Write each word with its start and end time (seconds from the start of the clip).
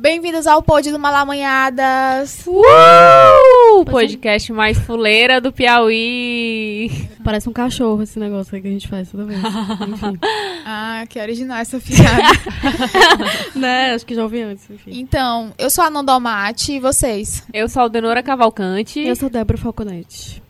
Bem-vindos 0.00 0.46
ao 0.46 0.62
Pod 0.62 0.92
do 0.92 0.98
Malamanhadas. 0.98 2.46
Uh! 2.46 3.80
O 3.80 3.84
podcast 3.84 4.52
mais 4.52 4.78
fuleira 4.78 5.40
do 5.40 5.52
Piauí. 5.52 6.88
Parece 7.24 7.48
um 7.48 7.52
cachorro 7.52 8.00
esse 8.04 8.16
negócio 8.16 8.54
aí 8.54 8.62
que 8.62 8.68
a 8.68 8.70
gente 8.70 8.86
faz 8.86 9.10
toda 9.10 9.24
vez. 9.24 9.40
Enfim. 9.40 10.18
Ah, 10.70 11.04
que 11.08 11.18
original 11.18 11.58
essa 11.58 11.80
piada. 11.80 12.28
né? 13.56 13.94
Acho 13.94 14.04
que 14.04 14.14
já 14.14 14.22
ouvi 14.22 14.42
antes. 14.42 14.68
Enfim. 14.70 14.90
então, 15.00 15.50
eu 15.56 15.70
sou 15.70 15.82
a 15.82 15.88
Nandomate 15.88 16.72
e 16.72 16.78
vocês? 16.78 17.42
Eu 17.54 17.70
sou 17.70 17.80
a 17.80 17.84
Aldenora 17.84 18.22
Cavalcante. 18.22 19.00
Eu 19.00 19.16
sou 19.16 19.30
Débora 19.30 19.56
Falconetti. 19.56 20.42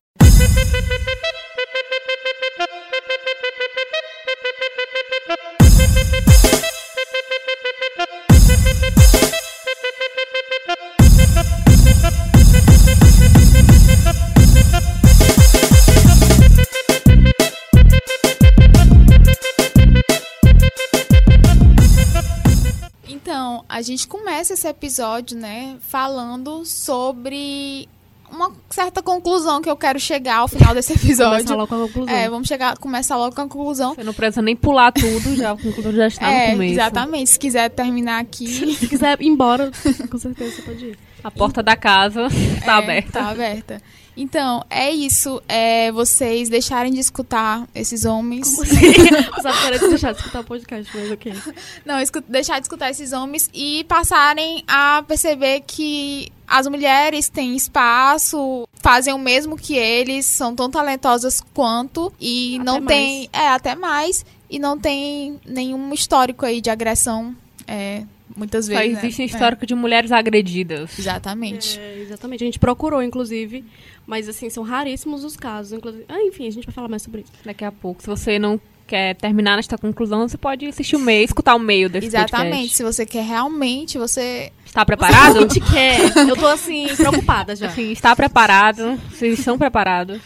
Gente 23.99 24.07
começa 24.07 24.55
esse 24.55 24.69
episódio, 24.69 25.37
né, 25.37 25.77
falando 25.81 26.65
sobre 26.65 27.89
uma 28.31 28.53
certa 28.71 29.03
conclusão 29.03 29.61
que 29.61 29.69
eu 29.69 29.77
quero 29.77 29.99
chegar 29.99 30.37
ao 30.37 30.49
final 30.49 30.73
desse 30.73 30.93
episódio. 30.93 31.45
Começar 31.45 31.57
logo 31.57 31.67
com 31.67 31.75
a 31.75 31.89
conclusão. 31.89 32.15
É, 32.15 32.31
vamos 32.31 32.47
chegar, 32.47 32.79
começar 32.79 33.17
logo 33.17 33.35
com 33.35 33.41
a 33.41 33.49
conclusão. 33.49 33.95
Você 33.95 34.05
não 34.05 34.15
precisa 34.15 34.41
nem 34.41 34.55
pular 34.55 34.93
tudo, 34.93 35.35
já, 35.35 35.53
o 35.53 35.59
conclusão 35.59 35.93
já 35.93 36.07
está 36.07 36.31
é, 36.31 36.47
no 36.47 36.53
começo. 36.53 36.75
exatamente. 36.75 37.31
Se 37.31 37.39
quiser 37.39 37.69
terminar 37.71 38.21
aqui, 38.21 38.47
Se 38.79 38.87
quiser 38.87 39.21
ir 39.21 39.27
embora, 39.27 39.73
com 40.09 40.19
certeza 40.19 40.55
você 40.55 40.63
pode 40.63 40.85
ir. 40.85 40.99
A 41.25 41.31
porta 41.33 41.61
da 41.61 41.75
casa 41.75 42.27
está 42.27 42.75
é, 42.75 42.79
aberta. 42.79 43.19
Tá 43.19 43.29
aberta. 43.31 43.83
Então, 44.21 44.65
é 44.69 44.91
isso. 44.91 45.41
É 45.49 45.93
vocês 45.93 46.49
deixarem 46.49 46.93
de 46.93 46.99
escutar 46.99 47.69
esses 47.73 48.05
homens. 48.05 48.49
Sabe, 48.49 48.69
parece 49.63 49.89
deixar 49.89 50.11
de 50.13 50.19
escutar 50.19 50.41
o 50.41 50.45
podcast, 50.45 50.91
mas 50.97 51.11
ok. 51.13 51.33
Não, 51.87 51.95
deixar 52.29 52.59
de 52.59 52.65
escutar 52.65 52.91
esses 52.91 53.13
homens 53.13 53.49
e 53.55 53.85
passarem 53.85 54.65
a 54.67 55.05
perceber 55.07 55.61
que 55.65 56.33
as 56.49 56.67
mulheres 56.67 57.29
têm 57.29 57.55
espaço, 57.55 58.67
fazem 58.83 59.15
o 59.15 59.19
mesmo 59.19 59.57
que 59.57 59.77
eles, 59.77 60.27
são 60.27 60.53
tão 60.55 60.69
talentosas 60.69 61.41
quanto 61.55 62.13
e 62.21 62.57
Até 62.57 62.65
não 62.65 62.81
mais. 62.81 62.87
tem, 62.89 63.31
é 63.33 63.49
até 63.49 63.75
mais 63.77 64.27
e 64.51 64.59
não 64.59 64.77
tem 64.79 65.39
nenhum 65.47 65.93
histórico 65.95 66.45
aí 66.45 66.61
de 66.61 66.71
agressão, 66.71 67.37
é, 67.67 68.03
muitas 68.35 68.65
Só 68.67 68.73
vezes. 68.73 68.95
né? 68.95 69.01
existe 69.01 69.21
um 69.21 69.25
É, 69.25 69.27
histórico 69.27 69.67
de 69.67 69.75
mulheres 69.75 70.11
agredidas. 70.11 70.99
exatamente. 70.99 71.79
É, 71.79 71.99
exatamente. 72.01 72.43
A 72.43 72.47
gente 72.47 72.59
procurou, 72.59 73.03
inclusive, 73.03 73.63
mas 74.09 74.27
assim, 74.27 74.49
são 74.49 74.65
raríssimos 74.65 75.23
os 75.23 75.37
casos. 75.37 75.75
Inclusive... 75.75 76.07
Ah, 76.09 76.23
enfim, 76.23 76.49
a 76.49 76.51
gente 76.51 76.65
vai 76.65 76.75
falar 76.75 76.89
mais 76.89 77.03
sobre 77.03 77.21
isso. 77.21 77.31
Daqui 77.45 77.63
a 77.63 77.71
pouco, 77.71 78.01
se 78.01 78.09
você 78.09 78.39
não 78.39 78.59
quer 78.87 79.15
terminar 79.17 79.57
nesta 79.57 79.77
conclusão, 79.77 80.27
você 80.27 80.39
pode 80.39 80.65
assistir 80.67 80.97
o 80.97 80.99
meio, 80.99 81.27
escutar 81.27 81.55
o 81.55 81.59
meio 81.59 81.91
desse 81.91 82.07
Exatamente. 82.07 82.49
podcast. 82.49 82.77
Se 82.77 82.83
você 82.83 83.05
quer 83.05 83.23
realmente, 83.23 83.99
você 83.99 84.51
Está 84.65 84.85
preparado? 84.87 85.41
Você 85.41 85.61
quer? 85.61 86.01
Eu 86.27 86.35
tô 86.37 86.47
assim, 86.47 86.89
preocupada 86.97 87.55
já. 87.55 87.69
Sim, 87.69 87.93
está 87.93 88.17
preparado. 88.17 88.99
Vocês 89.11 89.39
estão 89.39 89.59
preparados? 89.59 90.23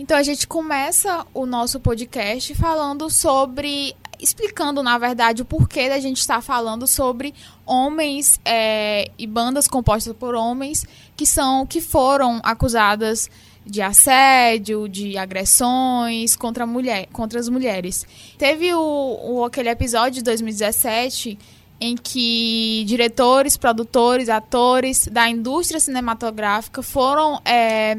Então 0.00 0.16
a 0.16 0.22
gente 0.22 0.48
começa 0.48 1.26
o 1.34 1.44
nosso 1.44 1.78
podcast 1.78 2.54
falando 2.54 3.10
sobre. 3.10 3.94
explicando, 4.18 4.82
na 4.82 4.96
verdade, 4.96 5.42
o 5.42 5.44
porquê 5.44 5.90
da 5.90 5.98
gente 6.00 6.16
estar 6.20 6.40
falando 6.40 6.86
sobre 6.86 7.34
homens 7.66 8.40
é, 8.42 9.10
e 9.18 9.26
bandas 9.26 9.68
compostas 9.68 10.14
por 10.16 10.34
homens 10.34 10.86
que 11.14 11.26
são. 11.26 11.66
que 11.66 11.82
foram 11.82 12.40
acusadas 12.42 13.28
de 13.66 13.82
assédio, 13.82 14.88
de 14.88 15.18
agressões 15.18 16.34
contra, 16.34 16.64
mulher, 16.64 17.06
contra 17.12 17.38
as 17.38 17.50
mulheres. 17.50 18.06
Teve 18.38 18.72
o, 18.72 19.18
o- 19.22 19.44
aquele 19.44 19.68
episódio 19.68 20.12
de 20.12 20.22
2017 20.22 21.38
em 21.78 21.94
que 21.94 22.84
diretores, 22.86 23.58
produtores, 23.58 24.30
atores 24.30 25.06
da 25.08 25.28
indústria 25.28 25.78
cinematográfica 25.78 26.82
foram. 26.82 27.38
é, 27.44 27.98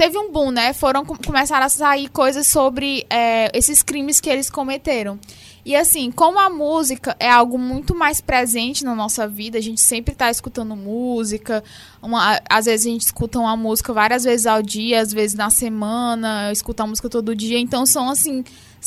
teve 0.00 0.16
um 0.16 0.32
boom, 0.32 0.50
né? 0.50 0.72
Foram 0.72 1.04
com- 1.04 1.14
começaram 1.14 1.66
a 1.66 1.68
sair 1.68 2.08
coisas 2.08 2.46
sobre 2.46 3.04
é, 3.10 3.50
esses 3.52 3.82
crimes 3.82 4.18
que 4.18 4.30
eles 4.30 4.48
cometeram. 4.48 5.18
E 5.62 5.76
assim, 5.76 6.10
como 6.10 6.38
a 6.38 6.48
música 6.48 7.14
é 7.20 7.28
algo 7.30 7.58
muito 7.58 7.94
mais 7.94 8.18
presente 8.18 8.82
na 8.82 8.94
nossa 8.94 9.28
vida, 9.28 9.58
a 9.58 9.60
gente 9.60 9.78
sempre 9.82 10.14
tá 10.14 10.30
escutando 10.30 10.74
música. 10.74 11.62
uma- 12.02 12.40
às 12.48 12.64
vezes 12.64 12.86
a 12.86 12.88
gente 12.90 13.02
escuta 13.02 13.38
uma 13.38 13.54
música 13.58 13.92
várias 13.92 14.24
vezes 14.24 14.46
ao 14.46 14.62
dia, 14.62 15.02
às 15.02 15.12
vezes 15.12 15.36
na 15.36 15.50
semana, 15.50 16.50
escuta 16.50 16.82
a 16.82 16.86
música 16.86 17.10
todo 17.10 17.36
dia. 17.36 17.58
Então 17.58 17.84
são 17.84 18.08
assim. 18.08 18.42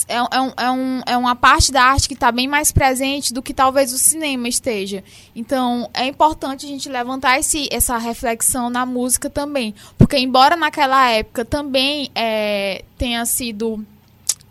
É, 0.07 0.15
é 0.15 0.41
um- 0.41 0.53
é 0.57 0.71
um- 0.71 1.01
é 1.05 1.17
uma 1.17 1.35
parte 1.35 1.71
da 1.71 1.83
arte 1.83 2.07
que 2.07 2.15
está 2.15 2.31
bem 2.31 2.47
mais 2.47 2.71
presente 2.71 3.33
do 3.33 3.41
que 3.43 3.53
talvez 3.53 3.93
o 3.93 3.97
cinema 3.97 4.47
esteja. 4.47 5.03
Então, 5.35 5.89
é 5.93 6.05
importante 6.07 6.65
a 6.65 6.69
gente 6.69 6.89
levantar 6.89 7.39
esse, 7.39 7.67
essa 7.71 7.97
reflexão 7.97 8.69
na 8.69 8.85
música 8.85 9.29
também. 9.29 9.73
Porque, 9.97 10.17
embora 10.17 10.55
naquela 10.55 11.09
época 11.09 11.45
também 11.45 12.09
é, 12.15 12.83
tenha 12.97 13.23
sido 13.25 13.85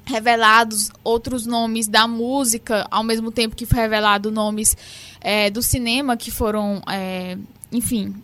revelados 0.04 0.90
outros 1.04 1.46
nomes 1.46 1.86
da 1.88 2.06
música, 2.06 2.86
ao 2.90 3.02
mesmo 3.02 3.30
tempo 3.30 3.56
que 3.56 3.66
foi 3.66 3.78
revelado 3.80 4.30
nomes 4.30 4.76
é, 5.20 5.50
do 5.50 5.62
cinema 5.62 6.16
que 6.16 6.30
foram, 6.30 6.82
é, 6.88 7.36
enfim, 7.70 8.14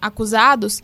acusados, 0.00 0.82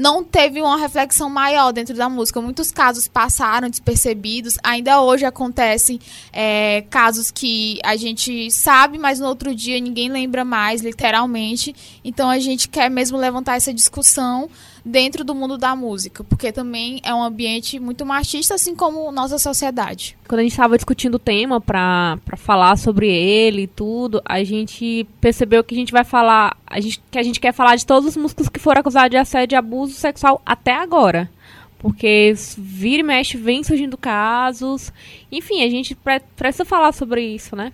não 0.00 0.24
teve 0.24 0.62
uma 0.62 0.78
reflexão 0.78 1.28
maior 1.28 1.72
dentro 1.72 1.94
da 1.94 2.08
música. 2.08 2.40
Muitos 2.40 2.72
casos 2.72 3.06
passaram 3.06 3.68
despercebidos. 3.68 4.56
Ainda 4.62 5.02
hoje 5.02 5.26
acontecem 5.26 6.00
é, 6.32 6.82
casos 6.88 7.30
que 7.30 7.78
a 7.84 7.94
gente 7.96 8.50
sabe, 8.50 8.98
mas 8.98 9.20
no 9.20 9.26
outro 9.26 9.54
dia 9.54 9.78
ninguém 9.78 10.08
lembra 10.08 10.42
mais, 10.42 10.80
literalmente. 10.80 11.76
Então 12.02 12.30
a 12.30 12.38
gente 12.38 12.66
quer 12.66 12.88
mesmo 12.88 13.18
levantar 13.18 13.56
essa 13.56 13.74
discussão 13.74 14.48
dentro 14.84 15.24
do 15.24 15.34
mundo 15.34 15.58
da 15.58 15.76
música, 15.76 16.24
porque 16.24 16.52
também 16.52 17.00
é 17.04 17.14
um 17.14 17.22
ambiente 17.22 17.78
muito 17.78 18.04
machista, 18.06 18.54
assim 18.54 18.74
como 18.74 19.10
nossa 19.12 19.38
sociedade. 19.38 20.16
Quando 20.26 20.40
a 20.40 20.42
gente 20.42 20.52
estava 20.52 20.76
discutindo 20.76 21.16
o 21.16 21.18
tema 21.18 21.60
pra 21.60 22.18
falar 22.36 22.76
sobre 22.78 23.08
ele 23.08 23.62
e 23.62 23.66
tudo, 23.66 24.22
a 24.24 24.42
gente 24.44 25.06
percebeu 25.20 25.62
que 25.62 25.74
a 25.74 25.78
gente 25.78 25.92
vai 25.92 26.04
falar. 26.04 26.56
A 26.66 26.80
gente, 26.80 27.02
que 27.10 27.18
a 27.18 27.22
gente 27.22 27.40
quer 27.40 27.52
falar 27.52 27.76
de 27.76 27.84
todos 27.84 28.08
os 28.10 28.16
músicos 28.16 28.48
que 28.48 28.58
foram 28.60 28.80
acusados 28.80 29.10
de 29.10 29.16
assédio 29.16 29.56
e 29.56 29.58
abuso 29.58 29.94
sexual 29.94 30.40
até 30.46 30.74
agora. 30.74 31.30
Porque 31.78 32.34
vira 32.58 33.00
e 33.00 33.02
mexe, 33.02 33.36
vem 33.36 33.64
surgindo 33.64 33.96
casos. 33.96 34.92
Enfim, 35.32 35.62
a 35.62 35.70
gente 35.70 35.94
pre- 35.94 36.20
precisa 36.36 36.64
falar 36.64 36.92
sobre 36.92 37.22
isso, 37.22 37.56
né? 37.56 37.72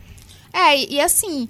É, 0.53 0.79
e 0.93 1.01
assim, 1.01 1.49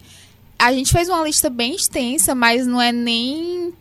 a 0.58 0.72
gente 0.72 0.90
fez 0.90 1.08
uma 1.08 1.22
lista 1.22 1.50
bem 1.50 1.74
extensa, 1.74 2.34
mas 2.34 2.66
não 2.66 2.80
é 2.80 2.92
nem 2.92 3.74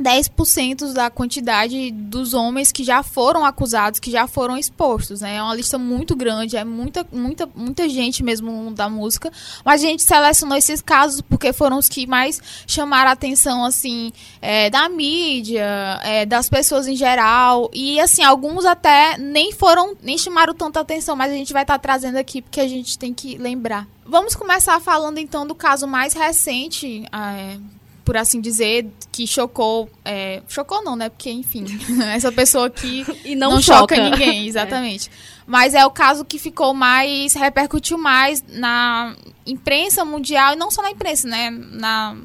10% 0.00 0.92
da 0.92 1.08
quantidade 1.08 1.90
dos 1.92 2.34
homens 2.34 2.72
que 2.72 2.82
já 2.82 3.02
foram 3.02 3.44
acusados, 3.44 4.00
que 4.00 4.10
já 4.10 4.26
foram 4.26 4.56
expostos, 4.58 5.20
né? 5.20 5.36
É 5.36 5.42
uma 5.42 5.54
lista 5.54 5.78
muito 5.78 6.16
grande, 6.16 6.56
é 6.56 6.64
muita, 6.64 7.06
muita, 7.12 7.48
muita 7.54 7.88
gente 7.88 8.22
mesmo 8.22 8.72
da 8.72 8.88
música. 8.88 9.30
Mas 9.64 9.82
a 9.82 9.86
gente 9.86 10.02
selecionou 10.02 10.58
esses 10.58 10.82
casos 10.82 11.20
porque 11.20 11.52
foram 11.52 11.78
os 11.78 11.88
que 11.88 12.06
mais 12.06 12.40
chamaram 12.66 13.10
a 13.10 13.12
atenção, 13.12 13.64
assim, 13.64 14.12
é, 14.42 14.68
da 14.68 14.88
mídia, 14.88 15.64
é, 16.02 16.26
das 16.26 16.48
pessoas 16.48 16.88
em 16.88 16.96
geral. 16.96 17.70
E, 17.72 18.00
assim, 18.00 18.22
alguns 18.22 18.64
até 18.64 19.16
nem 19.16 19.52
foram, 19.52 19.96
nem 20.02 20.18
chamaram 20.18 20.54
tanta 20.54 20.80
atenção, 20.80 21.14
mas 21.14 21.30
a 21.30 21.36
gente 21.36 21.52
vai 21.52 21.62
estar 21.62 21.78
trazendo 21.78 22.16
aqui 22.16 22.42
porque 22.42 22.60
a 22.60 22.68
gente 22.68 22.98
tem 22.98 23.14
que 23.14 23.38
lembrar. 23.38 23.86
Vamos 24.04 24.34
começar 24.34 24.80
falando, 24.80 25.18
então, 25.18 25.46
do 25.46 25.54
caso 25.54 25.86
mais 25.86 26.12
recente, 26.12 27.04
é, 27.12 27.58
por 28.04 28.16
assim 28.16 28.40
dizer, 28.40 28.86
que 29.10 29.26
chocou. 29.26 29.88
é, 30.04 30.42
chocou 30.48 30.82
não, 30.84 30.94
né? 30.94 31.08
Porque, 31.08 31.30
enfim, 31.30 31.64
essa 32.14 32.30
pessoa 32.30 32.66
aqui 32.66 33.04
E 33.24 33.34
não, 33.34 33.52
não, 33.52 33.62
choca. 33.62 33.94
choca 33.96 34.10
ninguém, 34.10 34.46
exatamente. 34.48 35.10
Mas 35.46 35.74
é 35.74 35.84
o 35.84 35.90
caso 35.90 36.24
que 36.24 36.38
ficou 36.38 36.74
mais, 36.74 37.34
repercutiu 37.34 37.98
mais 37.98 38.42
na 38.48 39.14
imprensa 39.46 40.04
mundial, 40.04 40.52
e 40.52 40.56
não 40.56 40.70
só 40.70 40.82
na 40.82 40.90
imprensa, 40.90 41.28
né? 41.28 41.50
Na, 41.50 42.16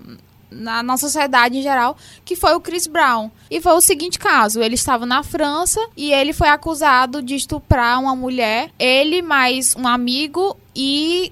na, 0.52 0.84
na 0.84 0.98
sociedade 0.98 1.58
em 1.58 1.62
geral, 1.62 1.96
que 2.26 2.36
foi 2.36 2.54
o 2.56 2.60
Chris 2.62 2.88
Brown. 2.88 3.30
E 3.50 3.62
foi 3.62 3.74
o 3.74 3.82
seguinte 3.82 4.18
caso: 4.18 4.62
ele 4.62 4.76
estava 4.76 5.06
na 5.06 5.24
França 5.24 5.80
e 5.96 6.12
ele 6.12 6.34
foi 6.34 6.50
acusado 6.50 7.22
de 7.22 7.36
estuprar 7.36 8.00
uma 8.00 8.16
mulher, 8.16 8.72
ele 8.80 9.22
mais 9.22 9.76
um 9.76 9.88
amigo 9.88 10.58
e 10.76 11.32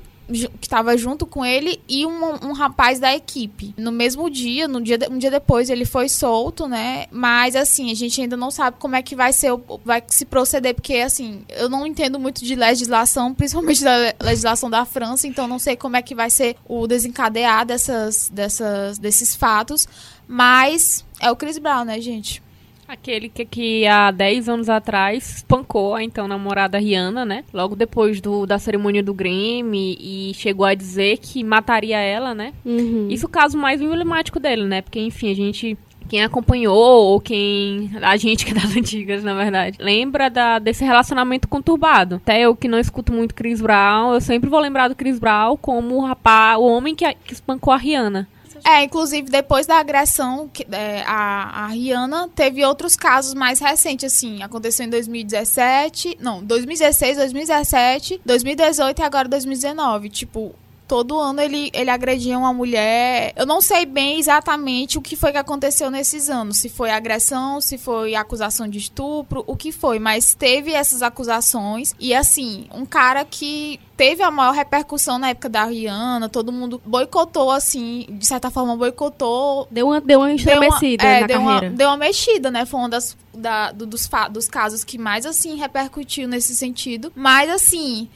que 0.59 0.67
tava 0.67 0.97
junto 0.97 1.25
com 1.25 1.45
ele 1.45 1.79
e 1.87 2.05
um, 2.05 2.47
um 2.49 2.53
rapaz 2.53 2.99
da 2.99 3.15
equipe. 3.15 3.73
No 3.77 3.91
mesmo 3.91 4.29
dia, 4.29 4.67
no 4.67 4.81
dia, 4.81 4.97
de- 4.97 5.07
um 5.09 5.17
dia 5.17 5.31
depois, 5.31 5.69
ele 5.69 5.85
foi 5.85 6.09
solto, 6.09 6.67
né? 6.67 7.05
Mas 7.11 7.55
assim, 7.55 7.91
a 7.91 7.95
gente 7.95 8.19
ainda 8.21 8.35
não 8.35 8.51
sabe 8.51 8.77
como 8.79 8.95
é 8.95 9.01
que 9.01 9.15
vai 9.15 9.31
ser, 9.31 9.51
vai 9.85 10.03
se 10.07 10.25
proceder, 10.25 10.73
porque 10.75 10.95
assim, 10.95 11.43
eu 11.49 11.69
não 11.69 11.85
entendo 11.87 12.19
muito 12.19 12.43
de 12.43 12.55
legislação, 12.55 13.33
principalmente 13.33 13.83
da 13.83 13.95
le- 13.97 14.15
legislação 14.21 14.69
da 14.69 14.83
França, 14.85 15.27
então 15.27 15.47
não 15.47 15.59
sei 15.59 15.75
como 15.75 15.95
é 15.95 16.01
que 16.01 16.13
vai 16.15 16.29
ser 16.29 16.55
o 16.67 16.85
desencadear 16.87 17.65
dessas, 17.65 18.29
dessas, 18.29 18.97
desses 18.97 19.35
fatos. 19.35 19.87
Mas 20.27 21.05
é 21.21 21.31
o 21.31 21.35
Chris 21.35 21.57
Brown, 21.57 21.85
né, 21.85 22.01
gente? 22.01 22.43
Aquele 22.87 23.27
que, 23.27 23.43
que 23.43 23.85
há 23.85 24.11
10 24.11 24.47
anos 24.47 24.69
atrás 24.69 25.37
espancou 25.37 25.93
a 25.93 26.01
então 26.01 26.25
namorada 26.27 26.77
Rihanna, 26.77 27.25
né? 27.25 27.43
Logo 27.53 27.75
depois 27.75 28.21
do, 28.21 28.45
da 28.45 28.57
cerimônia 28.57 29.03
do 29.03 29.13
Grammy 29.13 29.97
e 29.99 30.31
chegou 30.33 30.65
a 30.65 30.73
dizer 30.73 31.17
que 31.17 31.43
mataria 31.43 31.99
ela, 31.99 32.33
né? 32.33 32.53
Uhum. 32.65 33.09
Isso 33.09 33.25
é 33.25 33.27
o 33.27 33.31
caso 33.31 33.57
mais 33.57 33.81
emblemático 33.81 34.39
dele, 34.39 34.63
né? 34.63 34.81
Porque, 34.81 34.99
enfim, 34.99 35.31
a 35.31 35.35
gente. 35.35 35.77
Quem 36.07 36.23
acompanhou, 36.23 36.77
ou 36.77 37.19
quem. 37.19 37.91
A 38.01 38.15
gente 38.15 38.45
que 38.45 38.51
é 38.51 38.55
das 38.55 38.71
antigas, 38.77 39.21
na 39.21 39.33
verdade, 39.33 39.77
lembra 39.81 40.29
da, 40.29 40.57
desse 40.57 40.85
relacionamento 40.85 41.49
conturbado. 41.49 42.15
Até 42.15 42.39
eu 42.39 42.55
que 42.55 42.69
não 42.69 42.79
escuto 42.79 43.11
muito 43.11 43.35
Chris 43.35 43.59
Brown, 43.59 44.13
eu 44.13 44.21
sempre 44.21 44.49
vou 44.49 44.61
lembrar 44.61 44.87
do 44.87 44.95
Chris 44.95 45.19
Brown 45.19 45.57
como 45.57 45.95
o 45.95 46.05
rapaz, 46.05 46.57
o 46.57 46.63
homem 46.63 46.95
que, 46.95 47.13
que 47.25 47.33
espancou 47.33 47.73
a 47.73 47.77
Rihanna. 47.77 48.29
É, 48.63 48.83
inclusive, 48.83 49.29
depois 49.29 49.65
da 49.65 49.77
agressão, 49.77 50.49
que, 50.51 50.65
é, 50.71 51.03
a, 51.05 51.65
a 51.65 51.67
Rihanna 51.67 52.29
teve 52.35 52.63
outros 52.65 52.95
casos 52.95 53.33
mais 53.33 53.59
recentes, 53.59 54.13
assim. 54.13 54.43
Aconteceu 54.43 54.85
em 54.85 54.89
2017. 54.89 56.17
Não, 56.19 56.43
2016, 56.43 57.17
2017, 57.17 58.21
2018 58.25 58.99
e 58.99 59.03
agora 59.03 59.27
2019. 59.27 60.09
Tipo. 60.09 60.55
Todo 60.87 61.19
ano 61.19 61.41
ele, 61.41 61.69
ele 61.73 61.89
agredia 61.89 62.37
uma 62.37 62.53
mulher. 62.53 63.33
Eu 63.35 63.45
não 63.45 63.59
sei 63.61 63.85
bem 63.85 64.19
exatamente 64.19 64.97
o 64.97 65.01
que 65.01 65.15
foi 65.17 65.31
que 65.33 65.37
aconteceu 65.37 65.91
nesses 65.91 66.29
anos. 66.29 66.59
Se 66.59 66.69
foi 66.69 66.89
agressão, 66.91 67.59
se 67.59 67.77
foi 67.77 68.15
acusação 68.15 68.67
de 68.69 68.77
estupro, 68.77 69.43
o 69.45 69.55
que 69.57 69.71
foi. 69.73 69.99
Mas 69.99 70.33
teve 70.33 70.71
essas 70.71 71.01
acusações. 71.01 71.93
E 71.99 72.13
assim, 72.15 72.67
um 72.73 72.85
cara 72.85 73.25
que 73.25 73.79
teve 73.97 74.23
a 74.23 74.31
maior 74.31 74.53
repercussão 74.53 75.17
na 75.19 75.29
época 75.29 75.49
da 75.49 75.65
Rihanna. 75.65 76.29
Todo 76.29 76.51
mundo 76.53 76.81
boicotou, 76.85 77.51
assim, 77.51 78.05
de 78.11 78.25
certa 78.25 78.49
forma, 78.49 78.77
boicotou 78.77 79.67
Deu 79.69 79.87
uma, 79.87 79.99
deu 79.99 80.19
uma 80.19 80.27
Deu 80.27 80.29
uma- 80.29 80.35
estremecida 80.35 81.03
é, 81.03 81.21
na 81.21 81.27
deu 81.27 81.41
carreira. 81.43 81.67
Uma, 81.67 81.75
deu 81.75 81.87
uma 81.89 81.97
mexida, 81.97 82.49
né? 82.49 82.65
Foi 82.65 82.79
um 82.79 82.87
das, 82.87 83.17
da- 83.33 83.71
do- 83.71 83.85
dos, 83.85 84.07
dos 84.31 84.47
casos 84.47 84.83
que 84.85 84.97
mais, 84.97 85.25
assim, 85.25 85.55
repercutiu 85.57 86.27
nesse 86.29 86.55
sentido. 86.55 87.11
Mas, 87.15 87.49
assim, 87.49 88.07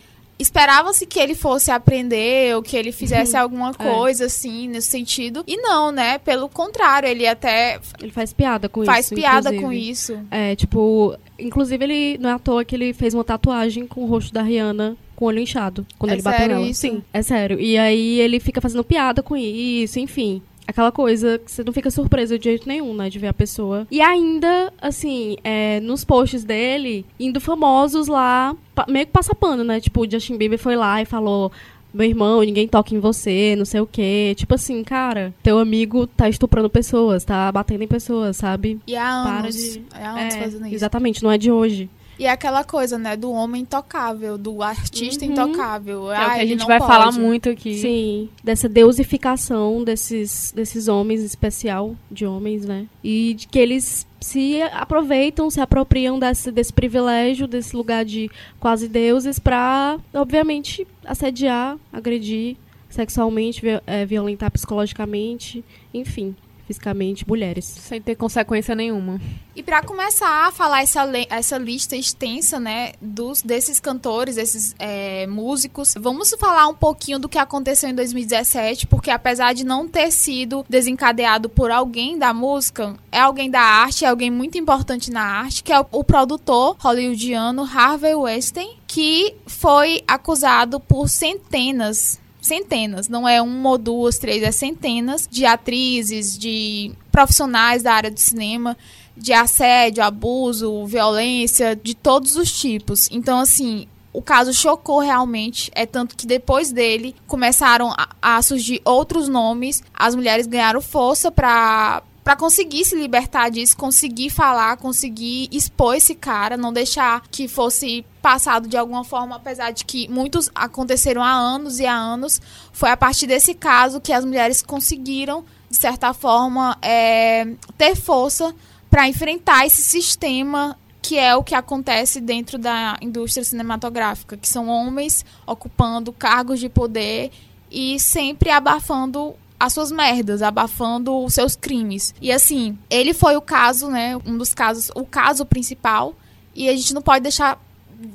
esperava-se 0.41 1.05
que 1.05 1.19
ele 1.19 1.35
fosse 1.35 1.71
aprender 1.71 2.55
ou 2.55 2.61
que 2.61 2.75
ele 2.75 2.91
fizesse 2.91 3.35
Uhum. 3.35 3.41
alguma 3.41 3.69
É. 3.69 3.73
coisa, 3.73 4.25
assim, 4.25 4.67
nesse 4.67 4.87
sentido. 4.87 5.43
E 5.47 5.57
não, 5.57 5.91
né? 5.91 6.17
Pelo 6.17 6.49
contrário, 6.49 7.07
ele 7.07 7.27
até 7.27 7.79
Ele 8.01 8.11
faz 8.11 8.33
piada 8.33 8.67
com 8.67 8.83
faz 8.85 9.05
isso. 9.05 9.15
piada 9.15 9.53
inclusive. 9.53 9.61
com 9.61 9.71
isso. 9.71 10.19
É, 10.31 10.55
tipo, 10.55 11.15
inclusive 11.39 11.83
ele 11.83 12.17
não 12.19 12.29
é 12.29 12.33
à 12.33 12.39
toa 12.39 12.65
que 12.65 12.75
ele 12.75 12.93
fez 12.93 13.13
uma 13.13 13.23
tatuagem 13.23 13.85
com 13.87 14.01
o 14.01 14.05
rosto 14.05 14.33
da 14.33 14.41
Rihanna 14.41 14.97
com 15.15 15.25
o 15.25 15.27
olho 15.27 15.39
inchado 15.39 15.85
quando 15.99 16.11
É 16.11 16.15
ele 16.15 16.21
bateu 16.23 16.39
sério 16.39 16.55
nela. 16.55 16.67
isso? 16.67 16.81
Sim, 16.81 17.03
é 17.13 17.21
sério. 17.21 17.59
E 17.59 17.77
aí 17.77 18.19
ele 18.19 18.39
fica 18.39 18.59
fazendo 18.59 18.83
piada 18.83 19.21
com 19.21 19.37
isso, 19.37 19.99
enfim. 19.99 20.41
Aquela 20.71 20.91
coisa 20.91 21.37
que 21.37 21.51
você 21.51 21.63
não 21.63 21.71
fica 21.71 21.91
surpresa 21.91 22.37
de 22.39 22.45
jeito 22.45 22.67
nenhum, 22.67 22.93
né? 22.93 23.09
De 23.09 23.19
ver 23.19 23.27
a 23.27 23.33
pessoa. 23.33 23.85
E 23.91 24.01
ainda, 24.01 24.73
assim, 24.81 25.37
é, 25.43 25.79
nos 25.81 26.03
posts 26.03 26.43
dele, 26.43 27.05
indo 27.19 27.39
famosos 27.39 28.07
lá, 28.07 28.55
meio 28.87 29.05
que 29.05 29.11
passa 29.11 29.35
pano, 29.35 29.63
né? 29.63 29.79
Tipo, 29.79 30.01
o 30.01 30.09
Justin 30.09 30.37
Bieber 30.37 30.57
foi 30.59 30.75
lá 30.75 31.01
e 31.01 31.05
falou. 31.05 31.51
Meu 31.93 32.07
irmão, 32.07 32.39
ninguém 32.41 32.69
toca 32.69 32.95
em 32.95 32.99
você, 32.99 33.53
não 33.57 33.65
sei 33.65 33.81
o 33.81 33.85
quê. 33.85 34.33
Tipo 34.37 34.55
assim, 34.55 34.81
cara, 34.81 35.33
teu 35.43 35.59
amigo 35.59 36.07
tá 36.07 36.29
estuprando 36.29 36.69
pessoas, 36.69 37.25
tá 37.25 37.51
batendo 37.51 37.83
em 37.83 37.87
pessoas, 37.87 38.37
sabe? 38.37 38.79
E 38.87 38.95
há 38.95 39.23
Para 39.25 39.39
anos. 39.39 39.55
de- 39.55 39.83
É 39.93 40.05
há 40.05 40.11
anos 40.11 40.35
É, 40.35 40.39
fazendo 40.41 40.65
isso. 40.67 40.75
Exatamente, 40.75 41.21
não 41.21 41.29
é 41.29 41.37
de 41.37 41.51
hoje. 41.51 41.89
E 42.21 42.25
é 42.25 42.29
aquela 42.29 42.63
coisa, 42.63 42.99
né? 42.99 43.17
Do 43.17 43.31
homem 43.31 43.63
intocável, 43.63 44.37
do 44.37 44.61
artista 44.61 45.25
Uhum. 45.25 45.31
intocável. 45.31 46.11
É 46.11 46.27
o 46.27 46.33
que 46.35 46.39
a 46.41 46.45
gente 46.45 46.65
vai 46.67 46.77
pode. 46.77 46.91
falar 46.91 47.11
muito 47.13 47.49
aqui. 47.49 47.73
Sim, 47.79 48.29
dessa 48.43 48.69
deusificação 48.69 49.83
desses, 49.83 50.51
desses 50.55 50.87
homens, 50.87 51.21
em 51.21 51.25
especial 51.25 51.95
de 52.11 52.23
homens, 52.23 52.63
né? 52.63 52.85
E 53.03 53.33
de 53.33 53.47
que 53.47 53.57
eles 53.57 54.05
se 54.19 54.61
aproveitam, 54.61 55.49
se 55.49 55.59
apropriam 55.59 56.19
desse, 56.19 56.51
desse 56.51 56.71
privilégio, 56.71 57.47
desse 57.47 57.75
lugar 57.75 58.05
de 58.05 58.29
quase 58.59 58.87
deuses, 58.87 59.39
pra, 59.39 59.97
obviamente, 60.13 60.85
assediar, 61.03 61.75
agredir 61.91 62.55
sexualmente, 62.87 63.63
eh, 63.87 64.05
violentar 64.05 64.51
psicologicamente, 64.51 65.65
enfim, 65.91 66.35
fisicamente, 66.71 67.27
mulheres. 67.27 67.65
Sem 67.65 68.01
ter 68.01 68.15
consequência 68.15 68.73
nenhuma. 68.73 69.19
E 69.53 69.61
pra 69.61 69.83
começar 69.83 70.47
a 70.47 70.51
falar 70.51 70.81
essa, 70.81 71.05
essa 71.29 71.57
lista 71.57 71.95
extensa, 71.95 72.59
né, 72.59 72.93
dos, 73.01 73.41
desses 73.41 73.79
cantores, 73.79 74.35
desses 74.35 74.73
é, 74.79 75.27
músicos, 75.27 75.93
vamos 75.99 76.29
falar 76.39 76.67
um 76.67 76.73
pouquinho 76.73 77.19
do 77.19 77.27
que 77.27 77.37
aconteceu 77.37 77.89
em 77.89 77.93
2017, 77.93 78.87
porque 78.87 79.11
apesar 79.11 79.53
de 79.53 79.65
não 79.65 79.87
ter 79.87 80.09
sido 80.11 80.65
desencadeado 80.69 81.49
por 81.49 81.69
alguém 81.69 82.17
da 82.17 82.33
música, 82.33 82.95
é 83.11 83.19
alguém 83.19 83.51
da 83.51 83.61
arte, 83.61 84.05
é 84.05 84.07
alguém 84.07 84.31
muito 84.31 84.57
importante 84.57 85.11
na 85.11 85.21
arte, 85.21 85.63
que 85.63 85.73
é 85.73 85.79
o, 85.79 85.85
o 85.91 86.03
produtor 86.03 86.77
hollywoodiano 86.79 87.63
Harvey 87.63 88.15
Weinstein, 88.15 88.77
que 88.87 89.35
foi 89.45 90.01
acusado 90.07 90.79
por 90.79 91.09
centenas 91.09 92.21
centenas, 92.41 93.07
não 93.07 93.27
é 93.27 93.41
uma 93.41 93.69
ou 93.69 93.77
duas, 93.77 94.17
três, 94.17 94.41
é 94.41 94.51
centenas 94.51 95.27
de 95.29 95.45
atrizes, 95.45 96.37
de 96.37 96.91
profissionais 97.11 97.83
da 97.83 97.93
área 97.93 98.11
do 98.11 98.19
cinema, 98.19 98.75
de 99.15 99.31
assédio, 99.31 100.03
abuso, 100.03 100.85
violência, 100.85 101.75
de 101.75 101.93
todos 101.93 102.35
os 102.35 102.51
tipos. 102.51 103.07
Então, 103.11 103.39
assim, 103.39 103.87
o 104.13 104.21
caso 104.21 104.53
chocou 104.53 104.99
realmente. 104.99 105.71
É 105.73 105.85
tanto 105.85 106.15
que 106.15 106.25
depois 106.25 106.71
dele 106.71 107.15
começaram 107.27 107.91
a, 107.91 108.09
a 108.21 108.41
surgir 108.41 108.81
outros 108.83 109.29
nomes. 109.29 109.83
As 109.93 110.15
mulheres 110.15 110.47
ganharam 110.47 110.81
força 110.81 111.31
para 111.31 112.03
para 112.23 112.35
conseguir 112.35 112.85
se 112.85 112.95
libertar 112.95 113.49
disso, 113.49 113.75
conseguir 113.75 114.29
falar, 114.29 114.77
conseguir 114.77 115.49
expor 115.51 115.95
esse 115.95 116.13
cara, 116.13 116.55
não 116.55 116.71
deixar 116.71 117.23
que 117.31 117.47
fosse 117.47 118.05
passado 118.21 118.67
de 118.67 118.77
alguma 118.77 119.03
forma, 119.03 119.35
apesar 119.35 119.71
de 119.71 119.83
que 119.83 120.07
muitos 120.07 120.49
aconteceram 120.53 121.23
há 121.23 121.31
anos 121.31 121.79
e 121.79 121.85
há 121.85 121.95
anos. 121.95 122.39
Foi 122.71 122.89
a 122.91 122.97
partir 122.97 123.25
desse 123.25 123.53
caso 123.53 123.99
que 123.99 124.13
as 124.13 124.23
mulheres 124.23 124.61
conseguiram, 124.61 125.43
de 125.69 125.77
certa 125.77 126.13
forma, 126.13 126.77
é, 126.81 127.47
ter 127.77 127.95
força 127.95 128.53
para 128.89 129.07
enfrentar 129.07 129.65
esse 129.65 129.81
sistema 129.83 130.77
que 131.01 131.17
é 131.17 131.35
o 131.35 131.43
que 131.43 131.55
acontece 131.55 132.21
dentro 132.21 132.59
da 132.59 132.97
indústria 133.01 133.43
cinematográfica, 133.43 134.37
que 134.37 134.47
são 134.47 134.67
homens 134.67 135.25
ocupando 135.47 136.13
cargos 136.13 136.59
de 136.59 136.69
poder 136.69 137.31
e 137.71 137.99
sempre 137.99 138.51
abafando 138.51 139.35
as 139.61 139.73
suas 139.73 139.91
merdas, 139.91 140.41
abafando 140.41 141.23
os 141.23 141.35
seus 141.35 141.55
crimes. 141.55 142.15
E 142.19 142.31
assim, 142.31 142.75
ele 142.89 143.13
foi 143.13 143.35
o 143.35 143.41
caso, 143.41 143.89
né, 143.89 144.17
um 144.25 144.35
dos 144.35 144.55
casos, 144.55 144.89
o 144.95 145.05
caso 145.05 145.45
principal, 145.45 146.15
e 146.55 146.67
a 146.67 146.75
gente 146.75 146.95
não 146.95 147.01
pode 147.01 147.21
deixar 147.21 147.61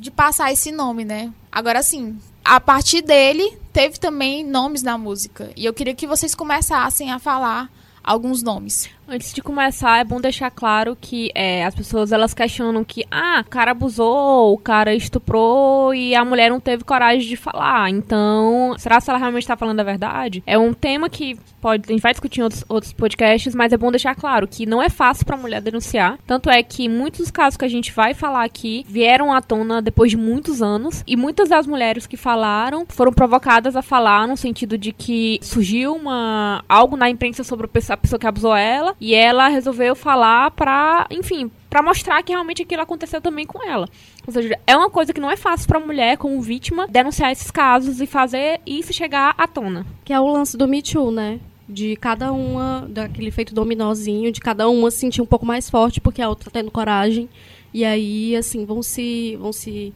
de 0.01 0.11
passar 0.11 0.53
esse 0.53 0.73
nome, 0.73 1.05
né? 1.05 1.33
Agora 1.53 1.85
sim, 1.85 2.19
a 2.45 2.59
partir 2.59 3.01
dele 3.01 3.57
teve 3.73 3.97
também 3.97 4.45
nomes 4.45 4.83
na 4.83 4.99
música, 4.99 5.53
e 5.57 5.65
eu 5.65 5.73
queria 5.73 5.95
que 5.95 6.05
vocês 6.05 6.35
começassem 6.35 7.13
a 7.13 7.21
falar 7.21 7.71
alguns 8.03 8.43
nomes. 8.43 8.91
Antes 9.09 9.33
de 9.33 9.41
começar, 9.41 10.01
é 10.01 10.05
bom 10.05 10.21
deixar 10.21 10.51
claro 10.51 10.99
que 11.01 11.31
é, 11.33 11.65
as 11.65 11.77
pessoas 11.77 12.11
elas 12.11 12.35
questionam 12.35 12.83
que 12.83 13.05
ah, 13.09 13.45
o 13.47 13.49
cara 13.49 13.71
abusou, 13.71 14.53
o 14.53 14.59
cara 14.59 14.93
estuprou 14.97 15.95
e 15.95 16.13
a 16.13 16.25
mulher 16.25 16.51
não 16.51 16.59
teve 16.59 16.83
coragem 16.83 17.29
de 17.29 17.37
falar. 17.37 17.89
Então, 17.89 18.75
será 18.79 19.01
que 19.01 19.09
ela 19.09 19.19
realmente 19.19 19.45
está 19.45 19.57
falando 19.57 19.79
a 19.79 19.85
verdade? 19.85 20.43
É 20.45 20.59
um 20.59 20.75
tema 20.75 21.09
que 21.09 21.39
pode, 21.61 21.85
a 21.89 21.93
gente 21.93 22.03
vai 22.03 22.13
discutir 22.13 22.41
em 22.41 22.43
outros, 22.43 22.65
outros 22.69 22.93
podcasts, 22.93 23.55
mas 23.55 23.73
é 23.73 23.77
bom 23.77 23.93
deixar 23.93 24.17
claro 24.17 24.49
que 24.49 24.67
não 24.67 24.83
é 24.83 24.89
fácil 24.89 25.25
para 25.25 25.37
a 25.37 25.39
mulher 25.39 25.61
denunciar. 25.61 26.19
Tanto 26.27 26.51
é 26.51 26.61
que 26.65 26.89
muitos 26.89 27.21
dos 27.21 27.31
casos 27.31 27.57
que 27.57 27.65
a 27.65 27.69
gente 27.69 27.93
vai 27.93 28.13
falar 28.13 28.43
aqui 28.43 28.85
vieram 28.89 29.33
à 29.33 29.41
tona 29.41 29.81
depois 29.81 30.11
de 30.11 30.17
muitos 30.17 30.61
anos 30.61 31.05
e 31.07 31.17
muitas 31.17 31.49
das 31.49 31.65
mulheres 31.65 32.09
que 32.09 32.17
falaram 32.17 32.85
foram 32.89 33.13
provocadas 33.13 33.77
a 33.77 33.83
falar 33.83 34.27
no 34.27 34.37
sentido 34.37 34.77
de 34.77 34.93
que 34.93 35.39
surgiu 35.43 35.95
uma 35.95 36.65
algo 36.69 36.97
na 36.97 37.09
imprensa 37.09 37.45
sobre 37.45 37.67
a 37.67 37.69
pessoa, 37.69 37.97
que 38.19 38.27
abusou 38.27 38.57
ela 38.57 38.96
e 39.01 39.15
ela 39.15 39.49
resolveu 39.49 39.95
falar 39.95 40.51
pra, 40.53 41.07
enfim, 41.11 41.51
pra 41.69 41.83
mostrar 41.83 42.23
que 42.23 42.33
realmente 42.33 42.63
aquilo 42.63 42.83
aconteceu 42.83 43.21
também 43.21 43.45
com 43.47 43.63
ela. 43.69 43.89
Ou 44.27 44.33
seja, 44.33 44.59
é 44.67 44.77
uma 44.77 44.89
coisa 44.91 45.13
que 45.13 45.21
não 45.21 45.31
é 45.31 45.37
fácil 45.37 45.69
pra 45.69 45.79
mulher, 45.81 46.17
como 46.17 46.41
vítima, 46.41 46.87
denunciar 46.89 47.31
esses 47.31 47.51
casos 47.51 48.01
e 48.01 48.07
fazer 48.07 48.61
isso 48.67 48.93
chegar 48.93 49.35
à 49.37 49.47
tona. 49.47 49.85
Que 50.05 50.13
é 50.13 50.19
o 50.21 50.27
lance 50.27 50.57
do 50.57 50.67
Me 50.67 50.83
Too, 50.83 51.11
né? 51.11 51.39
De 51.69 51.97
cada 51.97 52.33
uma, 52.33 52.87
daquele 52.89 53.31
feito 53.31 53.55
dominózinho, 53.55 54.31
de 54.33 54.41
cada 54.41 54.69
uma 54.69 54.91
se 54.91 54.99
sentir 54.99 55.21
um 55.21 55.27
pouco 55.27 55.45
mais 55.45 55.69
forte 55.69 56.01
porque 56.01 56.23
a 56.23 56.29
outra 56.29 56.51
tá 56.51 56.61
tendo 56.61 56.71
coragem. 56.71 57.29
E 57.75 57.85
aí, 57.85 58.35
assim, 58.37 58.65
vão 58.65 58.83
se, 58.83 59.37
vão 59.37 59.53
se 59.53 59.93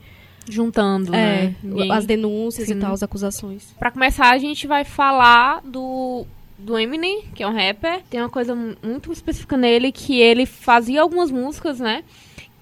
juntando, 0.48 1.14
É, 1.14 1.44
né? 1.46 1.54
Ninguém- 1.62 1.92
as 1.92 2.04
denúncias 2.06 2.66
Sim. 2.68 2.74
e 2.74 2.76
tal, 2.80 2.92
as 2.92 3.02
acusações. 3.02 3.74
Pra 3.78 3.90
começar, 3.90 4.30
a 4.30 4.38
gente 4.38 4.66
vai 4.66 4.84
falar 4.84 5.60
do, 5.64 6.26
do 6.60 6.78
Eminem, 6.78 7.22
que 7.34 7.42
é 7.42 7.46
um 7.48 7.52
rapper. 7.54 8.00
Tem 8.10 8.20
uma 8.20 8.28
coisa 8.30 8.54
mu- 8.54 8.76
muito 8.82 9.12
específica 9.12 9.56
nele, 9.56 9.90
que 9.92 10.20
ele 10.20 10.46
fazia 10.46 11.02
algumas 11.02 11.30
músicas, 11.30 11.80
né? 11.80 12.02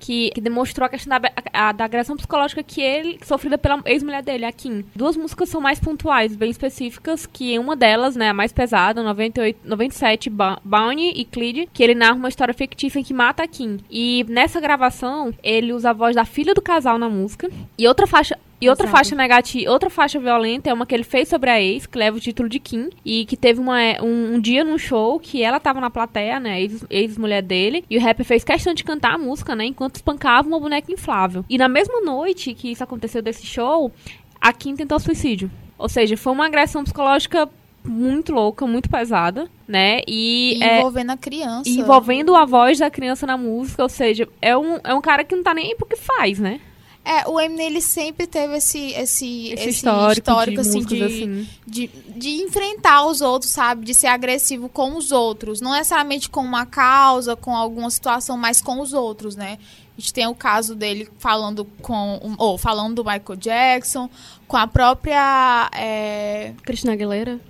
Que, 0.01 0.31
que 0.31 0.41
demonstrou 0.41 0.87
a 0.87 0.89
questão 0.89 1.19
da, 1.19 1.29
a- 1.53 1.73
da 1.73 1.85
agressão 1.85 2.17
psicológica 2.17 2.63
que 2.63 2.81
ele 2.81 3.19
sofrida 3.27 3.59
pela 3.59 3.83
ex-mulher 3.85 4.23
dele, 4.23 4.45
a 4.45 4.53
Kim. 4.53 4.85
Duas 4.95 5.17
músicas 5.17 5.49
são 5.49 5.61
mais 5.61 5.81
pontuais, 5.81 6.37
bem 6.37 6.51
específicas, 6.51 7.27
que 7.27 7.59
uma 7.59 7.75
delas, 7.75 8.15
né, 8.15 8.29
a 8.29 8.33
mais 8.35 8.53
pesada, 8.53 9.03
98, 9.03 9.59
97, 9.65 10.31
Ba- 10.31 10.61
Bounty 10.65 11.13
e 11.17 11.25
Cleed, 11.25 11.69
que 11.73 11.83
ele 11.83 11.97
narra 11.97 12.15
uma 12.15 12.29
história 12.29 12.55
fictícia 12.55 13.01
em 13.01 13.03
que 13.03 13.13
mata 13.13 13.43
a 13.43 13.49
Kim. 13.49 13.79
E 13.91 14.25
nessa 14.29 14.61
gravação, 14.61 15.35
ele 15.43 15.73
usa 15.73 15.91
a 15.91 15.93
voz 15.93 16.15
da 16.15 16.25
filha 16.25 16.55
do 16.55 16.63
casal 16.63 16.97
na 16.97 17.09
música. 17.09 17.51
E 17.77 17.89
outra 17.89 18.07
faixa 18.07 18.39
e 18.61 18.69
outra 18.69 18.87
Exato. 18.87 18.97
faixa 18.97 19.15
negativa, 19.15 19.71
outra 19.71 19.89
faixa 19.89 20.19
violenta 20.19 20.69
é 20.69 20.75
uma 20.75 20.85
que 20.85 20.95
ele 20.95 21.05
fez 21.05 21.29
sobre 21.29 21.51
a 21.51 21.61
ex, 21.61 21.87
que 21.87 21.97
leva 21.97 22.17
o 22.17 22.21
título 22.21 22.49
de 22.49 22.59
Kim, 22.59 22.91
e 23.05 23.25
que 23.25 23.37
teve 23.37 23.61
uma, 23.61 23.79
um, 24.03 24.35
um 24.35 24.41
dia 24.41 24.65
num 24.65 24.79
show 24.79 25.19
que 25.21 25.43
ela 25.43 25.61
tava 25.61 25.81
na 25.81 25.91
plateia, 25.91 26.41
né, 26.41 26.61
ex- 26.61 26.85
ex-mulher 26.91 27.43
dele, 27.43 27.85
e 27.89 27.97
o 27.97 28.01
rapper 28.01 28.27
fez 28.27 28.43
questão 28.45 28.75
de 28.75 28.83
cantar 28.85 29.15
a 29.15 29.19
música, 29.19 29.55
né, 29.55 29.65
enquanto 29.67 29.97
espancava 29.97 30.49
uma 30.49 30.59
boneca 30.59 30.93
inflável. 30.93 31.45
E 31.49 31.57
na 31.57 31.69
mesma 31.69 32.01
noite 32.01 32.55
que 32.55 32.73
isso 32.73 32.83
aconteceu 32.83 33.23
desse 33.23 33.47
show, 33.47 33.93
a 34.41 34.53
Kim 34.53 34.75
tentou 34.75 34.99
suicídio. 34.99 35.51
Ou 35.79 35.89
seja, 35.89 36.17
foi 36.17 36.33
uma 36.33 36.47
agressão 36.47 36.83
psicológica 36.83 37.49
muito 37.85 38.33
louca, 38.33 38.67
muito 38.67 38.91
pesada, 38.91 39.49
né, 39.67 40.01
e... 40.07 40.59
E 40.59 40.65
é, 40.65 40.79
envolvendo 40.81 41.11
a 41.11 41.17
criança. 41.17 41.71
envolvendo 41.71 42.35
a 42.35 42.45
voz 42.45 42.79
da 42.79 42.91
criança 42.91 43.27
na 43.27 43.37
música, 43.37 43.83
ou 43.83 43.89
seja, 43.89 44.29
é 44.43 44.57
um, 44.57 44.79
é 44.83 44.93
um 44.93 45.01
cara 45.01 45.23
que 45.23 45.37
não 45.37 45.43
tá 45.43 45.55
nem 45.55 45.69
aí 45.69 45.75
pro 45.77 45.87
que 45.87 45.97
faz, 45.97 46.39
né? 46.39 46.61
É, 47.09 47.27
o 47.27 47.41
Eminem 47.41 47.69
ele 47.69 47.81
sempre 47.81 48.27
teve 48.27 48.59
esse 48.59 48.93
esse, 48.93 49.49
Esse, 49.49 49.55
esse 49.55 49.69
histórico, 49.71 50.31
de 50.53 50.61
assim, 50.61 50.85
de, 50.85 51.03
assim. 51.03 51.49
de, 51.67 51.87
de 52.15 52.29
enfrentar 52.43 53.07
os 53.07 53.23
outros, 53.23 53.51
sabe? 53.51 53.87
De 53.87 53.95
ser 53.95 54.09
agressivo 54.09 54.69
com 54.69 54.95
os 54.95 55.11
outros. 55.11 55.63
Não 55.63 55.73
necessariamente 55.73 56.29
com 56.29 56.43
uma 56.43 56.67
causa, 56.67 57.35
com 57.35 57.57
alguma 57.57 57.89
situação, 57.89 58.37
mas 58.37 58.61
com 58.61 58.79
os 58.79 58.93
outros, 58.93 59.37
né? 59.37 59.57
A 59.97 60.01
gente 60.01 60.13
tem 60.13 60.27
o 60.27 60.35
caso 60.35 60.75
dele 60.75 61.09
falando 61.19 61.65
com. 61.81 62.35
Ou 62.37 62.59
falando 62.59 62.97
do 62.97 63.05
Michael 63.05 63.37
Jackson, 63.39 64.11
com 64.47 64.59
a 64.59 64.67
própria. 64.67 65.71
É, 65.75 66.53
Cristina 66.63 66.93
Aguilera? 66.93 67.41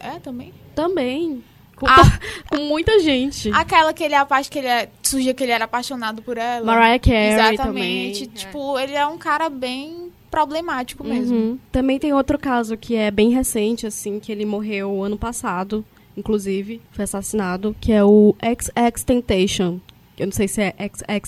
é 0.00 0.18
também. 0.18 0.52
Também. 0.74 1.42
Com, 1.78 1.86
Ah. 1.88 2.18
com 2.50 2.56
muita 2.68 2.98
gente. 3.00 3.50
Aquela 3.52 3.92
que 3.92 4.02
ele 4.02 4.14
é 4.14 4.18
apa- 4.18 4.42
que 4.42 4.58
ele 4.58 4.66
é, 4.68 4.88
surgia 5.02 5.32
que 5.32 5.42
ele 5.44 5.52
era 5.52 5.64
apaixonado 5.64 6.22
por 6.22 6.36
ela. 6.36 6.64
Mariah 6.66 6.98
Carey 6.98 7.32
Exatamente. 7.34 7.62
também. 7.62 8.12
Tipo, 8.34 8.78
ele 8.78 8.94
é 8.94 9.06
um 9.06 9.16
cara 9.18 9.48
bem 9.48 10.10
problemático 10.30 11.04
mesmo. 11.04 11.36
Uhum. 11.36 11.58
Também 11.72 11.98
tem 11.98 12.12
outro 12.12 12.38
caso 12.38 12.76
que 12.76 12.94
é 12.96 13.10
bem 13.10 13.30
recente, 13.30 13.86
assim, 13.86 14.18
que 14.20 14.30
ele 14.32 14.44
morreu 14.44 15.02
ano 15.02 15.16
passado, 15.16 15.84
inclusive, 16.16 16.80
foi 16.92 17.04
assassinado, 17.04 17.74
que 17.80 17.92
é 17.92 18.02
o 18.04 18.34
XX 18.42 19.04
Temptation. 19.04 19.80
Eu 20.22 20.26
não 20.26 20.32
sei 20.32 20.48
se 20.48 20.60
é 20.60 20.74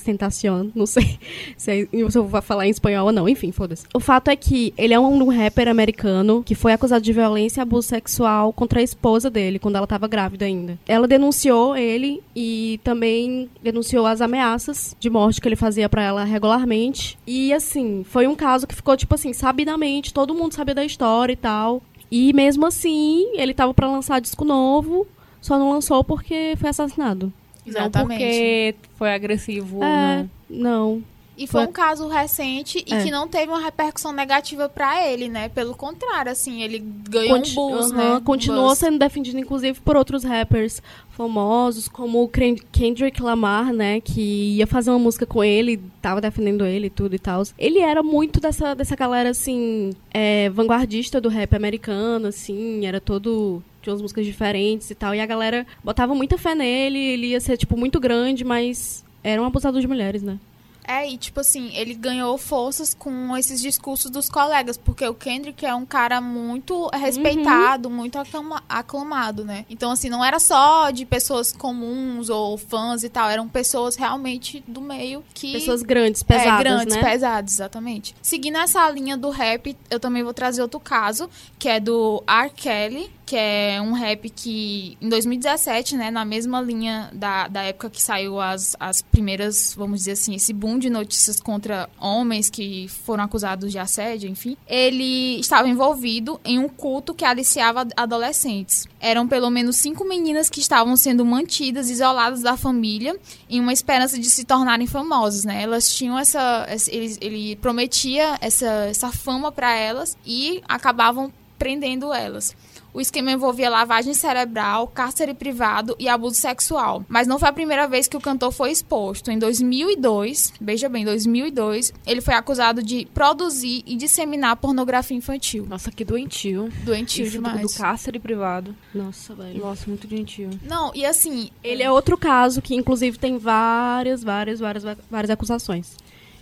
Tentacion, 0.04 0.68
não 0.74 0.86
sei 0.86 1.18
se, 1.56 1.70
é, 1.70 1.86
se 1.86 2.18
eu 2.18 2.26
vou 2.26 2.42
falar 2.42 2.66
em 2.66 2.70
espanhol 2.70 3.06
ou 3.06 3.12
não, 3.12 3.28
enfim, 3.28 3.52
foda-se. 3.52 3.86
O 3.94 4.00
fato 4.00 4.28
é 4.28 4.36
que 4.36 4.72
ele 4.76 4.94
é 4.94 4.98
um 4.98 5.28
rapper 5.28 5.68
americano 5.68 6.42
que 6.42 6.54
foi 6.54 6.72
acusado 6.72 7.04
de 7.04 7.12
violência 7.12 7.60
e 7.60 7.62
abuso 7.62 7.88
sexual 7.88 8.52
contra 8.52 8.80
a 8.80 8.82
esposa 8.82 9.30
dele, 9.30 9.58
quando 9.58 9.76
ela 9.76 9.84
estava 9.84 10.08
grávida 10.08 10.44
ainda. 10.44 10.78
Ela 10.86 11.06
denunciou 11.06 11.76
ele 11.76 12.22
e 12.34 12.80
também 12.82 13.48
denunciou 13.62 14.06
as 14.06 14.20
ameaças 14.20 14.96
de 14.98 15.10
morte 15.10 15.40
que 15.40 15.48
ele 15.48 15.56
fazia 15.56 15.88
pra 15.88 16.02
ela 16.02 16.24
regularmente. 16.24 17.18
E 17.26 17.52
assim, 17.52 18.04
foi 18.04 18.26
um 18.26 18.34
caso 18.34 18.66
que 18.66 18.74
ficou 18.74 18.96
tipo 18.96 19.14
assim, 19.14 19.32
sabidamente, 19.32 20.14
todo 20.14 20.34
mundo 20.34 20.54
sabia 20.54 20.74
da 20.74 20.84
história 20.84 21.32
e 21.32 21.36
tal. 21.36 21.82
E 22.10 22.32
mesmo 22.32 22.66
assim, 22.66 23.30
ele 23.34 23.54
tava 23.54 23.72
pra 23.72 23.90
lançar 23.90 24.20
disco 24.20 24.44
novo, 24.44 25.06
só 25.40 25.58
não 25.58 25.70
lançou 25.70 26.02
porque 26.02 26.54
foi 26.58 26.70
assassinado. 26.70 27.32
Exatamente. 27.70 28.08
Não 28.10 28.18
porque 28.18 28.74
foi 28.96 29.12
agressivo. 29.14 29.82
É, 29.82 29.86
né? 30.22 30.28
não. 30.48 31.02
E 31.38 31.46
foi 31.46 31.62
Foi- 31.62 31.70
um 31.70 31.72
caso 31.72 32.06
recente 32.06 32.84
e 32.86 32.92
É. 32.92 33.02
que 33.02 33.10
não 33.10 33.26
teve 33.26 33.50
uma 33.50 33.60
repercussão 33.60 34.12
negativa 34.12 34.68
pra 34.68 35.08
ele, 35.08 35.26
né? 35.26 35.48
Pelo 35.48 35.74
contrário, 35.74 36.30
assim, 36.30 36.60
ele 36.62 36.78
ganhou 37.08 37.38
Conti- 37.38 37.52
um 37.52 37.54
buzz, 37.54 37.90
Aham, 37.92 37.96
né? 37.96 38.16
Um 38.16 38.20
Continuou 38.20 38.66
buzz. 38.68 38.78
sendo 38.78 38.98
defendido, 38.98 39.38
inclusive, 39.38 39.80
por 39.80 39.96
outros 39.96 40.22
rappers 40.22 40.82
famosos, 41.08 41.88
como 41.88 42.22
o 42.22 42.28
Ken- 42.28 42.56
Kendrick 42.70 43.22
Lamar, 43.22 43.72
né? 43.72 44.02
Que 44.02 44.56
ia 44.56 44.66
fazer 44.66 44.90
uma 44.90 44.98
música 44.98 45.24
com 45.24 45.42
ele, 45.42 45.80
tava 46.02 46.20
defendendo 46.20 46.66
ele 46.66 46.88
e 46.88 46.90
tudo 46.90 47.14
e 47.14 47.18
tal. 47.18 47.42
Ele 47.58 47.78
era 47.78 48.02
muito 48.02 48.38
dessa, 48.38 48.74
dessa 48.74 48.94
galera, 48.94 49.30
assim, 49.30 49.92
é, 50.12 50.50
vanguardista 50.50 51.22
do 51.22 51.30
rap 51.30 51.54
americano, 51.56 52.26
assim, 52.28 52.84
era 52.84 53.00
todo. 53.00 53.62
Tinha 53.82 53.92
umas 53.92 54.02
músicas 54.02 54.26
diferentes 54.26 54.90
e 54.90 54.94
tal. 54.94 55.14
E 55.14 55.20
a 55.20 55.26
galera 55.26 55.66
botava 55.82 56.14
muita 56.14 56.36
fé 56.36 56.54
nele, 56.54 56.98
ele 56.98 57.26
ia 57.28 57.40
ser, 57.40 57.56
tipo, 57.56 57.76
muito 57.76 57.98
grande, 58.00 58.44
mas 58.44 59.04
era 59.22 59.40
um 59.40 59.44
abusador 59.44 59.80
de 59.80 59.86
mulheres, 59.88 60.22
né? 60.22 60.38
É, 60.82 61.08
e 61.08 61.16
tipo 61.16 61.38
assim, 61.38 61.70
ele 61.74 61.94
ganhou 61.94 62.36
forças 62.36 62.94
com 62.94 63.36
esses 63.36 63.60
discursos 63.60 64.10
dos 64.10 64.28
colegas, 64.28 64.76
porque 64.76 65.06
o 65.06 65.14
Kendrick 65.14 65.64
é 65.64 65.72
um 65.72 65.86
cara 65.86 66.20
muito 66.20 66.88
respeitado, 66.92 67.88
muito 67.88 68.18
aclama- 68.18 68.62
aclamado, 68.68 69.44
né? 69.44 69.64
Então, 69.70 69.92
assim, 69.92 70.08
não 70.08 70.24
era 70.24 70.40
só 70.40 70.90
de 70.90 71.04
pessoas 71.06 71.52
comuns 71.52 72.28
ou 72.28 72.56
fãs 72.58 73.04
e 73.04 73.08
tal, 73.08 73.28
eram 73.30 73.46
pessoas 73.46 73.94
realmente 73.94 74.64
do 74.66 74.80
meio 74.80 75.22
que. 75.32 75.52
Pessoas 75.52 75.82
grandes, 75.82 76.24
pesadas, 76.24 76.54
é, 76.54 76.58
grandes, 76.64 76.96
né? 76.96 77.02
pesados, 77.02 77.52
exatamente. 77.52 78.16
Seguindo 78.20 78.56
essa 78.58 78.90
linha 78.90 79.16
do 79.16 79.30
rap, 79.30 79.76
eu 79.90 80.00
também 80.00 80.24
vou 80.24 80.34
trazer 80.34 80.60
outro 80.62 80.80
caso, 80.80 81.30
que 81.58 81.68
é 81.68 81.78
do 81.78 82.20
R. 82.26 82.50
Kelly, 82.50 83.10
que 83.30 83.36
é 83.36 83.80
um 83.80 83.92
rap 83.92 84.28
que, 84.28 84.98
em 85.00 85.08
2017, 85.08 85.96
né, 85.96 86.10
na 86.10 86.24
mesma 86.24 86.60
linha 86.60 87.08
da, 87.12 87.46
da 87.46 87.62
época 87.62 87.88
que 87.88 88.02
saiu 88.02 88.40
as, 88.40 88.74
as 88.80 89.02
primeiras, 89.02 89.72
vamos 89.72 90.00
dizer 90.00 90.12
assim, 90.12 90.34
esse 90.34 90.52
boom 90.52 90.80
de 90.80 90.90
notícias 90.90 91.38
contra 91.38 91.88
homens 92.00 92.50
que 92.50 92.88
foram 92.88 93.22
acusados 93.22 93.70
de 93.70 93.78
assédio, 93.78 94.28
enfim, 94.28 94.56
ele 94.66 95.38
estava 95.38 95.68
envolvido 95.68 96.40
em 96.44 96.58
um 96.58 96.68
culto 96.68 97.14
que 97.14 97.24
aliciava 97.24 97.86
adolescentes. 97.96 98.88
Eram 98.98 99.28
pelo 99.28 99.48
menos 99.48 99.76
cinco 99.76 100.04
meninas 100.04 100.50
que 100.50 100.58
estavam 100.58 100.96
sendo 100.96 101.24
mantidas, 101.24 101.88
isoladas 101.88 102.42
da 102.42 102.56
família, 102.56 103.16
em 103.48 103.60
uma 103.60 103.72
esperança 103.72 104.18
de 104.18 104.28
se 104.28 104.42
tornarem 104.42 104.88
famosas, 104.88 105.44
né? 105.44 105.62
Elas 105.62 105.94
tinham 105.94 106.18
essa, 106.18 106.66
ele, 106.88 107.16
ele 107.20 107.56
prometia 107.56 108.36
essa, 108.40 108.66
essa 108.86 109.12
fama 109.12 109.52
para 109.52 109.72
elas 109.72 110.18
e 110.26 110.60
acabavam 110.66 111.32
prendendo 111.60 112.12
elas. 112.12 112.56
O 112.92 113.00
esquema 113.00 113.30
envolvia 113.32 113.70
lavagem 113.70 114.14
cerebral, 114.14 114.86
cárcere 114.88 115.34
privado 115.34 115.94
e 115.98 116.08
abuso 116.08 116.36
sexual. 116.36 117.04
Mas 117.08 117.26
não 117.26 117.38
foi 117.38 117.48
a 117.48 117.52
primeira 117.52 117.86
vez 117.86 118.08
que 118.08 118.16
o 118.16 118.20
cantor 118.20 118.52
foi 118.52 118.70
exposto. 118.70 119.30
Em 119.30 119.38
2002, 119.38 120.54
veja 120.60 120.88
bem, 120.88 121.04
2002, 121.04 121.92
ele 122.06 122.20
foi 122.20 122.34
acusado 122.34 122.82
de 122.82 123.06
produzir 123.14 123.82
e 123.86 123.96
disseminar 123.96 124.56
pornografia 124.56 125.16
infantil. 125.16 125.66
Nossa, 125.68 125.90
que 125.90 126.04
doentio. 126.04 126.68
Doentio 126.82 127.24
Isso 127.24 127.40
do, 127.40 127.44
demais. 127.44 127.60
do 127.62 127.78
cárcere 127.78 128.18
privado. 128.18 128.74
Nossa, 128.94 129.34
velho. 129.34 129.60
Nossa, 129.60 129.84
muito 129.86 130.06
doentio. 130.06 130.50
Não, 130.62 130.90
e 130.94 131.04
assim, 131.04 131.50
Ele 131.62 131.82
é 131.82 131.90
outro 131.90 132.16
caso 132.18 132.60
que, 132.60 132.74
inclusive, 132.74 133.18
tem 133.18 133.38
várias, 133.38 134.22
várias, 134.22 134.60
várias, 134.60 134.84
várias 135.10 135.30
acusações. 135.30 135.96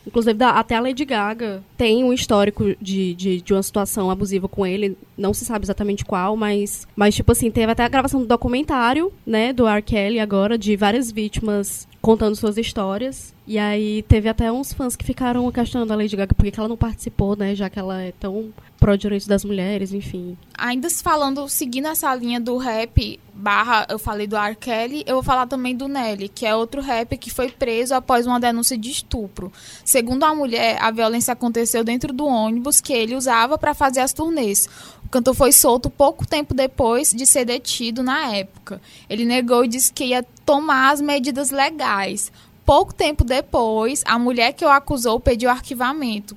Inclusive, 0.09 0.35
da- 0.35 0.51
até 0.59 0.75
a 0.75 0.81
Lady 0.81 1.05
Gaga 1.05 1.63
tem 1.77 2.03
um 2.03 2.13
histórico 2.13 2.75
de, 2.81 3.15
de, 3.15 3.41
de 3.41 3.53
uma 3.53 3.63
situação 3.63 4.11
abusiva 4.11 4.49
com 4.49 4.67
ele. 4.67 4.97
Não 5.17 5.33
se 5.33 5.45
sabe 5.45 5.65
exatamente 5.65 6.05
qual, 6.05 6.37
mas, 6.37 6.87
mas, 6.97 7.15
tipo 7.15 7.31
assim, 7.31 7.51
teve 7.51 7.71
até 7.71 7.85
a 7.85 7.89
gravação 7.89 8.21
do 8.21 8.27
documentário, 8.27 9.13
né, 9.27 9.53
do 9.53 9.67
R. 9.69 9.83
Kelly 9.83 10.19
agora, 10.19 10.59
de 10.59 10.75
várias 10.77 11.13
vítimas 11.13 11.87
contando 12.01 12.37
suas 12.37 12.57
histórias. 12.57 13.35
E 13.47 13.59
aí 13.59 14.03
teve 14.03 14.29
até 14.29 14.53
uns 14.53 14.73
fãs 14.73 14.95
que 14.95 15.05
ficaram 15.05 15.51
questionando 15.51 15.91
a 15.91 15.97
Lady 15.97 16.15
Gaga 16.17 16.35
por 16.35 16.45
que 16.45 16.51
que 16.51 16.61
ela 16.61 16.69
não 16.69 16.77
participou, 16.77 17.35
né, 17.35 17.55
já 17.55 17.71
que 17.71 17.79
ela 17.79 18.01
é 18.01 18.13
tão 18.13 18.53
pró-direitos 18.79 19.27
das 19.27 19.45
mulheres, 19.45 19.93
enfim. 19.93 20.37
ainda 20.57 20.89
falando, 21.03 21.49
seguindo 21.49 21.89
essa 21.89 22.15
linha 22.15 22.41
do 22.41 22.57
rap, 22.57 23.19
barra, 23.35 23.87
eu 23.89 23.99
falei 23.99 24.27
do 24.27 24.37
R. 24.37 24.55
Kelly, 24.55 25.03
eu 25.07 25.17
vou 25.17 25.23
falar 25.23 25.47
também 25.47 25.75
do 25.75 25.89
Nelly, 25.89 26.29
que 26.29 26.47
é 26.47 26.55
outro 26.55 26.81
rap 26.81 27.17
que 27.17 27.31
foi 27.31 27.51
preso 27.51 27.95
após 27.95 28.27
uma 28.27 28.39
denúncia 28.39 28.77
de 28.77 28.91
estupro. 28.91 29.53
Segundo 29.85 30.25
a 30.25 30.35
mulher, 30.35 30.79
a 30.81 30.91
violência 30.91 31.33
aconteceu 31.33 31.83
dentro 31.83 32.13
do 32.13 32.27
ônibus 32.27 32.81
que 32.81 32.93
ele 32.93 33.17
usava 33.17 33.59
para 33.59 33.75
fazer 33.75 34.01
as 34.01 34.13
turnês. 34.13 34.69
O 35.05 35.09
cantor 35.09 35.35
foi 35.35 35.53
solto 35.53 35.89
pouco 35.89 36.27
tempo 36.27 36.53
depois 36.53 37.13
de 37.13 37.27
ser 37.27 37.47
detido 37.47 38.03
na 38.03 38.37
época. 38.37 38.81
Ele 39.09 39.25
negou 39.25 39.65
e 39.65 39.69
disse 39.69 39.93
que 39.93 40.05
ia 40.05 40.25
tomar 40.49 40.93
as 40.93 41.03
medidas 41.03 41.51
legais. 41.51 42.33
Pouco 42.65 42.95
tempo 42.95 43.23
depois, 43.23 44.03
a 44.07 44.19
mulher 44.19 44.55
que 44.55 44.65
o 44.65 44.69
acusou 44.71 45.21
pediu 45.21 45.51
arquivamento. 45.51 46.35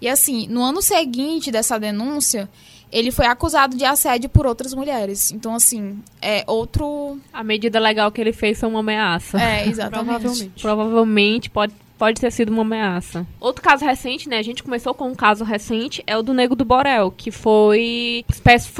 E 0.00 0.08
assim, 0.08 0.46
no 0.46 0.62
ano 0.62 0.80
seguinte 0.80 1.50
dessa 1.50 1.76
denúncia, 1.76 2.48
ele 2.92 3.10
foi 3.10 3.26
acusado 3.26 3.76
de 3.76 3.84
assédio 3.84 4.30
por 4.30 4.46
outras 4.46 4.72
mulheres. 4.74 5.32
Então, 5.32 5.56
assim, 5.56 5.98
é 6.22 6.44
outro. 6.46 7.18
A 7.32 7.42
medida 7.42 7.80
legal 7.80 8.12
que 8.12 8.20
ele 8.20 8.32
fez 8.32 8.60
foi 8.60 8.68
uma 8.68 8.78
ameaça. 8.78 9.40
É, 9.42 9.66
exatamente. 9.68 10.06
Provavelmente. 10.06 10.62
Provavelmente 10.62 11.50
pode, 11.50 11.74
pode 11.98 12.20
ter 12.20 12.30
sido 12.30 12.50
uma 12.50 12.62
ameaça. 12.62 13.26
Outro 13.40 13.62
caso 13.62 13.84
recente, 13.84 14.28
né? 14.28 14.38
A 14.38 14.42
gente 14.42 14.62
começou 14.62 14.94
com 14.94 15.08
um 15.08 15.14
caso 15.14 15.44
recente, 15.44 16.02
é 16.06 16.16
o 16.16 16.22
do 16.22 16.32
Nego 16.32 16.54
do 16.54 16.64
Borel, 16.64 17.12
que 17.14 17.30
foi. 17.30 18.24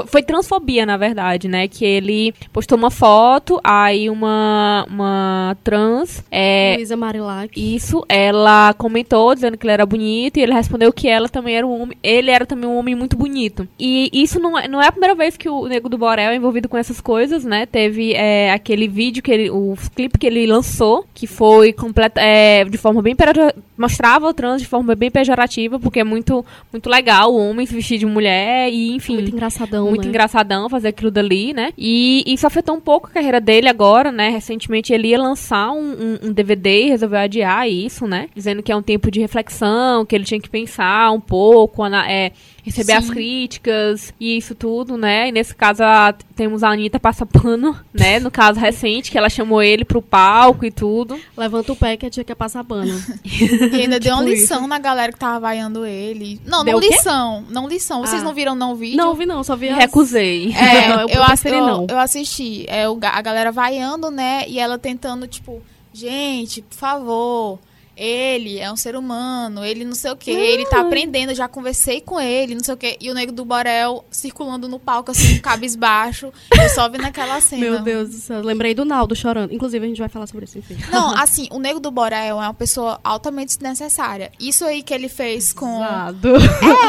Foi 0.07 0.23
transfobia, 0.23 0.87
na 0.87 0.97
verdade, 0.97 1.49
né? 1.49 1.67
Que 1.67 1.85
ele 1.85 2.33
postou 2.53 2.79
uma 2.79 2.91
foto, 2.91 3.61
aí 3.63 4.09
uma, 4.09 4.87
uma 4.89 5.57
trans. 5.65 6.25
É, 6.31 6.75
Luísa 6.77 6.97
Marilac. 6.97 7.51
Isso, 7.57 8.05
ela 8.09 8.73
comentou 8.75 9.35
dizendo 9.35 9.57
que 9.57 9.67
ele 9.67 9.73
era 9.73 9.87
bonito 9.87 10.39
e 10.39 10.43
ele 10.43 10.55
respondeu 10.55 10.93
que 10.93 11.09
ela 11.09 11.29
também 11.29 11.57
era 11.57 11.67
um 11.67 11.83
homem. 11.83 11.99
Ele 12.03 12.31
era 12.31 12.47
também 12.47 12.69
um 12.69 12.77
homem 12.77 12.95
muito 12.95 13.17
bonito. 13.17 13.67
E 13.79 14.11
isso 14.13 14.39
não 14.39 14.57
é, 14.57 14.69
não 14.69 14.81
é 14.81 14.87
a 14.87 14.93
primeira 14.93 15.15
vez 15.15 15.37
que 15.37 15.49
o 15.49 15.67
Nego 15.67 15.89
do 15.89 15.99
Borel 15.99 16.31
é 16.31 16.37
envolvido 16.37 16.69
com 16.69 16.77
essas 16.77 17.01
coisas, 17.01 17.45
né? 17.45 17.67
Teve 17.67 18.13
é, 18.15 18.53
aquele 18.53 18.87
vídeo 18.87 19.23
que 19.23 19.31
ele. 19.31 19.51
O 19.51 19.75
clipe 19.95 20.19
que 20.19 20.27
ele 20.27 20.47
lançou, 20.47 21.05
que 21.13 21.27
foi 21.27 21.73
completa, 21.73 22.21
é, 22.21 22.65
de 22.65 22.79
forma 22.79 23.03
bem 23.15 23.53
mostrava 23.77 24.29
o 24.29 24.35
trans 24.35 24.61
de 24.61 24.67
forma 24.67 24.95
bem 24.95 25.11
pejorativa, 25.11 25.79
porque 25.79 26.00
é 26.00 26.05
muito, 26.05 26.45
muito 26.73 26.91
legal 26.91 27.33
o 27.33 27.38
homem 27.38 27.65
se 27.65 27.75
vestir 27.75 27.99
de 27.99 28.07
mulher 28.07 28.71
e, 28.73 28.95
enfim. 28.95 29.15
Muito 29.15 29.33
engraçadão. 29.33 29.88
Muito 29.88 30.03
né? 30.03 30.09
engraçadão 30.09 30.69
fazer 30.69 30.88
aquilo 30.88 31.11
dali, 31.11 31.53
né? 31.53 31.73
E 31.77 32.25
isso 32.27 32.47
afetou 32.47 32.75
um 32.75 32.81
pouco 32.81 33.07
a 33.07 33.11
carreira 33.11 33.41
dele 33.41 33.69
agora, 33.69 34.11
né? 34.11 34.29
Recentemente 34.29 34.93
ele 34.93 35.09
ia 35.09 35.19
lançar 35.19 35.71
um, 35.71 35.93
um, 35.93 36.29
um 36.29 36.33
DVD 36.33 36.87
e 36.87 36.88
resolveu 36.91 37.19
adiar 37.19 37.69
isso, 37.69 38.07
né? 38.07 38.29
Dizendo 38.35 38.62
que 38.62 38.73
é 38.73 38.77
um 38.77 38.83
tempo 38.83 39.11
de 39.11 39.21
reflexão, 39.21 40.05
que 40.05 40.15
ele 40.15 40.25
tinha 40.25 40.41
que 40.41 40.50
pensar 40.50 41.12
um 41.12 41.21
pouco, 41.21 41.85
é, 41.87 42.33
receber 42.65 42.93
Sim. 42.93 42.99
as 42.99 43.11
críticas 43.11 44.15
e 44.19 44.37
isso 44.37 44.55
tudo, 44.55 44.97
né? 44.97 45.29
E 45.29 45.33
nesse 45.33 45.55
caso 45.55 45.83
a, 45.83 46.15
temos 46.35 46.62
a 46.62 46.71
Anitta 46.71 47.00
pano, 47.00 47.79
né? 47.93 48.19
No 48.21 48.31
caso 48.31 48.61
recente, 48.61 49.11
que 49.11 49.19
ela 49.19 49.29
chamou 49.29 49.62
ele 49.62 49.85
pro 49.85 50.03
palco 50.03 50.65
e 50.65 50.71
tudo. 50.71 51.19
Levanta 51.37 51.73
o 51.73 51.77
pé 51.77 51.97
que 51.97 52.07
a 52.07 52.11
tia 52.11 52.25
quer 52.25 52.35
passar 52.35 52.65
pano. 52.65 52.93
e 53.25 53.83
ainda 53.83 53.99
deu 53.99 54.15
uma 54.15 54.25
tipo 54.25 54.35
lição 54.35 54.59
isso. 54.61 54.69
na 54.69 54.79
galera 54.79 55.12
que 55.12 55.19
tava 55.19 55.41
vaiando 55.41 55.87
ele. 55.87 56.41
Não, 56.45 56.65
deu 56.65 56.75
não 56.75 56.81
lição. 56.81 57.45
Não 57.49 57.69
lição. 57.69 58.00
Vocês 58.00 58.23
ah. 58.23 58.25
não 58.25 58.35
viram 58.35 58.55
não 58.55 58.73
o 58.73 58.77
vídeo? 58.77 58.97
Não 58.97 59.15
vi 59.15 59.27
não, 59.27 59.43
só 59.43 59.57
vi 59.57 59.69
as... 59.69 59.77
Recusei. 59.77 60.53
É, 60.53 60.93
eu, 61.03 61.09
eu, 61.09 61.53
eu, 61.53 61.67
não. 61.67 61.87
eu 61.88 61.99
assisti. 61.99 62.65
É, 62.69 62.88
o, 62.88 62.99
a 63.00 63.23
galera 63.23 63.50
vaiando, 63.50 64.11
né? 64.11 64.45
E 64.47 64.59
ela 64.59 64.79
tentando, 64.79 65.27
tipo, 65.27 65.62
gente, 65.93 66.62
por 66.62 66.77
favor 66.77 67.59
ele 67.99 68.61
é 68.61 68.71
um 68.71 68.76
ser 68.76 68.95
humano, 68.95 69.64
ele 69.64 69.85
não 69.85 69.95
sei 69.95 70.12
o 70.12 70.17
que, 70.17 70.31
ele 70.31 70.64
tá 70.67 70.81
aprendendo, 70.81 71.35
já 71.35 71.49
conversei 71.49 72.00
com 72.00 72.21
ele, 72.21 72.55
não 72.55 72.62
sei 72.62 72.75
o 72.75 72.76
que. 72.76 72.97
E 73.00 73.11
o 73.11 73.14
Nego 73.14 73.33
do 73.33 73.45
Borel 73.45 74.05
circulando 74.11 74.69
no 74.69 74.78
palco, 74.78 75.11
assim, 75.11 75.38
cabisbaixo. 75.43 76.33
Eu 76.52 76.69
só 76.69 76.88
vi 76.88 76.99
naquela 76.99 77.40
cena. 77.40 77.61
Meu 77.61 77.81
Deus 77.81 78.11
do 78.11 78.17
céu, 78.17 78.40
lembrei 78.40 78.73
do 78.73 78.85
Naldo 78.85 79.17
chorando. 79.17 79.52
Inclusive, 79.52 79.85
a 79.85 79.88
gente 79.88 79.99
vai 79.99 80.09
falar 80.09 80.28
sobre 80.28 80.45
isso, 80.45 80.59
enfim. 80.59 80.76
Não, 80.93 81.14
assim, 81.19 81.49
o 81.50 81.59
Nego 81.59 81.81
do 81.81 81.90
Borel 81.90 82.40
é 82.40 82.45
uma 82.47 82.55
pessoa 82.55 83.00
altamente 83.02 83.59
desnecessária. 83.59 84.31
Isso 84.38 84.64
aí 84.64 84.83
que 84.83 84.95
ele 84.95 85.09
fez 85.09 85.52
com. 85.52 85.83
Exato. 85.83 86.28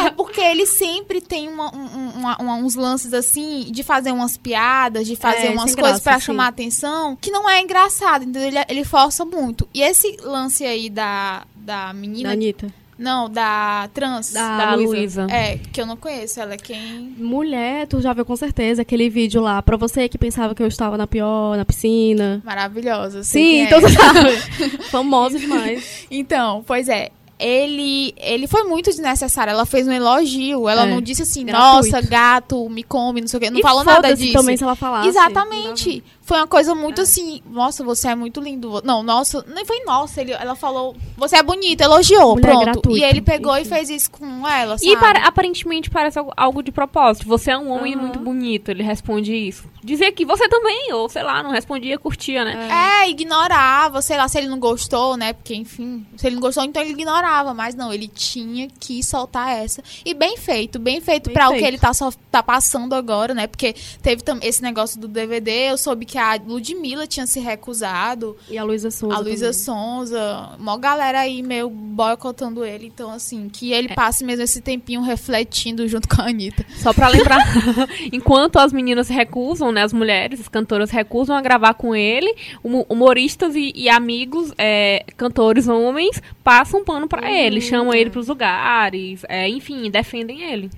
É, 0.05 0.11
porque 0.15 0.41
ele 0.41 0.67
sempre 0.67 1.21
tem 1.21 1.49
uma, 1.49 1.71
uma, 1.71 2.37
uma, 2.37 2.55
uns 2.55 2.75
lances 2.75 3.13
assim, 3.13 3.71
de 3.71 3.81
fazer 3.81 4.11
umas 4.11 4.37
piadas, 4.37 5.07
de 5.07 5.15
fazer 5.15 5.47
é, 5.47 5.51
umas 5.51 5.73
coisas 5.73 5.99
para 5.99 6.19
chamar 6.19 6.47
atenção, 6.47 7.15
que 7.15 7.31
não 7.31 7.49
é 7.49 7.61
engraçado, 7.61 8.23
entendeu? 8.23 8.43
Ele, 8.43 8.57
ele 8.69 8.83
força 8.83 9.25
muito. 9.25 9.67
E 9.73 9.81
esse 9.81 10.17
lance 10.21 10.63
aí 10.63 10.89
da, 10.99 11.43
da 11.55 11.93
menina. 11.93 12.29
Da 12.29 12.33
Anitta. 12.33 12.67
Não, 12.97 13.29
da 13.29 13.89
trans. 13.93 14.33
Da, 14.33 14.57
da 14.57 14.75
Luísa. 14.75 15.27
É, 15.31 15.57
que 15.57 15.79
eu 15.79 15.85
não 15.85 15.95
conheço. 15.95 16.41
Ela 16.41 16.55
é 16.55 16.57
quem. 16.57 17.15
Mulher, 17.17 17.87
tu 17.87 18.01
já 18.01 18.11
viu 18.11 18.25
com 18.25 18.35
certeza 18.35 18.81
aquele 18.81 19.09
vídeo 19.09 19.41
lá. 19.41 19.61
Pra 19.61 19.77
você 19.77 20.09
que 20.09 20.17
pensava 20.17 20.53
que 20.53 20.61
eu 20.61 20.67
estava 20.67 20.97
na 20.97 21.07
pior, 21.07 21.55
na 21.55 21.63
piscina. 21.63 22.41
Maravilhosa. 22.43 23.23
Sim, 23.23 23.61
então 23.61 23.79
é. 23.79 23.87
sabe. 23.87 24.35
Famosa 24.91 25.39
demais. 25.39 26.05
Então, 26.11 26.61
pois 26.67 26.89
é 26.89 27.11
ele, 27.39 28.13
ele 28.17 28.47
foi 28.47 28.63
muito 28.63 28.89
desnecessário. 28.89 29.51
Ela 29.51 29.65
fez 29.65 29.87
um 29.87 29.91
elogio. 29.93 30.67
Ela 30.67 30.85
é, 30.85 30.89
não 30.89 31.01
disse 31.01 31.21
assim, 31.21 31.45
gratuito. 31.45 31.75
nossa, 31.75 32.01
gato, 32.01 32.69
me 32.69 32.83
come, 32.83 33.21
não 33.21 33.27
sei 33.29 33.37
o 33.37 33.41
quê. 33.41 33.49
Não 33.49 33.59
e 33.59 33.61
falou 33.61 33.85
nada 33.85 34.13
disso. 34.13 34.33
também 34.33 34.57
se 34.57 34.63
ela 34.63 34.75
falasse. 34.75 35.07
Exatamente. 35.07 36.03
Foi 36.29 36.37
uma 36.37 36.45
coisa 36.45 36.75
muito 36.75 37.01
é. 37.01 37.05
assim, 37.05 37.41
nossa, 37.49 37.83
você 37.83 38.07
é 38.07 38.13
muito 38.13 38.39
lindo. 38.39 38.83
Não, 38.83 39.01
nossa, 39.01 39.43
nem 39.47 39.65
foi 39.65 39.83
nossa. 39.83 40.21
Ele, 40.21 40.31
ela 40.31 40.53
falou, 40.55 40.95
você 41.17 41.37
é 41.37 41.41
bonita, 41.41 41.83
elogiou, 41.83 42.35
Mulher 42.35 42.51
pronto. 42.51 42.65
Gratuito, 42.65 42.97
e 42.99 43.03
ele 43.03 43.19
pegou 43.19 43.57
enfim. 43.57 43.65
e 43.65 43.65
fez 43.65 43.89
isso 43.89 44.11
com 44.11 44.47
ela, 44.47 44.77
sabe? 44.77 44.91
E 44.91 44.95
para, 44.95 45.25
aparentemente 45.25 45.89
parece 45.89 46.19
algo 46.37 46.61
de 46.61 46.71
propósito. 46.71 47.27
Você 47.27 47.49
é 47.49 47.57
um 47.57 47.71
homem 47.71 47.95
uhum. 47.95 48.01
muito 48.03 48.19
bonito, 48.19 48.69
ele 48.69 48.83
responde 48.83 49.33
isso. 49.33 49.67
Dizer 49.83 50.11
que 50.11 50.23
você 50.23 50.47
também, 50.47 50.93
ou 50.93 51.09
sei 51.09 51.23
lá, 51.23 51.41
não 51.41 51.49
respondia, 51.49 51.97
curtia, 51.97 52.45
né? 52.45 52.67
É. 52.69 53.05
é, 53.05 53.09
ignorava, 53.09 53.99
sei 54.03 54.15
lá, 54.15 54.27
se 54.27 54.37
ele 54.37 54.47
não 54.47 54.59
gostou, 54.59 55.17
né? 55.17 55.33
Porque, 55.33 55.55
enfim, 55.55 56.05
se 56.15 56.27
ele 56.27 56.35
não 56.35 56.43
gostou, 56.43 56.63
então 56.63 56.79
ele 56.79 56.91
ignorava. 56.91 57.55
Mas 57.55 57.73
não, 57.73 57.91
ele 57.91 58.07
tinha 58.07 58.67
que 58.79 59.01
soltar 59.01 59.57
essa. 59.57 59.81
E 60.05 60.13
bem 60.13 60.37
feito, 60.37 60.77
bem 60.77 61.01
feito 61.01 61.31
feito. 61.31 61.49
o 61.49 61.53
que 61.53 61.65
ele 61.65 61.79
tá, 61.79 61.91
só, 61.91 62.11
tá 62.29 62.43
passando 62.43 62.93
agora, 62.93 63.33
né? 63.33 63.47
Porque 63.47 63.73
teve 64.03 64.21
esse 64.43 64.61
negócio 64.61 64.99
do 64.99 65.07
DVD, 65.07 65.71
eu 65.71 65.77
soube 65.77 66.05
que 66.05 66.18
a 66.19 66.35
Ludmilla 66.35 67.07
tinha 67.07 67.25
se 67.25 67.39
recusado. 67.39 68.37
E 68.49 68.57
a 68.57 68.63
Luísa 68.63 68.91
Sonza. 68.91 69.15
A 69.15 69.19
Luísa 69.19 69.53
Sonza. 69.53 70.55
Mó 70.59 70.77
galera 70.77 71.21
aí 71.21 71.41
meio 71.41 71.69
boicotando 71.69 72.63
ele. 72.63 72.87
Então, 72.87 73.11
assim, 73.11 73.49
que 73.49 73.71
ele 73.71 73.89
é. 73.91 73.93
passe 73.93 74.23
mesmo 74.23 74.43
esse 74.43 74.61
tempinho 74.61 75.01
refletindo 75.01 75.87
junto 75.87 76.07
com 76.07 76.21
a 76.21 76.25
Anitta. 76.25 76.65
Só 76.77 76.93
pra 76.93 77.07
lembrar, 77.07 77.39
enquanto 78.11 78.57
as 78.57 78.71
meninas 78.71 79.07
recusam, 79.07 79.71
né? 79.71 79.83
As 79.83 79.93
mulheres, 79.93 80.39
as 80.39 80.47
cantoras 80.47 80.89
recusam 80.89 81.35
a 81.35 81.41
gravar 81.41 81.73
com 81.73 81.95
ele, 81.95 82.35
humoristas 82.63 83.55
e, 83.55 83.71
e 83.75 83.89
amigos, 83.89 84.53
é, 84.57 85.05
cantores 85.17 85.67
homens, 85.67 86.21
passam 86.43 86.83
pano 86.83 87.07
pra 87.07 87.21
uhum. 87.21 87.35
ele, 87.35 87.61
chamam 87.61 87.93
ele 87.93 88.09
pros 88.09 88.27
lugares, 88.27 89.21
é, 89.27 89.47
enfim, 89.47 89.89
defendem 89.89 90.43
ele. 90.43 90.69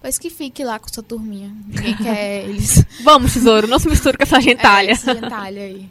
Pois 0.00 0.18
que 0.18 0.30
fique 0.30 0.64
lá 0.64 0.78
com 0.78 0.88
sua 0.88 1.02
turminha. 1.02 1.54
Ninguém 1.66 1.94
quer 1.96 2.44
eles. 2.44 2.84
Vamos, 3.04 3.32
tesouro, 3.32 3.66
não 3.66 3.78
se 3.78 3.88
misture 3.88 4.16
com 4.16 4.22
essa 4.22 4.40
gentalha. 4.40 4.88
É, 4.88 4.92
essa 4.92 5.14
gentalha 5.14 5.62
aí. 5.62 5.88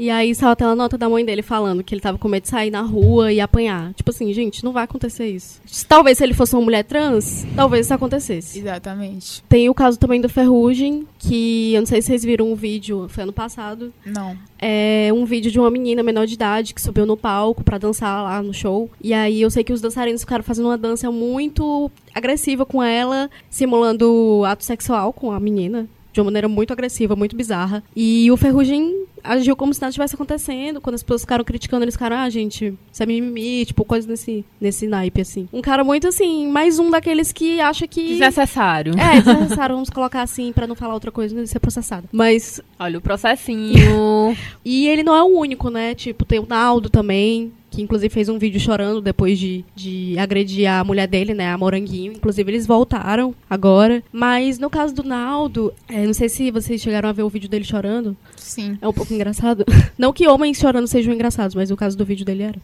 E 0.00 0.08
aí 0.08 0.34
só 0.34 0.54
tem 0.54 0.66
uma 0.66 0.74
nota 0.74 0.96
da 0.96 1.10
mãe 1.10 1.22
dele 1.22 1.42
falando 1.42 1.84
que 1.84 1.94
ele 1.94 2.00
tava 2.00 2.16
com 2.16 2.26
medo 2.26 2.44
de 2.44 2.48
sair 2.48 2.70
na 2.70 2.80
rua 2.80 3.30
e 3.30 3.38
apanhar. 3.38 3.92
Tipo 3.92 4.08
assim, 4.08 4.32
gente, 4.32 4.64
não 4.64 4.72
vai 4.72 4.84
acontecer 4.84 5.28
isso. 5.28 5.60
Talvez 5.86 6.16
se 6.16 6.24
ele 6.24 6.32
fosse 6.32 6.54
uma 6.54 6.62
mulher 6.62 6.84
trans, 6.84 7.44
talvez 7.54 7.84
isso 7.84 7.92
acontecesse. 7.92 8.60
Exatamente. 8.60 9.42
Tem 9.46 9.68
o 9.68 9.74
caso 9.74 9.98
também 9.98 10.18
do 10.18 10.26
Ferrugem, 10.26 11.06
que 11.18 11.74
eu 11.74 11.82
não 11.82 11.86
sei 11.86 12.00
se 12.00 12.06
vocês 12.06 12.24
viram 12.24 12.50
um 12.50 12.54
vídeo, 12.54 13.08
foi 13.10 13.24
ano 13.24 13.32
passado. 13.34 13.92
Não. 14.06 14.34
É 14.58 15.10
um 15.12 15.26
vídeo 15.26 15.50
de 15.50 15.60
uma 15.60 15.70
menina 15.70 16.02
menor 16.02 16.26
de 16.26 16.32
idade 16.32 16.72
que 16.72 16.80
subiu 16.80 17.04
no 17.04 17.14
palco 17.14 17.62
para 17.62 17.76
dançar 17.76 18.24
lá 18.24 18.42
no 18.42 18.54
show. 18.54 18.90
E 19.02 19.12
aí 19.12 19.42
eu 19.42 19.50
sei 19.50 19.62
que 19.62 19.72
os 19.74 19.82
dançarinos 19.82 20.22
ficaram 20.22 20.42
fazendo 20.42 20.64
uma 20.64 20.78
dança 20.78 21.10
muito 21.10 21.90
agressiva 22.14 22.64
com 22.64 22.82
ela, 22.82 23.28
simulando 23.50 24.44
ato 24.46 24.64
sexual 24.64 25.12
com 25.12 25.30
a 25.30 25.38
menina 25.38 25.86
de 26.12 26.20
uma 26.20 26.26
maneira 26.26 26.48
muito 26.48 26.72
agressiva, 26.72 27.14
muito 27.14 27.36
bizarra. 27.36 27.82
E 27.94 28.30
o 28.30 28.36
Ferrugem 28.36 29.06
agiu 29.22 29.56
como 29.56 29.72
se 29.72 29.80
nada 29.80 29.90
estivesse 29.90 30.14
acontecendo. 30.14 30.80
Quando 30.80 30.94
as 30.94 31.02
pessoas 31.02 31.22
ficaram 31.22 31.44
criticando, 31.44 31.84
eles 31.84 31.94
ficaram, 31.94 32.16
ah, 32.16 32.28
gente, 32.30 32.74
isso 32.92 33.02
é 33.02 33.06
mimimi, 33.06 33.64
tipo, 33.66 33.84
coisa 33.84 34.08
nesse, 34.08 34.44
nesse 34.60 34.86
naipe, 34.86 35.20
assim. 35.20 35.48
Um 35.52 35.60
cara 35.60 35.84
muito, 35.84 36.08
assim, 36.08 36.48
mais 36.48 36.78
um 36.78 36.90
daqueles 36.90 37.32
que 37.32 37.60
acha 37.60 37.86
que... 37.86 38.08
Desnecessário. 38.08 38.94
É, 38.98 39.20
desnecessário, 39.20 39.74
vamos 39.74 39.90
colocar 39.90 40.22
assim, 40.22 40.52
para 40.52 40.66
não 40.66 40.74
falar 40.74 40.94
outra 40.94 41.10
coisa, 41.10 41.34
não 41.34 41.46
ser 41.46 41.60
processado. 41.60 42.08
Mas... 42.12 42.60
Olha 42.78 42.98
o 42.98 43.00
processinho. 43.00 44.36
e 44.64 44.88
ele 44.88 45.02
não 45.02 45.14
é 45.14 45.22
o 45.22 45.26
único, 45.26 45.70
né? 45.70 45.94
Tipo, 45.94 46.24
tem 46.24 46.38
o 46.38 46.46
Naldo 46.46 46.88
também, 46.88 47.52
que 47.70 47.80
inclusive 47.80 48.12
fez 48.12 48.28
um 48.28 48.38
vídeo 48.38 48.60
chorando 48.60 49.00
depois 49.00 49.38
de, 49.38 49.64
de 49.74 50.18
agredir 50.18 50.68
a 50.68 50.82
mulher 50.82 51.06
dele, 51.06 51.32
né, 51.32 51.50
a 51.50 51.56
Moranguinho. 51.56 52.12
Inclusive 52.12 52.50
eles 52.50 52.66
voltaram 52.66 53.34
agora. 53.48 54.02
Mas 54.12 54.58
no 54.58 54.68
caso 54.68 54.94
do 54.94 55.04
Naldo, 55.04 55.72
é, 55.88 56.04
não 56.04 56.12
sei 56.12 56.28
se 56.28 56.50
vocês 56.50 56.80
chegaram 56.82 57.08
a 57.08 57.12
ver 57.12 57.22
o 57.22 57.28
vídeo 57.28 57.48
dele 57.48 57.64
chorando. 57.64 58.16
Sim. 58.36 58.76
É 58.82 58.88
um 58.88 58.92
pouco 58.92 59.14
engraçado. 59.14 59.64
Não 59.96 60.12
que 60.12 60.26
homens 60.26 60.58
chorando 60.58 60.86
sejam 60.86 61.14
engraçados, 61.14 61.54
mas 61.54 61.70
o 61.70 61.76
caso 61.76 61.96
do 61.96 62.04
vídeo 62.04 62.24
dele 62.24 62.42
era. 62.42 62.58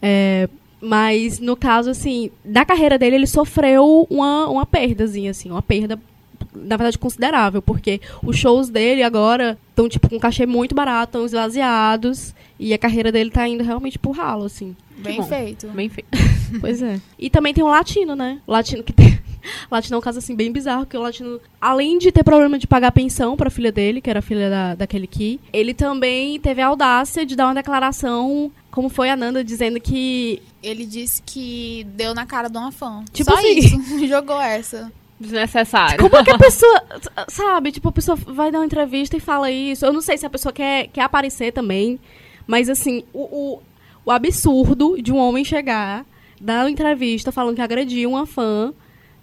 É, 0.00 0.48
mas 0.80 1.40
no 1.40 1.56
caso, 1.56 1.90
assim, 1.90 2.30
da 2.44 2.64
carreira 2.64 2.96
dele, 2.96 3.16
ele 3.16 3.26
sofreu 3.26 4.06
uma, 4.08 4.48
uma 4.48 4.64
perdazinha, 4.64 5.32
assim, 5.32 5.50
uma 5.50 5.62
perda 5.62 5.98
na 6.54 6.76
verdade, 6.76 6.98
considerável, 6.98 7.62
porque 7.62 8.00
os 8.22 8.36
shows 8.36 8.68
dele 8.68 9.02
agora 9.02 9.58
estão, 9.70 9.88
tipo, 9.88 10.08
com 10.08 10.16
um 10.16 10.20
cachê 10.20 10.46
muito 10.46 10.74
barato, 10.74 11.10
estão 11.10 11.24
esvaziados, 11.24 12.34
e 12.58 12.74
a 12.74 12.78
carreira 12.78 13.12
dele 13.12 13.30
tá 13.30 13.46
indo 13.46 13.62
realmente 13.62 13.98
pro 13.98 14.10
ralo, 14.10 14.44
assim. 14.44 14.76
Bem 14.98 15.22
feito. 15.22 15.68
Bem 15.68 15.88
feito. 15.88 16.08
pois 16.60 16.82
é. 16.82 17.00
E 17.18 17.30
também 17.30 17.54
tem 17.54 17.62
o 17.62 17.68
latino, 17.68 18.16
né? 18.16 18.40
O 18.46 18.52
latino 18.52 18.82
que 18.82 18.92
tem. 18.92 19.18
O 19.70 19.70
latino 19.74 19.94
é 19.94 19.98
um 19.98 20.02
caso 20.02 20.18
assim 20.18 20.34
bem 20.34 20.50
bizarro, 20.50 20.84
que 20.84 20.96
o 20.96 21.00
latino, 21.00 21.40
além 21.60 21.98
de 21.98 22.10
ter 22.10 22.24
problema 22.24 22.58
de 22.58 22.66
pagar 22.66 22.90
pensão 22.90 23.36
pra 23.36 23.50
filha 23.50 23.70
dele, 23.70 24.00
que 24.00 24.10
era 24.10 24.18
a 24.18 24.22
filha 24.22 24.50
da, 24.50 24.74
daquele 24.74 25.06
que, 25.06 25.40
ele 25.52 25.72
também 25.72 26.38
teve 26.40 26.60
a 26.60 26.66
audácia 26.66 27.24
de 27.24 27.36
dar 27.36 27.46
uma 27.46 27.54
declaração, 27.54 28.50
como 28.70 28.88
foi 28.88 29.08
a 29.10 29.16
Nanda, 29.16 29.44
dizendo 29.44 29.80
que. 29.80 30.42
Ele 30.62 30.84
disse 30.84 31.22
que 31.24 31.86
deu 31.94 32.14
na 32.14 32.26
cara 32.26 32.48
de 32.48 32.58
uma 32.58 32.72
fã. 32.72 33.04
Tipo 33.12 33.30
Só 33.30 33.38
assim. 33.38 33.58
isso. 33.58 33.78
Jogou 34.08 34.40
essa. 34.40 34.92
Desnecessário. 35.20 35.98
Como 35.98 36.16
é 36.16 36.24
que 36.24 36.30
a 36.30 36.38
pessoa, 36.38 36.82
sabe, 37.28 37.72
tipo, 37.72 37.88
a 37.88 37.92
pessoa 37.92 38.16
vai 38.16 38.50
dar 38.50 38.58
uma 38.60 38.66
entrevista 38.66 39.16
e 39.16 39.20
fala 39.20 39.50
isso. 39.50 39.84
Eu 39.84 39.92
não 39.92 40.00
sei 40.00 40.16
se 40.18 40.26
a 40.26 40.30
pessoa 40.30 40.52
quer, 40.52 40.88
quer 40.88 41.02
aparecer 41.02 41.52
também, 41.52 41.98
mas 42.46 42.68
assim, 42.68 43.04
o, 43.12 43.22
o, 43.22 43.62
o 44.04 44.10
absurdo 44.10 45.00
de 45.02 45.12
um 45.12 45.16
homem 45.16 45.44
chegar, 45.44 46.04
dar 46.40 46.64
uma 46.64 46.70
entrevista 46.70 47.32
falando 47.32 47.56
que 47.56 47.62
agrediu 47.62 48.10
uma 48.10 48.26
fã 48.26 48.72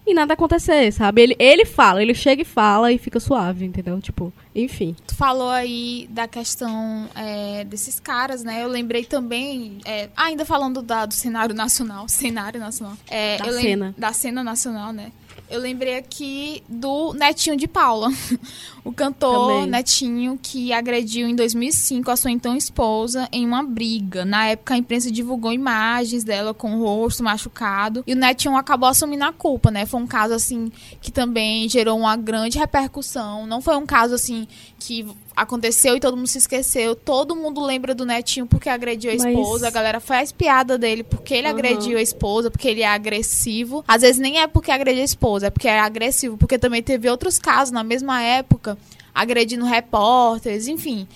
e 0.07 0.13
nada 0.13 0.33
acontecer, 0.35 0.91
sabe? 0.91 1.21
Ele, 1.23 1.35
ele 1.39 1.65
fala, 1.65 1.99
ele 1.99 2.13
chega 2.13 2.43
e 2.43 2.45
fala 2.45 2.91
e 2.91 2.97
fica 2.99 3.19
suave, 3.19 3.65
entendeu? 3.65 3.99
Tipo, 3.99 4.31
enfim. 4.53 4.95
Tu 5.07 5.15
falou 5.15 5.49
aí 5.49 6.07
da 6.11 6.27
questão 6.27 7.09
é, 7.15 7.63
desses 7.63 7.99
caras, 7.99 8.43
né? 8.43 8.63
Eu 8.63 8.67
lembrei 8.67 9.03
também, 9.03 9.79
é, 9.83 10.09
ainda 10.15 10.45
falando 10.45 10.83
da, 10.83 11.07
do 11.07 11.13
cenário 11.15 11.55
nacional, 11.55 12.05
cenário 12.09 12.59
nacional. 12.59 12.95
É, 13.09 13.37
Da 13.37 13.45
lem- 13.45 13.61
cena. 13.63 13.95
Da 13.97 14.13
cena 14.13 14.43
nacional, 14.43 14.93
né? 14.93 15.11
Eu 15.49 15.59
lembrei 15.59 15.97
aqui 15.97 16.63
do 16.67 17.13
Netinho 17.13 17.55
de 17.55 17.67
Paula, 17.67 18.09
o 18.83 18.91
cantor 18.91 19.49
Também. 19.49 19.67
Netinho 19.67 20.39
que 20.41 20.73
agrediu 20.73 21.27
em 21.27 21.35
2005 21.35 22.09
a 22.09 22.15
sua 22.15 22.31
então 22.31 22.55
esposa 22.55 23.29
em 23.31 23.45
uma 23.45 23.61
briga. 23.61 24.25
Na 24.25 24.47
época 24.47 24.73
a 24.73 24.77
imprensa 24.77 25.11
divulgou 25.11 25.53
imagens 25.53 26.23
dela 26.23 26.53
com 26.53 26.75
o 26.75 26.83
rosto 26.83 27.23
machucado 27.23 28.03
e 28.07 28.13
o 28.13 28.15
Netinho 28.15 28.57
acabou 28.57 28.89
assumindo 28.89 29.23
a 29.23 29.31
culpa, 29.31 29.69
né? 29.69 29.85
Foi 29.85 30.01
um 30.01 30.07
caso 30.07 30.33
assim 30.33 30.71
que 30.99 31.11
também 31.11 31.69
gerou 31.69 31.99
uma 31.99 32.15
grande 32.15 32.57
repercussão. 32.57 33.45
Não 33.45 33.61
foi 33.61 33.75
um 33.75 33.85
caso 33.85 34.15
assim 34.15 34.47
que 34.79 35.05
aconteceu 35.35 35.95
e 35.95 35.99
todo 35.99 36.15
mundo 36.15 36.27
se 36.27 36.37
esqueceu. 36.37 36.95
Todo 36.95 37.35
mundo 37.35 37.61
lembra 37.61 37.93
do 37.93 38.05
Netinho 38.05 38.47
porque 38.47 38.69
agrediu 38.69 39.11
a 39.11 39.15
Mas- 39.15 39.25
esposa. 39.25 39.67
A 39.67 39.71
galera 39.71 39.99
faz 39.99 40.31
piada 40.31 40.77
dele 40.77 41.03
porque 41.03 41.33
ele 41.33 41.47
Aham. 41.47 41.55
agrediu 41.57 41.97
a 41.97 42.01
esposa, 42.01 42.49
porque 42.49 42.67
ele 42.67 42.81
é 42.81 42.87
agressivo. 42.87 43.83
Às 43.87 44.01
vezes 44.01 44.19
nem 44.19 44.39
é 44.39 44.47
porque 44.47 44.71
agrediu 44.71 45.01
a 45.01 45.05
esposa, 45.05 45.47
é 45.47 45.49
porque 45.49 45.67
é 45.67 45.79
agressivo. 45.79 46.37
Porque 46.37 46.57
também 46.57 46.81
teve 46.81 47.09
outros 47.09 47.37
casos 47.39 47.71
na 47.71 47.83
mesma 47.83 48.21
época, 48.21 48.77
agredindo 49.13 49.65
repórteres, 49.65 50.67
enfim. 50.67 51.07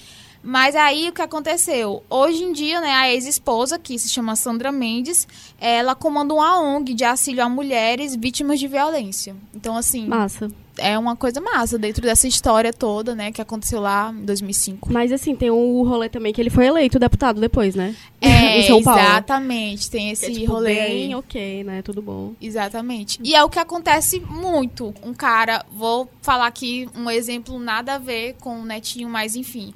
Mas 0.42 0.74
aí 0.74 1.10
o 1.10 1.12
que 1.14 1.22
aconteceu? 1.22 2.02
Hoje 2.10 2.44
em 2.44 2.54
dia, 2.54 2.80
né, 2.80 2.92
a 2.94 3.12
ex-esposa, 3.12 3.78
que 3.78 4.00
se 4.00 4.08
chama 4.08 4.38
Sandra 4.38 4.72
Mendes, 4.72 5.28
ela 5.60 5.94
comanda 5.96 6.34
uma 6.34 6.62
ONG 6.62 6.94
de 6.94 7.04
auxílio 7.04 7.44
a 7.44 7.50
mulheres 7.50 8.16
vítimas 8.16 8.58
de 8.58 8.66
violência. 8.68 9.36
Então, 9.54 9.76
assim, 9.76 10.08
Massa. 10.08 10.50
É 10.80 10.98
uma 10.98 11.16
coisa 11.16 11.40
massa 11.40 11.78
dentro 11.78 12.02
dessa 12.02 12.28
história 12.28 12.74
toda, 12.74 13.16
né, 13.16 13.32
que 13.32 13.42
aconteceu 13.42 13.80
lá 13.80 14.12
em 14.12 14.26
2005. 14.26 14.92
Mas 14.92 15.12
assim, 15.12 15.36
tem 15.36 15.50
o 15.50 15.84
rolê 15.84 16.10
também 16.10 16.34
que 16.34 16.42
ele 16.42 16.50
foi 16.50 16.66
eleito 16.68 17.00
deputado 17.00 17.40
depois, 17.40 17.76
né? 17.76 17.96
É, 18.22 18.60
em 18.60 18.68
São 18.68 18.82
Paulo. 18.82 19.00
exatamente, 19.00 19.90
tem 19.90 20.12
esse 20.12 20.26
Que 20.26 20.32
é, 20.32 20.40
tipo, 20.40 20.52
rolê 20.52 20.76
bem 20.76 21.16
ok, 21.16 21.64
né? 21.64 21.82
Tudo 21.82 22.02
bom. 22.02 22.34
Exatamente. 22.42 23.20
E 23.24 23.36
é 23.36 23.44
o 23.44 23.50
que 23.50 23.60
acontece 23.60 24.20
muito. 24.20 24.94
Um 25.04 25.14
cara, 25.14 25.66
vou 25.72 26.10
falar 26.22 26.48
aqui 26.48 26.90
um 26.96 27.10
exemplo 27.10 27.60
nada 27.60 27.96
a 27.96 27.98
ver 27.98 28.36
com 28.40 28.60
o 28.62 28.66
Netinho, 28.66 29.10
mas 29.10 29.36
enfim. 29.36 29.74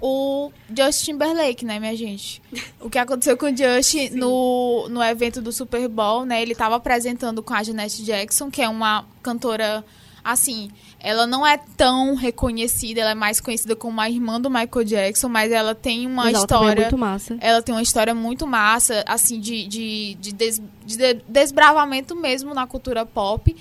O 0.00 0.50
Justin 0.76 1.12
Timberlake, 1.12 1.64
né, 1.64 1.78
minha 1.78 1.96
gente? 1.96 2.42
O 2.80 2.90
que 2.90 2.98
aconteceu 2.98 3.36
com 3.36 3.46
o 3.46 3.56
Justin 3.56 4.10
no, 4.10 4.88
no 4.88 5.02
evento 5.02 5.40
do 5.40 5.52
Super 5.52 5.88
Bowl, 5.88 6.24
né? 6.24 6.42
Ele 6.42 6.54
tava 6.54 6.76
apresentando 6.76 7.42
com 7.42 7.54
a 7.54 7.62
Janet 7.62 8.02
Jackson, 8.02 8.50
que 8.50 8.62
é 8.62 8.68
uma 8.68 9.04
cantora, 9.22 9.84
assim, 10.24 10.70
ela 11.00 11.26
não 11.26 11.46
é 11.46 11.58
tão 11.76 12.14
reconhecida, 12.14 13.00
ela 13.00 13.10
é 13.10 13.14
mais 13.14 13.40
conhecida 13.40 13.74
como 13.74 14.00
a 14.00 14.08
irmã 14.08 14.40
do 14.40 14.48
Michael 14.50 14.84
Jackson, 14.84 15.28
mas 15.28 15.50
ela 15.52 15.74
tem 15.74 16.06
uma 16.06 16.24
Mas 16.24 16.34
ela 16.34 16.46
também 16.46 16.62
história 16.68 16.80
é 16.80 16.84
muito 16.84 16.98
massa. 16.98 17.38
ela 17.40 17.62
tem 17.62 17.74
uma 17.74 17.82
história 17.82 18.14
muito 18.14 18.46
massa, 18.46 19.04
assim, 19.06 19.40
de, 19.40 19.66
de, 19.66 20.14
de, 20.20 20.32
des- 20.32 20.62
de 20.84 20.96
de- 20.96 21.22
desbravamento 21.28 22.14
mesmo 22.16 22.54
na 22.54 22.66
cultura 22.66 23.04
pop. 23.04 23.54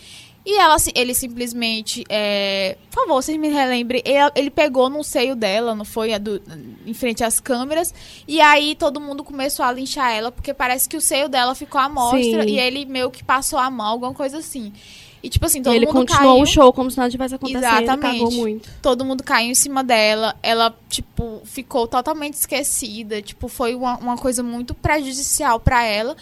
E 0.43 0.57
ela, 0.57 0.73
assim, 0.73 0.89
ele 0.95 1.13
simplesmente, 1.13 2.03
é... 2.09 2.75
por 2.89 3.01
favor, 3.03 3.21
vocês 3.21 3.37
me 3.37 3.47
relembrem, 3.49 4.01
ele, 4.03 4.31
ele 4.35 4.49
pegou 4.49 4.89
no 4.89 5.03
seio 5.03 5.35
dela, 5.35 5.75
não 5.75 5.85
foi? 5.85 6.17
Do- 6.17 6.41
em 6.83 6.93
frente 6.95 7.23
às 7.23 7.39
câmeras. 7.39 7.93
E 8.27 8.41
aí 8.41 8.73
todo 8.75 8.99
mundo 8.99 9.23
começou 9.23 9.63
a 9.63 9.71
linchar 9.71 10.11
ela, 10.11 10.31
porque 10.31 10.51
parece 10.51 10.89
que 10.89 10.97
o 10.97 11.01
seio 11.01 11.29
dela 11.29 11.53
ficou 11.53 11.79
à 11.79 11.87
mostra 11.87 12.41
Sim. 12.43 12.49
e 12.49 12.59
ele 12.59 12.85
meio 12.85 13.11
que 13.11 13.23
passou 13.23 13.59
a 13.59 13.69
mão, 13.69 13.85
alguma 13.85 14.15
coisa 14.15 14.39
assim. 14.39 14.73
E 15.23 15.29
tipo 15.29 15.45
assim, 15.45 15.59
E 15.59 15.63
todo 15.63 15.73
ele 15.75 15.85
mundo 15.85 15.95
continuou 15.97 16.33
caiu 16.35 16.43
o 16.43 16.45
show 16.47 16.73
como 16.73 16.89
se 16.89 16.97
nada 16.97 17.09
tivesse 17.11 17.35
acontecendo. 17.35 17.63
Exatamente. 17.63 18.17
Cagou 18.19 18.31
muito. 18.31 18.69
todo 18.81 19.05
mundo 19.05 19.23
caiu 19.23 19.51
em 19.51 19.55
cima 19.55 19.83
dela. 19.83 20.35
Ela, 20.41 20.75
tipo, 20.89 21.41
ficou 21.45 21.87
totalmente 21.87 22.33
esquecida. 22.33 23.21
Tipo, 23.21 23.47
foi 23.47 23.75
uma, 23.75 23.97
uma 23.97 24.17
coisa 24.17 24.41
muito 24.41 24.73
prejudicial 24.73 25.59
pra 25.59 25.83
ela. 25.83 26.15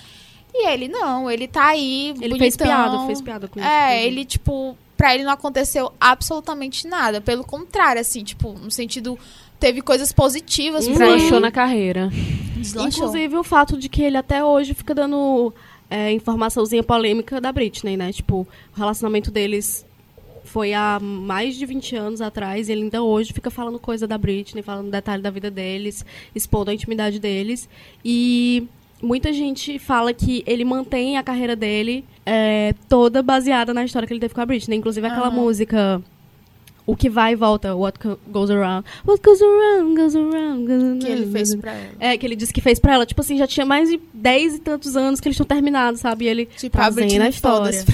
E 0.54 0.68
ele, 0.68 0.88
não, 0.90 1.30
ele 1.32 1.48
tá 1.48 1.68
aí, 1.68 2.10
Ele 2.10 2.18
bonitão. 2.20 2.40
fez 2.40 2.58
piada, 2.58 3.06
fez 3.06 3.22
piada 3.22 3.48
com 3.48 3.60
isso. 3.60 3.70
É, 3.70 4.04
ele, 4.06 4.26
tipo, 4.26 4.76
pra 4.98 5.14
ele 5.16 5.24
não 5.24 5.32
aconteceu 5.32 5.94
absolutamente 6.00 6.86
nada. 6.88 7.22
Pelo 7.22 7.44
contrário, 7.46 8.02
assim, 8.02 8.24
tipo, 8.24 8.52
no 8.54 8.70
sentido. 8.72 9.18
Teve 9.60 9.82
coisas 9.82 10.14
positivas 10.14 10.88
Uhum. 10.88 10.94
pra 10.96 11.06
Deslanchou 11.08 11.38
ele. 11.38 11.46
na 11.46 11.52
carreira. 11.52 12.10
Deslanchou. 12.56 13.08
Inclusive 13.08 13.38
o 13.38 13.44
fato 13.44 13.78
de 13.78 13.90
que 13.90 14.02
ele 14.02 14.16
até 14.16 14.42
hoje 14.44 14.74
fica 14.74 14.96
dando 14.96 15.54
é, 15.90 16.12
informaçãozinha 16.12 16.84
polêmica 16.84 17.42
da 17.42 17.52
Britney, 17.52 17.98
né? 17.98 18.12
Tipo, 18.12 18.48
o 18.76 18.78
relacionamento 18.78 19.32
deles 19.32 19.86
foi 20.44 20.74
há 20.74 21.00
mais 21.00 21.56
de 21.56 21.66
20 21.66 21.96
anos 21.96 22.22
atrás 22.22 22.70
e 22.70 22.72
ele 22.72 22.84
ainda 22.84 23.04
hoje 23.04 23.34
fica 23.34 23.52
falando 23.52 23.80
coisa 23.80 24.08
da 24.08 24.18
Britney, 24.18 24.64
falando 24.64 24.90
detalhe 24.90 25.22
da 25.22 25.30
vida 25.30 25.52
deles, 25.52 26.06
expondo 26.34 26.72
a 26.72 26.74
intimidade 26.74 27.20
deles. 27.20 27.70
E 28.04 28.68
muita 29.02 29.32
gente 29.32 29.78
fala 29.80 30.14
que 30.14 30.44
ele 30.46 30.66
mantém 30.66 31.18
a 31.18 31.24
carreira 31.24 31.56
dele 31.56 32.04
é, 32.26 32.74
toda 32.88 33.22
baseada 33.22 33.74
na 33.74 33.84
história 33.84 34.08
que 34.08 34.14
ele 34.14 34.20
teve 34.20 34.34
com 34.34 34.42
a 34.42 34.46
Britney. 34.46 34.78
Inclusive 34.78 35.06
aquela 35.06 35.28
Aham. 35.28 35.36
música... 35.36 36.02
O 36.92 36.96
que 36.96 37.10
vai 37.10 37.34
e 37.34 37.36
volta, 37.36 37.76
what 37.76 37.98
goes 38.28 38.50
around. 38.50 38.86
What 39.06 39.22
goes 39.24 39.42
around, 39.42 39.96
goes 39.96 40.16
around, 40.16 40.66
goes 40.66 40.84
around. 40.84 41.06
Que 41.06 41.12
ele 41.12 41.32
fez 41.32 41.56
pra 41.56 41.74
ela. 41.74 41.92
É, 42.00 42.18
que 42.18 42.26
ele 42.26 42.36
disse 42.36 42.52
que 42.54 42.62
fez 42.62 42.80
pra 42.80 42.94
ela. 42.94 43.06
Tipo 43.06 43.22
assim, 43.22 43.38
já 43.38 43.46
tinha 43.48 43.66
mais 43.66 43.90
de 43.90 44.00
10 44.14 44.56
e 44.56 44.60
tantos 44.60 44.96
anos 44.98 45.20
que 45.20 45.28
eles 45.28 45.36
tinham 45.36 45.48
terminado, 45.48 45.98
sabe? 45.98 46.26
E 46.26 46.28
ele 46.28 46.46
Tipo, 46.46 46.78
a 46.78 46.82
trazendo 46.82 47.06
Britney 47.08 47.26
a 47.26 47.30
história. 47.30 47.86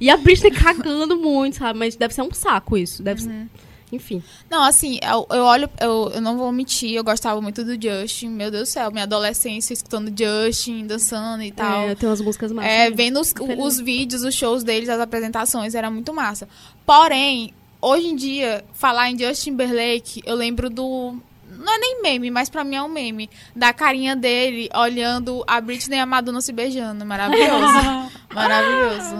E 0.00 0.08
a 0.10 0.16
Britney 0.16 0.50
cagando 0.52 1.16
muito, 1.16 1.56
sabe? 1.56 1.78
Mas 1.78 1.96
deve 1.96 2.14
ser 2.14 2.22
um 2.22 2.32
saco 2.32 2.76
isso. 2.76 3.02
Deve 3.02 3.22
ser- 3.22 3.28
Uhum. 3.30 3.48
Enfim. 3.92 4.20
Não, 4.50 4.62
assim, 4.64 4.98
eu, 5.02 5.24
eu 5.30 5.44
olho, 5.44 5.70
eu, 5.80 6.10
eu 6.14 6.20
não 6.20 6.36
vou 6.36 6.50
mentir, 6.50 6.90
eu 6.94 7.04
gostava 7.04 7.40
muito 7.40 7.62
do 7.64 7.74
Justin, 7.80 8.28
meu 8.28 8.50
Deus 8.50 8.68
do 8.68 8.72
céu, 8.72 8.90
minha 8.90 9.04
adolescência 9.04 9.72
escutando 9.72 10.12
Justin, 10.16 10.84
dançando 10.84 11.44
e 11.44 11.52
tal. 11.52 11.82
É, 11.90 11.94
tem 11.94 12.08
umas 12.08 12.20
músicas 12.20 12.50
mais. 12.50 12.68
É, 12.68 12.90
vendo 12.90 13.20
os, 13.20 13.32
os 13.58 13.78
vídeos, 13.78 14.24
os 14.24 14.34
shows 14.34 14.64
deles, 14.64 14.88
as 14.88 14.98
apresentações, 14.98 15.76
era 15.76 15.90
muito 15.92 16.12
massa. 16.12 16.48
Porém, 16.84 17.52
hoje 17.86 18.06
em 18.08 18.16
dia, 18.16 18.64
falar 18.72 19.10
em 19.10 19.18
Justin 19.18 19.50
Timberlake, 19.50 20.22
eu 20.24 20.34
lembro 20.34 20.68
do. 20.70 21.16
Não 21.56 21.72
é 21.72 21.78
nem 21.78 22.02
meme, 22.02 22.30
mas 22.30 22.50
pra 22.50 22.64
mim 22.64 22.74
é 22.76 22.82
um 22.82 22.88
meme. 22.88 23.30
Da 23.54 23.72
carinha 23.72 24.16
dele 24.16 24.68
olhando 24.74 25.44
a 25.46 25.60
Britney 25.60 25.98
e 25.98 26.00
a 26.00 26.06
Madonna 26.06 26.40
se 26.40 26.52
beijando. 26.52 27.04
Maravilhoso. 27.06 28.10
Maravilhoso. 28.34 29.14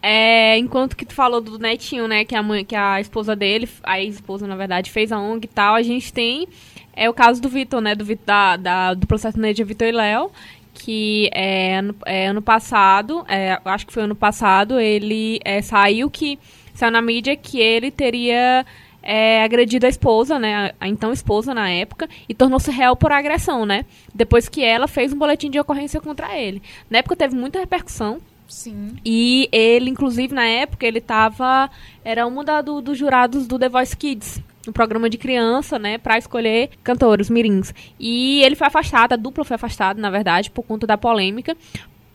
É, 0.00 0.56
enquanto 0.56 0.96
que 0.96 1.04
tu 1.04 1.12
falou 1.12 1.40
do 1.40 1.58
Netinho, 1.58 2.06
né, 2.06 2.24
que 2.24 2.36
a 2.36 2.42
mãe, 2.42 2.64
que 2.64 2.76
a 2.76 3.00
esposa 3.00 3.34
dele, 3.34 3.68
a 3.82 4.00
ex-esposa, 4.00 4.46
na 4.46 4.54
verdade, 4.54 4.90
fez 4.92 5.10
a 5.10 5.18
ONG 5.18 5.44
e 5.44 5.48
tal, 5.48 5.74
a 5.74 5.82
gente 5.82 6.12
tem 6.12 6.46
é 6.94 7.08
o 7.10 7.14
caso 7.14 7.40
do 7.42 7.48
Vitor, 7.48 7.80
né, 7.80 7.94
do 7.94 8.04
Vitor 8.04 8.24
da, 8.26 8.56
da- 8.56 8.94
do 8.94 9.06
processo 9.06 9.38
Neide 9.38 9.62
Vitor 9.64 9.86
e 9.88 9.92
Léo, 9.92 10.30
que 10.74 11.28
é, 11.32 11.76
ano, 11.78 11.94
é, 12.06 12.26
ano 12.28 12.42
passado, 12.42 13.24
é, 13.28 13.60
acho 13.64 13.86
que 13.86 13.92
foi 13.92 14.04
ano 14.04 14.14
passado, 14.16 14.78
ele 14.80 15.40
é, 15.44 15.60
saiu 15.62 16.08
que 16.10 16.38
saiu 16.78 16.92
na 16.92 17.02
mídia 17.02 17.34
que 17.36 17.60
ele 17.60 17.90
teria 17.90 18.64
é, 19.02 19.42
agredido 19.42 19.86
a 19.86 19.88
esposa, 19.88 20.38
né, 20.38 20.72
a, 20.80 20.88
então 20.88 21.12
esposa 21.12 21.52
na 21.54 21.68
época, 21.70 22.08
e 22.28 22.34
tornou-se 22.34 22.70
réu 22.70 22.94
por 22.94 23.10
agressão, 23.12 23.64
né, 23.66 23.84
depois 24.14 24.48
que 24.48 24.62
ela 24.62 24.86
fez 24.86 25.12
um 25.12 25.18
boletim 25.18 25.50
de 25.50 25.58
ocorrência 25.58 26.00
contra 26.00 26.36
ele. 26.38 26.62
Na 26.90 26.98
época 26.98 27.16
teve 27.16 27.34
muita 27.34 27.58
repercussão, 27.58 28.18
Sim. 28.46 28.96
e 29.04 29.48
ele, 29.52 29.90
inclusive, 29.90 30.34
na 30.34 30.44
época, 30.46 30.86
ele 30.86 31.00
tava. 31.02 31.68
Era 32.02 32.26
um 32.26 32.42
da, 32.42 32.62
do- 32.62 32.80
dos 32.80 32.96
jurados 32.96 33.46
do 33.46 33.58
The 33.58 33.68
Voice 33.68 33.94
Kids. 33.94 34.40
Um 34.66 34.72
programa 34.72 35.08
de 35.10 35.18
criança, 35.18 35.78
né? 35.78 35.98
Pra 35.98 36.16
escolher 36.16 36.70
cantores, 36.82 37.28
mirins. 37.28 37.74
E 38.00 38.42
ele 38.42 38.54
foi 38.56 38.66
afastado, 38.66 39.12
a 39.12 39.16
dupla 39.16 39.44
foi 39.44 39.54
afastada, 39.56 40.00
na 40.00 40.08
verdade, 40.10 40.50
por 40.50 40.62
conta 40.62 40.86
da 40.86 40.96
polêmica. 40.96 41.54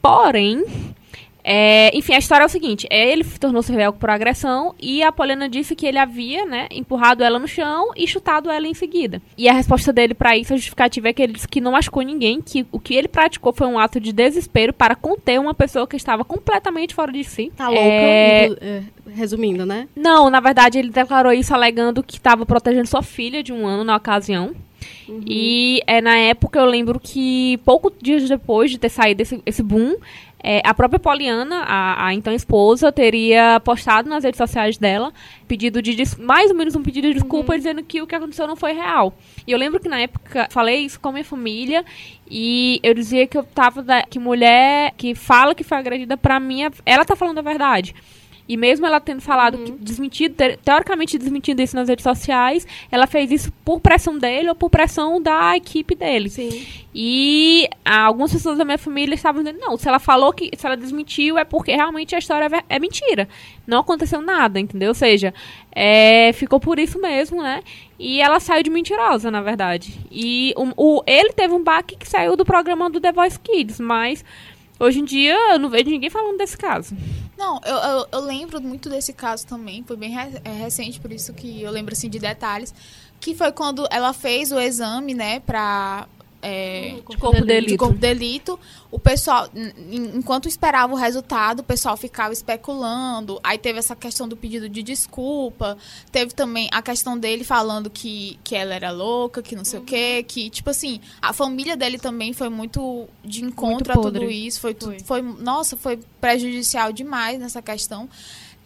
Porém. 0.01 0.63
É, 1.43 1.95
enfim, 1.95 2.13
a 2.13 2.17
história 2.17 2.43
é 2.43 2.45
o 2.45 2.49
seguinte: 2.49 2.87
é, 2.89 3.11
ele 3.11 3.23
tornou-se 3.39 3.71
réu 3.71 3.91
por 3.91 4.09
agressão 4.09 4.73
e 4.79 5.03
a 5.03 5.11
Poliana 5.11 5.49
disse 5.49 5.75
que 5.75 5.85
ele 5.85 5.97
havia, 5.97 6.45
né, 6.45 6.67
empurrado 6.71 7.23
ela 7.23 7.37
no 7.37 7.47
chão 7.47 7.91
e 7.95 8.07
chutado 8.07 8.49
ela 8.49 8.65
em 8.65 8.73
seguida. 8.73 9.21
E 9.37 9.49
a 9.49 9.53
resposta 9.53 9.91
dele 9.91 10.13
pra 10.13 10.37
isso, 10.37 10.53
a 10.53 10.55
justificativa 10.55 11.09
é 11.09 11.13
que 11.13 11.21
ele 11.21 11.33
disse 11.33 11.47
que 11.47 11.59
não 11.59 11.73
machucou 11.73 12.01
ninguém, 12.01 12.41
que 12.41 12.65
o 12.71 12.79
que 12.79 12.95
ele 12.95 13.07
praticou 13.07 13.51
foi 13.51 13.67
um 13.67 13.77
ato 13.77 13.99
de 13.99 14.13
desespero 14.13 14.71
para 14.71 14.95
conter 14.95 15.39
uma 15.39 15.53
pessoa 15.53 15.85
que 15.85 15.97
estava 15.97 16.23
completamente 16.23 16.95
fora 16.95 17.11
de 17.11 17.23
si. 17.23 17.51
Tá 17.55 17.67
louca. 17.67 17.83
É, 17.83 18.45
é, 18.61 18.83
resumindo, 19.13 19.65
né? 19.65 19.87
Não, 19.95 20.29
na 20.29 20.39
verdade 20.39 20.79
ele 20.79 20.89
declarou 20.89 21.33
isso 21.33 21.53
alegando 21.53 22.03
que 22.03 22.15
estava 22.15 22.45
protegendo 22.45 22.87
sua 22.87 23.01
filha 23.01 23.43
de 23.43 23.51
um 23.51 23.67
ano 23.67 23.83
na 23.83 23.95
ocasião. 23.95 24.55
E 25.25 25.81
é, 25.87 26.01
na 26.01 26.17
época 26.17 26.59
eu 26.59 26.65
lembro 26.65 26.99
que 26.99 27.57
pouco 27.65 27.91
dias 28.01 28.27
depois 28.27 28.71
de 28.71 28.77
ter 28.77 28.89
saído 28.89 29.21
esse, 29.21 29.41
esse 29.45 29.63
boom, 29.63 29.95
é, 30.43 30.61
a 30.65 30.73
própria 30.73 30.99
Poliana, 30.99 31.63
a, 31.63 32.07
a, 32.07 32.13
então 32.13 32.33
esposa, 32.33 32.91
teria 32.91 33.61
postado 33.61 34.09
nas 34.09 34.25
redes 34.25 34.37
sociais 34.37 34.77
dela 34.77 35.13
pedido 35.47 35.81
de 35.81 35.95
mais 36.19 36.51
ou 36.51 36.57
menos 36.57 36.75
um 36.75 36.83
pedido 36.83 37.07
de 37.07 37.13
desculpa 37.13 37.53
uhum. 37.53 37.57
dizendo 37.57 37.83
que 37.83 38.01
o 38.01 38.07
que 38.07 38.13
aconteceu 38.13 38.45
não 38.45 38.55
foi 38.55 38.73
real. 38.73 39.13
E 39.47 39.51
eu 39.51 39.57
lembro 39.57 39.79
que 39.79 39.87
na 39.87 40.01
época 40.01 40.47
falei 40.49 40.79
isso 40.79 40.99
com 40.99 41.09
a 41.09 41.11
minha 41.13 41.23
família 41.23 41.85
e 42.29 42.79
eu 42.83 42.93
dizia 42.93 43.25
que 43.25 43.37
eu 43.37 43.43
tava 43.43 43.81
da, 43.81 44.03
que 44.03 44.19
mulher 44.19 44.93
que 44.97 45.15
fala 45.15 45.55
que 45.55 45.63
foi 45.63 45.77
agredida 45.77 46.17
para 46.17 46.39
mim, 46.39 46.61
ela 46.85 47.05
tá 47.05 47.15
falando 47.15 47.37
a 47.37 47.41
verdade. 47.41 47.95
E 48.47 48.57
mesmo 48.57 48.85
ela 48.85 48.99
tendo 48.99 49.21
falado, 49.21 49.57
uhum. 49.57 49.65
que, 49.65 49.71
desmentido, 49.71 50.35
teoricamente 50.63 51.17
desmentindo 51.17 51.61
isso 51.61 51.75
nas 51.75 51.87
redes 51.87 52.03
sociais, 52.03 52.67
ela 52.91 53.07
fez 53.07 53.31
isso 53.31 53.51
por 53.63 53.79
pressão 53.79 54.17
dele 54.17 54.49
ou 54.49 54.55
por 54.55 54.69
pressão 54.69 55.21
da 55.21 55.55
equipe 55.55 55.95
dele. 55.95 56.29
Sim. 56.29 56.65
E 56.93 57.69
algumas 57.85 58.33
pessoas 58.33 58.57
da 58.57 58.65
minha 58.65 58.77
família 58.77 59.15
estavam 59.15 59.41
dizendo, 59.41 59.59
não, 59.59 59.77
se 59.77 59.87
ela 59.87 59.99
falou 59.99 60.33
que, 60.33 60.51
se 60.57 60.65
ela 60.65 60.75
desmentiu, 60.75 61.37
é 61.37 61.45
porque 61.45 61.71
realmente 61.71 62.15
a 62.15 62.19
história 62.19 62.49
é, 62.69 62.75
é 62.75 62.79
mentira. 62.79 63.29
Não 63.65 63.79
aconteceu 63.79 64.21
nada, 64.21 64.59
entendeu? 64.59 64.89
Ou 64.89 64.95
seja, 64.95 65.33
é, 65.71 66.33
ficou 66.33 66.59
por 66.59 66.77
isso 66.77 66.99
mesmo, 66.99 67.41
né? 67.41 67.63
E 67.97 68.19
ela 68.19 68.41
saiu 68.41 68.61
de 68.61 68.69
mentirosa, 68.69 69.31
na 69.31 69.41
verdade. 69.41 69.97
E 70.11 70.53
o, 70.57 70.97
o, 70.97 71.03
ele 71.07 71.31
teve 71.31 71.53
um 71.53 71.63
baque 71.63 71.95
que 71.95 72.07
saiu 72.07 72.35
do 72.35 72.43
programa 72.43 72.89
do 72.89 72.99
The 72.99 73.13
Voice 73.13 73.39
Kids, 73.39 73.79
mas 73.79 74.23
Hoje 74.79 74.99
em 74.99 75.05
dia, 75.05 75.37
eu 75.53 75.59
não 75.59 75.69
vejo 75.69 75.89
ninguém 75.89 76.09
falando 76.09 76.37
desse 76.37 76.57
caso. 76.57 76.93
Não, 77.43 77.59
eu, 77.65 77.75
eu, 77.75 78.07
eu 78.13 78.19
lembro 78.21 78.61
muito 78.61 78.89
desse 78.89 79.11
caso 79.11 79.45
também. 79.45 79.83
Foi 79.83 79.97
bem 79.97 80.11
re 80.11 80.39
é, 80.45 80.51
recente, 80.53 80.97
por 80.97 81.11
isso 81.11 81.33
que 81.33 81.61
eu 81.61 81.69
lembro, 81.71 81.91
assim, 81.91 82.09
de 82.09 82.17
detalhes. 82.17 82.73
Que 83.19 83.35
foi 83.35 83.51
quando 83.51 83.85
ela 83.91 84.13
fez 84.13 84.53
o 84.53 84.59
exame, 84.59 85.13
né, 85.13 85.41
pra 85.41 86.07
é, 86.43 86.95
de 87.09 87.17
corpo 87.17 87.39
de 87.39 87.45
delito. 87.45 87.71
De 87.71 87.77
corpo 87.77 87.97
delito. 87.97 88.59
O 88.91 88.99
pessoal, 88.99 89.49
enquanto 89.89 90.47
esperava 90.47 90.91
o 90.93 90.95
resultado, 90.97 91.61
o 91.61 91.63
pessoal 91.63 91.95
ficava 91.95 92.33
especulando. 92.33 93.39
Aí 93.41 93.57
teve 93.57 93.79
essa 93.79 93.95
questão 93.95 94.27
do 94.27 94.35
pedido 94.35 94.67
de 94.67 94.83
desculpa. 94.83 95.77
Teve 96.11 96.33
também 96.33 96.67
a 96.71 96.81
questão 96.81 97.17
dele 97.17 97.45
falando 97.45 97.89
que, 97.89 98.37
que 98.43 98.55
ela 98.55 98.75
era 98.75 98.91
louca, 98.91 99.41
que 99.41 99.55
não 99.55 99.63
sei 99.63 99.79
uhum. 99.79 99.85
o 99.85 99.87
quê. 99.87 100.25
Que, 100.27 100.49
tipo 100.49 100.69
assim, 100.69 100.99
a 101.21 101.31
família 101.31 101.77
dele 101.77 101.97
também 101.97 102.33
foi 102.33 102.49
muito 102.49 103.07
de 103.23 103.43
encontro 103.43 103.75
muito 103.75 103.91
a 103.91 104.01
tudo 104.01 104.29
isso. 104.29 104.59
Foi, 104.59 104.75
foi. 104.77 104.99
foi, 104.99 105.21
nossa, 105.21 105.77
foi 105.77 105.97
prejudicial 106.19 106.91
demais 106.91 107.39
nessa 107.39 107.61
questão. 107.61 108.09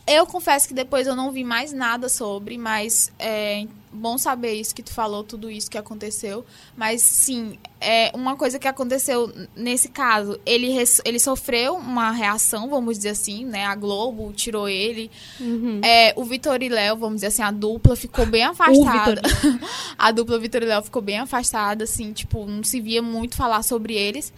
Eu 0.08 0.26
confesso 0.26 0.68
que 0.68 0.74
depois 0.74 1.06
eu 1.06 1.16
não 1.16 1.32
vi 1.32 1.44
mais 1.44 1.74
nada 1.74 2.10
sobre, 2.10 2.58
mas 2.58 3.12
é 3.20 3.68
bom 3.98 4.18
saber 4.18 4.54
isso 4.54 4.74
que 4.74 4.84
tu 4.84 4.94
falou, 4.94 5.24
tudo 5.24 5.50
isso 5.50 5.70
que 5.70 5.78
aconteceu. 5.78 6.46
Mas 6.76 7.02
sim, 7.02 7.58
é 7.82 8.12
uma 8.14 8.36
coisa 8.36 8.58
que 8.58 8.68
aconteceu 8.68 9.32
nesse 9.56 9.90
caso, 9.90 10.40
ele, 10.46 10.74
ele 11.04 11.20
sofreu 11.20 11.76
uma 11.76 12.12
reação, 12.12 12.70
vamos 12.70 12.98
dizer 12.98 13.10
assim, 13.10 13.46
né? 13.46 13.66
A 13.66 13.76
Globo 13.76 14.32
tirou 14.34 14.70
ele. 14.70 15.12
Uhum. 15.40 15.82
É, 15.84 16.14
o 16.16 16.24
Vitor 16.24 16.62
e 16.62 16.70
Léo, 16.70 16.98
vamos 16.98 17.16
dizer 17.16 17.28
assim, 17.28 17.42
a 17.42 17.52
dupla 17.52 17.96
ficou 17.96 18.26
bem 18.26 18.44
afastada. 18.44 19.22
a 19.98 20.12
dupla 20.12 20.40
Vitor 20.40 20.64
e 20.64 20.66
Léo 20.66 20.84
ficou 20.84 21.02
bem 21.02 21.20
afastada, 21.20 21.84
assim, 21.84 22.14
tipo, 22.14 22.46
não 22.46 22.64
se 22.64 22.80
via 22.80 23.02
muito 23.02 23.36
falar 23.36 23.64
sobre 23.64 23.96
eles. 23.96 24.32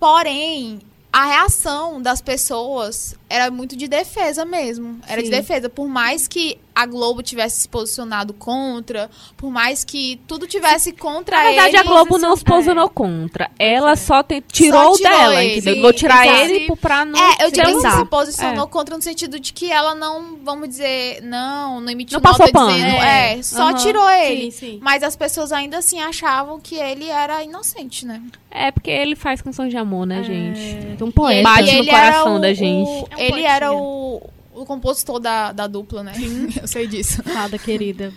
Porém, 0.00 0.80
a 1.12 1.24
reação 1.24 2.02
das 2.02 2.20
pessoas 2.20 3.16
era 3.28 3.50
muito 3.50 3.76
de 3.76 3.88
defesa 3.88 4.44
mesmo. 4.44 5.00
Era 5.06 5.20
Sim. 5.20 5.24
de 5.24 5.30
defesa. 5.30 5.68
Por 5.68 5.88
mais 5.88 6.28
que 6.28 6.58
a 6.76 6.84
Globo 6.84 7.22
tivesse 7.22 7.62
se 7.62 7.68
posicionado 7.68 8.34
contra, 8.34 9.10
por 9.34 9.50
mais 9.50 9.82
que 9.82 10.20
tudo 10.28 10.46
tivesse 10.46 10.92
contra 10.92 11.36
ele. 11.36 11.44
Na 11.44 11.62
verdade, 11.62 11.76
eles, 11.76 11.86
a 11.86 11.90
Globo 11.90 12.18
não 12.18 12.36
se 12.36 12.44
posicionou 12.44 12.84
é. 12.84 12.90
contra. 12.90 13.50
Ela 13.58 13.92
é. 13.92 13.96
só 13.96 14.22
te, 14.22 14.42
tirou, 14.42 14.90
só 14.90 14.96
tirou 14.96 15.18
dela, 15.18 15.42
ele. 15.42 15.58
entendeu? 15.58 15.82
Vou 15.82 15.92
tirar 15.94 16.26
Exato. 16.26 16.40
ele 16.42 16.76
pra 16.76 17.04
não. 17.06 17.18
É, 17.18 17.46
eu 17.46 17.50
digo 17.50 17.80
que 17.80 17.90
se 17.90 18.04
posicionou 18.04 18.66
é. 18.66 18.68
contra 18.68 18.94
no 18.94 19.02
sentido 19.02 19.40
de 19.40 19.54
que 19.54 19.72
ela 19.72 19.94
não, 19.94 20.36
vamos 20.44 20.68
dizer, 20.68 21.22
não, 21.22 21.80
não 21.80 21.90
emitiu 21.90 22.20
não 22.20 22.30
nota 22.30 22.52
pano. 22.52 22.70
dizendo. 22.70 22.96
É, 22.96 23.42
só 23.42 23.68
uhum. 23.68 23.74
tirou 23.76 24.10
ele. 24.10 24.52
Sim, 24.52 24.58
sim. 24.58 24.78
Mas 24.82 25.02
as 25.02 25.16
pessoas 25.16 25.52
ainda 25.52 25.78
assim 25.78 25.98
achavam 25.98 26.60
que 26.60 26.74
ele 26.74 27.08
era 27.08 27.42
inocente, 27.42 28.04
né? 28.04 28.22
É, 28.50 28.70
porque 28.70 28.90
ele 28.90 29.14
faz 29.14 29.42
canção 29.42 29.68
de 29.68 29.76
amor, 29.76 30.06
né, 30.06 30.20
é. 30.20 30.24
gente? 30.24 31.02
Um 31.02 31.10
poeta. 31.10 31.62
No 31.62 31.86
coração 31.86 32.36
o, 32.36 32.38
da 32.38 32.52
gente. 32.54 33.06
Um 33.16 33.20
ele 33.20 33.42
era 33.42 33.72
o 33.72 34.22
o 34.56 34.64
compositor 34.64 35.20
da, 35.20 35.52
da 35.52 35.66
dupla, 35.66 36.02
né? 36.02 36.14
Eu 36.60 36.66
sei 36.66 36.86
disso. 36.86 37.22
Fada 37.22 37.58
querida. 37.58 38.12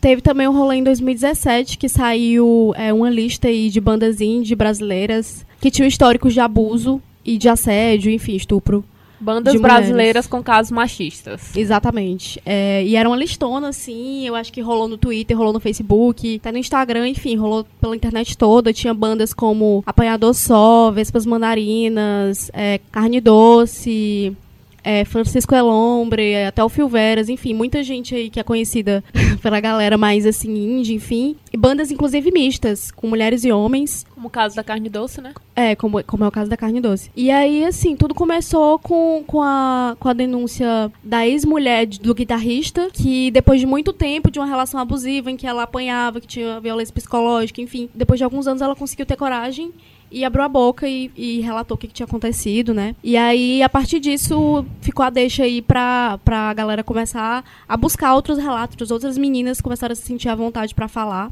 Teve 0.00 0.22
também 0.22 0.48
um 0.48 0.52
rolê 0.52 0.76
em 0.76 0.84
2017 0.84 1.76
que 1.76 1.88
saiu 1.88 2.72
é, 2.76 2.92
uma 2.92 3.10
lista 3.10 3.48
aí 3.48 3.68
de 3.68 3.80
bandas 3.80 4.20
indie 4.20 4.54
brasileiras 4.54 5.44
que 5.60 5.70
tinham 5.70 5.86
históricos 5.86 6.32
de 6.32 6.40
abuso 6.40 7.02
e 7.24 7.36
de 7.36 7.48
assédio, 7.48 8.10
enfim, 8.10 8.34
estupro. 8.34 8.84
Bandas 9.20 9.60
brasileiras 9.60 10.26
com 10.26 10.42
casos 10.42 10.72
machistas. 10.72 11.54
Exatamente. 11.54 12.40
É, 12.44 12.82
e 12.84 12.96
era 12.96 13.08
uma 13.08 13.16
listona, 13.16 13.68
assim, 13.68 14.26
eu 14.26 14.34
acho 14.34 14.52
que 14.52 14.60
rolou 14.60 14.88
no 14.88 14.96
Twitter, 14.96 15.36
rolou 15.36 15.52
no 15.52 15.60
Facebook, 15.60 16.36
até 16.36 16.50
no 16.50 16.58
Instagram, 16.58 17.08
enfim, 17.08 17.36
rolou 17.36 17.66
pela 17.80 17.94
internet 17.94 18.36
toda. 18.36 18.72
Tinha 18.72 18.94
bandas 18.94 19.34
como 19.34 19.82
Apanhador 19.86 20.34
Só, 20.34 20.90
Vespas 20.90 21.26
Mandarinas, 21.26 22.50
é, 22.54 22.80
Carne 22.90 23.20
Doce, 23.20 24.34
é, 24.82 25.04
Francisco 25.04 25.54
Elombre, 25.54 26.44
até 26.44 26.62
o 26.62 26.68
Phil 26.68 26.88
Veras, 26.88 27.28
enfim, 27.28 27.54
muita 27.54 27.82
gente 27.82 28.14
aí 28.14 28.30
que 28.30 28.40
é 28.40 28.42
conhecida 28.42 29.02
pela 29.42 29.60
galera 29.60 29.96
mais 29.96 30.26
assim, 30.26 30.52
indie, 30.52 30.94
enfim. 30.94 31.36
E 31.52 31.56
bandas, 31.56 31.90
inclusive, 31.90 32.30
mistas, 32.30 32.90
com 32.90 33.06
mulheres 33.06 33.44
e 33.44 33.52
homens. 33.52 34.06
Como 34.14 34.28
o 34.28 34.30
caso 34.30 34.56
da 34.56 34.64
carne 34.64 34.88
doce, 34.88 35.20
né? 35.20 35.34
É, 35.54 35.74
como, 35.74 36.02
como 36.04 36.24
é 36.24 36.28
o 36.28 36.30
caso 36.30 36.50
da 36.50 36.56
carne 36.56 36.80
doce. 36.80 37.10
E 37.16 37.30
aí, 37.30 37.64
assim, 37.64 37.96
tudo 37.96 38.14
começou 38.14 38.78
com, 38.78 39.22
com, 39.26 39.42
a, 39.42 39.96
com 39.98 40.08
a 40.08 40.12
denúncia 40.12 40.90
da 41.02 41.26
ex-mulher 41.26 41.86
do 41.86 42.14
guitarrista, 42.14 42.88
que 42.92 43.30
depois 43.30 43.60
de 43.60 43.66
muito 43.66 43.92
tempo 43.92 44.30
de 44.30 44.38
uma 44.38 44.46
relação 44.46 44.80
abusiva, 44.80 45.30
em 45.30 45.36
que 45.36 45.46
ela 45.46 45.64
apanhava, 45.64 46.20
que 46.20 46.26
tinha 46.26 46.60
violência 46.60 46.94
psicológica, 46.94 47.60
enfim, 47.60 47.88
depois 47.94 48.18
de 48.18 48.24
alguns 48.24 48.46
anos 48.46 48.62
ela 48.62 48.76
conseguiu 48.76 49.06
ter 49.06 49.16
coragem 49.16 49.72
e 50.10 50.24
abriu 50.24 50.44
a 50.44 50.48
boca 50.48 50.88
e, 50.88 51.10
e 51.16 51.40
relatou 51.40 51.76
o 51.76 51.78
que, 51.78 51.86
que, 51.86 51.94
tinha 51.94 52.06
acontecido, 52.06 52.74
né? 52.74 52.94
E 53.02 53.16
aí, 53.16 53.62
a 53.62 53.68
partir 53.68 54.00
disso, 54.00 54.64
ficou 54.80 55.04
a 55.04 55.10
deixa 55.10 55.44
aí 55.44 55.62
pra, 55.62 56.18
pra 56.24 56.52
galera 56.54 56.82
começar 56.82 57.44
a 57.68 57.76
buscar 57.76 58.14
outros 58.14 58.38
relatos, 58.38 58.90
outras 58.90 59.16
meninas 59.16 59.60
começaram 59.60 59.92
a 59.92 59.96
se 59.96 60.02
sentir 60.02 60.28
à 60.28 60.34
vontade 60.34 60.74
para 60.74 60.88
falar. 60.88 61.30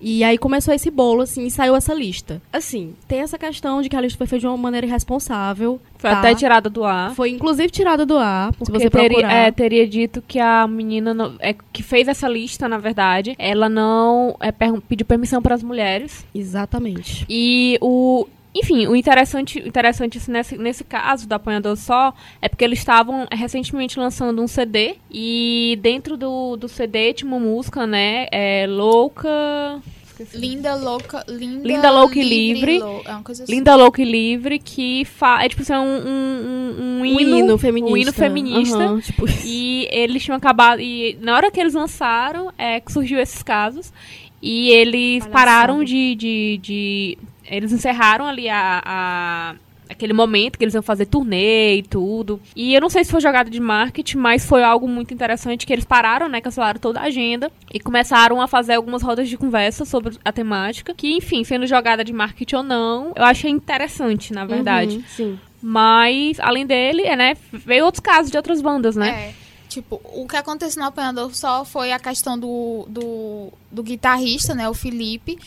E 0.00 0.22
aí 0.22 0.36
começou 0.36 0.74
esse 0.74 0.90
bolo, 0.90 1.22
assim, 1.22 1.46
e 1.46 1.50
saiu 1.50 1.74
essa 1.74 1.94
lista. 1.94 2.40
Assim, 2.52 2.94
tem 3.08 3.20
essa 3.20 3.38
questão 3.38 3.80
de 3.80 3.88
que 3.88 3.96
a 3.96 4.00
lista 4.00 4.18
foi 4.18 4.26
feita 4.26 4.40
de 4.40 4.46
uma 4.46 4.56
maneira 4.56 4.86
irresponsável. 4.86 5.80
Foi 5.98 6.10
tá? 6.10 6.18
até 6.18 6.34
tirada 6.34 6.68
do 6.68 6.84
ar. 6.84 7.14
Foi 7.14 7.30
inclusive 7.30 7.70
tirada 7.70 8.04
do 8.04 8.16
ar, 8.18 8.52
Porque 8.52 8.78
se 8.78 8.84
você 8.84 8.90
teria, 8.90 9.26
é, 9.26 9.50
teria 9.50 9.86
dito 9.86 10.22
que 10.26 10.38
a 10.38 10.66
menina 10.66 11.14
não, 11.14 11.34
é, 11.40 11.54
que 11.72 11.82
fez 11.82 12.08
essa 12.08 12.28
lista, 12.28 12.68
na 12.68 12.78
verdade, 12.78 13.34
ela 13.38 13.68
não 13.68 14.36
é, 14.40 14.52
per, 14.52 14.80
pediu 14.82 15.06
permissão 15.06 15.40
para 15.40 15.54
as 15.54 15.62
mulheres. 15.62 16.26
Exatamente. 16.34 17.24
E 17.28 17.78
o 17.80 18.26
enfim, 18.58 18.86
o 18.86 18.96
interessante, 18.96 19.58
interessante 19.58 20.18
assim, 20.18 20.32
nesse, 20.32 20.56
nesse 20.56 20.84
caso 20.84 21.28
do 21.28 21.32
Apanhador 21.32 21.76
Só 21.76 22.14
é 22.40 22.48
porque 22.48 22.64
eles 22.64 22.78
estavam 22.78 23.26
recentemente 23.30 23.98
lançando 23.98 24.42
um 24.42 24.46
CD 24.46 24.96
e 25.10 25.78
dentro 25.82 26.16
do, 26.16 26.56
do 26.56 26.68
CD 26.68 27.12
tinha 27.12 27.30
uma 27.30 27.38
música, 27.38 27.86
né? 27.86 28.26
É, 28.32 28.66
louca. 28.68 29.30
Linda, 30.32 30.74
louca, 30.74 31.22
linda, 31.28 31.68
linda 31.68 31.90
louca 31.90 32.18
e 32.18 32.22
livre. 32.22 32.78
Lou 32.78 33.02
é 33.04 33.10
uma 33.10 33.22
coisa 33.22 33.42
assim. 33.42 33.52
Linda, 33.52 33.74
louca 33.74 34.00
e 34.00 34.04
livre, 34.06 34.58
que 34.58 35.04
fa 35.04 35.44
é 35.44 35.48
tipo 35.50 35.60
assim, 35.60 35.74
um, 35.74 35.78
um, 35.78 36.76
um, 36.78 37.00
um 37.00 37.04
hino, 37.04 37.38
hino 37.38 37.58
feminista. 37.58 37.92
Um 37.92 37.96
hino 37.98 38.12
feminista. 38.14 38.78
Uhum, 38.78 39.00
tipo 39.00 39.26
e 39.44 39.86
eles 39.90 40.22
tinham 40.24 40.38
acabado. 40.38 40.80
E 40.80 41.18
na 41.20 41.36
hora 41.36 41.50
que 41.50 41.60
eles 41.60 41.74
lançaram, 41.74 42.50
é 42.56 42.80
que 42.80 42.90
surgiu 42.90 43.18
esses 43.18 43.42
casos. 43.42 43.92
E 44.40 44.70
eles 44.70 45.26
pararam 45.26 45.82
de, 45.82 46.14
de, 46.14 46.58
de 46.62 47.18
eles 47.48 47.72
encerraram 47.72 48.26
ali 48.26 48.48
a, 48.48 48.82
a, 48.84 49.54
aquele 49.88 50.12
momento 50.12 50.58
que 50.58 50.64
eles 50.64 50.74
iam 50.74 50.82
fazer 50.82 51.06
turnê 51.06 51.76
e 51.76 51.82
tudo. 51.82 52.40
E 52.54 52.74
eu 52.74 52.80
não 52.80 52.90
sei 52.90 53.04
se 53.04 53.10
foi 53.10 53.20
jogada 53.20 53.48
de 53.48 53.60
marketing, 53.60 54.18
mas 54.18 54.44
foi 54.44 54.62
algo 54.62 54.88
muito 54.88 55.12
interessante 55.12 55.66
que 55.66 55.72
eles 55.72 55.84
pararam, 55.84 56.28
né, 56.28 56.40
cancelaram 56.40 56.78
toda 56.78 57.00
a 57.00 57.04
agenda 57.04 57.50
e 57.72 57.80
começaram 57.80 58.40
a 58.40 58.46
fazer 58.46 58.74
algumas 58.74 59.02
rodas 59.02 59.28
de 59.28 59.36
conversa 59.36 59.84
sobre 59.84 60.16
a 60.24 60.32
temática, 60.32 60.94
que 60.94 61.14
enfim, 61.14 61.44
sendo 61.44 61.66
jogada 61.66 62.04
de 62.04 62.12
marketing 62.12 62.56
ou 62.56 62.62
não, 62.62 63.12
eu 63.16 63.24
achei 63.24 63.50
interessante, 63.50 64.32
na 64.32 64.44
verdade. 64.44 64.96
Uhum, 64.96 65.04
sim. 65.08 65.40
Mas 65.62 66.38
além 66.40 66.66
dele, 66.66 67.02
é, 67.02 67.16
né, 67.16 67.36
veio 67.52 67.84
outros 67.84 68.00
casos 68.00 68.30
de 68.30 68.36
outras 68.36 68.60
bandas, 68.60 68.94
né? 68.94 69.30
É. 69.30 69.46
Tipo, 69.68 70.00
o 70.04 70.26
que 70.26 70.36
aconteceu 70.36 70.80
no 70.80 70.88
Apanhador 70.88 71.34
só 71.34 71.64
foi 71.64 71.92
a 71.92 71.98
questão 71.98 72.38
do, 72.38 72.86
do, 72.88 73.52
do 73.70 73.82
guitarrista, 73.82 74.54
né, 74.54 74.68
o 74.68 74.74
Felipe, 74.74 75.38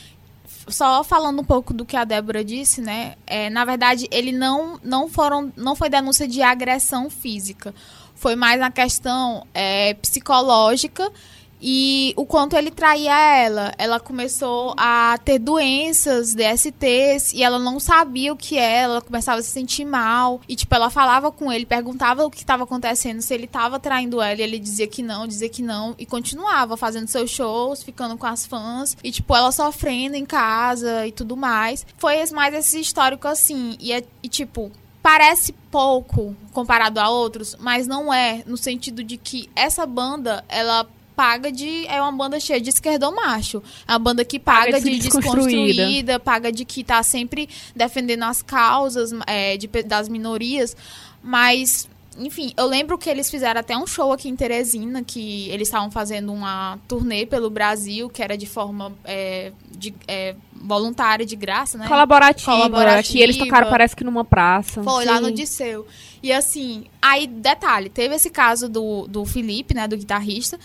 só 0.71 1.03
falando 1.03 1.41
um 1.41 1.43
pouco 1.43 1.73
do 1.73 1.85
que 1.85 1.95
a 1.95 2.03
Débora 2.03 2.43
disse, 2.43 2.81
né? 2.81 3.15
É, 3.25 3.49
na 3.49 3.65
verdade, 3.65 4.07
ele 4.11 4.31
não, 4.31 4.79
não 4.83 5.07
foram, 5.07 5.51
não 5.55 5.75
foi 5.75 5.89
denúncia 5.89 6.27
de 6.27 6.41
agressão 6.41 7.09
física. 7.09 7.73
Foi 8.15 8.35
mais 8.35 8.59
na 8.59 8.69
questão 8.69 9.45
é, 9.53 9.93
psicológica 9.95 11.11
e 11.61 12.13
o 12.15 12.25
quanto 12.25 12.55
ele 12.55 12.71
traía 12.71 13.17
ela. 13.35 13.73
Ela 13.77 13.99
começou 13.99 14.73
a 14.77 15.19
ter 15.23 15.39
doenças, 15.39 16.33
DSTs, 16.33 17.33
e 17.33 17.43
ela 17.43 17.59
não 17.59 17.79
sabia 17.79 18.31
o 18.31 18.37
que 18.37 18.57
era, 18.57 18.93
ela 18.93 19.01
começava 19.01 19.39
a 19.39 19.43
se 19.43 19.51
sentir 19.51 19.85
mal. 19.85 20.41
E, 20.47 20.55
tipo, 20.55 20.73
ela 20.73 20.89
falava 20.89 21.31
com 21.31 21.51
ele, 21.51 21.65
perguntava 21.65 22.25
o 22.25 22.31
que 22.31 22.37
estava 22.37 22.63
acontecendo, 22.63 23.21
se 23.21 23.33
ele 23.33 23.45
estava 23.45 23.79
traindo 23.79 24.21
ela, 24.21 24.39
e 24.39 24.43
ele 24.43 24.59
dizia 24.59 24.87
que 24.87 25.01
não, 25.01 25.27
dizia 25.27 25.49
que 25.49 25.61
não, 25.61 25.95
e 25.97 26.05
continuava 26.05 26.77
fazendo 26.77 27.07
seus 27.07 27.29
shows, 27.29 27.83
ficando 27.83 28.17
com 28.17 28.25
as 28.25 28.45
fãs, 28.45 28.95
e, 29.03 29.11
tipo, 29.11 29.35
ela 29.35 29.51
sofrendo 29.51 30.15
em 30.15 30.25
casa 30.25 31.05
e 31.07 31.11
tudo 31.11 31.35
mais. 31.35 31.85
Foi 31.97 32.19
mais 32.31 32.53
esse 32.53 32.79
histórico 32.79 33.27
assim, 33.27 33.77
e, 33.79 33.91
é, 33.91 34.03
e 34.21 34.27
tipo, 34.27 34.71
parece 35.01 35.53
pouco 35.71 36.35
comparado 36.51 36.99
a 36.99 37.09
outros, 37.09 37.55
mas 37.59 37.87
não 37.87 38.13
é, 38.13 38.43
no 38.45 38.57
sentido 38.57 39.03
de 39.03 39.17
que 39.17 39.49
essa 39.55 39.85
banda, 39.85 40.43
ela 40.47 40.85
paga 41.19 41.51
de. 41.51 41.85
É 41.87 42.01
uma 42.01 42.13
banda 42.13 42.39
cheia 42.39 42.61
de 42.61 42.69
esquerdomacho. 42.69 43.61
É 43.85 43.91
uma 43.91 43.99
banda 43.99 44.23
que 44.23 44.39
paga, 44.39 44.71
paga 44.71 44.79
de, 44.79 44.91
de 44.91 44.99
desconstruída, 44.99 46.17
paga 46.17 46.49
de 46.49 46.63
que 46.63 46.81
tá 46.81 47.03
sempre 47.03 47.49
defendendo 47.75 48.23
as 48.23 48.41
causas 48.41 49.11
é, 49.27 49.57
de, 49.57 49.67
das 49.83 50.07
minorias. 50.07 50.77
Mas 51.21 51.89
enfim, 52.17 52.53
eu 52.57 52.65
lembro 52.67 52.97
que 52.97 53.09
eles 53.09 53.29
fizeram 53.29 53.59
até 53.59 53.77
um 53.77 53.85
show 53.85 54.13
aqui 54.13 54.29
em 54.29 54.35
Teresina, 54.35 55.03
que 55.03 55.49
eles 55.49 55.67
estavam 55.67 55.91
fazendo 55.91 56.31
uma 56.31 56.79
turnê 56.87 57.25
pelo 57.25 57.49
Brasil, 57.49 58.09
que 58.09 58.23
era 58.23 58.37
de 58.37 58.45
forma 58.45 58.93
é, 59.03 59.51
de, 59.69 59.93
é, 60.07 60.35
voluntária, 60.53 61.25
de 61.25 61.35
graça, 61.35 61.77
né? 61.77 61.87
Colaborativa. 61.87 62.51
Colaborativa. 62.51 63.13
Que 63.13 63.21
eles 63.21 63.37
tocaram, 63.37 63.69
parece 63.69 63.95
que 63.95 64.05
numa 64.05 64.25
praça. 64.25 64.83
Foi, 64.83 65.03
Sim. 65.03 65.09
lá 65.09 65.19
no 65.19 65.31
Disseu. 65.31 65.85
E 66.21 66.33
assim, 66.33 66.85
aí, 67.01 67.25
detalhe, 67.25 67.89
teve 67.89 68.15
esse 68.15 68.29
caso 68.29 68.67
do, 68.67 69.07
do 69.07 69.25
Felipe, 69.25 69.73
né, 69.73 69.87
do 69.87 69.95
guitarrista, 69.95 70.59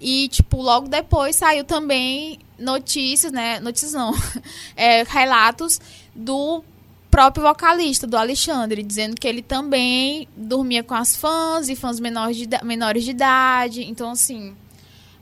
e, 0.00 0.28
tipo, 0.28 0.60
logo 0.62 0.88
depois 0.88 1.36
saiu 1.36 1.64
também 1.64 2.38
notícias, 2.58 3.32
né? 3.32 3.60
Notícias 3.60 3.92
não. 3.92 4.12
É, 4.76 5.02
relatos 5.02 5.80
do 6.14 6.62
próprio 7.10 7.42
vocalista, 7.42 8.06
do 8.06 8.16
Alexandre, 8.16 8.82
dizendo 8.82 9.16
que 9.16 9.26
ele 9.26 9.42
também 9.42 10.28
dormia 10.36 10.84
com 10.84 10.94
as 10.94 11.16
fãs 11.16 11.68
e 11.68 11.74
fãs 11.74 11.98
menores 11.98 12.36
de, 12.36 12.46
menores 12.62 13.04
de 13.04 13.10
idade. 13.10 13.82
Então, 13.84 14.10
assim, 14.10 14.54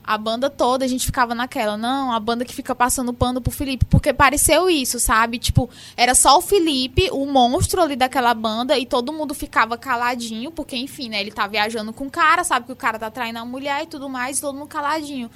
a 0.06 0.16
banda 0.16 0.48
toda, 0.48 0.84
a 0.84 0.88
gente 0.88 1.04
ficava 1.04 1.34
naquela, 1.34 1.76
não, 1.76 2.12
a 2.12 2.20
banda 2.20 2.44
que 2.44 2.54
fica 2.54 2.74
passando 2.74 3.12
pano 3.12 3.40
pro 3.40 3.50
Felipe, 3.50 3.84
porque 3.86 4.12
pareceu 4.12 4.70
isso, 4.70 5.00
sabe? 5.00 5.38
Tipo, 5.38 5.68
era 5.96 6.14
só 6.14 6.38
o 6.38 6.40
Felipe, 6.40 7.08
o 7.10 7.26
monstro 7.26 7.82
ali 7.82 7.96
daquela 7.96 8.32
banda, 8.32 8.78
e 8.78 8.86
todo 8.86 9.12
mundo 9.12 9.34
ficava 9.34 9.76
caladinho, 9.76 10.52
porque, 10.52 10.76
enfim, 10.76 11.08
né, 11.08 11.20
ele 11.20 11.32
tá 11.32 11.46
viajando 11.46 11.92
com 11.92 12.06
o 12.06 12.10
cara, 12.10 12.44
sabe 12.44 12.66
que 12.66 12.72
o 12.72 12.76
cara 12.76 12.98
tá 12.98 13.10
traindo 13.10 13.40
a 13.40 13.44
mulher 13.44 13.82
e 13.82 13.86
tudo 13.86 14.08
mais, 14.08 14.38
e 14.38 14.40
todo 14.40 14.56
mundo 14.56 14.68
caladinho. 14.68 15.28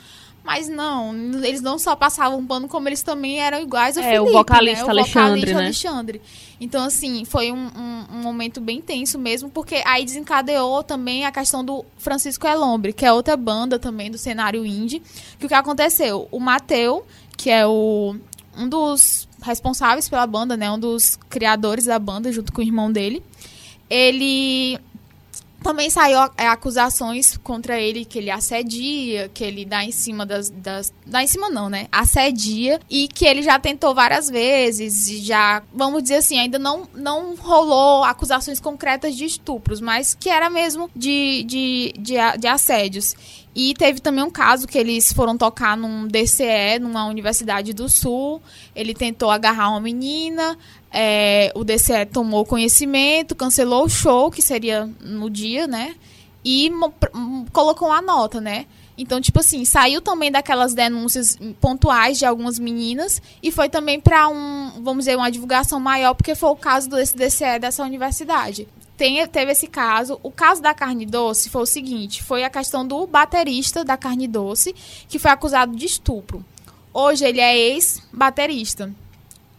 Mas 0.43 0.69
não, 0.69 1.15
eles 1.45 1.61
não 1.61 1.79
só 1.79 1.95
passavam 1.95 2.45
pano, 2.47 2.67
como 2.67 2.89
eles 2.89 3.03
também 3.03 3.41
eram 3.41 3.61
iguais 3.61 3.97
ao 3.99 4.03
é, 4.03 4.13
Felipe, 4.13 4.31
o 4.31 4.33
vocalista 4.33 4.85
né? 4.85 4.87
O 4.87 4.91
Alexandre, 4.91 5.41
vocalista 5.41 5.55
né? 5.55 5.65
Alexandre. 5.65 6.23
Então, 6.61 6.85
assim, 6.85 7.25
foi 7.25 7.53
um, 7.53 7.57
um, 7.57 8.07
um, 8.15 8.23
momento 8.23 8.61
bem 8.61 8.81
tenso 8.81 9.19
mesmo, 9.19 9.51
porque 9.51 9.83
aí 9.85 10.05
desencadeou 10.05 10.83
também 10.83 11.25
a 11.25 11.33
questão 11.33 11.65
do 11.65 11.85
Francisco 11.99 12.47
Elombre, 12.47 12.93
que 12.93 13.05
é 13.05 13.13
outra 13.13 13.37
banda 13.37 13.79
também 13.79 14.11
do 14.11 14.17
cenário 14.17 14.65
indie. 14.65 15.03
Que 15.39 15.45
o 15.45 15.49
que 15.49 15.55
aconteceu? 15.55 16.27
O 16.31 16.41
Mateu, 16.41 17.05
que 17.37 17.51
é 17.51 17.67
o, 17.67 18.17
um 18.57 18.69
dos 18.69 19.29
responsáveis 19.43 20.09
pela 20.09 20.27
banda, 20.27 20.57
né? 20.57 20.71
Um 20.71 20.79
dos 20.79 21.17
criadores 21.29 21.85
da 21.85 21.99
banda, 21.99 22.33
junto 22.33 22.53
com 22.53 22.61
o 22.61 22.65
irmão 22.65 22.91
dele. 22.91 23.23
Ele 23.89 24.79
também 25.63 25.91
saiu 25.91 26.19
é, 26.37 26.49
acusações 26.49 27.37
contra 27.37 27.79
ele 27.79 28.05
que 28.05 28.19
ele 28.19 28.31
assedia, 28.31 29.29
que 29.33 29.45
ele 29.45 29.65
dá 29.65 29.85
em 29.85 29.93
cima 29.93 30.25
das, 30.25 30.51
das. 30.51 30.93
Dá 31.07 31.23
em 31.23 31.27
cima 31.27 31.51
não, 31.51 31.69
né? 31.69 31.87
Assedia. 31.93 32.81
E 32.89 33.09
que 33.09 33.27
ele 33.27 33.43
já 33.43 33.59
tentou 33.59 33.95
várias 33.95 34.29
vezes. 34.29 35.09
E 35.09 35.19
já, 35.19 35.63
vamos 35.73 36.03
dizer 36.03 36.17
assim, 36.17 36.39
ainda 36.39 36.59
não, 36.59 36.89
não 36.95 37.35
rolou 37.37 38.05
acusações 38.05 38.59
concretas 38.59 39.15
de 39.15 39.25
estupros, 39.25 39.81
mas 39.81 40.15
que 40.15 40.29
era 40.29 40.49
mesmo 40.49 40.91
de, 40.97 41.45
de, 41.45 41.95
de, 41.99 42.15
de 42.39 42.47
assédios. 42.47 43.15
E 43.55 43.75
teve 43.75 44.01
também 44.01 44.23
um 44.23 44.31
caso 44.31 44.67
que 44.67 44.79
eles 44.79 45.13
foram 45.13 45.37
tocar 45.37 45.77
num 45.77 46.07
DCE, 46.07 46.79
numa 46.81 47.07
universidade 47.07 47.73
do 47.73 47.89
Sul. 47.89 48.41
Ele 48.77 48.95
tentou 48.95 49.29
agarrar 49.31 49.71
uma 49.71 49.81
menina, 49.81 50.57
é, 50.93 51.53
o 51.55 51.65
DCE 51.65 52.07
tomou 52.13 52.45
conhecimento, 52.45 53.35
cancelou 53.35 53.85
o 53.85 53.89
show, 53.89 54.31
que 54.31 54.43
seria 54.43 54.89
no 55.01 55.31
dia, 55.31 55.67
né? 55.67 55.95
E 56.45 56.71
colocou 57.53 57.89
uma 57.89 58.03
nota, 58.03 58.41
né? 58.41 58.67
Então, 58.97 59.21
tipo 59.21 59.41
assim, 59.41 59.65
saiu 59.65 60.03
também 60.03 60.31
daquelas 60.31 60.75
denúncias 60.75 61.39
pontuais 61.61 62.19
de 62.19 62.27
algumas 62.27 62.59
meninas 62.59 63.23
e 63.43 63.51
foi 63.51 63.69
também 63.69 63.99
para 63.99 64.29
um, 64.29 64.73
vamos 64.83 65.05
dizer, 65.05 65.17
uma 65.17 65.31
divulgação 65.31 65.81
maior, 65.81 66.13
porque 66.15 66.35
foi 66.35 66.51
o 66.51 66.57
caso 66.57 66.89
desse 66.91 67.17
DCE 67.17 67.59
dessa 67.59 67.83
universidade 67.83 68.69
tem, 69.01 69.27
teve 69.27 69.53
esse 69.53 69.67
caso. 69.67 70.21
O 70.23 70.31
caso 70.31 70.61
da 70.61 70.75
carne 70.75 71.07
doce 71.07 71.49
foi 71.49 71.63
o 71.63 71.67
seguinte: 71.67 72.23
foi 72.23 72.45
a 72.45 72.51
questão 72.51 72.87
do 72.87 73.07
baterista 73.07 73.83
da 73.83 73.97
carne 73.97 74.29
doce, 74.29 74.75
que 75.09 75.19
foi 75.19 75.31
acusado 75.31 75.75
de 75.75 75.87
estupro. 75.87 76.45
Hoje 76.93 77.25
ele 77.25 77.41
é 77.41 77.57
ex-baterista. 77.57 78.93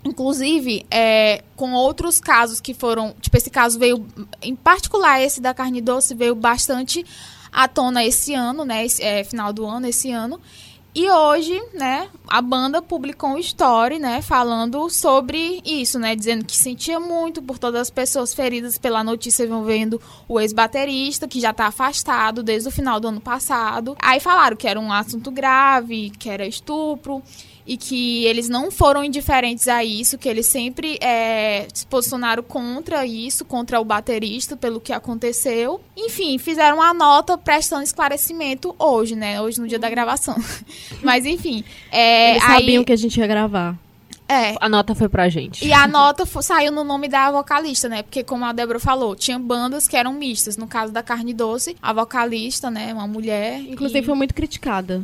Inclusive, 0.04 0.86
é, 0.90 1.44
com 1.56 1.74
outros 1.74 2.20
casos 2.20 2.60
que 2.60 2.74
foram. 2.74 3.14
Tipo, 3.22 3.38
esse 3.38 3.50
caso 3.50 3.78
veio. 3.78 4.06
Em 4.42 4.56
particular, 4.56 5.22
esse 5.22 5.40
da 5.40 5.54
carne 5.54 5.82
doce 5.82 6.16
veio 6.16 6.34
bastante 6.34 7.06
à 7.52 7.68
tona 7.68 8.04
esse 8.04 8.34
ano, 8.34 8.66
né? 8.66 8.86
Esse, 8.86 9.04
é, 9.04 9.24
final 9.24 9.54
do 9.54 9.66
ano, 9.66 9.88
esse 9.88 10.12
ano. 10.12 10.40
E 10.94 11.10
hoje, 11.10 11.58
né, 11.74 12.10
a 12.28 12.42
banda 12.42 12.82
publicou 12.82 13.30
um 13.30 13.38
story, 13.38 13.98
né, 13.98 14.22
falando 14.22 14.90
sobre 14.90 15.62
isso, 15.64 15.98
né, 15.98 16.18
dizendo 16.18 16.44
que 16.44 16.58
sentia 16.58 17.00
muito 17.00 17.42
por 17.42 17.58
todas 17.58 17.84
as 17.84 17.90
pessoas 17.90 18.34
feridas 18.34 18.78
pela 18.78 19.02
notícia 19.02 19.46
envolvendo 19.46 20.02
o 20.28 20.38
ex-baterista, 20.38 21.30
que 21.30 21.40
já 21.40 21.52
está 21.52 21.68
afastado 21.68 22.44
desde 22.44 22.68
o 22.68 22.72
final 22.72 23.00
do 23.00 23.08
ano 23.08 23.22
passado. 23.22 23.96
Aí 24.02 24.20
falaram 24.20 24.58
que 24.58 24.68
era 24.68 24.78
um 24.78 24.92
assunto 24.92 25.32
grave, 25.32 26.10
que 26.10 26.30
era 26.30 26.46
estupro, 26.46 27.24
e 27.66 27.78
que 27.78 28.26
eles 28.26 28.50
não 28.50 28.72
foram 28.72 29.04
indiferentes 29.04 29.68
a 29.68 29.84
isso, 29.84 30.18
que 30.18 30.28
eles 30.28 30.48
sempre 30.48 30.98
é, 31.02 31.68
se 31.74 31.86
posicionaram 31.86 32.44
contra 32.44 33.06
isso, 33.06 33.46
contra 33.46 33.80
o 33.80 33.86
baterista, 33.86 34.56
pelo 34.56 34.80
que 34.80 34.94
aconteceu. 34.94 35.82
Enfim, 35.96 36.38
fizeram 36.38 36.78
uma 36.78 36.94
nota 36.94 37.38
prestando 37.38 37.84
esclarecimento 37.84 38.76
hoje, 38.78 39.16
né? 39.16 39.42
Hoje 39.42 39.60
no 39.60 39.68
dia 39.68 39.80
da 39.80 39.90
gravação. 39.90 40.36
Mas 41.02 41.26
enfim. 41.26 41.64
É, 41.92 42.32
eles 42.32 42.44
sabiam 42.44 42.82
aí... 42.82 42.86
que 42.86 42.94
a 42.94 42.98
gente 42.98 43.20
ia 43.20 43.28
gravar. 43.28 43.78
É. 44.28 44.56
A 44.62 44.70
nota 44.70 44.96
foi 44.96 45.10
pra 45.10 45.28
gente. 45.28 45.68
E 45.68 45.74
a 45.74 45.86
nota 45.86 46.26
saiu 46.42 46.72
no 46.72 46.86
nome 46.86 47.10
da 47.10 47.30
vocalista, 47.30 47.90
né? 47.90 48.02
Porque, 48.02 48.24
como 48.24 48.46
a 48.46 48.54
Débora 48.54 48.80
falou, 48.80 49.14
tinha 49.14 49.38
bandas 49.38 49.90
que 49.90 49.98
eram 49.98 50.14
mistas. 50.14 50.56
No 50.56 50.68
caso 50.68 50.94
da 50.94 51.04
Carne 51.04 51.34
Doce, 51.34 51.76
a 51.82 51.92
vocalista, 51.92 52.72
né? 52.72 52.94
Uma 52.94 53.06
mulher. 53.06 53.60
Inclusive, 53.60 54.00
e... 54.00 54.04
foi 54.04 54.16
muito 54.16 54.34
criticada 54.34 55.04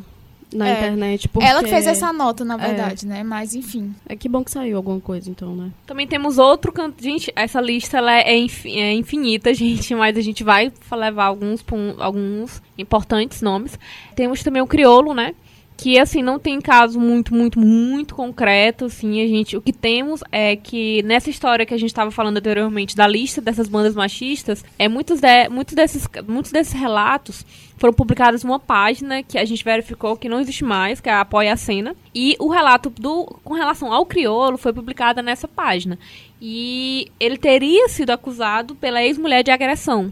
na 0.53 0.67
é. 0.67 0.73
internet. 0.73 1.27
Porque... 1.27 1.47
Ela 1.47 1.63
que 1.63 1.69
fez 1.69 1.87
essa 1.87 2.11
nota, 2.13 2.45
na 2.45 2.55
é. 2.55 2.57
verdade, 2.57 3.05
é. 3.05 3.09
né? 3.09 3.23
Mas 3.23 3.53
enfim. 3.53 3.93
É 4.07 4.15
que 4.15 4.29
bom 4.29 4.43
que 4.43 4.51
saiu 4.51 4.77
alguma 4.77 4.99
coisa, 4.99 5.29
então, 5.29 5.55
né? 5.55 5.71
Também 5.85 6.07
temos 6.07 6.37
outro 6.37 6.71
canto. 6.71 7.01
Gente, 7.01 7.31
essa 7.35 7.59
lista 7.59 7.97
ela 7.97 8.13
é, 8.13 8.29
é 8.29 8.93
infinita, 8.93 9.53
gente, 9.55 9.93
mas 9.95 10.17
a 10.17 10.21
gente 10.21 10.43
vai 10.43 10.71
levar 10.91 11.25
alguns, 11.25 11.63
alguns 11.99 12.61
importantes 12.77 13.41
nomes. 13.41 13.77
Temos 14.15 14.43
também 14.43 14.61
o 14.61 14.67
Criolo, 14.67 15.13
né? 15.13 15.35
Que 15.77 15.99
assim 15.99 16.23
não 16.23 16.39
tem 16.39 16.59
caso 16.59 16.99
muito 16.99 17.33
muito 17.33 17.59
muito 17.59 18.15
concreto 18.15 18.85
assim 18.85 19.21
a 19.21 19.27
gente 19.27 19.55
o 19.55 19.61
que 19.61 19.71
temos 19.71 20.23
é 20.31 20.55
que 20.55 21.03
nessa 21.03 21.29
história 21.29 21.65
que 21.65 21.73
a 21.73 21.77
gente 21.77 21.89
estava 21.89 22.09
falando 22.09 22.37
anteriormente 22.37 22.95
da 22.95 23.07
lista 23.07 23.39
dessas 23.39 23.69
bandas 23.69 23.95
machistas 23.95 24.65
é 24.79 24.89
muitos 24.89 25.21
de, 25.21 25.47
muitos 25.49 25.75
desses 25.75 26.07
muitos 26.27 26.51
desses 26.51 26.73
relatos 26.73 27.45
foram 27.77 27.93
publicados 27.93 28.43
numa 28.43 28.59
página 28.59 29.21
que 29.21 29.37
a 29.37 29.45
gente 29.45 29.63
verificou 29.63 30.17
que 30.17 30.27
não 30.27 30.39
existe 30.39 30.63
mais 30.63 30.99
que 30.99 31.09
é 31.09 31.13
a 31.13 31.21
Apoia 31.21 31.53
a 31.53 31.57
Cena 31.57 31.95
e 32.13 32.35
o 32.39 32.49
relato 32.49 32.89
do 32.89 33.25
com 33.43 33.53
relação 33.53 33.93
ao 33.93 34.05
crioulo 34.05 34.57
foi 34.57 34.73
publicado 34.73 35.21
nessa 35.21 35.47
página. 35.47 35.97
E 36.41 37.11
ele 37.19 37.37
teria 37.37 37.87
sido 37.87 38.11
acusado 38.11 38.75
pela 38.75 39.03
ex-mulher 39.03 39.43
de 39.43 39.51
agressão. 39.51 40.11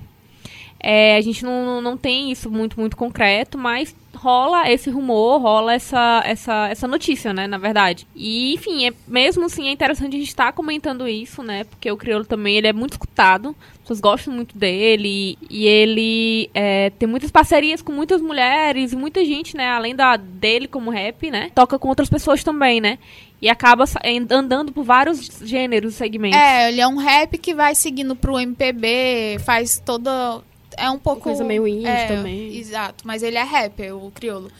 É, 0.79 1.17
a 1.17 1.21
gente 1.21 1.43
não, 1.43 1.81
não 1.81 1.97
tem 1.97 2.31
isso 2.31 2.51
muito, 2.51 2.79
muito 2.79 2.95
concreto, 2.95 3.57
mas 3.57 3.95
rola 4.25 4.71
esse 4.71 4.89
rumor, 4.89 5.39
rola 5.39 5.75
essa, 5.75 6.23
essa, 6.25 6.67
essa 6.67 6.87
notícia, 6.87 7.31
né, 7.31 7.45
na 7.45 7.59
verdade. 7.59 8.07
E, 8.15 8.55
enfim, 8.55 8.87
é, 8.87 8.93
mesmo 9.07 9.45
assim, 9.45 9.67
é 9.67 9.71
interessante 9.71 10.15
a 10.15 10.19
gente 10.19 10.29
estar 10.29 10.47
tá 10.47 10.51
comentando 10.51 11.07
isso, 11.07 11.43
né, 11.43 11.63
porque 11.65 11.91
o 11.91 11.95
Criolo 11.95 12.25
também, 12.25 12.57
ele 12.57 12.65
é 12.65 12.73
muito 12.73 12.93
escutado, 12.93 13.55
as 13.73 13.77
pessoas 13.81 13.99
gostam 13.99 14.33
muito 14.33 14.57
dele, 14.57 15.37
e 15.47 15.67
ele 15.67 16.49
é, 16.55 16.89
tem 16.89 17.07
muitas 17.07 17.29
parcerias 17.29 17.83
com 17.83 17.91
muitas 17.91 18.19
mulheres 18.19 18.93
e 18.93 18.95
muita 18.95 19.23
gente, 19.23 19.55
né, 19.55 19.69
além 19.69 19.95
da, 19.95 20.17
dele 20.17 20.67
como 20.67 20.89
rap, 20.89 21.29
né, 21.29 21.51
toca 21.53 21.77
com 21.77 21.87
outras 21.87 22.09
pessoas 22.09 22.43
também, 22.43 22.81
né. 22.81 22.97
E 23.39 23.47
acaba 23.47 23.85
andando 24.27 24.71
por 24.71 24.83
vários 24.83 25.39
gêneros 25.43 25.93
segmentos. 25.93 26.39
É, 26.39 26.69
ele 26.69 26.81
é 26.81 26.87
um 26.87 26.95
rap 26.95 27.37
que 27.37 27.53
vai 27.53 27.75
seguindo 27.75 28.15
pro 28.15 28.39
MPB, 28.39 29.37
faz 29.45 29.79
toda 29.85 30.41
é 30.77 30.89
um 30.89 30.99
pouco. 30.99 31.21
Coisa 31.21 31.43
meio 31.43 31.67
indie 31.67 31.87
é, 31.87 32.07
também. 32.07 32.55
Exato, 32.55 33.05
mas 33.05 33.23
ele 33.23 33.37
é 33.37 33.43
rapper, 33.43 33.95
o 33.95 34.11
crioulo. 34.11 34.51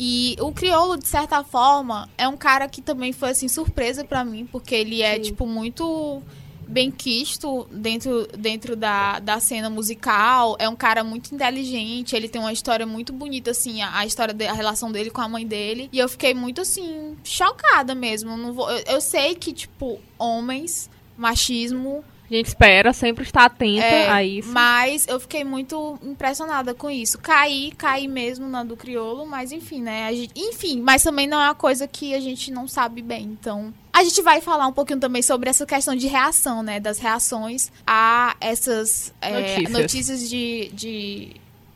E 0.00 0.36
o 0.40 0.52
Criolo, 0.52 0.96
de 0.96 1.08
certa 1.08 1.42
forma, 1.42 2.08
é 2.16 2.28
um 2.28 2.36
cara 2.36 2.68
que 2.68 2.80
também 2.80 3.12
foi, 3.12 3.30
assim, 3.30 3.48
surpresa 3.48 4.04
pra 4.04 4.24
mim, 4.24 4.46
porque 4.46 4.72
ele 4.72 5.02
é, 5.02 5.16
Sim. 5.16 5.22
tipo, 5.22 5.44
muito 5.44 6.22
bem 6.68 6.88
quisto 6.90 7.66
dentro, 7.72 8.28
dentro 8.36 8.76
da, 8.76 9.18
da 9.18 9.40
cena 9.40 9.68
musical. 9.68 10.54
É 10.60 10.68
um 10.68 10.76
cara 10.76 11.02
muito 11.02 11.34
inteligente, 11.34 12.14
ele 12.14 12.28
tem 12.28 12.40
uma 12.40 12.52
história 12.52 12.86
muito 12.86 13.12
bonita, 13.12 13.50
assim, 13.50 13.82
a, 13.82 13.98
a 13.98 14.06
história 14.06 14.32
da 14.32 14.52
relação 14.52 14.92
dele 14.92 15.10
com 15.10 15.20
a 15.20 15.28
mãe 15.28 15.44
dele. 15.44 15.88
E 15.92 15.98
eu 15.98 16.08
fiquei 16.08 16.32
muito, 16.32 16.60
assim, 16.60 17.16
chocada 17.24 17.92
mesmo. 17.92 18.36
Não 18.36 18.52
vou, 18.52 18.70
eu, 18.70 18.84
eu 18.86 19.00
sei 19.00 19.34
que, 19.34 19.52
tipo, 19.52 19.98
homens, 20.16 20.88
machismo, 21.16 22.04
A 22.30 22.34
gente 22.34 22.46
espera 22.46 22.92
sempre 22.92 23.24
estar 23.24 23.44
atenta 23.46 23.82
é, 23.84 24.10
a 24.10 24.22
isso. 24.22 24.50
Mas 24.52 25.06
eu 25.08 25.18
fiquei 25.18 25.44
muito 25.44 25.98
impressionada 26.02 26.74
com 26.74 26.90
isso. 26.90 27.18
Caí, 27.18 27.72
caí 27.78 28.06
mesmo 28.06 28.46
na 28.48 28.62
do 28.62 28.76
criolo, 28.76 29.24
mas 29.26 29.50
enfim, 29.50 29.80
né? 29.80 30.06
a 30.06 30.12
gente- 30.12 30.32
enfim, 30.36 30.80
mas 30.82 31.02
também 31.02 31.26
não 31.26 31.40
é 31.40 31.44
uma 31.46 31.54
coisa 31.54 31.88
que 31.88 32.14
a 32.14 32.20
gente 32.20 32.50
não 32.50 32.68
sabe 32.68 33.00
bem. 33.00 33.24
Então, 33.24 33.72
a 33.92 34.04
gente 34.04 34.20
vai 34.20 34.42
falar 34.42 34.66
um 34.66 34.72
pouquinho 34.74 35.00
também 35.00 35.22
sobre 35.22 35.48
essa 35.48 35.64
questão 35.64 35.96
de 35.96 36.06
reação, 36.06 36.62
né? 36.62 36.78
Das 36.78 36.98
reações 36.98 37.72
a 37.86 38.36
essas 38.42 39.12
é, 39.22 39.40
Notícias. 39.40 39.70
notícias 39.72 40.28
de, 40.28 40.70
de, 40.74 41.28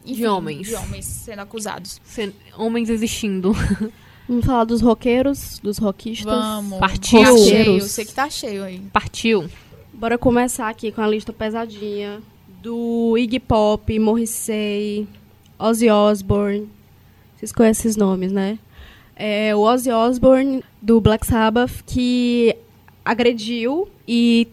enfim, 0.05 0.21
De 0.21 0.27
homens. 0.27 0.67
de 0.67 0.75
homens 0.75 1.07
sendo 1.07 1.41
acusados. 1.41 1.99
Sen- 2.05 2.35
Homens 2.59 2.91
existindo. 2.91 3.53
Vamos 4.29 4.45
falar 4.45 4.65
dos 4.65 4.83
roqueiros, 4.83 5.59
dos 5.63 5.79
rockistas. 5.79 6.33
Vamos. 6.33 6.79
Partiu. 6.79 7.23
Tá 7.25 7.37
cheio, 7.39 7.81
sei 7.83 8.05
que 8.05 8.13
tá 8.13 8.29
cheio 8.31 8.65
aí. 8.65 8.79
Partiu. 8.93 9.49
Bora 10.03 10.19
começar 10.19 10.69
aqui 10.69 10.91
com 10.91 11.01
a 11.01 11.07
lista 11.07 11.33
pesadinha 11.33 12.21
do 12.61 13.17
Iggy 13.17 13.39
Pop, 13.39 14.01
Morrissey, 14.01 15.07
Ozzy 15.57 15.89
Osbourne. 15.89 16.69
Vocês 17.37 17.53
conhecem 17.53 17.89
esses 17.89 17.97
nomes, 17.97 18.33
né? 18.33 18.59
É 19.15 19.55
o 19.55 19.61
Ozzy 19.61 19.93
Osbourne 19.93 20.65
do 20.83 21.01
Black 21.01 21.25
Sabbath 21.25 21.85
que 21.87 22.57
agrediu 23.05 23.89
e 24.09 24.49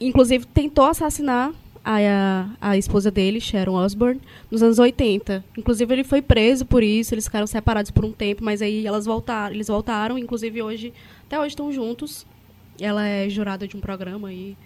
inclusive 0.00 0.46
tentou 0.46 0.86
assassinar 0.86 1.52
a, 1.84 2.48
a, 2.58 2.78
esposa 2.78 3.10
dele, 3.10 3.42
Sharon 3.42 3.74
Osbourne, 3.74 4.22
nos 4.50 4.62
anos 4.62 4.78
80. 4.78 5.44
Inclusive 5.58 5.92
ele 5.92 6.04
foi 6.04 6.22
preso 6.22 6.64
por 6.64 6.82
isso, 6.82 7.12
eles 7.12 7.26
ficaram 7.26 7.46
separados 7.46 7.90
por 7.90 8.06
um 8.06 8.10
tempo, 8.10 8.42
mas 8.42 8.62
aí 8.62 8.86
elas 8.86 9.04
voltaram, 9.04 9.54
eles 9.54 9.68
voltaram, 9.68 10.18
inclusive 10.18 10.62
hoje, 10.62 10.94
até 11.26 11.38
hoje 11.38 11.48
estão 11.48 11.70
juntos. 11.70 12.24
Ela 12.80 13.06
é 13.06 13.28
jurada 13.28 13.68
de 13.68 13.76
um 13.76 13.80
programa 13.80 14.28
aí 14.28 14.56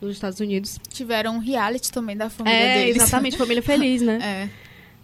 nos 0.00 0.12
Estados 0.12 0.40
Unidos. 0.40 0.78
Tiveram 0.88 1.36
um 1.36 1.38
reality 1.38 1.90
também 1.92 2.16
da 2.16 2.28
família 2.30 2.56
É, 2.58 2.78
deles. 2.84 2.96
exatamente, 3.02 3.36
família 3.36 3.62
feliz, 3.64 4.02
né? 4.02 4.18
É. 4.22 4.48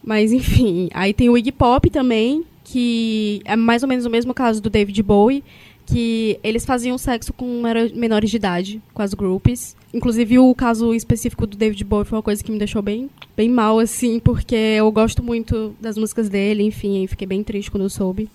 Mas 0.03 0.33
enfim, 0.33 0.89
aí 0.93 1.13
tem 1.15 1.29
o 1.31 1.37
Iggy 1.39 1.53
Pop 1.53 1.89
também, 1.91 2.45
que 2.63 3.41
é 3.45 3.57
mais 3.57 3.83
ou 3.83 3.89
menos 3.89 4.05
o 4.05 4.11
mesmo 4.11 4.35
caso 4.35 4.61
do 4.61 4.69
David 4.69 5.03
Bowie, 5.03 5.43
que 5.87 6.39
eles 6.43 6.65
faziam 6.65 6.97
sexo 6.97 7.33
com 7.33 7.63
menores 7.95 8.31
de 8.31 8.37
idade, 8.37 8.83
com 8.93 9.03
as 9.03 9.13
groupies. 9.15 9.77
Inclusive 9.93 10.39
o 10.39 10.55
caso 10.55 10.95
específico 10.95 11.47
do 11.47 11.57
David 11.57 11.83
Bowie 11.85 12.07
foi 12.07 12.17
uma 12.17 12.23
coisa 12.23 12.43
que 12.43 12.51
me 12.51 12.59
deixou 12.59 12.81
bem, 12.83 13.09
bem 13.37 13.49
mal, 13.49 13.79
assim, 13.79 14.19
porque 14.19 14.55
eu 14.55 14.91
gosto 14.91 15.23
muito 15.23 15.75
das 15.81 15.97
músicas 15.99 16.29
dele, 16.29 16.63
enfim, 16.63 17.07
fiquei 17.07 17.27
bem 17.27 17.43
triste 17.43 17.71
quando 17.71 17.85
eu 17.85 17.91
soube. 17.91 18.29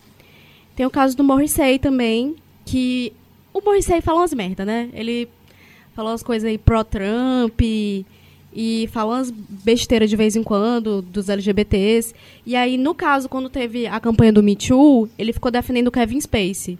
Tem 0.75 0.85
o 0.85 0.89
caso 0.91 1.17
do 1.17 1.23
Morrissey 1.23 1.77
também, 1.79 2.35
que 2.65 3.11
o 3.53 3.61
Morrissey 3.61 3.99
fala 4.01 4.19
umas 4.21 4.33
merda, 4.33 4.63
né? 4.63 4.89
Ele 4.93 5.27
falou 5.99 6.13
umas 6.13 6.23
coisas 6.23 6.47
aí 6.47 6.57
pró-Trump 6.57 7.59
e, 7.61 8.05
fala 8.89 9.15
umas 9.15 9.29
besteiras 9.29 10.09
de 10.09 10.15
vez 10.15 10.33
em 10.37 10.41
quando 10.41 11.01
dos 11.01 11.27
LGBTs. 11.27 12.15
E 12.45 12.55
aí, 12.55 12.77
no 12.77 12.95
caso, 12.95 13.27
quando 13.27 13.49
teve 13.49 13.85
a 13.85 13.99
campanha 13.99 14.31
do 14.31 14.41
Me 14.41 14.55
Too, 14.55 15.09
ele 15.19 15.33
ficou 15.33 15.51
defendendo 15.51 15.89
o 15.89 15.91
Kevin 15.91 16.21
Spacey, 16.21 16.79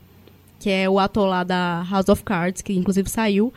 que 0.58 0.70
é 0.70 0.90
o 0.90 0.98
ator 0.98 1.28
lá 1.28 1.44
da 1.44 1.86
House 1.92 2.08
of 2.08 2.24
Cards, 2.24 2.62
que 2.62 2.72
inclusive 2.72 3.10
saiu. 3.10 3.54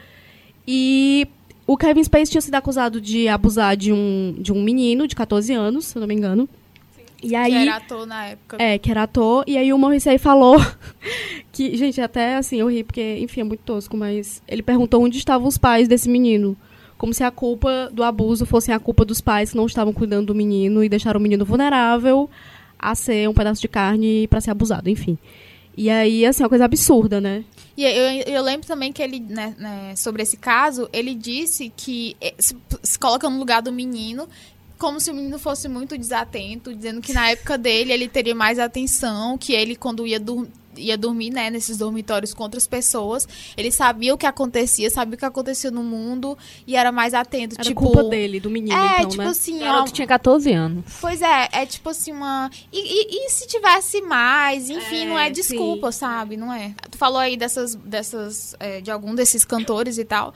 E 0.66 1.28
o 1.64 1.76
Kevin 1.76 2.02
Spacey 2.02 2.32
tinha 2.32 2.40
sido 2.40 2.56
acusado 2.56 3.00
de 3.00 3.28
abusar 3.28 3.76
de 3.76 3.92
um, 3.92 4.34
de 4.36 4.52
um 4.52 4.60
menino 4.60 5.06
de 5.06 5.14
14 5.14 5.52
anos, 5.52 5.84
se 5.84 5.96
eu 5.96 6.00
não 6.00 6.08
me 6.08 6.14
engano. 6.14 6.48
E 7.22 7.36
aí, 7.36 7.52
Que 7.52 7.58
era 7.58 7.76
ator 7.76 8.06
na 8.06 8.26
época. 8.26 8.56
é, 8.60 8.78
que 8.78 8.90
era 8.90 9.04
ator. 9.04 9.44
E 9.46 9.56
aí 9.56 9.72
o 9.72 9.78
Morrissey 9.78 10.18
falou 10.18 10.56
que, 11.52 11.76
gente, 11.76 12.00
até 12.00 12.36
assim, 12.36 12.56
eu 12.56 12.68
ri, 12.70 12.82
porque, 12.82 13.18
enfim, 13.20 13.42
é 13.42 13.44
muito 13.44 13.60
tosco, 13.60 13.96
mas 13.96 14.42
ele 14.48 14.62
perguntou 14.62 15.02
onde 15.02 15.18
estavam 15.18 15.46
os 15.46 15.56
pais 15.58 15.86
desse 15.86 16.08
menino. 16.08 16.56
Como 16.98 17.12
se 17.12 17.24
a 17.24 17.30
culpa 17.30 17.90
do 17.92 18.02
abuso 18.02 18.46
fosse 18.46 18.70
a 18.72 18.78
culpa 18.78 19.04
dos 19.04 19.20
pais 19.20 19.50
que 19.50 19.56
não 19.56 19.66
estavam 19.66 19.92
cuidando 19.92 20.26
do 20.26 20.34
menino 20.34 20.82
e 20.84 20.88
deixaram 20.88 21.18
o 21.18 21.22
menino 21.22 21.44
vulnerável 21.44 22.28
a 22.78 22.94
ser 22.94 23.28
um 23.28 23.34
pedaço 23.34 23.60
de 23.60 23.68
carne 23.68 24.26
para 24.28 24.40
ser 24.40 24.50
abusado, 24.50 24.88
enfim. 24.88 25.18
E 25.76 25.88
aí, 25.88 26.26
assim, 26.26 26.42
é 26.42 26.44
uma 26.44 26.48
coisa 26.50 26.64
absurda, 26.64 27.20
né? 27.20 27.44
E 27.76 27.84
eu, 27.84 28.34
eu 28.34 28.42
lembro 28.42 28.66
também 28.66 28.92
que 28.92 29.02
ele, 29.02 29.18
né, 29.18 29.54
né, 29.58 29.94
sobre 29.96 30.22
esse 30.22 30.36
caso, 30.36 30.88
ele 30.92 31.14
disse 31.14 31.72
que 31.74 32.14
eh, 32.20 32.34
se, 32.38 32.54
se 32.82 32.98
coloca 32.98 33.28
no 33.30 33.38
lugar 33.38 33.62
do 33.62 33.72
menino 33.72 34.28
como 34.82 34.98
se 34.98 35.12
o 35.12 35.14
menino 35.14 35.38
fosse 35.38 35.68
muito 35.68 35.96
desatento, 35.96 36.74
dizendo 36.74 37.00
que 37.00 37.12
na 37.12 37.30
época 37.30 37.56
dele 37.56 37.92
ele 37.92 38.08
teria 38.08 38.34
mais 38.34 38.58
atenção, 38.58 39.38
que 39.38 39.52
ele 39.52 39.76
quando 39.76 40.04
ia, 40.04 40.18
dur 40.18 40.48
ia 40.76 40.96
dormir, 40.98 41.30
né, 41.30 41.50
nesses 41.50 41.76
dormitórios 41.76 42.32
com 42.34 42.42
outras 42.42 42.66
pessoas, 42.66 43.28
ele 43.56 43.70
sabia 43.70 44.12
o 44.12 44.18
que 44.18 44.26
acontecia, 44.26 44.90
sabia 44.90 45.14
o 45.14 45.18
que 45.18 45.24
acontecia 45.24 45.70
no 45.70 45.82
mundo 45.84 46.36
e 46.66 46.74
era 46.74 46.90
mais 46.90 47.12
atento, 47.14 47.54
Era 47.56 47.62
tipo, 47.62 47.80
culpa 47.82 48.02
dele, 48.04 48.40
do 48.40 48.50
menino, 48.50 48.74
É, 48.74 48.96
então, 49.00 49.10
tipo 49.10 49.22
né? 49.22 49.28
assim, 49.28 49.58
O 49.58 49.62
ó, 49.62 49.64
garoto 49.66 49.92
tinha 49.92 50.06
14 50.08 50.50
anos. 50.52 50.84
Pois 51.00 51.22
é, 51.22 51.48
é 51.52 51.64
tipo 51.66 51.88
assim 51.90 52.10
uma. 52.10 52.50
E, 52.72 52.78
e- 52.80 53.26
e 53.26 53.30
se 53.30 53.46
tivesse 53.46 54.00
mais? 54.00 54.68
Enfim, 54.70 55.02
É, 55.04 55.08
não 55.10 55.18
é 55.18 55.30
desculpa, 55.30 55.92
sabe? 55.92 56.36
Não 56.36 56.52
é. 56.52 56.74
Tu 56.90 56.96
falou 56.98 57.18
aí 57.18 57.36
dessas. 57.36 57.74
dessas 57.74 58.56
é, 58.58 58.80
de 58.80 58.90
algum 58.90 59.14
desses 59.14 59.44
cantores 59.44 59.98
e 59.98 60.04
tal. 60.04 60.32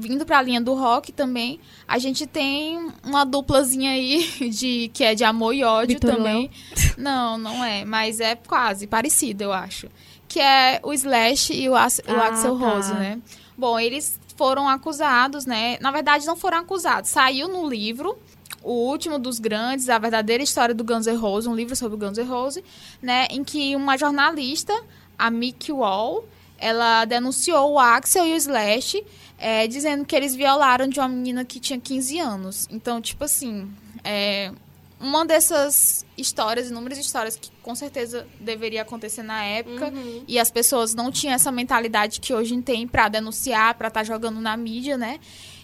Vindo 0.00 0.24
pra 0.26 0.42
linha 0.42 0.60
do 0.60 0.74
rock 0.74 1.12
também, 1.12 1.60
a 1.86 1.98
gente 1.98 2.26
tem 2.26 2.90
uma 3.04 3.24
duplazinha 3.24 3.90
aí 3.92 4.26
de 4.50 4.90
que 4.94 5.04
é 5.04 5.14
de 5.14 5.22
amor 5.24 5.54
e 5.54 5.62
ódio 5.62 5.94
Vitor 5.94 6.16
também. 6.16 6.50
Não, 6.98 7.38
não 7.38 7.64
é, 7.64 7.84
mas 7.84 8.20
é 8.20 8.34
quase 8.34 8.86
parecido, 8.86 9.44
eu 9.44 9.52
acho. 9.52 9.88
Que 10.28 10.38
é 10.38 10.80
o 10.82 10.92
Slash 10.92 11.52
e 11.54 11.68
o, 11.68 11.72
o 11.72 11.76
Ah, 11.76 11.84
Axel 11.84 12.58
tá. 12.58 12.68
Rose, 12.68 12.92
né? 12.94 13.18
Bom, 13.56 13.78
eles 13.78 14.20
foram 14.36 14.68
acusados, 14.68 15.46
né? 15.46 15.78
Na 15.80 15.90
verdade, 15.90 16.26
não 16.26 16.36
foram 16.36 16.58
acusados. 16.58 17.10
Saiu 17.10 17.48
no 17.48 17.68
livro, 17.68 18.18
o 18.62 18.72
último 18.90 19.18
dos 19.18 19.38
grandes, 19.38 19.88
a 19.88 19.98
verdadeira 19.98 20.42
história 20.42 20.74
do 20.74 20.84
Guns 20.84 21.06
N' 21.06 21.16
Roses, 21.16 21.46
um 21.46 21.54
livro 21.54 21.74
sobre 21.74 21.94
o 21.96 21.98
Guns 21.98 22.18
N' 22.18 22.24
Roses, 22.26 22.62
né? 23.00 23.26
Em 23.30 23.42
que 23.42 23.74
uma 23.74 23.96
jornalista, 23.96 24.78
a 25.18 25.30
Mickey 25.30 25.72
Wall, 25.72 26.24
ela 26.58 27.06
denunciou 27.06 27.72
o 27.72 27.78
Axel 27.78 28.26
e 28.26 28.32
o 28.34 28.36
Slash, 28.36 29.02
é, 29.40 29.66
dizendo 29.66 30.04
que 30.04 30.14
eles 30.14 30.36
violaram 30.36 30.86
de 30.86 31.00
uma 31.00 31.08
menina 31.08 31.44
que 31.44 31.58
tinha 31.58 31.80
15 31.80 32.20
anos. 32.20 32.68
Então, 32.70 33.00
tipo 33.00 33.24
assim, 33.24 33.72
é, 34.04 34.52
uma 35.00 35.24
dessas 35.24 36.04
histórias, 36.16 36.68
inúmeras 36.68 36.98
histórias 36.98 37.36
que 37.36 37.50
com 37.62 37.74
certeza 37.74 38.26
deveria 38.38 38.82
acontecer 38.82 39.22
na 39.22 39.42
época 39.42 39.90
e 40.28 40.38
as 40.38 40.50
pessoas 40.50 40.94
não 40.94 41.10
tinham 41.10 41.34
essa 41.34 41.50
mentalidade 41.50 42.20
que 42.20 42.34
hoje 42.34 42.60
tem 42.60 42.86
pra 42.86 43.08
denunciar, 43.08 43.74
pra 43.74 43.88
estar 43.88 44.04
jogando 44.04 44.40
na 44.40 44.54
mídia, 44.58 44.98
né? 44.98 45.18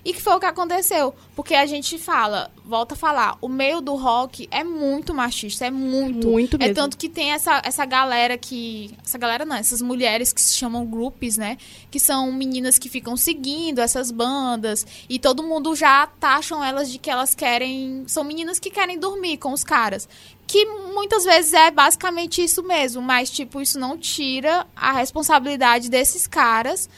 E 0.07 0.13
que 0.13 0.23
foi 0.23 0.35
o 0.35 0.39
que 0.39 0.47
aconteceu. 0.47 1.13
Porque 1.35 1.53
a 1.53 1.67
gente 1.67 1.99
fala, 1.99 2.49
volta 2.65 2.95
a 2.95 2.97
falar, 2.97 3.37
o 3.41 3.49
meio 3.49 3.81
do 3.81 3.97
rock 3.97 4.47
é 4.53 4.63
muito 4.63 5.13
machista, 5.13 5.67
é 5.67 5.71
muito. 5.71 6.29
Muito 6.29 6.55
É 6.55 6.59
mesmo. 6.61 6.75
tanto 6.77 6.97
que 6.97 7.09
tem 7.09 7.33
essa, 7.33 7.61
essa 7.65 7.85
galera 7.85 8.39
que. 8.39 8.97
Essa 9.05 9.19
galera 9.19 9.45
não, 9.45 9.57
essas 9.57 9.83
mulheres 9.83 10.33
que 10.33 10.41
se 10.41 10.55
chamam 10.55 10.87
groupies, 10.87 11.37
né? 11.37 11.59
Que 11.91 11.99
são 11.99 12.31
meninas 12.33 12.79
que 12.79 12.89
ficam 12.89 13.17
seguindo 13.17 13.81
essas 13.81 14.13
bandas. 14.13 14.87
E 15.09 15.19
todo 15.19 15.43
mundo 15.43 15.75
já 15.75 16.07
taxam 16.07 16.63
elas 16.63 16.89
de 16.89 16.99
que 16.99 17.11
elas 17.11 17.35
querem. 17.35 18.05
São 18.07 18.23
meninas 18.23 18.61
que 18.61 18.71
querem 18.71 19.01
dormir 19.01 19.39
com 19.39 19.53
os 19.53 19.65
caras. 19.65 20.09
Que 20.47 20.65
muitas 20.67 21.25
vezes 21.25 21.53
é 21.53 21.73
basicamente 21.73 22.45
isso 22.45 22.63
mesmo. 22.63 23.03
Mas, 23.03 23.29
tipo, 23.29 23.61
isso 23.61 23.77
não 23.77 23.99
tira 23.99 24.69
a 24.77 24.93
responsabilidade 24.93 25.91
desses 25.91 26.29
caras 26.29 26.89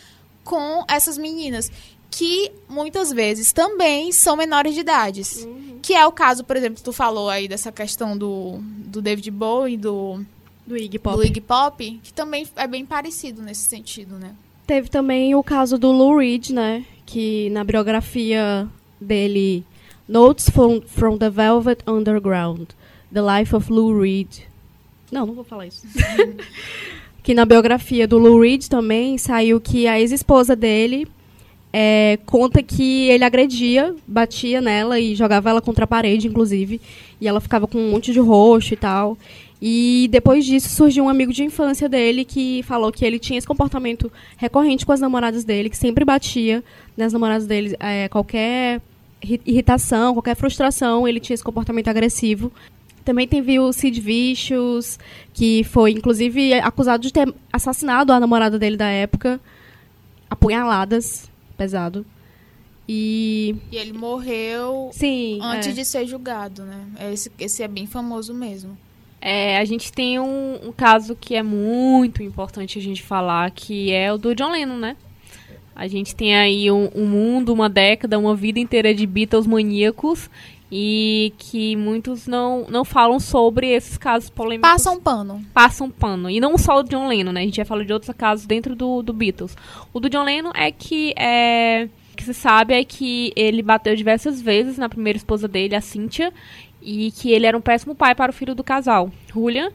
com 0.45 0.85
essas 0.89 1.17
meninas. 1.17 1.71
Que 2.11 2.51
muitas 2.69 3.13
vezes 3.13 3.53
também 3.53 4.13
são 4.13 4.37
menores 4.37 4.75
de 4.75 4.81
idades. 4.81 5.47
Que 5.83 5.95
é 5.95 6.07
o 6.07 6.13
caso, 6.13 6.45
por 6.45 6.57
exemplo, 6.57 6.83
tu 6.83 6.93
falou 6.93 7.29
aí 7.29 7.47
dessa 7.47 7.71
questão 7.71 8.17
do, 8.17 8.59
do 8.61 9.01
David 9.01 9.31
Bowie, 9.31 9.77
do, 9.77 10.21
Do 10.67 10.77
Iggy 10.77 10.99
Pop. 10.99 11.17
do 11.17 11.25
Iggy 11.25 11.41
Pop, 11.41 12.01
que 12.03 12.13
também 12.13 12.47
é 12.57 12.67
bem 12.67 12.85
parecido 12.85 13.43
nesse 13.43 13.69
sentido, 13.69 14.17
né? 14.17 14.35
Teve 14.67 14.89
também 14.89 15.35
o 15.35 15.43
caso 15.43 15.79
do 15.79 15.91
Lou 15.91 16.19
Reed, 16.19 16.51
né? 16.51 16.85
Que 17.07 17.49
na 17.51 17.65
biografia 17.65 18.69
dele, 19.01 19.65
Notes 20.07 20.51
from, 20.51 20.81
from 20.83 21.17
the 21.17 21.31
Velvet 21.31 21.83
Underground, 21.87 22.69
The 23.13 23.21
Life 23.23 23.55
of 23.55 23.73
Lou 23.73 23.99
Reed. 24.01 24.29
Não, 25.11 25.25
não 25.25 25.35
vou 25.35 25.45
falar 25.45 25.67
isso. 25.67 25.87
que 27.23 27.33
na 27.35 27.45
biografia 27.45 28.07
do 28.07 28.19
Lou 28.19 28.41
Reed 28.41 28.67
também 28.69 29.17
saiu 29.17 29.61
que 29.61 29.87
a 29.87 29.99
ex-esposa 30.01 30.55
dele 30.55 31.09
é, 31.73 32.19
conta 32.25 32.63
que 32.63 33.09
ele 33.09 33.25
agredia, 33.25 33.95
batia 34.07 34.61
nela 34.61 34.99
e 34.99 35.15
jogava 35.15 35.51
ela 35.51 35.61
contra 35.61 35.85
a 35.85 35.87
parede, 35.87 36.27
inclusive. 36.27 36.81
E 37.21 37.29
ela 37.29 37.41
ficava 37.41 37.67
com 37.67 37.79
um 37.79 37.91
monte 37.91 38.13
de 38.13 38.21
roxo 38.21 38.75
e 38.75 38.77
tal. 38.77 39.19
E 39.61 40.09
depois 40.11 40.47
disso 40.47 40.69
surgiu 40.69 41.05
um 41.05 41.09
amigo 41.09 41.33
de 41.33 41.43
infância 41.43 41.89
dele 41.89 42.25
que 42.25 42.63
falou 42.63 42.93
que 42.93 43.05
ele 43.05 43.19
tinha 43.19 43.39
esse 43.39 43.47
comportamento 43.47 44.11
recorrente 44.37 44.87
com 44.87 44.93
as 44.93 45.01
namoradas 45.01 45.45
dele, 45.45 45.69
que 45.69 45.77
sempre 45.77 46.05
batia 46.05 46.63
nas 46.97 47.13
namoradas 47.13 47.47
dele. 47.47 47.77
É, 47.81 48.09
qualquer 48.09 48.81
irritação, 49.23 50.15
qualquer 50.15 50.37
frustração, 50.37 51.09
ele 51.09 51.19
tinha 51.19 51.35
esse 51.35 51.45
comportamento 51.45 51.89
agressivo. 51.89 52.53
Também 53.05 53.27
teve 53.27 53.59
o 53.59 53.73
Sid 53.73 54.01
Vicious, 54.01 54.99
que 55.35 55.65
foi, 55.65 55.93
inclusive, 55.93 56.55
acusado 56.55 57.03
de 57.03 57.13
ter 57.13 57.33
assassinado 57.53 58.13
a 58.13 58.21
namorada 58.21 58.59
dele 58.59 58.77
da 58.77 58.89
época. 58.89 59.41
Apunhaladas, 60.31 61.28
pesado. 61.59 62.07
E... 62.89 63.55
E 63.71 63.77
ele 63.77 63.93
morreu 63.93 64.89
Sim, 64.93 65.39
antes 65.43 65.69
é. 65.69 65.73
de 65.73 65.85
ser 65.85 66.07
julgado, 66.07 66.65
né? 66.65 66.87
Esse, 67.13 67.31
esse 67.39 67.63
é 67.63 67.69
bem 67.69 67.87
famoso 67.87 68.33
mesmo. 68.33 68.79
É, 69.21 69.59
a 69.59 69.65
gente 69.65 69.93
tem 69.93 70.19
um, 70.19 70.69
um 70.69 70.73
caso 70.73 71.15
que 71.15 71.35
é 71.35 71.43
muito 71.43 72.23
importante 72.23 72.79
a 72.79 72.83
gente 72.83 73.03
falar, 73.03 73.51
que 73.51 73.93
é 73.93 74.11
o 74.11 74.17
do 74.17 74.35
John 74.35 74.53
Lennon, 74.53 74.79
né? 74.79 74.97
A 75.75 75.87
gente 75.87 76.15
tem 76.15 76.35
aí 76.35 76.71
um, 76.71 76.89
um 76.95 77.07
mundo, 77.07 77.53
uma 77.53 77.69
década, 77.69 78.19
uma 78.19 78.35
vida 78.35 78.59
inteira 78.59 78.95
de 78.95 79.07
Beatles 79.07 79.47
maníacos 79.47 80.31
e 80.71 81.33
que 81.39 81.75
muitos 81.77 82.27
não, 82.27 82.67
não 82.69 82.85
falam 82.85 83.19
sobre 83.19 83.69
esses 83.69 83.97
casos 83.97 84.29
polêmicos. 84.29 84.71
Passa 84.71 84.91
um 84.91 85.01
pano. 85.01 85.45
Passam 85.55 85.91
pano. 85.91 86.29
E 86.29 86.41
não 86.41 86.59
só 86.59 86.81
o 86.81 86.83
John 86.83 87.09
Lennon, 87.09 87.33
né? 87.33 87.41
A 87.41 87.45
gente 87.45 87.57
já 87.57 87.65
falou 87.65 87.85
de 87.85 87.93
outros 87.93 88.15
casos 88.17 88.45
dentro 88.45 88.77
do, 88.77 89.03
do 89.03 89.13
Beatles. 89.13 89.57
O 89.93 90.01
do 90.01 90.11
John 90.11 90.25
Lennon 90.25 90.53
é 90.55 90.71
que 90.71 91.15
é 91.17 91.89
que 92.17 92.25
se 92.25 92.35
sabe 92.35 92.75
é 92.75 92.85
que 92.85 93.33
ele 93.37 93.63
bateu 93.63 93.95
diversas 93.95 94.43
vezes 94.43 94.77
na 94.77 94.89
primeira 94.89 95.17
esposa 95.17 95.47
dele, 95.47 95.77
a 95.77 95.81
Cynthia, 95.81 96.33
e 96.83 97.13
que 97.13 97.31
ele 97.31 97.47
era 97.47 97.57
um 97.57 97.61
péssimo 97.61 97.95
pai 97.95 98.13
para 98.13 98.31
o 98.31 98.35
filho 98.35 98.57
do 98.57 98.65
casal, 98.65 99.11
Julian. 99.33 99.71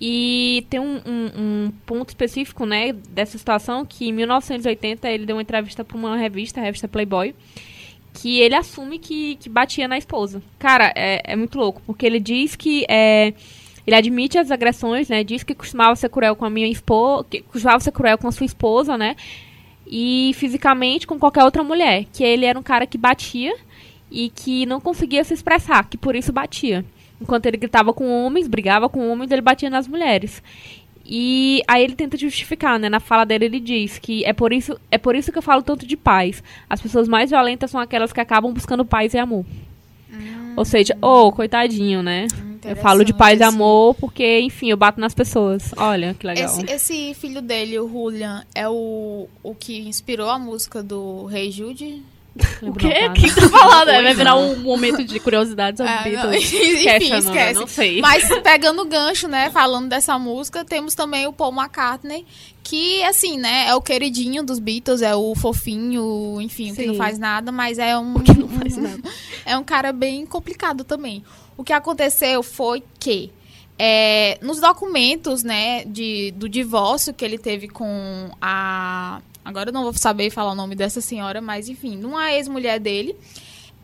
E 0.00 0.66
tem 0.68 0.80
um, 0.80 1.00
um, 1.06 1.30
um 1.36 1.72
ponto 1.86 2.08
específico, 2.08 2.66
né, 2.66 2.92
dessa 2.92 3.38
situação, 3.38 3.86
que 3.86 4.08
em 4.08 4.12
1980 4.12 5.08
ele 5.08 5.24
deu 5.24 5.36
uma 5.36 5.42
entrevista 5.42 5.84
para 5.84 5.96
uma 5.96 6.16
revista, 6.16 6.60
a 6.60 6.64
revista 6.64 6.88
Playboy, 6.88 7.34
que 8.16 8.40
ele 8.40 8.54
assume 8.54 8.98
que, 8.98 9.36
que 9.36 9.48
batia 9.48 9.86
na 9.86 9.98
esposa. 9.98 10.42
Cara, 10.58 10.90
é, 10.96 11.20
é 11.22 11.36
muito 11.36 11.58
louco, 11.58 11.82
porque 11.86 12.06
ele 12.06 12.18
diz 12.18 12.56
que 12.56 12.86
é, 12.88 13.34
ele 13.86 13.94
admite 13.94 14.38
as 14.38 14.50
agressões, 14.50 15.08
né? 15.08 15.22
Diz 15.22 15.42
que 15.42 15.54
costumava 15.54 15.94
ser 15.94 16.08
cruel 16.08 16.34
com 16.34 16.46
a 16.46 16.50
minha 16.50 16.66
esposa, 16.66 17.26
que 17.28 17.42
costumava 17.42 17.78
ser 17.80 17.92
cruel 17.92 18.16
com 18.16 18.26
a 18.26 18.32
sua 18.32 18.46
esposa, 18.46 18.96
né? 18.96 19.16
E 19.86 20.32
fisicamente 20.34 21.06
com 21.06 21.18
qualquer 21.18 21.44
outra 21.44 21.62
mulher, 21.62 22.06
que 22.10 22.24
ele 22.24 22.46
era 22.46 22.58
um 22.58 22.62
cara 22.62 22.86
que 22.86 22.96
batia 22.96 23.54
e 24.10 24.30
que 24.30 24.64
não 24.64 24.80
conseguia 24.80 25.22
se 25.22 25.34
expressar, 25.34 25.86
que 25.88 25.98
por 25.98 26.16
isso 26.16 26.32
batia. 26.32 26.84
Enquanto 27.20 27.46
ele 27.46 27.58
gritava 27.58 27.92
com 27.92 28.08
homens, 28.08 28.48
brigava 28.48 28.88
com 28.88 29.10
homens, 29.10 29.30
ele 29.30 29.42
batia 29.42 29.68
nas 29.68 29.86
mulheres. 29.86 30.42
E 31.08 31.62
aí 31.68 31.84
ele 31.84 31.94
tenta 31.94 32.16
justificar, 32.16 32.78
né? 32.78 32.88
Na 32.88 33.00
fala 33.00 33.24
dele 33.24 33.44
ele 33.44 33.60
diz 33.60 33.98
que 33.98 34.24
é 34.24 34.32
por 34.32 34.52
isso, 34.52 34.78
é 34.90 34.98
por 34.98 35.14
isso 35.14 35.30
que 35.30 35.38
eu 35.38 35.42
falo 35.42 35.62
tanto 35.62 35.86
de 35.86 35.96
paz. 35.96 36.42
As 36.68 36.80
pessoas 36.80 37.06
mais 37.06 37.30
violentas 37.30 37.70
são 37.70 37.80
aquelas 37.80 38.12
que 38.12 38.20
acabam 38.20 38.52
buscando 38.52 38.84
paz 38.84 39.14
e 39.14 39.18
amor. 39.18 39.44
Ou 40.56 40.64
seja, 40.64 40.96
ô, 41.00 41.30
coitadinho, 41.30 42.02
né? 42.02 42.26
Eu 42.64 42.74
falo 42.74 43.04
de 43.04 43.12
paz 43.12 43.38
e 43.38 43.44
amor 43.44 43.94
porque, 43.94 44.40
enfim, 44.40 44.70
eu 44.70 44.76
bato 44.76 45.00
nas 45.00 45.14
pessoas. 45.14 45.72
Olha, 45.76 46.14
que 46.14 46.26
legal. 46.26 46.46
Esse, 46.46 46.72
esse 46.72 47.14
filho 47.14 47.40
dele, 47.40 47.78
o 47.78 47.88
Julian, 47.88 48.44
é 48.54 48.68
o, 48.68 49.28
o 49.42 49.54
que 49.54 49.78
inspirou 49.78 50.28
a 50.30 50.38
música 50.38 50.82
do 50.82 51.26
Rei 51.26 51.52
Jude? 51.52 52.02
O 52.62 52.72
quê? 52.74 53.00
não, 53.06 53.10
O 53.10 53.14
que 53.14 53.34
tá 53.34 53.48
falando? 53.48 53.88
É, 53.90 54.02
Vai 54.02 54.14
virar 54.14 54.30
não. 54.34 54.52
um 54.52 54.58
momento 54.60 55.02
de 55.04 55.18
curiosidades 55.20 55.78
sobre 55.84 55.92
Ah, 55.92 56.02
não, 56.04 56.30
Beatles. 56.30 56.44
Enfim, 56.52 56.56
Esquece, 56.76 57.06
Amanda, 57.12 57.28
esquece. 57.30 57.60
não 57.60 57.66
sei. 57.66 58.00
Mas 58.00 58.28
pegando 58.42 58.82
o 58.82 58.84
gancho, 58.84 59.28
né, 59.28 59.50
falando 59.50 59.88
dessa 59.88 60.18
música, 60.18 60.64
temos 60.64 60.94
também 60.94 61.26
o 61.26 61.32
Paul 61.32 61.52
McCartney, 61.52 62.26
que, 62.62 63.02
assim, 63.04 63.38
né, 63.38 63.66
é 63.68 63.74
o 63.74 63.80
queridinho 63.80 64.42
dos 64.42 64.58
Beatles, 64.58 65.00
é 65.02 65.14
o 65.14 65.34
fofinho, 65.34 66.40
enfim, 66.40 66.72
o 66.72 66.74
que 66.74 66.86
não 66.86 66.94
Sim. 66.94 66.98
faz 66.98 67.18
nada, 67.18 67.52
mas 67.52 67.78
é 67.78 67.96
um... 67.96 68.14
que 68.14 68.34
não 68.36 68.48
faz 68.48 68.76
nada. 68.78 69.02
é 69.44 69.56
um 69.56 69.64
cara 69.64 69.92
bem 69.92 70.26
complicado 70.26 70.82
também. 70.84 71.22
O 71.56 71.62
que 71.64 71.72
aconteceu 71.72 72.42
foi 72.42 72.82
que 72.98 73.30
é, 73.78 74.38
nos 74.42 74.58
documentos, 74.60 75.42
né, 75.42 75.84
de, 75.84 76.32
do 76.36 76.48
divórcio 76.48 77.12
que 77.14 77.24
ele 77.24 77.38
teve 77.38 77.68
com 77.68 78.30
a. 78.40 79.20
Agora 79.46 79.68
eu 79.70 79.72
não 79.72 79.84
vou 79.84 79.92
saber 79.92 80.28
falar 80.30 80.50
o 80.50 80.54
nome 80.56 80.74
dessa 80.74 81.00
senhora, 81.00 81.40
mas 81.40 81.68
enfim, 81.68 82.02
uma 82.04 82.32
ex-mulher 82.32 82.80
dele. 82.80 83.14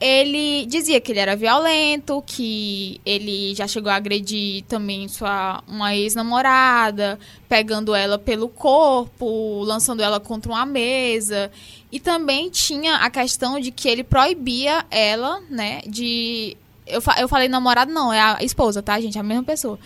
Ele 0.00 0.66
dizia 0.66 1.00
que 1.00 1.12
ele 1.12 1.20
era 1.20 1.36
violento, 1.36 2.20
que 2.26 3.00
ele 3.06 3.54
já 3.54 3.68
chegou 3.68 3.88
a 3.88 3.94
agredir 3.94 4.64
também 4.64 5.06
sua 5.06 5.62
uma 5.68 5.94
ex-namorada, 5.94 7.16
pegando 7.48 7.94
ela 7.94 8.18
pelo 8.18 8.48
corpo, 8.48 9.62
lançando 9.62 10.02
ela 10.02 10.18
contra 10.18 10.50
uma 10.50 10.66
mesa. 10.66 11.52
E 11.92 12.00
também 12.00 12.50
tinha 12.50 12.96
a 12.96 13.08
questão 13.10 13.60
de 13.60 13.70
que 13.70 13.88
ele 13.88 14.02
proibia 14.02 14.84
ela, 14.90 15.40
né, 15.48 15.82
de 15.86 16.56
eu, 16.84 17.00
fa- 17.00 17.20
eu 17.20 17.28
falei 17.28 17.48
namorado, 17.48 17.92
não, 17.92 18.12
é 18.12 18.20
a 18.20 18.38
esposa, 18.42 18.82
tá, 18.82 19.00
gente? 19.00 19.16
É 19.16 19.20
a 19.20 19.24
mesma 19.24 19.44
pessoa. 19.44 19.78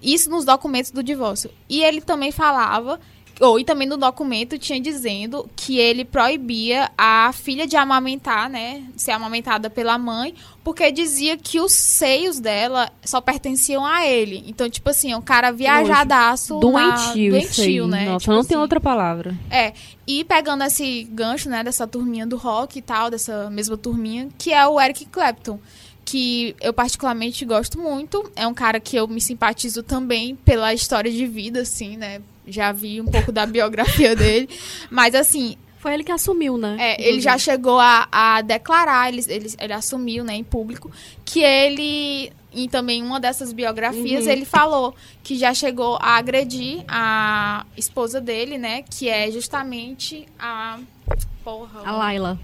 Isso 0.00 0.30
nos 0.30 0.44
documentos 0.44 0.92
do 0.92 1.02
divórcio. 1.02 1.50
E 1.68 1.82
ele 1.82 2.00
também 2.00 2.30
falava, 2.30 3.00
ou 3.40 3.58
e 3.60 3.64
também 3.64 3.86
no 3.86 3.96
documento 3.96 4.58
tinha 4.58 4.80
dizendo 4.80 5.48
que 5.54 5.78
ele 5.78 6.04
proibia 6.04 6.90
a 6.98 7.30
filha 7.32 7.66
de 7.66 7.76
amamentar, 7.76 8.50
né? 8.50 8.82
Ser 8.96 9.12
amamentada 9.12 9.70
pela 9.70 9.96
mãe, 9.96 10.34
porque 10.64 10.90
dizia 10.90 11.36
que 11.36 11.60
os 11.60 11.72
seios 11.72 12.40
dela 12.40 12.90
só 13.04 13.20
pertenciam 13.20 13.84
a 13.86 14.04
ele. 14.06 14.42
Então, 14.46 14.68
tipo 14.68 14.90
assim, 14.90 15.12
é 15.12 15.16
um 15.16 15.22
cara 15.22 15.52
viajadaço. 15.52 16.54
na- 16.54 16.60
Doentio, 16.60 17.36
isso 17.36 17.60
aí. 17.62 17.80
né? 17.86 18.04
Nossa, 18.06 18.18
Tipo 18.24 18.32
não 18.32 18.44
tem 18.44 18.56
assim. 18.56 18.62
outra 18.62 18.80
palavra. 18.80 19.36
É, 19.50 19.72
e 20.06 20.24
pegando 20.24 20.64
esse 20.64 21.04
gancho, 21.04 21.48
né, 21.48 21.62
dessa 21.62 21.86
turminha 21.86 22.26
do 22.26 22.36
rock 22.36 22.78
e 22.78 22.82
tal, 22.82 23.10
dessa 23.10 23.48
mesma 23.50 23.76
turminha, 23.76 24.28
que 24.36 24.52
é 24.52 24.66
o 24.66 24.80
Eric 24.80 25.04
Clapton, 25.06 25.58
que 26.04 26.56
eu 26.60 26.72
particularmente 26.72 27.44
gosto 27.44 27.78
muito. 27.78 28.30
É 28.34 28.46
um 28.46 28.54
cara 28.54 28.80
que 28.80 28.96
eu 28.96 29.06
me 29.06 29.20
simpatizo 29.20 29.82
também 29.82 30.34
pela 30.36 30.72
história 30.74 31.10
de 31.12 31.26
vida, 31.26 31.60
assim, 31.60 31.96
né? 31.96 32.20
Já 32.48 32.72
vi 32.72 33.00
um 33.00 33.06
pouco 33.06 33.30
da 33.32 33.44
biografia 33.46 34.14
dele. 34.16 34.48
Mas, 34.90 35.14
assim, 35.14 35.56
Foi 35.78 35.94
ele 35.94 36.02
que 36.04 36.12
assumiu, 36.12 36.56
né? 36.58 36.76
é, 36.80 37.08
ele 37.08 37.20
já 37.20 37.38
chegou 37.38 37.78
a, 37.78 38.08
a 38.10 38.40
declarar, 38.42 39.08
ele, 39.12 39.24
ele, 39.28 39.52
ele 39.58 39.72
assumiu, 39.72 40.24
né, 40.24 40.34
em 40.34 40.42
público, 40.44 40.90
que 41.24 41.40
ele, 41.42 42.32
em 42.52 42.68
também 42.68 43.02
uma 43.02 43.20
dessas 43.20 43.52
biografias, 43.52 44.24
Uhum. 44.26 44.32
ele 44.32 44.44
falou 44.44 44.94
que 45.22 45.36
já 45.38 45.54
chegou 45.54 45.96
a 46.00 46.16
agredir 46.16 46.82
a 46.88 47.64
esposa 47.76 48.20
dele, 48.20 48.58
né, 48.58 48.82
que 48.82 49.08
é 49.08 49.30
justamente 49.30 50.26
a... 50.38 50.78
Porra. 51.44 51.82
A 51.84 51.92
Laila. 51.92 52.38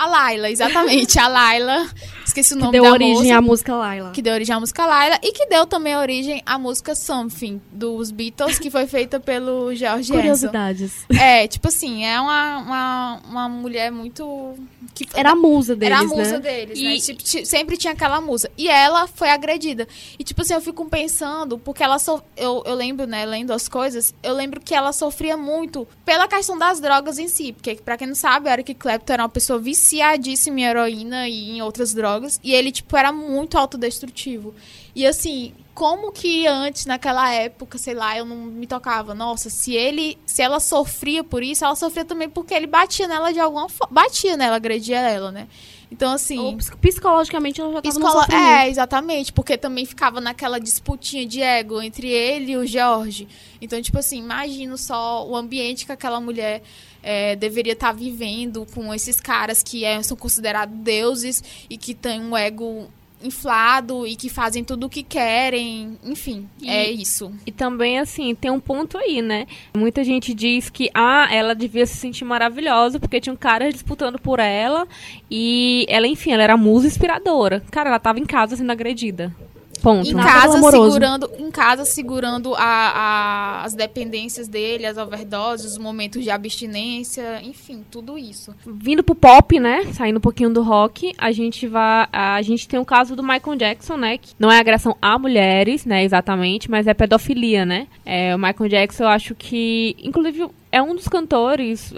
A 0.00 0.06
Laila, 0.06 0.50
exatamente, 0.50 1.18
a 1.18 1.28
Laila. 1.28 1.86
Esqueci 2.26 2.54
o 2.54 2.56
Que 2.56 2.62
nome 2.62 2.72
deu 2.72 2.84
da 2.84 2.90
origem 2.92 3.14
moça. 3.24 3.36
à 3.36 3.40
música 3.42 3.74
Laila. 3.74 4.10
Que 4.12 4.22
deu 4.22 4.32
origem 4.32 4.54
à 4.54 4.60
música 4.60 4.86
Laila 4.86 5.18
e 5.22 5.32
que 5.32 5.46
deu 5.46 5.66
também 5.66 5.94
origem 5.96 6.42
à 6.46 6.58
música 6.58 6.94
Something, 6.94 7.60
dos 7.72 8.10
Beatles, 8.10 8.58
que 8.58 8.70
foi 8.70 8.86
feita 8.86 9.18
pelo 9.20 9.74
George 9.74 9.84
Harrison. 9.84 10.14
Curiosidades. 10.14 10.92
É, 11.18 11.46
tipo 11.48 11.68
assim, 11.68 12.04
é 12.06 12.18
uma, 12.20 12.58
uma, 12.58 13.20
uma 13.28 13.48
mulher 13.48 13.90
muito. 13.92 14.54
Que 14.94 15.06
Era 15.14 15.32
a 15.32 15.34
musa 15.36 15.76
deles, 15.76 15.98
Era 15.98 16.04
a 16.04 16.08
musa 16.08 16.32
né? 16.32 16.38
deles, 16.38 16.78
E- 16.78 16.82
né? 16.84 16.96
Tipo, 16.96 17.22
ti- 17.22 17.46
sempre 17.46 17.76
tinha 17.76 17.92
aquela 17.92 18.20
musa. 18.20 18.50
E 18.56 18.68
ela 18.68 19.06
foi 19.06 19.28
agredida. 19.30 19.86
E, 20.18 20.24
tipo 20.24 20.40
assim, 20.42 20.54
eu 20.54 20.60
fico 20.60 20.84
pensando, 20.86 21.58
porque 21.58 21.82
ela 21.82 21.98
so... 21.98 22.22
eu, 22.36 22.62
eu 22.66 22.74
lembro, 22.74 23.06
né, 23.06 23.24
lendo 23.26 23.52
as 23.52 23.68
coisas, 23.68 24.14
eu 24.22 24.34
lembro 24.34 24.60
que 24.60 24.74
ela 24.74 24.92
sofria 24.92 25.36
muito 25.36 25.86
pela 26.04 26.26
questão 26.26 26.56
das 26.58 26.80
drogas 26.80 27.18
em 27.18 27.28
si. 27.28 27.52
Porque, 27.52 27.74
pra 27.76 27.96
quem 27.96 28.06
não 28.08 28.14
sabe, 28.14 28.48
Eric 28.50 28.74
Clapton 28.74 29.12
era 29.12 29.22
uma 29.22 29.28
pessoa 29.28 29.58
viciadíssima 29.90 30.60
em 30.60 30.64
heroína 30.64 31.28
e 31.28 31.50
em 31.50 31.62
outras 31.62 31.92
drogas. 31.92 32.40
E 32.42 32.52
ele, 32.54 32.70
tipo, 32.70 32.96
era 32.96 33.12
muito 33.12 33.58
autodestrutivo. 33.58 34.54
E 34.94 35.06
assim, 35.06 35.52
como 35.74 36.12
que 36.12 36.46
antes, 36.46 36.86
naquela 36.86 37.32
época, 37.32 37.76
sei 37.78 37.94
lá, 37.94 38.16
eu 38.16 38.24
não 38.24 38.36
me 38.36 38.66
tocava, 38.66 39.14
nossa, 39.14 39.50
se 39.50 39.74
ele, 39.74 40.16
se 40.26 40.42
ela 40.42 40.60
sofria 40.60 41.24
por 41.24 41.42
isso, 41.42 41.64
ela 41.64 41.74
sofria 41.76 42.04
também 42.04 42.28
porque 42.28 42.54
ele 42.54 42.66
batia 42.66 43.06
nela 43.08 43.32
de 43.32 43.40
alguma 43.40 43.68
forma, 43.68 43.92
batia 43.92 44.36
nela, 44.36 44.56
agredia 44.56 44.98
ela, 44.98 45.30
né? 45.32 45.48
Então, 45.92 46.12
assim, 46.12 46.38
Ou 46.38 46.56
ps- 46.56 46.70
psicologicamente 46.80 47.60
ela 47.60 47.72
já 47.72 47.82
tava 47.82 48.00
sofrimento. 48.00 48.32
é, 48.46 48.68
exatamente, 48.68 49.32
porque 49.32 49.58
também 49.58 49.84
ficava 49.84 50.20
naquela 50.20 50.60
disputinha 50.60 51.26
de 51.26 51.42
ego 51.42 51.82
entre 51.82 52.08
ele 52.08 52.52
e 52.52 52.56
o 52.56 52.64
Jorge. 52.64 53.26
Então, 53.60 53.80
tipo 53.82 53.98
assim, 53.98 54.18
imagino 54.18 54.78
só 54.78 55.26
o 55.26 55.34
ambiente 55.36 55.84
que 55.86 55.90
aquela 55.92 56.20
mulher 56.20 56.62
é, 57.02 57.36
deveria 57.36 57.72
estar 57.74 57.92
vivendo 57.92 58.66
com 58.74 58.92
esses 58.94 59.20
caras 59.20 59.62
que 59.62 59.84
é, 59.84 60.02
são 60.02 60.16
considerados 60.16 60.76
deuses 60.78 61.42
e 61.68 61.76
que 61.76 61.94
têm 61.94 62.20
um 62.20 62.36
ego 62.36 62.88
inflado 63.22 64.06
e 64.06 64.16
que 64.16 64.30
fazem 64.30 64.64
tudo 64.64 64.86
o 64.86 64.88
que 64.88 65.02
querem, 65.02 65.98
enfim, 66.02 66.48
E- 66.60 66.70
é 66.70 66.90
isso. 66.90 67.30
E 67.46 67.52
também, 67.52 67.98
assim, 67.98 68.34
tem 68.34 68.50
um 68.50 68.58
ponto 68.58 68.96
aí, 68.96 69.20
né? 69.20 69.46
Muita 69.76 70.02
gente 70.02 70.32
diz 70.32 70.70
que, 70.70 70.90
ah, 70.94 71.28
ela 71.30 71.54
devia 71.54 71.84
se 71.86 71.96
sentir 71.98 72.24
maravilhosa 72.24 72.98
porque 72.98 73.20
tinha 73.20 73.32
um 73.32 73.36
cara 73.36 73.70
disputando 73.70 74.18
por 74.18 74.38
ela 74.38 74.88
e 75.30 75.84
ela, 75.88 76.06
enfim, 76.06 76.32
ela 76.32 76.42
era 76.42 76.56
musa 76.56 76.86
inspiradora. 76.86 77.62
Cara, 77.70 77.90
ela 77.90 77.98
tava 77.98 78.18
em 78.18 78.24
casa 78.24 78.56
sendo 78.56 78.72
agredida. 78.72 79.34
Ponto. 79.82 80.08
Em 80.08 80.14
casa, 80.14 80.58
segurando, 80.70 81.30
em 81.38 81.50
casa, 81.50 81.84
segurando 81.84 82.54
a- 82.54 82.60
a- 82.62 83.62
as 83.64 83.74
dependências 83.74 84.46
dele, 84.48 84.86
as 84.86 84.96
overdoses, 84.96 85.72
os 85.72 85.78
momentos 85.78 86.22
de 86.22 86.30
abstinência, 86.30 87.40
enfim, 87.42 87.84
tudo 87.90 88.18
isso. 88.18 88.54
Vindo 88.66 89.02
pro 89.02 89.14
pop, 89.14 89.58
né? 89.58 89.84
Saindo 89.92 90.18
um 90.18 90.20
pouquinho 90.20 90.50
do 90.50 90.62
rock, 90.62 91.12
a 91.18 91.32
gente 91.32 91.66
vai. 91.66 92.06
A 92.12 92.40
gente 92.42 92.68
tem 92.68 92.78
o 92.78 92.84
caso 92.84 93.14
do 93.16 93.22
Michael 93.22 93.56
Jackson, 93.56 93.96
né? 93.96 94.18
Que 94.18 94.32
não 94.38 94.50
é 94.50 94.58
agressão 94.58 94.96
a 95.00 95.18
mulheres, 95.18 95.84
né? 95.84 96.04
Exatamente, 96.04 96.70
mas 96.70 96.86
é 96.86 96.94
pedofilia, 96.94 97.64
né? 97.64 97.86
É, 98.04 98.34
o 98.34 98.38
Michael 98.38 98.68
Jackson, 98.68 99.04
eu 99.04 99.08
acho 99.08 99.34
que. 99.34 99.96
Inclusive, 100.02 100.46
é 100.70 100.82
um 100.82 100.94
dos 100.94 101.08
cantores. 101.08 101.92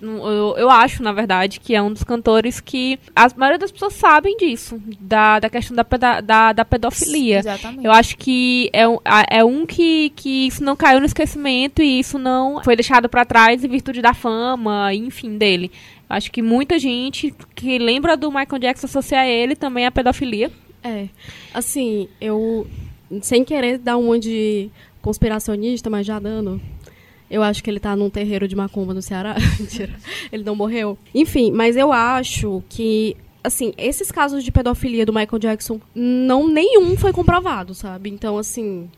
Eu, 0.00 0.54
eu, 0.56 0.70
acho, 0.70 1.02
na 1.02 1.12
verdade, 1.12 1.58
que 1.58 1.74
é 1.74 1.82
um 1.82 1.92
dos 1.92 2.04
cantores 2.04 2.60
que 2.60 2.98
a 3.16 3.28
maioria 3.36 3.58
das 3.58 3.72
pessoas 3.72 3.94
sabem 3.94 4.36
disso, 4.36 4.80
da, 5.00 5.40
da 5.40 5.50
questão 5.50 5.74
da, 5.76 5.84
peda- 5.84 6.20
da, 6.20 6.52
da 6.52 6.64
pedofilia. 6.64 7.38
Exatamente. 7.40 7.84
Eu 7.84 7.90
acho 7.92 8.16
que 8.16 8.70
é 8.72 8.86
um, 8.88 8.98
é 9.30 9.44
um 9.44 9.66
que, 9.66 10.10
que 10.10 10.46
isso 10.46 10.62
não 10.62 10.76
caiu 10.76 11.00
no 11.00 11.06
esquecimento 11.06 11.82
e 11.82 11.98
isso 11.98 12.18
não 12.18 12.62
foi 12.62 12.76
deixado 12.76 13.08
pra 13.08 13.24
trás 13.24 13.64
em 13.64 13.68
virtude 13.68 14.00
da 14.00 14.14
fama, 14.14 14.94
enfim, 14.94 15.36
dele. 15.36 15.70
Acho 16.08 16.30
que 16.30 16.40
muita 16.40 16.78
gente 16.78 17.34
que 17.54 17.78
lembra 17.78 18.16
do 18.16 18.30
Michael 18.30 18.58
Jackson 18.60 18.86
associa 18.86 19.20
a 19.20 19.26
ele 19.26 19.54
também 19.56 19.84
à 19.84 19.90
pedofilia. 19.90 20.50
É. 20.82 21.06
Assim, 21.52 22.08
eu. 22.20 22.66
Sem 23.22 23.44
querer 23.44 23.78
dar 23.78 23.96
uma 23.96 24.18
de 24.18 24.70
conspiracionista, 25.02 25.88
mas 25.90 26.06
já 26.06 26.18
dando. 26.18 26.60
Eu 27.30 27.42
acho 27.42 27.62
que 27.62 27.70
ele 27.70 27.80
tá 27.80 27.94
num 27.94 28.10
terreiro 28.10 28.48
de 28.48 28.56
macumba 28.56 28.94
no 28.94 29.02
Ceará. 29.02 29.36
Mentira. 29.58 29.94
Ele 30.32 30.44
não 30.44 30.56
morreu. 30.56 30.98
Enfim, 31.14 31.52
mas 31.52 31.76
eu 31.76 31.92
acho 31.92 32.62
que. 32.68 33.16
Assim, 33.42 33.72
esses 33.78 34.10
casos 34.10 34.42
de 34.42 34.50
pedofilia 34.50 35.06
do 35.06 35.12
Michael 35.12 35.38
Jackson, 35.38 35.80
não 35.94 36.48
nenhum 36.48 36.96
foi 36.96 37.12
comprovado, 37.12 37.72
sabe? 37.72 38.10
Então, 38.10 38.36
assim, 38.36 38.90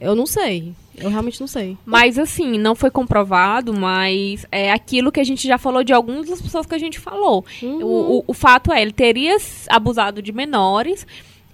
eu 0.00 0.14
não 0.14 0.26
sei. 0.26 0.74
Eu 0.96 1.10
realmente 1.10 1.40
não 1.40 1.46
sei. 1.46 1.76
Mas 1.84 2.18
assim, 2.18 2.58
não 2.58 2.74
foi 2.74 2.90
comprovado, 2.90 3.72
mas 3.72 4.46
é 4.50 4.70
aquilo 4.70 5.10
que 5.10 5.20
a 5.20 5.24
gente 5.24 5.46
já 5.46 5.58
falou 5.58 5.82
de 5.82 5.92
algumas 5.92 6.28
das 6.28 6.40
pessoas 6.40 6.66
que 6.66 6.74
a 6.74 6.78
gente 6.78 6.98
falou. 6.98 7.44
Uhum. 7.62 7.82
O, 7.82 8.18
o, 8.18 8.24
o 8.28 8.34
fato 8.34 8.72
é, 8.72 8.82
ele 8.82 8.92
teria 8.92 9.36
abusado 9.68 10.20
de 10.20 10.32
menores 10.32 11.06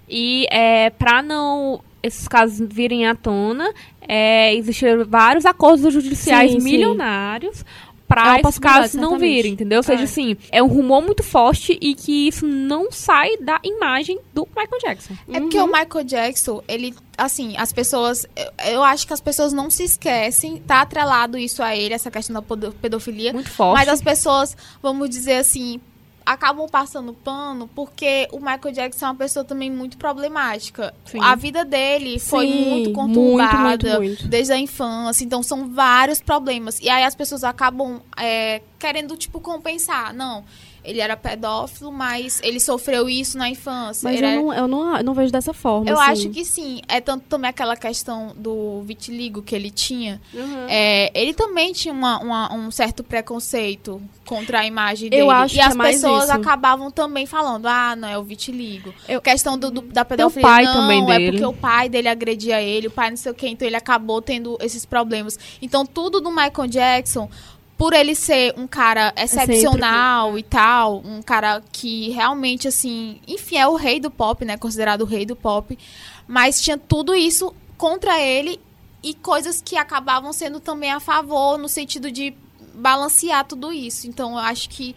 e 0.09 0.45
é, 0.51 0.89
para 0.89 1.21
não 1.21 1.81
esses 2.05 2.27
casos 2.27 2.65
virem 2.69 3.07
à 3.07 3.15
tona, 3.15 3.71
é, 4.07 4.53
existiram 4.55 5.03
vários 5.05 5.45
acordos 5.45 5.93
judiciais 5.93 6.51
Sim, 6.51 6.59
sim. 6.59 6.63
milionários 6.63 7.61
É 7.61 7.65
para 8.07 8.23
uma 8.37 8.39
esses 8.41 8.59
casos 8.59 8.93
não 8.93 9.17
virem, 9.17 9.53
entendeu? 9.53 9.79
Ou 9.79 9.83
seja, 9.83 10.01
É. 10.01 10.03
assim, 10.03 10.37
é 10.51 10.61
um 10.61 10.67
rumor 10.67 11.01
muito 11.01 11.23
forte 11.23 11.75
e 11.81 11.95
que 11.95 12.27
isso 12.27 12.45
não 12.45 12.91
sai 12.91 13.35
da 13.37 13.59
imagem 13.63 14.19
do 14.31 14.47
Michael 14.55 14.79
Jackson. 14.79 15.15
É 15.33 15.39
porque 15.39 15.57
Uhum. 15.59 15.65
o 15.65 15.67
Michael 15.67 16.03
Jackson, 16.05 16.61
ele, 16.67 16.93
assim, 17.17 17.57
as 17.57 17.73
pessoas. 17.73 18.27
Eu, 18.35 18.51
eu 18.73 18.83
acho 18.83 19.07
que 19.07 19.13
as 19.13 19.19
pessoas 19.21 19.51
não 19.53 19.71
se 19.71 19.83
esquecem, 19.83 20.57
tá 20.57 20.81
atrelado 20.81 21.35
isso 21.35 21.63
a 21.63 21.75
ele, 21.75 21.95
essa 21.95 22.11
questão 22.11 22.35
da 22.35 22.71
pedofilia. 22.71 23.33
Muito 23.33 23.49
forte. 23.49 23.79
Mas 23.79 23.89
as 23.89 24.01
pessoas, 24.03 24.55
vamos 24.83 25.09
dizer 25.09 25.37
assim, 25.37 25.81
acabam 26.25 26.67
passando 26.67 27.13
pano 27.13 27.69
porque 27.75 28.27
o 28.31 28.39
Michael 28.39 28.73
Jackson 28.73 29.05
é 29.05 29.09
uma 29.09 29.15
pessoa 29.15 29.45
também 29.45 29.69
muito 29.69 29.97
problemática. 29.97 30.93
Sim. 31.05 31.19
A 31.21 31.35
vida 31.35 31.63
dele 31.63 32.19
foi 32.19 32.47
Sim, 32.47 32.69
muito 32.69 32.85
muito, 32.85 32.93
conturbada 32.93 33.99
muito, 33.99 34.03
muito. 34.03 34.27
desde 34.27 34.53
a 34.53 34.57
infância, 34.57 35.23
então 35.23 35.41
são 35.43 35.69
vários 35.69 36.21
problemas. 36.21 36.79
E 36.79 36.89
aí 36.89 37.03
as 37.03 37.15
pessoas 37.15 37.43
acabam 37.43 38.01
é, 38.17 38.61
querendo, 38.79 39.15
tipo, 39.17 39.39
compensar. 39.39 40.13
Não, 40.13 40.43
ele 40.85 40.99
era 41.01 41.17
pedófilo, 41.17 41.91
mas 41.91 42.39
ele 42.43 42.59
sofreu 42.59 43.09
isso 43.09 43.37
na 43.37 43.49
infância. 43.49 44.09
Mas 44.09 44.21
eu 44.21 44.27
era- 44.27 44.35
não, 44.41 44.53
eu, 44.53 44.67
não, 44.67 44.97
eu 44.97 45.03
não 45.03 45.13
vejo 45.13 45.31
dessa 45.31 45.53
forma. 45.53 45.89
eu 45.89 45.99
assim. 45.99 46.11
acho 46.11 46.29
que 46.29 46.45
sim. 46.45 46.81
É 46.87 47.01
tanto 47.01 47.25
também 47.27 47.49
aquela 47.49 47.75
questão 47.75 48.33
do 48.35 48.81
vitiligo 48.83 49.41
que 49.41 49.55
ele 49.55 49.69
tinha. 49.71 50.21
Uhum. 50.33 50.65
É, 50.69 51.11
ele 51.19 51.33
também 51.33 51.73
tinha 51.73 51.93
uma- 51.93 52.19
uma- 52.19 52.53
um 52.53 52.71
certo 52.71 53.03
preconceito 53.03 54.01
contra 54.25 54.59
a 54.61 54.65
imagem 54.65 55.09
dele. 55.09 55.21
Eu 55.23 55.31
acho 55.31 55.55
e 55.55 55.57
que 55.57 55.61
as 55.63 55.75
é 55.75 55.77
pessoas 55.77 56.29
acabavam 56.29 56.89
também 56.91 57.25
falando, 57.25 57.65
ah, 57.67 57.95
não, 57.95 58.07
é 58.07 58.17
o 58.17 58.23
vitiligo. 58.23 58.93
Eu- 59.07 59.21
questão 59.21 59.57
do, 59.57 59.69
do- 59.71 59.81
da 59.81 60.05
pedofilia, 60.05 60.41
pai 60.47 60.63
não, 60.63 60.73
também 60.73 61.03
é 61.03 61.05
dele. 61.17 61.31
porque 61.31 61.45
o 61.45 61.53
pai 61.53 61.89
dele 61.89 62.07
agredia 62.07 62.61
ele, 62.61 62.87
o 62.87 62.91
pai 62.91 63.09
não 63.09 63.17
sei 63.17 63.31
o 63.31 63.35
quê, 63.35 63.47
então 63.47 63.67
ele 63.67 63.75
acabou 63.75 64.21
tendo 64.21 64.57
esses 64.61 64.85
problemas. 64.85 65.37
Então 65.61 65.85
tudo 65.85 66.21
do 66.21 66.29
Michael 66.29 66.67
Jackson... 66.67 67.29
Por 67.77 67.93
ele 67.93 68.15
ser 68.15 68.53
um 68.57 68.65
cara 68.67 69.13
excepcional 69.17 70.37
e 70.39 70.43
tal, 70.43 71.01
um 71.05 71.21
cara 71.21 71.61
que 71.71 72.09
realmente, 72.09 72.67
assim, 72.67 73.19
enfim, 73.27 73.57
é 73.57 73.67
o 73.67 73.75
rei 73.75 73.99
do 73.99 74.09
pop, 74.09 74.45
né? 74.45 74.55
Considerado 74.55 75.01
o 75.01 75.05
rei 75.05 75.25
do 75.25 75.35
pop. 75.35 75.77
Mas 76.25 76.61
tinha 76.61 76.77
tudo 76.77 77.13
isso 77.13 77.53
contra 77.77 78.21
ele 78.21 78.59
e 79.03 79.13
coisas 79.13 79.61
que 79.61 79.77
acabavam 79.77 80.31
sendo 80.31 80.59
também 80.59 80.91
a 80.91 80.99
favor, 80.99 81.57
no 81.57 81.67
sentido 81.67 82.09
de 82.09 82.33
balancear 82.73 83.45
tudo 83.45 83.71
isso. 83.71 84.07
Então, 84.07 84.31
eu 84.31 84.39
acho 84.39 84.69
que 84.69 84.95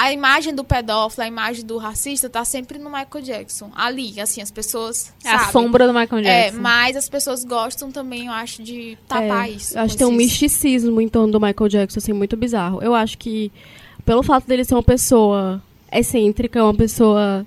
a 0.00 0.12
imagem 0.12 0.54
do 0.54 0.62
pedófilo, 0.62 1.24
a 1.24 1.26
imagem 1.28 1.64
do 1.64 1.76
racista, 1.76 2.28
tá 2.30 2.44
sempre 2.44 2.78
no 2.78 2.88
Michael 2.88 3.24
Jackson. 3.24 3.70
Ali, 3.74 4.20
assim, 4.20 4.40
as 4.40 4.50
pessoas. 4.50 5.12
É 5.24 5.28
a 5.30 5.38
sabem. 5.38 5.52
sombra 5.52 5.86
do 5.86 5.92
Michael 5.92 6.24
É, 6.24 6.44
Jackson. 6.44 6.60
mas 6.62 6.96
as 6.96 7.08
pessoas 7.08 7.44
gostam 7.44 7.90
também, 7.90 8.26
eu 8.26 8.32
acho, 8.32 8.62
de 8.62 8.96
tapar 9.08 9.48
É, 9.48 9.52
isso. 9.52 9.76
Eu 9.76 9.82
acho 9.82 9.94
que 9.94 9.98
tem 9.98 10.06
um 10.06 10.12
misticismo 10.12 11.00
em 11.00 11.08
torno 11.08 11.32
do 11.32 11.40
Michael 11.40 11.68
Jackson, 11.68 11.98
assim, 11.98 12.12
muito 12.12 12.36
bizarro. 12.36 12.80
Eu 12.82 12.94
acho 12.94 13.18
que, 13.18 13.50
pelo 14.04 14.22
fato 14.22 14.46
dele 14.46 14.64
ser 14.64 14.74
uma 14.74 14.82
pessoa 14.82 15.60
excêntrica, 15.92 16.62
uma 16.62 16.74
pessoa 16.74 17.44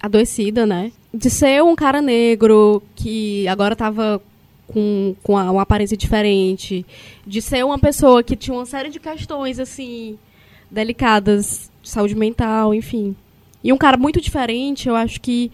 adoecida, 0.00 0.66
né? 0.66 0.90
De 1.14 1.30
ser 1.30 1.62
um 1.62 1.76
cara 1.76 2.02
negro 2.02 2.82
que 2.96 3.46
agora 3.46 3.76
tava 3.76 4.20
com, 4.66 5.14
com 5.22 5.36
a- 5.38 5.50
uma 5.52 5.62
aparência 5.62 5.96
diferente. 5.96 6.84
De 7.26 7.40
ser 7.42 7.64
uma 7.64 7.78
pessoa 7.78 8.22
que 8.22 8.34
tinha 8.34 8.54
uma 8.56 8.66
série 8.66 8.88
de 8.88 8.98
questões, 8.98 9.58
assim, 9.60 10.18
delicadas, 10.70 11.70
de 11.70 11.71
saúde 11.82 12.14
mental, 12.14 12.74
enfim. 12.74 13.14
E 13.62 13.72
um 13.72 13.78
cara 13.78 13.96
muito 13.96 14.20
diferente, 14.20 14.88
eu 14.88 14.96
acho 14.96 15.20
que. 15.20 15.50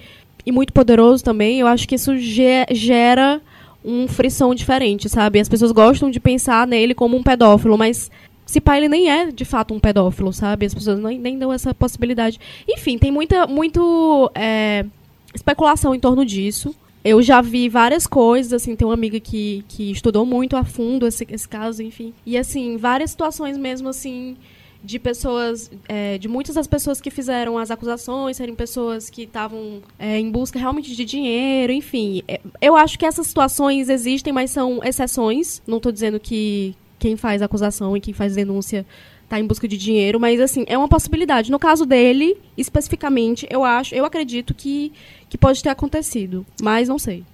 E 0.47 0.53
muito 0.53 0.73
poderoso 0.73 1.23
também, 1.23 1.61
eu 1.61 1.67
acho 1.67 1.87
que 1.87 1.95
isso 1.95 2.17
ge- 2.17 2.67
gera 2.71 3.41
um 3.85 4.09
frição 4.09 4.55
diferente, 4.55 5.09
sabe? 5.09 5.39
As 5.39 5.49
pessoas 5.49 5.73
gostam 5.73 6.11
de 6.11 6.19
pensar 6.19 6.67
nele 6.67 6.95
como 6.95 7.17
um 7.17 7.23
pedófilo, 7.23 7.77
mas 7.77 8.11
se 8.47 8.61
pá, 8.61 8.79
ele 8.79 8.89
nem 8.89 9.11
é 9.11 9.31
de 9.31 9.45
fato 9.45 9.75
um 9.75 9.81
pedófilo, 9.81 10.33
sabe? 10.33 10.65
As 10.65 10.73
pessoas 10.73 10.99
nem, 11.01 11.19
nem 11.19 11.39
dão 11.39 11.53
essa 11.53 11.75
possibilidade. 11.75 12.41
Enfim, 12.67 12.97
tem 12.97 13.11
muita 13.11 13.47
muito, 13.47 14.31
é, 14.35 14.87
especulação 15.35 15.95
em 15.95 16.01
torno 16.01 16.25
disso. 16.25 16.75
Eu 17.05 17.23
já 17.23 17.41
vi 17.41 17.69
várias 17.69 18.07
coisas, 18.07 18.53
assim, 18.53 18.75
tem 18.75 18.87
uma 18.87 18.95
amiga 18.95 19.21
que, 19.21 19.65
que 19.69 19.91
estudou 19.91 20.27
muito 20.27 20.57
a 20.57 20.65
fundo 20.65 21.07
esse, 21.07 21.27
esse 21.31 21.49
caso, 21.49 21.83
enfim. 21.83 22.13
E, 22.27 22.37
assim, 22.37 22.77
várias 22.77 23.11
situações 23.13 23.57
mesmo, 23.57 23.89
assim, 23.89 24.37
de 24.83 24.99
pessoas, 24.99 25.71
é, 25.89 26.19
de 26.19 26.29
muitas 26.29 26.55
das 26.55 26.67
pessoas 26.67 27.01
que 27.01 27.11
fizeram 27.11 27.59
as 27.59 27.71
acusações 27.71 28.37
serem 28.37 28.55
pessoas 28.55 29.11
que 29.11 29.23
estavam 29.23 29.83
é, 29.99 30.19
em 30.19 30.31
busca 30.31 30.59
realmente 30.59 30.95
de 30.95 31.05
dinheiro, 31.05 31.73
enfim. 31.73 32.23
É, 32.29 32.41
eu 32.61 32.77
acho 32.77 32.99
que 32.99 33.05
essas 33.05 33.27
situações 33.27 33.89
existem, 33.89 34.33
mas 34.33 34.51
são 34.51 34.81
exceções. 34.85 35.61
Não 35.67 35.79
estou 35.79 35.91
dizendo 35.91 36.21
que 36.21 36.77
quem 36.99 37.17
faz 37.17 37.43
acusação 37.43 37.97
e 37.97 38.01
quem 38.01 38.15
faz 38.15 38.35
denúncia 38.35 38.87
está 39.25 39.39
em 39.39 39.47
busca 39.47 39.69
de 39.69 39.77
dinheiro, 39.77 40.19
mas 40.19 40.41
assim, 40.41 40.65
é 40.67 40.79
uma 40.79 40.89
possibilidade. 40.89 41.51
No 41.51 41.59
caso 41.59 41.85
dele, 41.85 42.39
especificamente, 42.57 43.47
eu 43.51 43.63
acho, 43.63 43.95
eu 43.95 44.05
acredito 44.05 44.55
que, 44.55 44.91
que 45.29 45.37
pode 45.37 45.63
ter 45.63 45.69
acontecido, 45.69 46.47
mas 46.63 46.89
não 46.89 46.99
sei. 46.99 47.25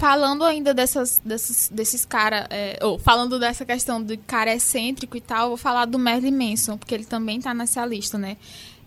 Falando 0.00 0.44
ainda 0.44 0.72
dessas, 0.72 1.20
desses, 1.22 1.68
desses 1.68 2.06
caras, 2.06 2.46
ou 2.80 2.98
falando 2.98 3.38
dessa 3.38 3.66
questão 3.66 4.02
do 4.02 4.16
cara 4.16 4.54
excêntrico 4.54 5.14
e 5.14 5.20
tal, 5.20 5.48
vou 5.48 5.58
falar 5.58 5.84
do 5.84 5.98
Marilyn 5.98 6.32
Manson, 6.32 6.78
porque 6.78 6.94
ele 6.94 7.04
também 7.04 7.38
tá 7.38 7.52
nessa 7.52 7.84
lista, 7.84 8.16
né? 8.16 8.38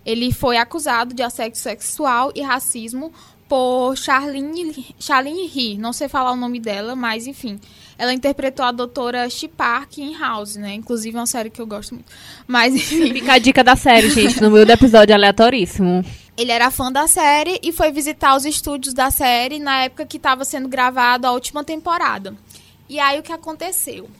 Ele 0.04 0.32
foi 0.32 0.56
acusado 0.56 1.14
de 1.14 1.22
assédio 1.22 1.56
sexual 1.56 2.32
e 2.34 2.42
racismo 2.42 3.12
por 3.48 3.96
Charlene, 3.96 4.94
Charlene 4.98 5.46
He, 5.54 5.78
não 5.78 5.92
sei 5.92 6.08
falar 6.08 6.32
o 6.32 6.36
nome 6.36 6.58
dela, 6.58 6.96
mas 6.96 7.28
enfim. 7.28 7.60
Ela 7.96 8.12
interpretou 8.12 8.64
a 8.64 8.72
doutora 8.72 9.30
She 9.30 9.46
Park 9.46 9.98
em 9.98 10.18
House, 10.18 10.56
né? 10.56 10.74
Inclusive 10.74 11.16
é 11.16 11.20
uma 11.20 11.26
série 11.26 11.48
que 11.48 11.60
eu 11.60 11.66
gosto 11.66 11.94
muito. 11.94 12.10
Mas 12.46 12.74
enfim. 12.74 13.12
Fica 13.12 13.34
a 13.34 13.38
dica 13.38 13.62
da 13.62 13.76
série, 13.76 14.10
gente, 14.10 14.42
no 14.42 14.50
meio 14.50 14.66
do 14.66 14.72
episódio 14.72 15.14
aleatoríssimo. 15.14 16.04
Ele 16.36 16.50
era 16.50 16.70
fã 16.70 16.90
da 16.90 17.06
série 17.06 17.60
e 17.62 17.72
foi 17.72 17.92
visitar 17.92 18.36
os 18.36 18.44
estúdios 18.44 18.92
da 18.92 19.10
série 19.10 19.58
na 19.60 19.84
época 19.84 20.04
que 20.04 20.16
estava 20.16 20.44
sendo 20.44 20.68
gravado 20.68 21.26
a 21.26 21.32
última 21.32 21.62
temporada. 21.62 22.36
E 22.88 22.98
aí 22.98 23.18
o 23.20 23.22
que 23.22 23.32
aconteceu? 23.32 24.10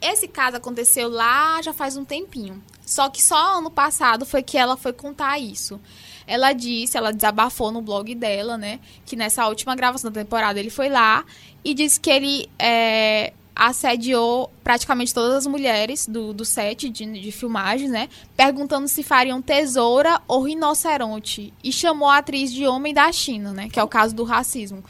Esse 0.00 0.26
caso 0.26 0.56
aconteceu 0.56 1.08
lá 1.08 1.62
já 1.62 1.72
faz 1.72 1.96
um 1.96 2.04
tempinho. 2.04 2.62
Só 2.84 3.08
que 3.08 3.22
só 3.22 3.58
ano 3.58 3.70
passado 3.70 4.26
foi 4.26 4.42
que 4.42 4.58
ela 4.58 4.76
foi 4.76 4.92
contar 4.92 5.38
isso. 5.38 5.80
ela 6.26 6.52
disse, 6.52 6.96
ela 6.96 7.12
desabafou 7.12 7.70
no 7.70 7.82
blog 7.82 8.14
dela, 8.14 8.58
né? 8.58 8.80
Que 9.06 9.14
nessa 9.14 9.46
última 9.46 9.76
gravação 9.76 10.10
da 10.10 10.20
temporada 10.20 10.58
ele 10.58 10.70
foi 10.70 10.88
lá 10.88 11.24
e 11.62 11.72
disse 11.74 12.00
que 12.00 12.10
ele 12.10 12.50
é, 12.58 13.32
assediou 13.54 14.50
praticamente 14.64 15.14
todas 15.14 15.34
as 15.34 15.46
mulheres 15.46 16.06
do, 16.06 16.32
do 16.32 16.44
set 16.44 16.88
de, 16.88 17.20
de 17.20 17.30
filmagens, 17.30 17.90
né? 17.90 18.08
Perguntando 18.36 18.88
se 18.88 19.02
fariam 19.02 19.40
tesoura 19.40 20.20
ou 20.26 20.42
rinoceronte. 20.42 21.52
E 21.62 21.72
chamou 21.72 22.08
a 22.08 22.18
atriz 22.18 22.52
de 22.52 22.66
homem 22.66 22.92
da 22.92 23.10
China, 23.12 23.52
né? 23.52 23.68
Que 23.68 23.78
é 23.78 23.82
o 23.82 23.88
caso 23.88 24.14
do 24.14 24.24
racismo. 24.24 24.82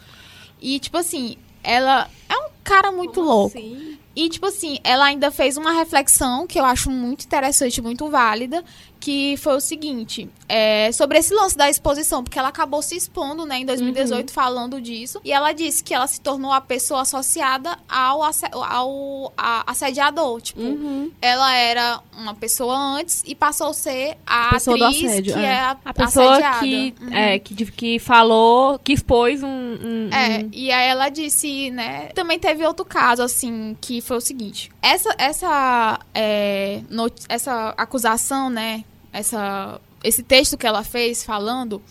E, 0.60 0.78
tipo 0.78 0.96
assim, 0.96 1.36
ela 1.62 2.08
é 2.34 2.46
um 2.46 2.48
cara 2.62 2.90
muito 2.92 3.14
Como 3.14 3.26
louco. 3.28 3.56
assim? 3.58 3.98
E, 4.16 4.28
tipo 4.28 4.46
assim, 4.46 4.78
ela 4.84 5.06
ainda 5.06 5.30
fez 5.32 5.56
uma 5.56 5.72
reflexão 5.72 6.46
que 6.46 6.58
eu 6.60 6.64
acho 6.64 6.88
muito 6.88 7.24
interessante, 7.24 7.82
muito 7.82 8.08
válida, 8.08 8.62
que 9.00 9.36
foi 9.38 9.56
o 9.56 9.60
seguinte, 9.60 10.30
é, 10.48 10.90
sobre 10.92 11.18
esse 11.18 11.34
lance 11.34 11.54
da 11.56 11.68
exposição, 11.68 12.22
porque 12.22 12.38
ela 12.38 12.48
acabou 12.48 12.80
se 12.80 12.96
expondo, 12.96 13.44
né, 13.44 13.58
em 13.58 13.66
2018, 13.66 14.32
falando 14.32 14.80
disso, 14.80 15.20
e 15.24 15.30
ela 15.32 15.52
disse 15.52 15.82
que 15.84 15.92
ela 15.92 16.06
se 16.06 16.20
tornou 16.22 16.52
a 16.52 16.60
pessoa 16.60 17.02
associada 17.02 17.76
ao, 17.88 18.22
ao 18.22 19.32
a- 19.36 19.64
assediador, 19.70 20.40
tipo, 20.40 20.60
Uhum. 20.62 21.10
ela 21.20 21.54
era 21.54 22.00
uma 22.16 22.34
pessoa 22.34 22.74
antes 22.78 23.22
e 23.26 23.34
passou 23.34 23.66
a 23.66 23.74
ser 23.74 24.16
a, 24.26 24.48
A 24.48 24.50
pessoa 24.52 24.78
do 24.78 24.84
atriz 24.84 25.04
assédio, 25.10 25.34
que 25.34 25.38
é. 25.40 25.42
é 25.44 25.58
a, 25.60 25.76
A 25.84 25.92
pessoa 25.92 26.30
assediada. 26.32 26.58
que, 26.60 26.94
Uhum. 27.02 27.12
é, 27.14 27.38
que, 27.40 27.66
que 27.72 27.98
falou, 27.98 28.78
que 28.78 28.92
expôs 28.92 29.42
um. 29.42 29.48
um- 29.48 30.08
É, 30.12 30.44
um- 30.44 30.48
e 30.52 30.70
aí 30.72 30.88
ela 30.88 31.08
disse, 31.10 31.70
né? 31.72 32.06
Também 32.24 32.38
teve 32.38 32.66
outro 32.66 32.86
caso, 32.86 33.22
assim, 33.22 33.76
que 33.82 34.00
foi 34.00 34.16
o 34.16 34.20
seguinte: 34.20 34.70
essa, 34.80 35.14
essa, 35.18 36.00
é, 36.14 36.80
essa 37.28 37.74
acusação, 37.76 38.48
né? 38.48 38.82
Essa, 39.12 39.78
esse 40.02 40.22
texto 40.22 40.56
que 40.56 40.66
ela 40.66 40.82
fez 40.82 41.22
falando. 41.22 41.82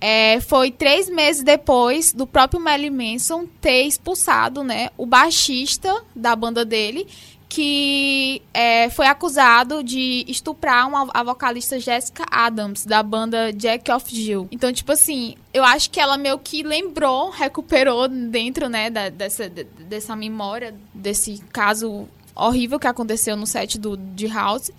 é, 0.00 0.40
foi 0.40 0.72
três 0.72 1.08
meses 1.08 1.44
depois 1.44 2.12
do 2.12 2.26
próprio 2.26 2.58
Melly 2.58 2.90
Manson 2.90 3.46
ter 3.60 3.84
expulsado, 3.84 4.64
né, 4.64 4.90
o 4.98 5.06
baixista 5.06 6.02
da 6.14 6.34
banda 6.34 6.64
dele, 6.64 7.06
que 7.54 8.40
é, 8.54 8.88
foi 8.88 9.06
acusado 9.06 9.84
de 9.84 10.24
estuprar 10.26 10.88
uma, 10.88 11.06
a 11.12 11.22
vocalista 11.22 11.78
Jessica 11.78 12.24
Adams, 12.30 12.86
da 12.86 13.02
banda 13.02 13.52
Jack 13.52 13.92
of 13.92 14.06
Jill. 14.08 14.48
Então, 14.50 14.72
tipo 14.72 14.90
assim, 14.90 15.34
eu 15.52 15.62
acho 15.62 15.90
que 15.90 16.00
ela 16.00 16.16
meio 16.16 16.38
que 16.38 16.62
lembrou, 16.62 17.28
recuperou 17.28 18.08
dentro, 18.08 18.70
né, 18.70 18.88
da- 18.88 19.10
dessa, 19.10 19.50
de- 19.50 19.64
dessa 19.64 20.16
memória, 20.16 20.74
desse 20.94 21.42
caso 21.52 22.08
horrível 22.34 22.80
que 22.80 22.86
aconteceu 22.86 23.36
no 23.36 23.46
set 23.46 23.78
do, 23.78 23.98
de 23.98 24.26
House. 24.28 24.70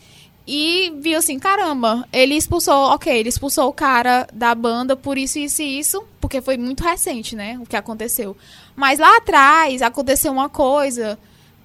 E 0.47 0.91
viu 0.99 1.19
assim, 1.19 1.37
caramba, 1.37 2.07
ele 2.11 2.33
expulsou, 2.35 2.73
ok, 2.91 3.15
ele 3.15 3.29
expulsou 3.29 3.69
o 3.69 3.73
cara 3.73 4.27
da 4.33 4.55
banda 4.55 4.95
por 4.95 5.15
isso, 5.15 5.37
isso 5.37 5.61
e 5.61 5.77
isso, 5.79 6.03
porque 6.19 6.41
foi 6.41 6.57
muito 6.57 6.83
recente, 6.83 7.35
né, 7.35 7.55
o 7.61 7.67
que 7.67 7.75
aconteceu. 7.75 8.35
Mas 8.75 8.97
lá 8.97 9.17
atrás 9.17 9.83
aconteceu 9.83 10.31
uma 10.33 10.49
coisa, 10.49 11.19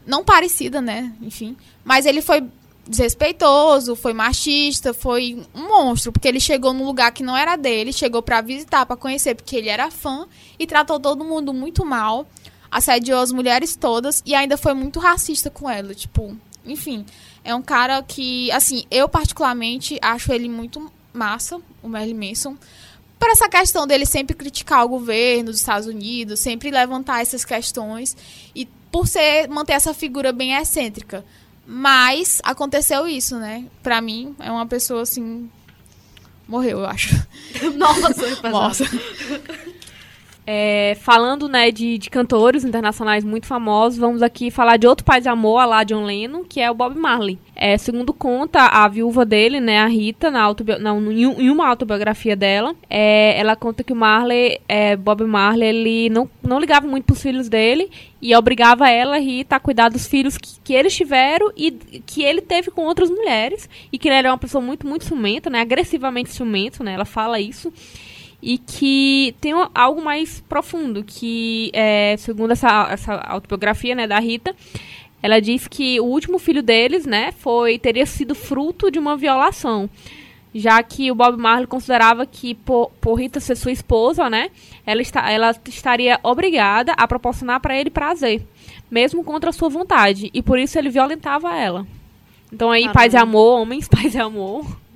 não 0.09 0.25
parecida, 0.25 0.81
né, 0.81 1.13
enfim, 1.21 1.55
mas 1.85 2.07
ele 2.07 2.23
foi 2.23 2.43
desrespeitoso, 2.89 3.95
foi 3.95 4.15
machista, 4.15 4.95
foi 4.95 5.47
um 5.55 5.69
monstro, 5.69 6.11
porque 6.11 6.27
ele 6.27 6.41
chegou 6.41 6.73
num 6.73 6.87
lugar 6.87 7.13
que 7.13 7.23
não 7.23 7.37
era 7.37 7.55
dele, 7.55 7.93
chegou 7.93 8.23
pra 8.23 8.41
visitar, 8.41 8.87
pra 8.87 8.97
conhecer, 8.97 9.35
porque 9.35 9.55
ele 9.55 9.69
era 9.69 9.91
fã 9.91 10.27
e 10.59 10.67
tratou 10.67 10.99
todo 10.99 11.23
mundo 11.23 11.53
muito 11.53 11.85
mal, 11.85 12.27
assediou 12.71 13.21
as 13.21 13.31
mulheres 13.31 13.77
todas 13.77 14.23
e 14.25 14.35
ainda 14.35 14.57
foi 14.57 14.73
muito 14.73 14.99
racista 14.99 15.51
com 15.51 15.69
ela, 15.69 15.95
tipo, 15.95 16.35
enfim, 16.65 17.05
é 17.45 17.55
um 17.55 17.63
cara 17.63 18.03
que, 18.03 18.51
assim, 18.53 18.85
eu 18.91 19.07
particularmente 19.09 19.99
acho 20.01 20.33
ele 20.33 20.49
muito 20.49 20.91
massa, 21.13 21.61
o 21.83 21.89
Merlin 21.89 22.29
Manson, 22.29 22.57
por 23.19 23.29
essa 23.29 23.49
questão 23.49 23.87
dele 23.87 24.07
sempre 24.07 24.35
criticar 24.35 24.85
o 24.85 24.89
governo 24.89 25.51
dos 25.51 25.57
Estados 25.57 25.87
Unidos, 25.87 26.41
sempre 26.41 26.71
levantar 26.71 27.21
essas 27.21 27.45
questões 27.45 28.17
e 28.55 28.67
por 28.91 29.07
ser 29.07 29.49
manter 29.49 29.73
essa 29.73 29.95
figura 29.95 30.33
bem 30.33 30.55
excêntrica. 30.55 31.25
Mas 31.67 32.41
aconteceu 32.45 33.07
isso, 33.07 33.37
né? 33.39 33.67
Pra 33.83 34.01
mim 34.01 34.35
é 34.39 34.51
uma 34.51 34.67
pessoa 34.67 35.03
assim 35.03 35.51
morreu, 36.49 36.79
eu 36.79 36.87
acho. 36.87 37.15
Nossa. 37.77 38.49
Nossa. 38.51 38.85
É, 40.51 40.97
falando 41.03 41.47
né, 41.47 41.71
de, 41.71 41.99
de 41.99 42.09
cantores 42.09 42.65
internacionais 42.65 43.23
muito 43.23 43.47
famosos, 43.47 43.99
vamos 43.99 44.23
aqui 44.23 44.51
falar 44.51 44.79
de 44.79 44.87
outro 44.87 45.05
pai 45.05 45.21
de 45.21 45.29
amor, 45.29 45.63
lá 45.67 45.85
John 45.85 46.07
Lennon, 46.07 46.43
que 46.43 46.59
é 46.59 46.71
o 46.71 46.75
Bob 46.75 46.97
Marley. 46.97 47.39
É, 47.55 47.77
segundo 47.77 48.15
conta 48.15 48.63
a 48.63 48.89
viúva 48.89 49.27
dele, 49.27 49.61
né, 49.61 49.79
a 49.79 49.87
Rita, 49.87 50.31
na 50.31 50.49
não, 50.81 51.13
em 51.13 51.27
um- 51.27 51.53
uma 51.53 51.69
autobiografia 51.69 52.35
dela, 52.35 52.75
é, 52.89 53.39
ela 53.39 53.55
conta 53.57 53.85
que 53.85 53.93
o 53.93 53.97
Marley, 53.97 54.59
é, 54.67 54.97
Bob 54.97 55.23
Marley, 55.25 55.69
ele 55.69 56.09
não, 56.09 56.31
não 56.43 56.59
ligava 56.59 56.87
muito 56.87 57.05
pros 57.05 57.21
filhos 57.21 57.47
dele 57.51 57.91
e 58.23 58.35
obrigava 58.35 58.89
ela, 58.89 59.19
Rita, 59.19 59.57
a 59.57 59.61
cuidar 59.61 59.91
dos 59.91 60.07
filhos 60.07 60.39
que, 60.39 60.59
que 60.65 60.73
eles 60.73 60.97
tiveram 60.97 61.53
e 61.55 61.73
que 62.07 62.23
ele 62.23 62.41
teve 62.41 62.71
com 62.71 62.87
outras 62.87 63.11
mulheres 63.11 63.69
e 63.93 63.99
que 63.99 64.09
ele 64.09 64.17
era 64.17 64.31
uma 64.31 64.39
pessoa 64.39 64.65
muito, 64.65 64.87
muito 64.87 65.05
ciumenta, 65.05 65.51
né, 65.51 65.61
agressivamente 65.61 66.31
ciumento, 66.31 66.83
né, 66.83 66.95
ela 66.95 67.05
fala 67.05 67.39
isso 67.39 67.71
e 68.43 68.59
que 68.59 69.35
tem 69.41 69.53
algo 69.75 70.03
mais 70.03 70.41
profundo, 70.49 71.03
que 71.05 71.71
é, 71.73 72.17
segundo 72.19 72.53
essa, 72.53 72.89
essa 72.91 73.15
autobiografia 73.15 73.95
né, 73.95 74.07
da 74.07 74.19
Rita, 74.19 74.55
ela 75.23 75.41
diz 75.41 75.67
que 75.67 76.01
o 76.01 76.05
último 76.05 76.39
filho 76.39 76.63
deles, 76.63 77.05
né, 77.05 77.33
foi 77.33 77.79
teria 77.79 78.07
sido 78.07 78.35
fruto 78.35 78.91
de 78.91 78.99
uma 78.99 79.17
violação, 79.17 79.91
já 80.55 80.83
que 80.83 81.11
o 81.11 81.15
Bob 81.15 81.37
Marley 81.37 81.67
considerava 81.67 82.25
que 82.25 82.55
por, 82.55 82.91
por 83.01 83.15
Rita 83.15 83.41
ser 83.41 83.57
sua 83.57 83.73
esposa, 83.73 84.31
né, 84.31 84.51
ela, 84.87 85.03
está, 85.03 85.31
ela 85.31 85.55
estaria 85.67 86.21
obrigada 86.23 86.93
a 86.93 87.09
proporcionar 87.09 87.61
para 87.61 87.77
ele 87.77 87.91
prazer, 87.91 88.47
mesmo 88.89 89.25
contra 89.25 89.51
a 89.51 89.53
sua 89.53 89.69
vontade, 89.69 90.31
e 90.33 90.41
por 90.41 90.59
isso 90.59 90.79
ele 90.79 90.91
violentava 90.91 91.57
ela. 91.57 91.87
Então 92.53 92.71
aí, 92.71 92.89
paz 92.93 93.13
e 93.13 93.17
Caramba. 93.17 93.31
amor, 93.31 93.61
homens, 93.61 93.89
paz 93.89 94.15
e 94.15 94.19
amor, 94.19 94.65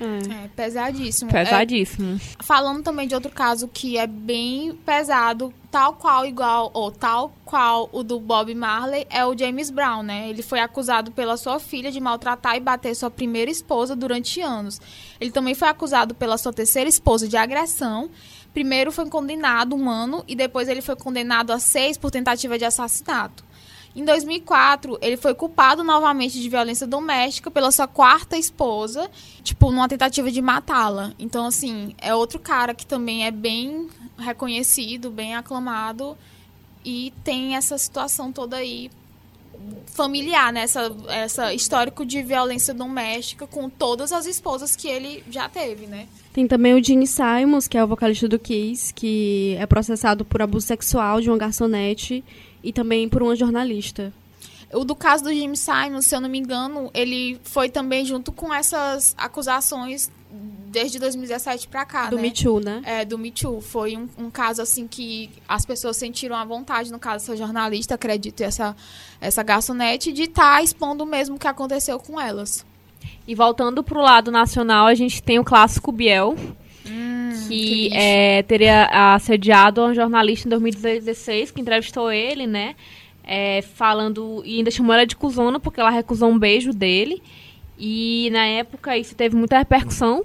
É. 0.00 0.44
É 0.44 0.48
pesadíssimo. 0.48 1.30
É, 1.30 1.44
pesadíssimo. 1.44 2.20
falando 2.40 2.82
também 2.82 3.08
de 3.08 3.14
outro 3.14 3.30
caso 3.30 3.68
que 3.68 3.96
é 3.96 4.06
bem 4.06 4.74
pesado, 4.84 5.52
tal 5.70 5.94
qual 5.94 6.26
igual 6.26 6.70
ou 6.74 6.90
tal 6.90 7.32
qual 7.44 7.88
o 7.92 8.02
do 8.02 8.18
Bob 8.20 8.54
Marley 8.54 9.06
é 9.10 9.24
o 9.24 9.36
James 9.36 9.70
Brown, 9.70 10.02
né? 10.02 10.28
Ele 10.28 10.42
foi 10.42 10.60
acusado 10.60 11.10
pela 11.12 11.36
sua 11.36 11.58
filha 11.58 11.90
de 11.90 12.00
maltratar 12.00 12.56
e 12.56 12.60
bater 12.60 12.94
sua 12.94 13.10
primeira 13.10 13.50
esposa 13.50 13.96
durante 13.96 14.40
anos. 14.40 14.80
Ele 15.20 15.30
também 15.30 15.54
foi 15.54 15.68
acusado 15.68 16.14
pela 16.14 16.38
sua 16.38 16.52
terceira 16.52 16.88
esposa 16.88 17.28
de 17.28 17.36
agressão. 17.36 18.10
Primeiro 18.52 18.90
foi 18.90 19.08
condenado 19.08 19.76
um 19.76 19.90
ano 19.90 20.24
e 20.26 20.34
depois 20.34 20.68
ele 20.68 20.80
foi 20.80 20.96
condenado 20.96 21.52
a 21.52 21.58
seis 21.58 21.98
por 21.98 22.10
tentativa 22.10 22.58
de 22.58 22.64
assassinato. 22.64 23.45
Em 23.96 24.04
2004, 24.04 24.98
ele 25.00 25.16
foi 25.16 25.32
culpado 25.34 25.82
novamente 25.82 26.38
de 26.38 26.50
violência 26.50 26.86
doméstica 26.86 27.50
pela 27.50 27.72
sua 27.72 27.88
quarta 27.88 28.36
esposa, 28.36 29.10
tipo, 29.42 29.70
numa 29.70 29.88
tentativa 29.88 30.30
de 30.30 30.42
matá-la. 30.42 31.14
Então, 31.18 31.46
assim, 31.46 31.94
é 31.96 32.14
outro 32.14 32.38
cara 32.38 32.74
que 32.74 32.84
também 32.84 33.24
é 33.24 33.30
bem 33.30 33.88
reconhecido, 34.18 35.10
bem 35.10 35.34
aclamado 35.34 36.14
e 36.84 37.10
tem 37.24 37.56
essa 37.56 37.78
situação 37.78 38.30
toda 38.30 38.58
aí 38.58 38.90
familiar, 39.86 40.52
né? 40.52 40.60
Essa, 40.60 40.94
essa 41.08 41.54
histórico 41.54 42.04
de 42.04 42.22
violência 42.22 42.74
doméstica 42.74 43.46
com 43.46 43.70
todas 43.70 44.12
as 44.12 44.26
esposas 44.26 44.76
que 44.76 44.88
ele 44.88 45.24
já 45.30 45.48
teve, 45.48 45.86
né? 45.86 46.06
Tem 46.34 46.46
também 46.46 46.74
o 46.74 46.84
Gene 46.84 47.06
Simons, 47.06 47.66
que 47.66 47.78
é 47.78 47.82
o 47.82 47.86
vocalista 47.88 48.28
do 48.28 48.38
Kiss, 48.38 48.92
que 48.92 49.56
é 49.58 49.64
processado 49.64 50.22
por 50.22 50.42
abuso 50.42 50.66
sexual 50.66 51.18
de 51.22 51.30
uma 51.30 51.38
garçonete 51.38 52.22
e 52.66 52.72
também 52.72 53.08
por 53.08 53.22
uma 53.22 53.36
jornalista. 53.36 54.12
O 54.72 54.84
do 54.84 54.96
caso 54.96 55.22
do 55.22 55.32
Jim 55.32 55.54
Simons, 55.54 56.06
se 56.06 56.16
eu 56.16 56.20
não 56.20 56.28
me 56.28 56.36
engano, 56.36 56.90
ele 56.92 57.38
foi 57.44 57.68
também 57.68 58.04
junto 58.04 58.32
com 58.32 58.52
essas 58.52 59.14
acusações 59.16 60.10
desde 60.28 60.98
2017 60.98 61.68
pra 61.68 61.86
cá, 61.86 62.10
do 62.10 62.16
né? 62.16 62.22
Me 62.22 62.30
Too, 62.32 62.58
né? 62.58 62.82
É, 62.84 63.04
do 63.04 63.16
Me 63.16 63.30
Too. 63.30 63.60
Foi 63.60 63.96
um, 63.96 64.08
um 64.18 64.28
caso, 64.28 64.60
assim, 64.60 64.88
que 64.88 65.30
as 65.48 65.64
pessoas 65.64 65.96
sentiram 65.96 66.34
a 66.34 66.44
vontade, 66.44 66.90
no 66.90 66.98
caso, 66.98 67.24
essa 67.24 67.36
jornalista, 67.36 67.94
acredito, 67.94 68.40
e 68.40 68.44
essa, 68.44 68.74
essa 69.20 69.44
garçonete, 69.44 70.12
de 70.12 70.24
estar 70.24 70.62
expondo 70.64 71.06
mesmo 71.06 71.36
o 71.36 71.38
que 71.38 71.46
aconteceu 71.46 72.00
com 72.00 72.20
elas. 72.20 72.66
E 73.28 73.34
voltando 73.36 73.84
pro 73.84 74.02
lado 74.02 74.32
nacional, 74.32 74.86
a 74.86 74.94
gente 74.94 75.22
tem 75.22 75.38
o 75.38 75.44
clássico 75.44 75.92
Biel, 75.92 76.36
que 76.86 77.88
triste. 77.88 77.96
é, 77.96 78.42
teria 78.42 79.14
assediado 79.14 79.82
uma 79.82 79.94
jornalista 79.94 80.48
em 80.48 80.50
2016, 80.50 81.50
que 81.50 81.60
entrevistou 81.60 82.10
ele, 82.10 82.46
né? 82.46 82.74
é, 83.26 83.60
falando 83.74 84.42
e 84.44 84.58
ainda 84.58 84.70
chamou 84.70 84.94
ela 84.94 85.04
de 85.04 85.16
cuzona 85.16 85.58
porque 85.58 85.80
ela 85.80 85.90
recusou 85.90 86.30
um 86.30 86.38
beijo 86.38 86.72
dele. 86.72 87.20
E 87.78 88.30
na 88.32 88.46
época 88.46 88.96
isso 88.96 89.14
teve 89.14 89.34
muita 89.36 89.58
repercussão. 89.58 90.24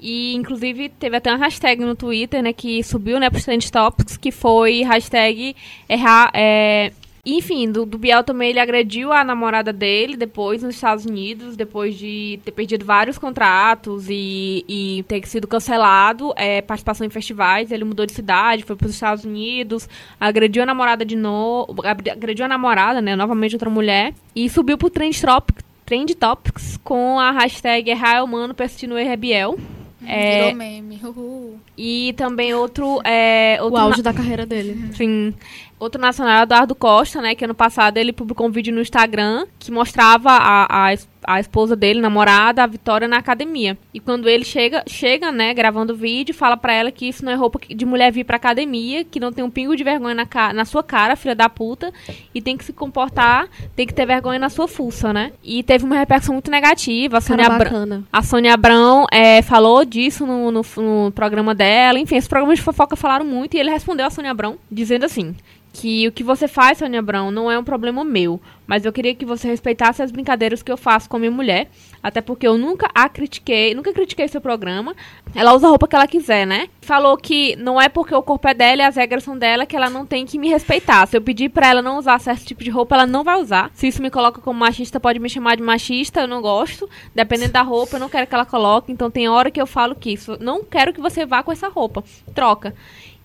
E 0.00 0.34
inclusive 0.36 0.88
teve 0.88 1.16
até 1.16 1.30
uma 1.30 1.44
hashtag 1.44 1.84
no 1.84 1.96
Twitter, 1.96 2.40
né, 2.40 2.52
que 2.52 2.84
subiu, 2.84 3.18
né, 3.18 3.28
pro 3.28 3.42
Trend 3.42 3.68
Topics, 3.70 4.16
que 4.16 4.30
foi 4.30 4.82
hashtag 4.82 5.56
errar, 5.88 6.30
é, 6.32 6.92
Enfim, 7.30 7.70
do, 7.70 7.84
do 7.84 7.98
Biel 7.98 8.24
também 8.24 8.48
ele 8.48 8.58
agrediu 8.58 9.12
a 9.12 9.22
namorada 9.22 9.70
dele 9.70 10.16
depois 10.16 10.62
nos 10.62 10.74
Estados 10.74 11.04
Unidos, 11.04 11.56
depois 11.56 11.94
de 11.94 12.40
ter 12.42 12.52
perdido 12.52 12.86
vários 12.86 13.18
contratos 13.18 14.06
e, 14.08 14.64
e 14.66 15.04
ter 15.06 15.26
sido 15.26 15.46
cancelado 15.46 16.32
é, 16.36 16.62
participação 16.62 17.06
em 17.06 17.10
festivais. 17.10 17.70
Ele 17.70 17.84
mudou 17.84 18.06
de 18.06 18.14
cidade, 18.14 18.64
foi 18.64 18.76
para 18.76 18.86
os 18.86 18.94
Estados 18.94 19.26
Unidos, 19.26 19.86
agrediu 20.18 20.62
a 20.62 20.66
namorada 20.66 21.04
de 21.04 21.16
novo, 21.16 21.82
agrediu 21.84 22.46
a 22.46 22.48
namorada, 22.48 23.02
né, 23.02 23.14
novamente 23.14 23.54
outra 23.54 23.68
mulher, 23.68 24.14
e 24.34 24.48
subiu 24.48 24.78
pro 24.78 24.88
Trend 24.88 25.20
Topics, 25.20 25.64
Trend 25.84 26.14
Topics 26.14 26.78
com 26.82 27.20
a 27.20 27.30
hashtag 27.30 27.90
Errar 27.90 28.24
Humano 28.24 28.54
Persistindo 28.54 28.96
Erro 28.96 29.10
é 29.10 29.16
Biel. 29.16 29.58
É, 30.06 30.38
Virou 30.38 30.54
meme. 30.54 31.00
Uhul. 31.02 31.58
E 31.76 32.14
também 32.16 32.54
outro. 32.54 33.00
É, 33.04 33.58
outro 33.60 33.74
o 33.74 33.78
auge 33.78 34.02
da 34.02 34.12
carreira 34.12 34.46
dele. 34.46 34.90
Sim. 34.94 35.34
Outro 35.78 36.00
nacional, 36.00 36.42
Eduardo 36.42 36.74
Costa, 36.74 37.22
né? 37.22 37.34
Que 37.34 37.44
ano 37.44 37.54
passado 37.54 37.98
ele 37.98 38.12
publicou 38.12 38.48
um 38.48 38.50
vídeo 38.50 38.74
no 38.74 38.80
Instagram 38.80 39.46
que 39.58 39.70
mostrava 39.70 40.30
a, 40.30 40.88
a, 40.88 40.94
a 41.28 41.38
esposa 41.38 41.76
dele, 41.76 42.00
namorada, 42.00 42.64
a 42.64 42.66
Vitória 42.66 43.06
na 43.06 43.18
academia. 43.18 43.76
E 43.92 44.00
quando 44.00 44.30
ele 44.30 44.46
chega, 44.46 44.82
chega, 44.86 45.30
né, 45.30 45.52
gravando 45.52 45.92
o 45.92 45.96
vídeo, 45.96 46.34
fala 46.34 46.56
pra 46.56 46.72
ela 46.72 46.90
que 46.90 47.06
isso 47.06 47.22
não 47.22 47.30
é 47.30 47.34
roupa 47.34 47.60
de 47.68 47.84
mulher 47.84 48.10
vir 48.10 48.24
pra 48.24 48.36
academia, 48.36 49.04
que 49.04 49.20
não 49.20 49.30
tem 49.30 49.44
um 49.44 49.50
pingo 49.50 49.76
de 49.76 49.84
vergonha 49.84 50.14
na, 50.14 50.52
na 50.54 50.64
sua 50.64 50.82
cara, 50.82 51.16
filha 51.16 51.34
da 51.34 51.46
puta, 51.46 51.92
e 52.34 52.40
tem 52.40 52.56
que 52.56 52.64
se 52.64 52.72
comportar, 52.72 53.46
tem 53.76 53.86
que 53.86 53.92
ter 53.92 54.06
vergonha 54.06 54.38
na 54.38 54.48
sua 54.48 54.66
fuça, 54.66 55.12
né? 55.12 55.32
E 55.44 55.62
teve 55.62 55.84
uma 55.84 55.98
repercussão 55.98 56.32
muito 56.32 56.50
negativa. 56.50 57.18
A 57.18 57.20
Sônia, 57.20 57.46
Abra 57.46 57.70
a 58.10 58.22
Sônia 58.22 58.54
Abrão 58.54 59.04
é, 59.12 59.42
falou 59.42 59.84
disso 59.84 60.26
no, 60.26 60.50
no, 60.50 60.62
no 60.78 61.12
programa 61.12 61.54
dela. 61.54 61.98
Enfim, 61.98 62.16
esses 62.16 62.28
programas 62.28 62.58
de 62.58 62.64
fofoca 62.64 62.96
falaram 62.96 63.26
muito 63.26 63.54
e 63.54 63.60
ele 63.60 63.70
respondeu 63.70 64.06
a 64.06 64.10
Sônia 64.10 64.30
Abrão 64.30 64.56
dizendo 64.70 65.04
assim: 65.04 65.34
que 65.72 66.08
o 66.08 66.12
que 66.12 66.24
você 66.24 66.48
faz, 66.48 66.78
Sônia 66.78 67.00
Abrão, 67.00 67.30
não 67.30 67.50
é 67.50 67.58
um 67.58 67.64
problema 67.64 68.04
meu, 68.04 68.40
mas 68.68 68.84
eu 68.84 68.92
queria 68.92 69.14
que 69.14 69.24
você 69.24 69.48
respeitasse 69.48 70.02
as 70.02 70.12
brincadeiras 70.12 70.62
que 70.62 70.70
eu 70.70 70.76
faço 70.76 71.08
com 71.08 71.18
minha 71.18 71.30
mulher, 71.30 71.70
até 72.02 72.20
porque 72.20 72.46
eu 72.46 72.58
nunca 72.58 72.90
a 72.94 73.08
critiquei, 73.08 73.74
nunca 73.74 73.94
critiquei 73.94 74.28
seu 74.28 74.42
programa. 74.42 74.94
Ela 75.34 75.54
usa 75.54 75.66
a 75.66 75.70
roupa 75.70 75.88
que 75.88 75.96
ela 75.96 76.06
quiser, 76.06 76.46
né? 76.46 76.68
Falou 76.82 77.16
que 77.16 77.56
não 77.56 77.80
é 77.80 77.88
porque 77.88 78.14
o 78.14 78.22
corpo 78.22 78.46
é 78.46 78.52
dela 78.52 78.82
e 78.82 78.84
as 78.84 78.96
regras 78.96 79.24
são 79.24 79.38
dela 79.38 79.64
que 79.64 79.74
ela 79.74 79.88
não 79.88 80.04
tem 80.04 80.26
que 80.26 80.38
me 80.38 80.50
respeitar. 80.50 81.06
Se 81.06 81.16
eu 81.16 81.22
pedir 81.22 81.48
para 81.48 81.66
ela 81.66 81.80
não 81.80 81.96
usar 81.96 82.18
certo 82.20 82.44
tipo 82.44 82.62
de 82.62 82.68
roupa, 82.68 82.94
ela 82.94 83.06
não 83.06 83.24
vai 83.24 83.40
usar. 83.40 83.70
Se 83.72 83.88
isso 83.88 84.02
me 84.02 84.10
coloca 84.10 84.42
como 84.42 84.60
machista, 84.60 85.00
pode 85.00 85.18
me 85.18 85.30
chamar 85.30 85.56
de 85.56 85.62
machista, 85.62 86.20
eu 86.20 86.28
não 86.28 86.42
gosto. 86.42 86.88
Dependendo 87.14 87.52
da 87.52 87.62
roupa, 87.62 87.96
eu 87.96 88.00
não 88.00 88.10
quero 88.10 88.26
que 88.26 88.34
ela 88.34 88.44
coloque. 88.44 88.92
Então 88.92 89.10
tem 89.10 89.30
hora 89.30 89.50
que 89.50 89.60
eu 89.60 89.66
falo 89.66 89.94
que 89.94 90.10
isso, 90.10 90.36
não 90.40 90.62
quero 90.62 90.92
que 90.92 91.00
você 91.00 91.24
vá 91.24 91.42
com 91.42 91.50
essa 91.50 91.68
roupa. 91.68 92.04
Troca. 92.34 92.74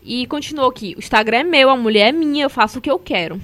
E 0.01 0.25
continuou 0.27 0.69
aqui: 0.69 0.93
o 0.95 0.99
Instagram 0.99 1.39
é 1.39 1.43
meu, 1.43 1.69
a 1.69 1.75
mulher 1.75 2.09
é 2.09 2.11
minha, 2.13 2.45
eu 2.45 2.49
faço 2.49 2.79
o 2.79 2.81
que 2.81 2.89
eu 2.89 2.97
quero. 2.97 3.41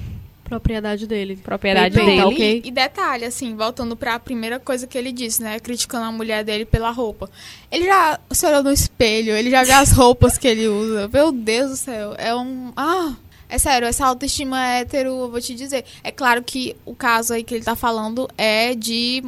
Propriedade 0.50 1.06
dele. 1.06 1.38
Propriedade 1.38 1.96
dele. 1.96 2.22
ok. 2.24 2.62
E 2.66 2.72
detalhe, 2.72 3.24
assim, 3.24 3.56
voltando 3.56 3.96
para 3.96 4.16
a 4.16 4.20
primeira 4.20 4.60
coisa 4.60 4.88
que 4.88 4.98
ele 4.98 5.12
disse, 5.12 5.44
né? 5.44 5.60
Criticando 5.60 6.06
a 6.06 6.12
mulher 6.12 6.44
dele 6.44 6.66
pela 6.66 6.90
roupa. 6.90 7.30
Ele 7.72 7.86
já 7.86 8.20
se 8.32 8.48
olhou 8.48 8.64
no 8.64 8.72
espelho, 8.72 9.34
ele 9.34 9.52
já 9.52 9.64
viu 9.64 9.76
as 9.76 9.92
roupas 9.92 10.40
que 10.40 10.48
ele 10.48 10.68
usa. 10.68 11.08
Meu 11.08 11.32
Deus 11.32 11.70
do 11.70 11.78
céu. 11.78 12.16
É 12.18 12.36
um. 12.36 12.74
Ah! 12.76 13.14
É 13.48 13.58
sério, 13.58 13.88
essa 13.88 14.06
autoestima 14.06 14.64
hétero, 14.64 15.10
eu 15.10 15.30
vou 15.30 15.42
te 15.42 15.54
dizer. 15.54 15.86
É 16.04 16.12
claro 16.12 16.44
que 16.44 16.76
o 16.84 16.96
caso 16.96 17.34
aí 17.34 17.44
que 17.44 17.54
ele 17.54 17.64
tá 17.64 17.76
falando 17.76 18.28
é 18.38 18.74
de 18.74 19.24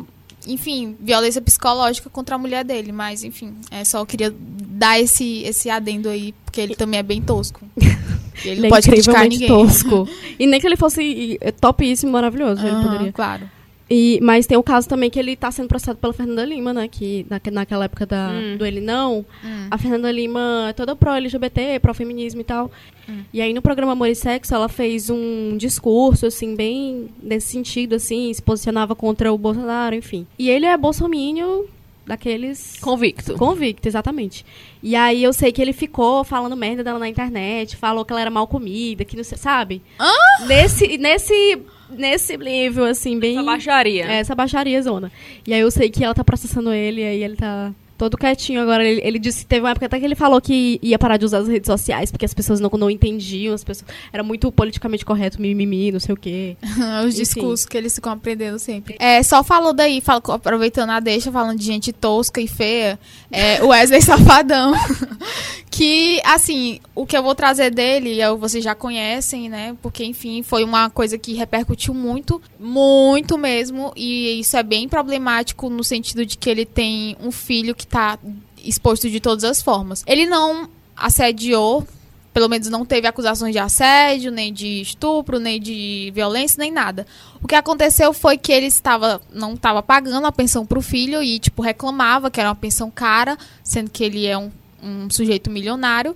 enfim, 0.48 0.98
violência 1.00 1.42
psicológica 1.42 2.10
contra 2.10 2.36
a 2.36 2.38
mulher 2.38 2.64
dele, 2.64 2.92
mas 2.92 3.24
enfim, 3.24 3.56
é 3.70 3.86
só 3.86 4.00
eu 4.00 4.06
queria 4.08 4.34
dar 4.36 5.00
esse 5.00 5.44
esse 5.44 5.70
adendo 5.70 6.10
aí, 6.10 6.34
porque 6.44 6.60
ele 6.60 6.76
também 6.76 7.00
é 7.00 7.04
bem 7.04 7.22
tosco. 7.22 7.62
ele, 8.44 8.52
ele 8.52 8.62
não 8.62 8.68
é 8.68 8.70
pode 8.70 8.90
criticar 8.90 9.28
ninguém. 9.28 9.48
tosco. 9.48 10.08
e 10.40 10.48
nem 10.48 10.60
que 10.60 10.68
ele 10.68 10.78
fosse 10.78 11.40
topíssimo, 11.60 12.12
maravilhoso, 12.12 12.62
uhum, 12.62 12.68
ele 12.68 12.84
poderia. 12.84 13.12
Claro. 13.12 13.50
E, 13.94 14.20
mas 14.22 14.48
tem 14.48 14.58
o 14.58 14.64
caso 14.64 14.88
também 14.88 15.10
que 15.10 15.20
ele 15.20 15.34
está 15.34 15.52
sendo 15.52 15.68
processado 15.68 16.00
pela 16.00 16.14
Fernanda 16.14 16.46
Lima, 16.46 16.74
né? 16.74 16.88
Que 16.88 17.26
na, 17.30 17.42
naquela 17.52 17.84
época 17.84 18.06
da, 18.06 18.30
hum. 18.30 18.56
do 18.56 18.66
Ele 18.66 18.80
Não, 18.80 19.26
hum. 19.44 19.68
a 19.70 19.78
Fernanda 19.78 20.10
Lima 20.10 20.68
é 20.70 20.74
toda 20.74 20.96
pró-LGBT, 20.96 21.78
pró-feminismo 21.82 22.40
e 22.40 22.44
tal. 22.46 22.72
Hum. 23.10 23.24
E 23.34 23.42
aí 23.42 23.54
no 23.54 23.62
programa 23.62 23.92
Amor 23.92 24.08
e 24.08 24.16
Sexo 24.16 24.56
ela 24.56 24.70
fez 24.70 25.10
um 25.10 25.58
discurso, 25.58 26.26
assim, 26.26 26.56
bem 26.56 27.10
nesse 27.22 27.48
sentido, 27.48 27.96
assim, 27.96 28.34
se 28.34 28.42
posicionava 28.42 28.96
contra 28.96 29.34
o 29.34 29.38
Bolsonaro, 29.38 29.94
enfim. 29.94 30.26
E 30.40 30.50
ele 30.50 30.66
é 30.66 30.78
bolsomínio 30.78 31.68
daqueles... 32.06 32.78
Convicto. 32.82 33.36
Convicto, 33.36 33.88
exatamente. 33.88 34.46
E 34.82 34.96
aí 34.96 35.24
eu 35.24 35.34
sei 35.34 35.52
que 35.52 35.62
ele 35.62 35.74
ficou 35.74 36.24
falando 36.24 36.56
merda 36.56 36.84
dela 36.84 37.00
na 37.00 37.08
internet, 37.08 37.76
falou 37.76 38.04
que 38.04 38.12
ela 38.12 38.22
era 38.22 38.30
mal 38.30 38.48
comida, 38.48 39.06
que 39.06 39.16
não 39.16 39.24
sei, 39.24 39.38
sabe? 39.38 39.82
Ah! 40.00 40.46
Nesse... 40.48 40.98
nesse 40.98 41.62
nesse 41.92 42.38
nível, 42.38 42.86
assim, 42.86 43.20
bem. 43.20 43.34
Essa 43.34 43.44
baixaria. 43.44 44.06
É, 44.06 44.20
essa 44.20 44.34
baixaria 44.34 44.82
zona. 44.82 45.12
E 45.46 45.54
aí 45.54 45.60
eu 45.60 45.70
sei 45.70 45.90
que 45.90 46.04
ela 46.04 46.14
tá 46.14 46.24
processando 46.24 46.72
ele, 46.72 47.02
e 47.02 47.04
aí 47.04 47.24
ele 47.24 47.36
tá 47.36 47.74
todo 48.02 48.18
quietinho 48.18 48.60
agora. 48.60 48.84
Ele, 48.84 49.00
ele 49.04 49.20
disse 49.20 49.46
teve 49.46 49.62
uma 49.62 49.70
época 49.70 49.86
até 49.86 50.00
que 50.00 50.06
ele 50.06 50.16
falou 50.16 50.42
que 50.42 50.80
ia 50.82 50.98
parar 50.98 51.18
de 51.18 51.26
usar 51.26 51.38
as 51.38 51.48
redes 51.48 51.68
sociais 51.68 52.12
porque 52.12 52.26
as 52.26 52.34
pessoas 52.34 52.60
não, 52.60 52.72
não 52.72 52.90
entendiam, 52.90 53.54
as 53.54 53.64
pessoas. 53.64 53.88
Era 54.12 54.24
muito 54.24 54.52
politicamente 54.52 55.06
correto, 55.06 55.40
mimimi, 55.40 55.92
não 55.92 56.00
sei 56.00 56.14
o 56.14 56.18
quê. 56.18 56.58
Os 57.06 57.14
discursos 57.14 57.66
que 57.66 57.78
eles 57.78 57.94
ficam 57.94 58.14
aprendendo 58.14 58.58
sempre. 58.58 58.96
É, 58.98 59.22
só 59.22 59.44
falou 59.44 59.72
daí, 59.72 60.02
falo, 60.02 60.24
aproveitando 60.30 60.90
a 60.90 61.00
deixa, 61.00 61.32
falando 61.32 61.60
de 61.60 61.66
gente 61.66 61.94
tosca 61.94 62.42
e 62.42 62.48
feia, 62.48 63.00
é, 63.30 63.64
o 63.64 63.68
Wesley 63.68 64.02
Safadão. 64.02 64.74
que, 65.70 66.20
assim, 66.26 66.80
o 66.96 67.06
que 67.06 67.16
eu 67.16 67.24
vou 67.24 67.36
trazer 67.36 67.72
dele, 67.72 68.20
eu, 68.20 68.38
vocês 68.38 68.64
já 68.64 68.74
conhecem, 68.74 69.50
né? 69.50 69.76
Porque, 69.82 70.04
enfim, 70.04 70.42
foi 70.44 70.64
uma 70.64 70.90
coisa 70.90 71.18
que 71.18 71.34
repercutiu 71.34 71.94
muito, 71.94 72.42
muito 72.60 73.38
mesmo. 73.38 73.94
E 73.96 74.40
isso 74.40 74.58
é 74.58 74.64
bem 74.64 74.90
problemático 74.90 75.70
no 75.70 75.84
sentido 75.84 76.26
de 76.26 76.38
que 76.38 76.50
ele 76.50 76.66
tem 76.66 77.16
um 77.22 77.32
filho 77.32 77.76
que 77.76 77.88
tá 77.92 78.18
exposto 78.64 79.10
de 79.10 79.20
todas 79.20 79.44
as 79.44 79.62
formas. 79.62 80.04
Ele 80.08 80.26
não 80.26 80.70
assediou, 80.96 81.86
pelo 82.34 82.48
menos 82.48 82.70
não 82.70 82.86
teve 82.86 83.08
acusações 83.08 83.52
de 83.52 83.60
assédio, 83.60 84.32
nem 84.32 84.54
de 84.54 84.82
estupro, 84.82 85.40
nem 85.40 85.60
de 85.60 86.12
violência, 86.16 86.58
nem 86.60 86.72
nada. 86.72 87.06
O 87.44 87.48
que 87.48 87.56
aconteceu 87.56 88.14
foi 88.14 88.38
que 88.38 88.52
ele 88.52 88.68
estava 88.68 89.22
não 89.34 89.54
estava 89.54 89.84
pagando 89.84 90.26
a 90.26 90.32
pensão 90.32 90.66
para 90.66 90.80
o 90.80 90.82
filho 90.82 91.22
e 91.22 91.40
tipo 91.40 91.62
reclamava 91.62 92.32
que 92.32 92.40
era 92.40 92.50
uma 92.50 92.56
pensão 92.56 92.90
cara, 92.90 93.38
sendo 93.64 93.90
que 93.90 94.04
ele 94.04 94.26
é 94.26 94.38
um, 94.38 94.52
um 94.82 95.10
sujeito 95.10 95.50
milionário. 95.50 96.16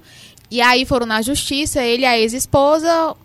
E 0.49 0.61
aí 0.61 0.85
foram 0.85 1.05
na 1.05 1.21
justiça, 1.21 1.83
ele 1.83 2.03
e 2.03 2.05
a 2.05 2.17
ex-esposa, 2.17 3.15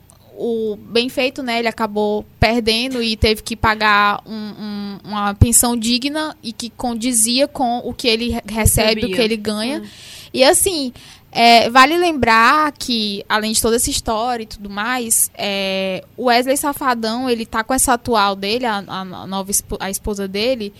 o 0.40 0.74
bem 0.74 1.10
feito, 1.10 1.42
né? 1.42 1.58
Ele 1.58 1.68
acabou 1.68 2.24
perdendo 2.40 3.02
e 3.02 3.14
teve 3.14 3.42
que 3.42 3.54
pagar 3.54 4.22
um, 4.26 4.32
um, 4.32 4.98
uma 5.04 5.34
pensão 5.34 5.76
digna 5.76 6.34
e 6.42 6.50
que 6.50 6.70
condizia 6.70 7.46
com 7.46 7.80
o 7.84 7.92
que 7.92 8.08
ele 8.08 8.40
recebe, 8.46 9.04
o 9.04 9.12
que 9.12 9.20
ele 9.20 9.36
ganha. 9.36 9.80
Hum. 9.80 9.86
E 10.32 10.42
assim, 10.42 10.94
é, 11.30 11.68
vale 11.68 11.98
lembrar 11.98 12.72
que, 12.72 13.22
além 13.28 13.52
de 13.52 13.60
toda 13.60 13.76
essa 13.76 13.90
história 13.90 14.44
e 14.44 14.46
tudo 14.46 14.70
mais, 14.70 15.30
é, 15.36 16.02
o 16.16 16.24
Wesley 16.24 16.56
Safadão, 16.56 17.28
ele 17.28 17.44
tá 17.44 17.62
com 17.62 17.74
essa 17.74 17.92
atual 17.92 18.34
dele, 18.34 18.64
a, 18.64 18.78
a 18.78 19.04
nova 19.04 19.52
a 19.78 19.90
esposa 19.90 20.26
dele. 20.26 20.72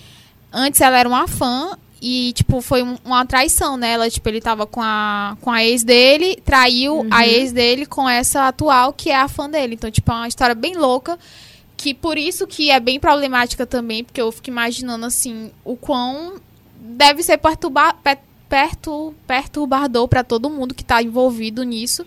Antes 0.51 0.81
ela 0.81 0.99
era 0.99 1.09
uma 1.09 1.29
fã 1.29 1.77
e, 2.01 2.33
tipo, 2.33 2.63
foi 2.63 2.83
um, 2.83 2.97
uma 3.05 3.27
traição, 3.27 3.77
né? 3.77 3.93
Ela, 3.93 4.09
tipo, 4.09 4.27
ele 4.29 4.41
tava 4.41 4.67
com 4.67 4.81
a, 4.81 5.37
com 5.43 5.51
a 5.51 5.63
ex 5.63 5.85
dele, 5.85 6.41
traiu 6.43 7.01
uhum. 7.01 7.09
a 7.11 7.27
ex 7.27 7.53
dele 7.53 7.85
com 7.85 8.09
essa 8.09 8.49
atual, 8.49 8.93
que 8.93 9.11
é 9.11 9.17
a 9.17 9.29
fã 9.29 9.51
dele. 9.51 9.75
Então, 9.75 9.91
tipo, 9.91 10.11
é 10.11 10.15
uma 10.15 10.29
história 10.29 10.55
bem 10.55 10.77
louca. 10.77 11.19
Que 11.77 11.95
por 11.95 12.19
isso 12.19 12.47
que 12.47 12.71
é 12.71 12.79
bem 12.79 12.99
problemática 13.01 13.67
também, 13.67 14.05
porque 14.05 14.21
eu 14.21 14.33
fico 14.33 14.49
imaginando, 14.49 15.05
assim, 15.07 15.51
o 15.65 15.77
quão 15.77 16.35
deve 16.79 17.23
ser 17.23 17.39
perturba, 17.39 17.95
pertu, 18.49 19.15
perturbador 19.27 20.09
para 20.09 20.25
todo 20.25 20.51
mundo 20.51 20.75
que 20.75 20.85
tá 20.85 21.03
envolvido 21.03 21.63
nisso. 21.63 22.05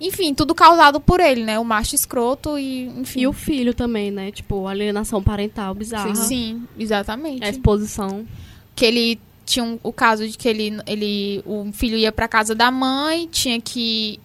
Enfim, 0.00 0.32
tudo 0.32 0.54
causado 0.54 0.98
por 0.98 1.20
ele, 1.20 1.44
né? 1.44 1.58
O 1.58 1.64
macho 1.64 1.94
escroto 1.94 2.58
e, 2.58 2.86
enfim. 2.86 3.20
E 3.20 3.26
o 3.26 3.34
filho 3.34 3.74
também, 3.74 4.10
né? 4.10 4.30
Tipo, 4.32 4.66
alienação 4.66 5.22
parental 5.22 5.74
bizarra. 5.74 6.14
Sim, 6.14 6.24
sim 6.24 6.68
exatamente. 6.78 7.44
A 7.44 7.50
exposição 7.50 8.26
que 8.74 8.84
ele 8.84 9.20
tinha 9.44 9.64
um, 9.64 9.78
o 9.82 9.92
caso 9.92 10.28
de 10.28 10.38
que 10.38 10.48
ele, 10.48 10.80
ele 10.86 11.42
o 11.44 11.70
filho 11.72 11.96
ia 11.96 12.12
para 12.12 12.28
casa 12.28 12.54
da 12.54 12.70
mãe, 12.70 13.26
tinha 13.26 13.60
que 13.60 14.20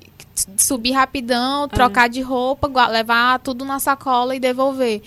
subir 0.58 0.92
rapidão, 0.92 1.66
é. 1.66 1.68
trocar 1.68 2.06
é. 2.06 2.10
de 2.10 2.22
roupa, 2.22 2.68
levar 2.88 3.40
tudo 3.40 3.66
na 3.66 3.80
sacola 3.80 4.36
e 4.36 4.40
devolver. 4.40 5.02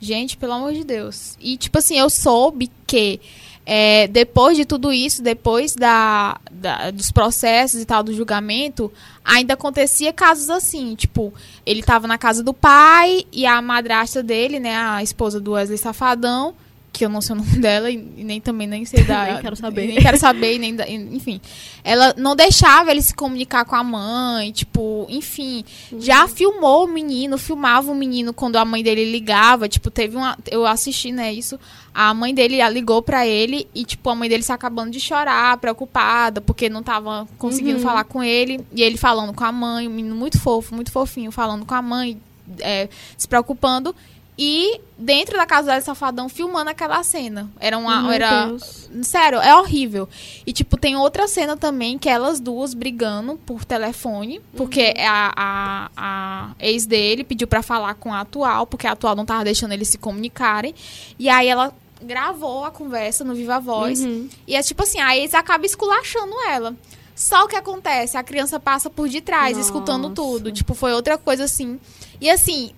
Gente, 0.00 0.36
pelo 0.36 0.52
amor 0.52 0.72
de 0.74 0.84
Deus. 0.84 1.36
E 1.40 1.56
tipo 1.56 1.78
assim, 1.78 1.98
eu 1.98 2.10
soube 2.10 2.70
que 2.86 3.20
é, 3.66 4.06
depois 4.08 4.56
de 4.56 4.66
tudo 4.66 4.92
isso, 4.92 5.22
depois 5.22 5.74
da, 5.74 6.38
da, 6.50 6.90
dos 6.90 7.10
processos 7.10 7.80
e 7.80 7.86
tal, 7.86 8.02
do 8.02 8.12
julgamento, 8.12 8.92
ainda 9.24 9.54
acontecia 9.54 10.12
casos 10.12 10.50
assim, 10.50 10.94
tipo, 10.94 11.32
ele 11.64 11.80
estava 11.80 12.06
na 12.06 12.18
casa 12.18 12.42
do 12.42 12.52
pai 12.52 13.24
e 13.32 13.46
a 13.46 13.62
madrasta 13.62 14.22
dele, 14.22 14.60
né, 14.60 14.76
a 14.76 15.02
esposa 15.02 15.40
do 15.40 15.52
Wesley 15.52 15.78
Safadão, 15.78 16.54
que 16.94 17.04
eu 17.04 17.08
não 17.08 17.20
sei 17.20 17.34
o 17.34 17.38
nome 17.38 17.56
dela 17.58 17.90
e 17.90 17.96
nem 17.98 18.40
também 18.40 18.66
nem 18.68 18.84
sei 18.84 19.02
da. 19.02 19.24
Nem 19.34 19.40
quero 19.42 19.56
saber. 19.56 19.86
Nem 19.88 19.96
quero 19.96 20.16
saber, 20.16 20.58
nem 20.58 20.74
da, 20.76 20.88
enfim. 20.88 21.40
Ela 21.82 22.14
não 22.16 22.36
deixava 22.36 22.90
ele 22.92 23.02
se 23.02 23.12
comunicar 23.12 23.64
com 23.64 23.74
a 23.74 23.82
mãe, 23.82 24.52
tipo, 24.52 25.04
enfim. 25.10 25.64
Já 25.98 26.28
filmou 26.28 26.84
o 26.84 26.88
menino, 26.88 27.36
filmava 27.36 27.90
o 27.90 27.94
menino 27.94 28.32
quando 28.32 28.56
a 28.56 28.64
mãe 28.64 28.82
dele 28.82 29.10
ligava, 29.10 29.68
tipo, 29.68 29.90
teve 29.90 30.16
uma. 30.16 30.38
Eu 30.50 30.64
assisti, 30.64 31.10
né, 31.10 31.32
isso. 31.32 31.58
A 31.92 32.14
mãe 32.14 32.32
dele 32.34 32.56
ligou 32.70 33.02
pra 33.02 33.26
ele 33.26 33.68
e, 33.74 33.84
tipo, 33.84 34.08
a 34.10 34.14
mãe 34.14 34.28
dele 34.28 34.42
se 34.42 34.52
acabando 34.52 34.90
de 34.90 34.98
chorar, 35.00 35.56
preocupada, 35.58 36.40
porque 36.40 36.68
não 36.68 36.82
tava 36.82 37.26
conseguindo 37.38 37.78
Uhum. 37.78 37.82
falar 37.84 38.04
com 38.04 38.22
ele. 38.22 38.60
E 38.72 38.82
ele 38.82 38.96
falando 38.96 39.32
com 39.32 39.44
a 39.44 39.52
mãe, 39.52 39.86
um 39.88 39.90
menino 39.92 40.14
muito 40.14 40.40
fofo, 40.40 40.74
muito 40.74 40.90
fofinho, 40.92 41.30
falando 41.30 41.64
com 41.64 41.74
a 41.74 41.82
mãe, 41.82 42.16
é, 42.60 42.88
se 43.16 43.26
preocupando. 43.28 43.94
E 44.36 44.80
dentro 44.98 45.36
da 45.36 45.46
casa 45.46 45.68
dela, 45.68 45.80
Safadão, 45.80 46.28
filmando 46.28 46.70
aquela 46.70 47.02
cena. 47.04 47.48
Era 47.60 47.78
uma. 47.78 48.02
Meu 48.02 48.12
era, 48.12 48.46
Deus. 48.46 48.90
Sério, 49.02 49.38
é 49.38 49.54
horrível. 49.54 50.08
E, 50.44 50.52
tipo, 50.52 50.76
tem 50.76 50.96
outra 50.96 51.28
cena 51.28 51.56
também 51.56 51.98
que 51.98 52.08
é 52.08 52.12
elas 52.12 52.40
duas 52.40 52.74
brigando 52.74 53.36
por 53.46 53.64
telefone, 53.64 54.40
porque 54.56 54.94
a, 54.98 55.32
a, 55.36 55.90
a 55.96 56.50
ex 56.58 56.84
dele 56.84 57.22
pediu 57.22 57.46
pra 57.46 57.62
falar 57.62 57.94
com 57.94 58.12
a 58.12 58.20
atual, 58.20 58.66
porque 58.66 58.86
a 58.86 58.92
atual 58.92 59.14
não 59.14 59.24
tava 59.24 59.44
deixando 59.44 59.72
eles 59.72 59.88
se 59.88 59.98
comunicarem. 59.98 60.74
E 61.16 61.28
aí 61.28 61.46
ela 61.46 61.72
gravou 62.02 62.64
a 62.64 62.70
conversa 62.72 63.22
no 63.24 63.34
Viva 63.34 63.60
Voz. 63.60 64.00
Uhum. 64.00 64.28
E 64.48 64.56
é 64.56 64.62
tipo 64.62 64.82
assim, 64.82 64.98
a 65.00 65.16
ex 65.16 65.32
acaba 65.32 65.64
esculachando 65.64 66.34
ela. 66.48 66.74
Só 67.14 67.44
o 67.44 67.48
que 67.48 67.54
acontece, 67.54 68.16
a 68.16 68.24
criança 68.24 68.58
passa 68.58 68.90
por 68.90 69.08
detrás, 69.08 69.56
Nossa. 69.56 69.68
escutando 69.68 70.10
tudo. 70.10 70.50
Tipo, 70.50 70.74
foi 70.74 70.92
outra 70.92 71.16
coisa 71.16 71.44
assim. 71.44 71.78
E 72.20 72.28
assim, 72.28 72.72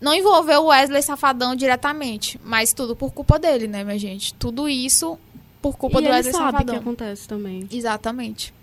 não 0.00 0.14
envolveu 0.14 0.62
o 0.62 0.66
Wesley 0.66 1.02
Safadão 1.02 1.54
diretamente, 1.56 2.40
mas 2.44 2.72
tudo 2.72 2.94
por 2.94 3.12
culpa 3.12 3.38
dele, 3.38 3.66
né, 3.66 3.82
minha 3.84 3.98
gente? 3.98 4.34
Tudo 4.34 4.68
isso 4.68 5.18
por 5.62 5.76
culpa 5.76 5.98
e 5.98 6.02
do 6.02 6.08
ele 6.08 6.14
Wesley 6.16 6.32
sabe 6.34 6.52
Safadão. 6.52 6.74
que 6.74 6.80
acontece 6.80 7.28
também. 7.28 7.68
Exatamente. 7.70 8.54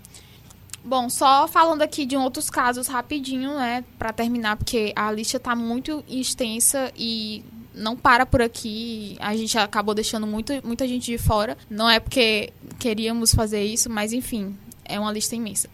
Bom, 0.84 1.08
só 1.08 1.48
falando 1.48 1.80
aqui 1.82 2.04
de 2.04 2.16
outros 2.16 2.50
casos 2.50 2.86
rapidinho, 2.88 3.54
né, 3.54 3.82
Pra 3.98 4.12
terminar, 4.12 4.56
porque 4.56 4.92
a 4.94 5.10
lista 5.10 5.40
tá 5.40 5.56
muito 5.56 6.04
extensa 6.06 6.92
e 6.96 7.42
não 7.74 7.96
para 7.96 8.24
por 8.26 8.40
aqui. 8.42 9.16
A 9.18 9.34
gente 9.34 9.58
acabou 9.58 9.94
deixando 9.94 10.26
muito, 10.26 10.52
muita 10.64 10.86
gente 10.86 11.06
de 11.10 11.18
fora. 11.18 11.56
Não 11.68 11.88
é 11.88 11.98
porque 11.98 12.52
queríamos 12.78 13.34
fazer 13.34 13.64
isso, 13.64 13.90
mas 13.90 14.12
enfim, 14.12 14.56
é 14.84 15.00
uma 15.00 15.10
lista 15.10 15.34
imensa. 15.34 15.68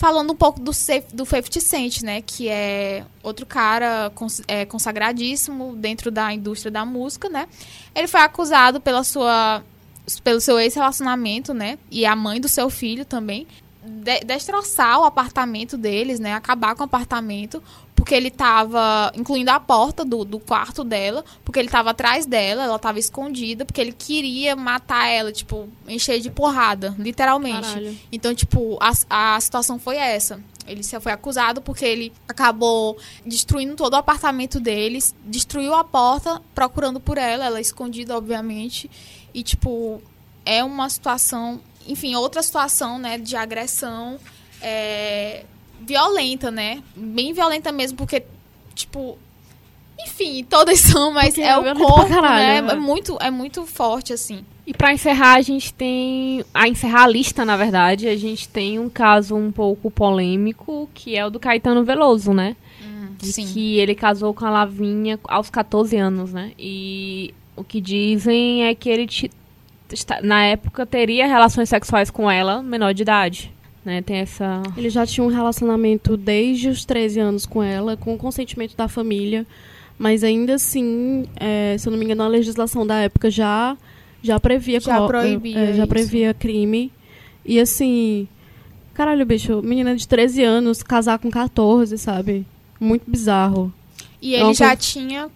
Falando 0.00 0.32
um 0.32 0.34
pouco 0.34 0.58
do, 0.58 0.72
Saf- 0.72 1.12
do 1.12 1.26
50 1.26 1.60
Cent, 1.60 2.00
né? 2.00 2.22
Que 2.22 2.48
é 2.48 3.04
outro 3.22 3.44
cara 3.44 4.10
cons- 4.14 4.40
é, 4.48 4.64
consagradíssimo 4.64 5.76
dentro 5.76 6.10
da 6.10 6.32
indústria 6.32 6.70
da 6.70 6.86
música, 6.86 7.28
né? 7.28 7.46
Ele 7.94 8.08
foi 8.08 8.20
acusado 8.22 8.80
pela 8.80 9.04
sua, 9.04 9.62
pelo 10.24 10.40
seu 10.40 10.58
ex-relacionamento, 10.58 11.52
né? 11.52 11.78
E 11.90 12.06
a 12.06 12.16
mãe 12.16 12.40
do 12.40 12.48
seu 12.48 12.70
filho 12.70 13.04
também. 13.04 13.46
De, 13.84 14.20
destroçar 14.20 14.98
o 15.00 15.04
apartamento 15.04 15.76
deles, 15.76 16.18
né? 16.18 16.32
Acabar 16.32 16.74
com 16.74 16.80
o 16.80 16.86
apartamento. 16.86 17.62
Porque 18.00 18.14
ele 18.14 18.30
tava, 18.30 19.12
incluindo 19.14 19.50
a 19.50 19.60
porta 19.60 20.06
do, 20.06 20.24
do 20.24 20.40
quarto 20.40 20.82
dela, 20.82 21.22
porque 21.44 21.60
ele 21.60 21.68
tava 21.68 21.90
atrás 21.90 22.24
dela, 22.24 22.64
ela 22.64 22.78
tava 22.78 22.98
escondida, 22.98 23.62
porque 23.62 23.78
ele 23.78 23.92
queria 23.92 24.56
matar 24.56 25.06
ela, 25.06 25.30
tipo, 25.30 25.68
encher 25.86 26.18
de 26.18 26.30
porrada, 26.30 26.94
literalmente. 26.98 27.68
Caralho. 27.68 27.98
Então, 28.10 28.34
tipo, 28.34 28.78
a, 28.80 29.34
a 29.34 29.38
situação 29.38 29.78
foi 29.78 29.98
essa. 29.98 30.42
Ele 30.66 30.82
se 30.82 30.98
foi 30.98 31.12
acusado 31.12 31.60
porque 31.60 31.84
ele 31.84 32.10
acabou 32.26 32.96
destruindo 33.26 33.76
todo 33.76 33.92
o 33.92 33.96
apartamento 33.96 34.58
deles, 34.58 35.14
destruiu 35.26 35.74
a 35.74 35.84
porta 35.84 36.40
procurando 36.54 37.00
por 37.00 37.18
ela, 37.18 37.44
ela 37.44 37.60
escondida, 37.60 38.16
obviamente. 38.16 38.90
E, 39.34 39.42
tipo, 39.42 40.00
é 40.46 40.64
uma 40.64 40.88
situação. 40.88 41.60
Enfim, 41.86 42.14
outra 42.14 42.42
situação, 42.42 42.98
né, 42.98 43.18
de 43.18 43.36
agressão 43.36 44.18
é, 44.62 45.44
violenta, 45.80 46.50
né? 46.50 46.82
Bem 46.94 47.32
violenta 47.32 47.72
mesmo, 47.72 47.96
porque, 47.96 48.24
tipo. 48.74 49.18
Enfim, 50.02 50.44
todas 50.48 50.78
são, 50.80 51.12
mas 51.12 51.34
Porque 51.34 51.42
é 51.42 51.48
é 51.50 51.56
o 51.58 51.76
corpo, 51.76 52.08
caralho, 52.08 52.36
né? 52.36 52.62
né? 52.62 52.72
É 52.72 52.76
muito, 52.76 53.18
é 53.20 53.30
muito 53.30 53.66
forte, 53.66 54.12
assim. 54.12 54.44
E 54.66 54.72
pra 54.72 54.92
encerrar, 54.92 55.34
a 55.34 55.42
gente 55.42 55.74
tem. 55.74 56.44
A 56.54 56.68
encerrar 56.68 57.04
a 57.04 57.08
lista, 57.08 57.44
na 57.44 57.56
verdade, 57.56 58.08
a 58.08 58.16
gente 58.16 58.48
tem 58.48 58.78
um 58.78 58.88
caso 58.88 59.34
um 59.34 59.50
pouco 59.50 59.90
polêmico, 59.90 60.88
que 60.94 61.16
é 61.16 61.26
o 61.26 61.30
do 61.30 61.40
Caetano 61.40 61.84
Veloso, 61.84 62.32
né? 62.32 62.56
De 63.18 63.32
Sim. 63.32 63.46
que 63.46 63.78
ele 63.78 63.94
casou 63.94 64.32
com 64.32 64.46
a 64.46 64.50
Lavinha 64.50 65.20
aos 65.24 65.50
14 65.50 65.94
anos, 65.96 66.32
né? 66.32 66.52
E 66.58 67.34
o 67.54 67.62
que 67.62 67.78
dizem 67.78 68.64
é 68.64 68.74
que 68.74 68.88
ele, 68.88 69.06
na 70.22 70.44
época, 70.44 70.86
teria 70.86 71.26
relações 71.26 71.68
sexuais 71.68 72.10
com 72.10 72.30
ela, 72.30 72.62
menor 72.62 72.94
de 72.94 73.02
idade. 73.02 73.52
Né? 73.90 74.02
Tem 74.02 74.18
essa. 74.18 74.62
Ele 74.76 74.88
já 74.88 75.04
tinha 75.04 75.24
um 75.24 75.28
relacionamento 75.30 76.16
desde 76.16 76.68
os 76.68 76.84
13 76.84 77.18
anos 77.18 77.44
com 77.44 77.60
ela, 77.60 77.96
com 77.96 78.14
o 78.14 78.16
consentimento 78.16 78.76
da 78.76 78.86
família. 78.86 79.44
Mas 79.98 80.22
ainda 80.22 80.54
assim, 80.54 81.24
é, 81.34 81.74
se 81.76 81.88
eu 81.88 81.90
não 81.90 81.98
me 81.98 82.04
engano, 82.04 82.22
a 82.22 82.28
legislação 82.28 82.86
da 82.86 82.98
época 83.00 83.28
já, 83.30 83.76
já 84.22 84.38
previa 84.38 84.78
Já 84.80 85.04
proibia 85.06 85.58
é, 85.58 85.72
já 85.74 85.86
previa 85.88 86.32
crime. 86.32 86.92
E 87.44 87.58
assim, 87.58 88.28
caralho, 88.94 89.26
bicho, 89.26 89.60
menina 89.60 89.96
de 89.96 90.06
13 90.06 90.44
anos 90.44 90.82
casar 90.84 91.18
com 91.18 91.28
14, 91.28 91.98
sabe? 91.98 92.46
Muito 92.78 93.10
bizarro. 93.10 93.72
E 94.22 94.34
É 94.34 94.38
ele 94.38 94.44
uma 94.44 94.54
já 94.54 94.68
coisa- 94.68 94.80
tinha 94.82 95.28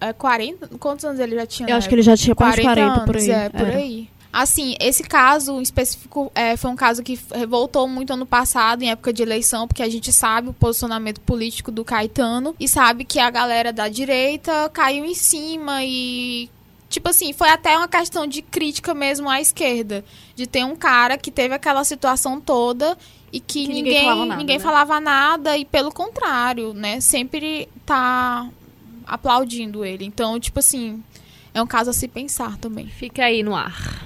é, 0.00 0.12
40. 0.12 0.68
Quantos 0.78 1.04
anos 1.04 1.18
ele 1.18 1.34
já 1.34 1.44
tinha? 1.46 1.68
Eu 1.68 1.76
acho 1.76 1.88
que 1.88 1.94
ele 1.96 2.02
já 2.02 2.16
tinha 2.16 2.32
época? 2.32 2.46
quase 2.46 2.62
40 2.62 3.00
por 3.00 3.16
aí. 3.16 3.30
É, 3.30 3.48
por 3.48 3.66
É. 3.68 3.74
aí. 3.74 4.08
Assim, 4.38 4.76
esse 4.78 5.02
caso 5.02 5.58
em 5.58 5.62
específico 5.62 6.30
é, 6.34 6.58
foi 6.58 6.70
um 6.70 6.76
caso 6.76 7.02
que 7.02 7.18
revoltou 7.32 7.88
muito 7.88 8.12
ano 8.12 8.26
passado, 8.26 8.82
em 8.82 8.90
época 8.90 9.10
de 9.10 9.22
eleição, 9.22 9.66
porque 9.66 9.82
a 9.82 9.88
gente 9.88 10.12
sabe 10.12 10.50
o 10.50 10.52
posicionamento 10.52 11.22
político 11.22 11.72
do 11.72 11.82
Caetano 11.82 12.54
e 12.60 12.68
sabe 12.68 13.06
que 13.06 13.18
a 13.18 13.30
galera 13.30 13.72
da 13.72 13.88
direita 13.88 14.68
caiu 14.74 15.06
em 15.06 15.14
cima 15.14 15.82
e. 15.82 16.50
Tipo 16.90 17.08
assim, 17.08 17.32
foi 17.32 17.48
até 17.48 17.78
uma 17.78 17.88
questão 17.88 18.26
de 18.26 18.42
crítica 18.42 18.92
mesmo 18.92 19.26
à 19.26 19.40
esquerda. 19.40 20.04
De 20.34 20.46
ter 20.46 20.66
um 20.66 20.76
cara 20.76 21.16
que 21.16 21.30
teve 21.30 21.54
aquela 21.54 21.82
situação 21.82 22.38
toda 22.38 22.94
e 23.32 23.40
que, 23.40 23.66
Que 23.66 23.72
ninguém 23.72 23.82
ninguém, 23.84 24.04
falava 24.04 24.26
nada, 24.26 24.36
ninguém 24.38 24.58
né? 24.58 24.62
falava 24.62 25.00
nada 25.00 25.56
e 25.56 25.64
pelo 25.64 25.90
contrário, 25.90 26.74
né? 26.74 27.00
Sempre 27.00 27.70
tá 27.86 28.50
aplaudindo 29.06 29.82
ele. 29.82 30.04
Então, 30.04 30.38
tipo 30.38 30.58
assim, 30.58 31.02
é 31.56 31.62
um 31.62 31.66
caso 31.66 31.88
a 31.88 31.92
se 31.94 32.06
pensar 32.06 32.58
também. 32.58 32.86
Fica 32.86 33.24
aí 33.24 33.42
no 33.42 33.56
ar. 33.56 34.04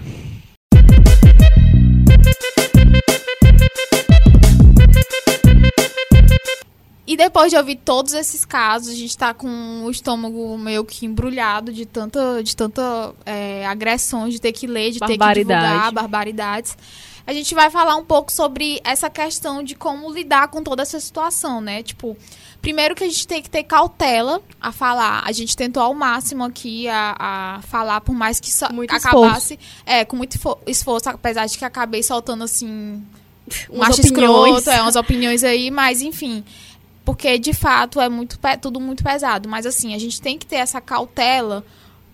E 7.04 7.16
depois 7.16 7.50
de 7.50 7.56
ouvir 7.58 7.74
todos 7.74 8.12
esses 8.12 8.44
casos, 8.44 8.90
a 8.90 8.94
gente 8.94 9.18
tá 9.18 9.34
com 9.34 9.82
o 9.82 9.90
estômago 9.90 10.56
meio 10.56 10.84
que 10.84 11.04
embrulhado 11.04 11.72
de 11.72 11.84
tanta, 11.84 12.40
de 12.40 12.54
tanta 12.54 13.12
é, 13.26 13.66
agressão, 13.66 14.28
de 14.28 14.40
ter 14.40 14.52
que 14.52 14.68
ler, 14.68 14.92
de 14.92 15.00
ter 15.00 15.18
que 15.18 15.34
divulgar 15.34 15.90
barbaridades. 15.90 16.78
A 17.26 17.32
gente 17.32 17.54
vai 17.54 17.70
falar 17.70 17.96
um 17.96 18.04
pouco 18.04 18.32
sobre 18.32 18.80
essa 18.82 19.08
questão 19.10 19.62
de 19.62 19.74
como 19.74 20.10
lidar 20.12 20.48
com 20.48 20.62
toda 20.62 20.82
essa 20.82 20.98
situação, 20.98 21.60
né? 21.60 21.82
Tipo, 21.82 22.16
primeiro 22.60 22.94
que 22.94 23.04
a 23.04 23.06
gente 23.08 23.26
tem 23.26 23.40
que 23.42 23.48
ter 23.50 23.62
cautela 23.64 24.42
a 24.60 24.72
falar. 24.72 25.22
A 25.24 25.32
gente 25.32 25.56
tentou 25.56 25.82
ao 25.82 25.94
máximo 25.94 26.44
aqui 26.44 26.88
a, 26.88 27.16
a 27.18 27.62
falar, 27.62 28.00
por 28.00 28.14
mais 28.14 28.40
que 28.40 28.50
só 28.52 28.72
Muito 28.72 28.94
acabasse. 28.94 29.58
É, 29.86 30.04
com 30.04 30.16
muito 30.16 30.36
esfo- 30.36 30.58
esforço, 30.66 31.08
apesar 31.08 31.46
de 31.46 31.56
que 31.56 31.64
acabei 31.64 32.02
soltando 32.02 32.44
assim 32.44 33.02
macho 33.72 34.00
opiniões. 34.00 34.58
escroto, 34.58 34.70
é, 34.70 34.82
umas 34.82 34.96
opiniões 34.96 35.44
aí, 35.44 35.70
mas 35.70 36.02
enfim. 36.02 36.44
Porque, 37.04 37.38
de 37.38 37.52
fato, 37.52 38.00
é 38.00 38.08
muito 38.08 38.38
tudo 38.60 38.78
muito 38.78 39.02
pesado. 39.02 39.48
Mas, 39.48 39.66
assim, 39.66 39.94
a 39.94 39.98
gente 39.98 40.20
tem 40.20 40.38
que 40.38 40.46
ter 40.46 40.56
essa 40.56 40.80
cautela, 40.80 41.64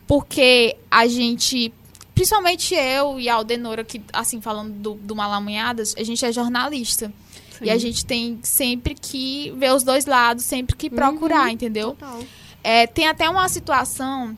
porque 0.07 0.77
a 0.91 1.07
gente, 1.07 1.73
principalmente 2.17 2.75
eu 2.75 3.21
e 3.21 3.29
a 3.29 3.35
Aldenora, 3.35 3.85
que, 3.85 4.03
assim, 4.11 4.41
falando 4.41 4.73
do, 4.73 4.95
do 4.95 5.15
Malamunhadas, 5.15 5.95
a 5.99 6.03
gente 6.03 6.25
é 6.25 6.33
jornalista. 6.33 7.13
E 7.61 7.71
a 7.71 7.79
gente 7.79 8.05
tem 8.05 8.39
sempre 8.43 8.95
que 8.95 9.51
ver 9.57 9.73
os 9.73 9.83
dois 9.83 10.07
lados, 10.07 10.45
sempre 10.45 10.75
que 10.77 10.91
procurar, 10.91 11.51
entendeu? 11.51 11.91
Total. 11.91 12.23
É, 12.63 12.87
tem 12.87 13.07
até 13.07 13.29
uma 13.29 13.49
situação 13.49 14.37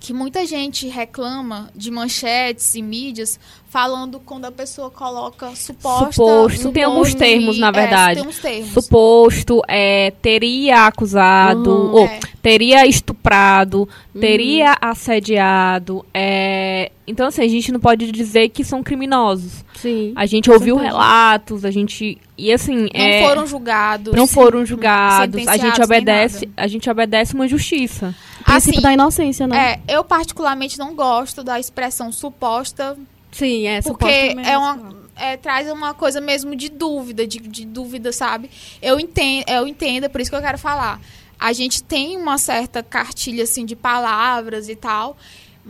que 0.00 0.12
muita 0.12 0.46
gente 0.46 0.86
reclama 0.86 1.70
de 1.74 1.90
manchetes 1.90 2.74
e 2.74 2.82
mídias 2.82 3.38
falando 3.70 4.18
quando 4.20 4.46
a 4.46 4.50
pessoa 4.52 4.90
coloca 4.90 5.54
suposta. 5.54 6.12
Suposto. 6.12 6.72
Tem 6.72 6.84
alguns 6.84 7.14
termos, 7.14 7.58
na 7.58 7.68
é, 7.68 7.72
verdade. 7.72 8.20
tem 8.20 8.28
uns 8.28 8.38
termos. 8.38 8.70
Suposto, 8.70 9.62
é, 9.68 10.10
teria 10.22 10.86
acusado, 10.86 11.70
Uhum. 11.70 11.92
ou 11.92 12.06
É. 12.06 12.18
teria 12.42 12.86
estuprado, 12.86 13.86
teria 14.18 14.74
assediado. 14.80 16.04
é, 16.14 16.90
Então, 17.06 17.26
assim, 17.26 17.42
a 17.42 17.48
gente 17.48 17.72
não 17.72 17.80
pode 17.80 18.10
dizer 18.12 18.50
que 18.50 18.62
são 18.62 18.82
criminosos. 18.82 19.64
Sim. 19.74 20.12
A 20.14 20.26
gente 20.26 20.50
ouviu 20.50 20.74
certeza. 20.76 20.92
relatos, 20.98 21.64
a 21.64 21.70
gente. 21.70 22.18
E 22.36 22.52
assim. 22.52 22.76
Não 22.82 22.88
é, 22.92 23.22
foram 23.26 23.46
julgados. 23.46 24.14
não 24.14 24.26
foram 24.26 24.64
julgados. 24.66 25.46
A 25.48 25.56
gente 25.56 25.80
obedece, 25.82 26.48
a 26.56 26.66
gente 26.66 26.90
obedece 26.90 27.34
uma 27.34 27.48
justiça. 27.48 28.14
O 28.40 28.44
princípio 28.44 28.78
Assim, 28.78 28.80
da 28.82 28.92
inocência, 28.92 29.46
né? 29.46 29.80
É, 29.86 29.94
eu 29.96 30.04
particularmente 30.04 30.78
não 30.78 30.94
gosto 30.94 31.42
da 31.42 31.58
expressão 31.58 32.12
suposta, 32.12 32.96
Sim, 33.30 33.66
é 33.66 33.82
porque 33.82 34.34
é 34.44 34.58
uma, 34.58 34.96
é, 35.16 35.36
traz 35.36 35.70
uma 35.70 35.92
coisa 35.94 36.20
mesmo 36.20 36.54
de 36.56 36.68
dúvida, 36.68 37.26
de, 37.26 37.38
de 37.38 37.64
dúvida, 37.64 38.12
sabe? 38.12 38.50
Eu 38.80 38.98
entendo, 38.98 39.44
eu 39.48 39.66
entendo, 39.66 40.04
é 40.04 40.08
por 40.08 40.20
isso 40.20 40.30
que 40.30 40.36
eu 40.36 40.42
quero 40.42 40.58
falar. 40.58 41.00
A 41.38 41.52
gente 41.52 41.82
tem 41.82 42.16
uma 42.16 42.38
certa 42.38 42.82
cartilha 42.82 43.44
assim 43.44 43.64
de 43.64 43.76
palavras 43.76 44.68
e 44.68 44.74
tal, 44.74 45.16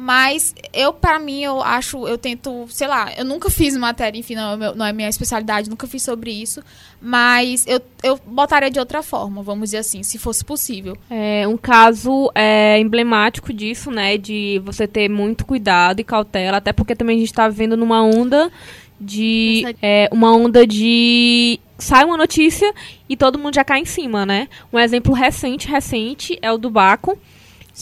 mas 0.00 0.54
eu 0.72 0.92
para 0.92 1.18
mim 1.18 1.42
eu 1.42 1.60
acho, 1.60 2.06
eu 2.06 2.16
tento, 2.16 2.66
sei 2.68 2.86
lá, 2.86 3.12
eu 3.16 3.24
nunca 3.24 3.50
fiz 3.50 3.76
matéria, 3.76 4.16
enfim, 4.16 4.36
não 4.36 4.52
é, 4.52 4.74
não 4.76 4.86
é 4.86 4.92
minha 4.92 5.08
especialidade, 5.08 5.68
nunca 5.68 5.88
fiz 5.88 6.04
sobre 6.04 6.30
isso, 6.30 6.62
mas 7.02 7.66
eu, 7.66 7.80
eu 8.04 8.20
botaria 8.24 8.70
de 8.70 8.78
outra 8.78 9.02
forma, 9.02 9.42
vamos 9.42 9.70
dizer 9.70 9.78
assim, 9.78 10.04
se 10.04 10.16
fosse 10.16 10.44
possível. 10.44 10.96
É 11.10 11.48
um 11.48 11.56
caso 11.56 12.30
é, 12.32 12.78
emblemático 12.78 13.52
disso, 13.52 13.90
né? 13.90 14.16
De 14.16 14.62
você 14.64 14.86
ter 14.86 15.08
muito 15.08 15.44
cuidado 15.44 15.98
e 15.98 16.04
cautela, 16.04 16.58
até 16.58 16.72
porque 16.72 16.94
também 16.94 17.16
a 17.16 17.20
gente 17.20 17.32
tá 17.32 17.48
vivendo 17.48 17.76
numa 17.76 18.00
onda 18.00 18.52
de. 19.00 19.64
É, 19.82 20.08
uma 20.12 20.32
onda 20.32 20.64
de. 20.64 21.58
Sai 21.76 22.04
uma 22.04 22.16
notícia 22.16 22.72
e 23.08 23.16
todo 23.16 23.38
mundo 23.38 23.54
já 23.54 23.64
cai 23.64 23.80
em 23.80 23.84
cima, 23.84 24.24
né? 24.24 24.48
Um 24.72 24.78
exemplo 24.78 25.12
recente, 25.12 25.68
recente, 25.68 26.38
é 26.40 26.52
o 26.52 26.58
do 26.58 26.70
Baco. 26.70 27.18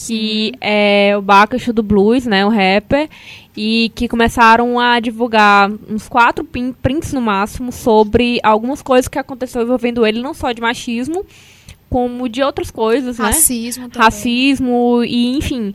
Que 0.04 0.52
é 0.60 1.14
o 1.16 1.22
Bacacho 1.22 1.72
do 1.72 1.82
Blues, 1.82 2.26
né? 2.26 2.44
O 2.44 2.50
rapper. 2.50 3.08
E 3.56 3.90
que 3.94 4.06
começaram 4.06 4.78
a 4.78 5.00
divulgar 5.00 5.70
uns 5.88 6.06
quatro 6.06 6.44
prints 6.44 7.14
no 7.14 7.22
máximo 7.22 7.72
sobre 7.72 8.38
algumas 8.42 8.82
coisas 8.82 9.08
que 9.08 9.18
aconteceu 9.18 9.62
envolvendo 9.62 10.06
ele, 10.06 10.20
não 10.20 10.34
só 10.34 10.52
de 10.52 10.60
machismo, 10.60 11.24
como 11.88 12.28
de 12.28 12.42
outras 12.42 12.70
coisas, 12.70 13.18
né? 13.18 13.26
Racismo 13.26 13.88
também. 13.88 14.04
Racismo 14.04 15.02
e 15.02 15.38
enfim. 15.38 15.74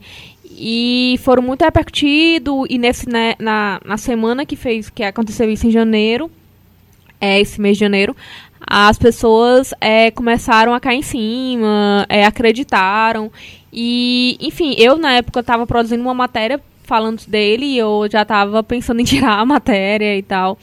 E 0.52 1.20
foram 1.24 1.42
muito 1.42 1.64
repercutidos 1.64 2.68
e 2.70 2.78
nesse, 2.78 3.10
né, 3.10 3.34
na, 3.40 3.82
na 3.84 3.98
semana 3.98 4.46
que 4.46 4.56
fez, 4.56 4.92
que 4.92 5.02
aconteceu 5.02 5.50
isso 5.50 5.66
em 5.66 5.72
janeiro, 5.72 6.30
é, 7.20 7.40
esse 7.40 7.60
mês 7.60 7.78
de 7.78 7.82
janeiro, 7.82 8.16
as 8.74 8.98
pessoas 8.98 9.74
é, 9.82 10.10
começaram 10.12 10.74
a 10.74 10.80
cair 10.80 11.00
em 11.00 11.02
cima, 11.02 12.06
é, 12.08 12.26
acreditaram. 12.26 13.30
E, 13.72 14.38
enfim, 14.40 14.74
eu 14.78 14.98
na 14.98 15.12
época 15.12 15.42
estava 15.42 15.68
produzindo 15.68 16.02
uma 16.02 16.14
matéria 16.14 16.58
falando 16.84 17.22
dele 17.28 17.66
e 17.66 17.78
eu 17.78 18.08
já 18.10 18.22
estava 18.22 18.64
pensando 18.64 19.02
em 19.02 19.04
tirar 19.06 19.40
a 19.40 19.46
matéria 19.46 20.18
e 20.18 20.24
tal. 20.24 20.58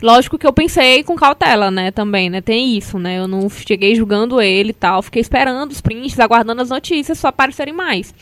Lógico 0.00 0.38
que 0.38 0.46
eu 0.46 0.52
pensei 0.52 1.04
com 1.04 1.14
cautela, 1.14 1.70
né, 1.70 1.90
também, 1.90 2.30
né, 2.30 2.40
tem 2.40 2.76
isso, 2.76 2.98
né, 2.98 3.18
eu 3.18 3.28
não 3.28 3.48
cheguei 3.50 3.94
julgando 3.94 4.40
ele 4.40 4.70
e 4.70 4.72
tal, 4.72 5.00
fiquei 5.00 5.20
esperando 5.20 5.70
os 5.70 5.80
prints, 5.80 6.18
aguardando 6.18 6.60
as 6.60 6.70
notícias 6.70 7.18
só 7.18 7.28
aparecerem 7.28 7.72
mais. 7.74 8.12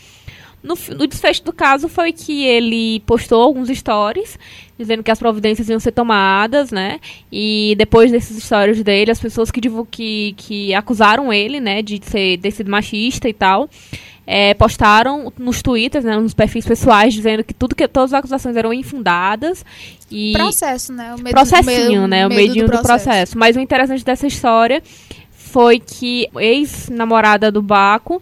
No, 0.63 0.75
no 0.95 1.07
desfecho 1.07 1.43
do 1.43 1.51
caso 1.51 1.89
foi 1.89 2.11
que 2.13 2.43
ele 2.45 2.99
postou 3.01 3.41
alguns 3.41 3.67
stories 3.69 4.37
dizendo 4.77 5.03
que 5.03 5.11
as 5.11 5.19
providências 5.19 5.69
iam 5.69 5.79
ser 5.79 5.91
tomadas, 5.91 6.71
né? 6.71 6.99
E 7.31 7.75
depois 7.77 8.11
desses 8.11 8.43
stories 8.43 8.83
dele, 8.83 9.11
as 9.11 9.19
pessoas 9.19 9.51
que, 9.51 9.61
que, 9.91 10.33
que 10.37 10.73
acusaram 10.73 11.31
ele, 11.31 11.59
né, 11.59 11.81
de 11.83 11.99
ser, 12.03 12.37
ter 12.39 12.49
sido 12.51 12.69
machista 12.71 13.29
e 13.29 13.33
tal, 13.33 13.69
é, 14.25 14.53
postaram 14.55 15.31
nos 15.37 15.61
twitters, 15.61 16.03
né, 16.03 16.15
nos 16.17 16.33
perfis 16.33 16.65
pessoais, 16.65 17.13
dizendo 17.13 17.43
que 17.43 17.53
tudo 17.53 17.75
que 17.75 17.87
todas 17.87 18.13
as 18.13 18.19
acusações 18.19 18.55
eram 18.55 18.73
infundadas 18.73 19.63
e 20.11 20.33
Processo, 20.33 20.93
né? 20.93 21.13
O 21.13 21.21
medo, 21.21 21.31
processinho, 21.31 22.01
medo- 22.01 22.07
né? 22.07 22.25
O 22.25 22.29
medinho 22.29 22.65
do 22.67 22.79
processo. 22.81 23.37
Mas 23.37 23.55
o 23.55 23.59
interessante 23.59 24.03
dessa 24.03 24.25
história 24.25 24.81
foi 25.31 25.79
que 25.79 26.27
ex-namorada 26.39 27.51
do 27.51 27.61
Baco 27.61 28.21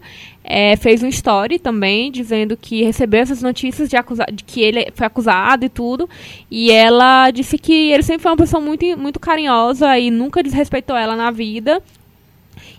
eh, 0.52 0.76
fez 0.76 1.00
um 1.00 1.06
story 1.06 1.60
também 1.60 2.10
dizendo 2.10 2.56
que 2.56 2.82
recebeu 2.82 3.20
essas 3.20 3.40
notícias 3.40 3.88
de, 3.88 3.96
acusa 3.96 4.26
de 4.32 4.42
que 4.42 4.60
ele 4.60 4.90
foi 4.96 5.06
acusado 5.06 5.64
e 5.64 5.68
tudo. 5.68 6.10
E 6.50 6.72
ela 6.72 7.30
disse 7.30 7.56
que 7.56 7.92
ele 7.92 8.02
sempre 8.02 8.22
foi 8.22 8.32
uma 8.32 8.36
pessoa 8.36 8.60
muito, 8.60 8.84
muito 8.98 9.20
carinhosa 9.20 9.96
e 9.96 10.10
nunca 10.10 10.42
desrespeitou 10.42 10.96
ela 10.96 11.14
na 11.14 11.30
vida. 11.30 11.80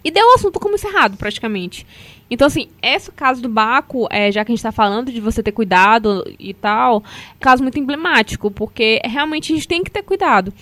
E 0.03 0.11
deu 0.11 0.25
o 0.27 0.33
assunto 0.35 0.59
como 0.59 0.75
encerrado, 0.75 1.15
praticamente. 1.15 1.87
Então, 2.29 2.47
assim, 2.47 2.67
esse 2.81 3.09
caso 3.11 3.41
do 3.41 3.47
Baco, 3.47 4.07
é, 4.09 4.31
já 4.31 4.43
que 4.43 4.51
a 4.51 4.55
gente 4.55 4.63
tá 4.63 4.71
falando 4.71 5.11
de 5.11 5.21
você 5.21 5.41
ter 5.41 5.51
cuidado 5.53 6.25
e 6.39 6.53
tal, 6.53 6.97
é 6.97 7.35
um 7.35 7.39
caso 7.39 7.63
muito 7.63 7.79
emblemático, 7.79 8.51
porque 8.51 9.01
realmente 9.05 9.51
a 9.51 9.55
gente 9.55 9.67
tem 9.67 9.83
que 9.83 9.91
ter 9.91 10.03
cuidado. 10.03 10.53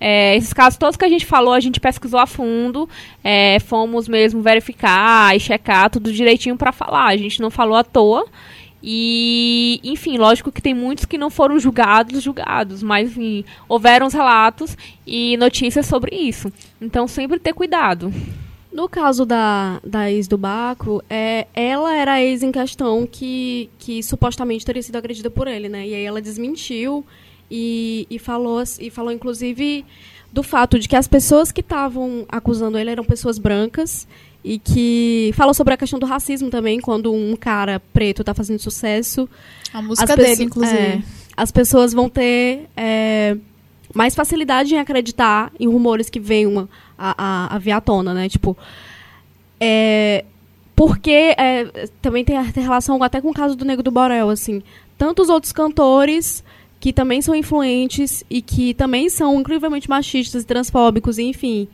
É, 0.00 0.36
esses 0.36 0.52
casos 0.52 0.78
todos 0.78 0.96
que 0.96 1.04
a 1.04 1.08
gente 1.08 1.24
falou, 1.24 1.54
a 1.54 1.60
gente 1.60 1.80
pesquisou 1.80 2.20
a 2.20 2.26
fundo, 2.26 2.88
é, 3.24 3.58
fomos 3.60 4.08
mesmo 4.08 4.42
verificar 4.42 5.34
e 5.34 5.40
checar 5.40 5.90
tudo 5.90 6.12
direitinho 6.12 6.56
para 6.56 6.72
falar. 6.72 7.06
A 7.06 7.16
gente 7.16 7.40
não 7.40 7.50
falou 7.50 7.76
à 7.76 7.84
toa. 7.84 8.26
E, 8.82 9.80
enfim, 9.82 10.16
lógico 10.16 10.52
que 10.52 10.62
tem 10.62 10.72
muitos 10.72 11.06
que 11.06 11.18
não 11.18 11.28
foram 11.28 11.58
julgados, 11.58 12.22
julgados, 12.22 12.82
mas 12.84 13.10
enfim, 13.10 13.44
houveram 13.68 14.06
os 14.06 14.14
relatos 14.14 14.76
e 15.04 15.36
notícias 15.38 15.86
sobre 15.86 16.14
isso. 16.14 16.52
Então, 16.80 17.08
sempre 17.08 17.40
ter 17.40 17.52
cuidado. 17.52 18.12
No 18.70 18.88
caso 18.88 19.24
da, 19.24 19.80
da 19.82 20.12
ex 20.12 20.28
do 20.28 20.36
Baco, 20.36 21.02
é, 21.08 21.46
ela 21.54 21.96
era 21.96 22.12
a 22.12 22.22
ex 22.22 22.42
em 22.42 22.52
questão 22.52 23.08
que, 23.10 23.70
que 23.78 24.02
supostamente 24.02 24.66
teria 24.66 24.82
sido 24.82 24.96
agredida 24.96 25.30
por 25.30 25.48
ele, 25.48 25.68
né? 25.68 25.88
E 25.88 25.94
aí 25.94 26.04
ela 26.04 26.20
desmentiu 26.20 27.04
e, 27.50 28.06
e, 28.10 28.18
falou, 28.18 28.62
e 28.80 28.90
falou, 28.90 29.12
inclusive, 29.12 29.84
do 30.32 30.42
fato 30.42 30.78
de 30.78 30.88
que 30.88 30.96
as 30.96 31.06
pessoas 31.06 31.52
que 31.52 31.60
estavam 31.60 32.24
acusando 32.28 32.78
ele 32.78 32.90
eram 32.90 33.04
pessoas 33.04 33.38
brancas 33.38 34.06
e 34.44 34.58
que 34.58 35.32
falou 35.34 35.52
sobre 35.54 35.74
a 35.74 35.76
questão 35.76 35.98
do 35.98 36.06
racismo 36.06 36.50
também, 36.50 36.80
quando 36.80 37.12
um 37.12 37.34
cara 37.34 37.80
preto 37.92 38.22
está 38.22 38.32
fazendo 38.32 38.58
sucesso. 38.58 39.28
A 39.72 39.82
música 39.82 40.04
as 40.04 40.16
dele, 40.16 40.28
pessoas- 40.28 40.40
inclusive. 40.40 40.78
é, 40.78 41.02
as 41.36 41.50
pessoas 41.50 41.92
vão 41.92 42.08
ter 42.08 42.68
é, 42.76 43.36
mais 43.94 44.14
facilidade 44.14 44.74
em 44.74 44.78
acreditar 44.78 45.52
em 45.58 45.66
rumores 45.66 46.08
que 46.08 46.20
venham 46.20 46.68
a, 46.98 47.56
a, 47.56 47.76
a 47.76 47.80
tona, 47.80 48.14
né? 48.14 48.28
Tipo, 48.28 48.56
é, 49.58 50.24
porque 50.74 51.34
é, 51.38 51.88
também 52.02 52.24
tem, 52.24 52.42
tem 52.52 52.62
relação 52.62 53.02
até 53.02 53.20
com 53.20 53.30
o 53.30 53.34
caso 53.34 53.56
do 53.56 53.64
Nego 53.64 53.82
do 53.82 53.90
Borel, 53.90 54.28
assim. 54.30 54.62
Tantos 54.98 55.28
outros 55.28 55.52
cantores 55.52 56.44
que 56.78 56.92
também 56.92 57.22
são 57.22 57.34
influentes 57.34 58.24
e 58.28 58.42
que 58.42 58.74
também 58.74 59.08
são 59.08 59.40
incrivelmente 59.40 59.88
machistas, 59.88 60.44
transfóbicos, 60.44 61.18
enfim. 61.18 61.68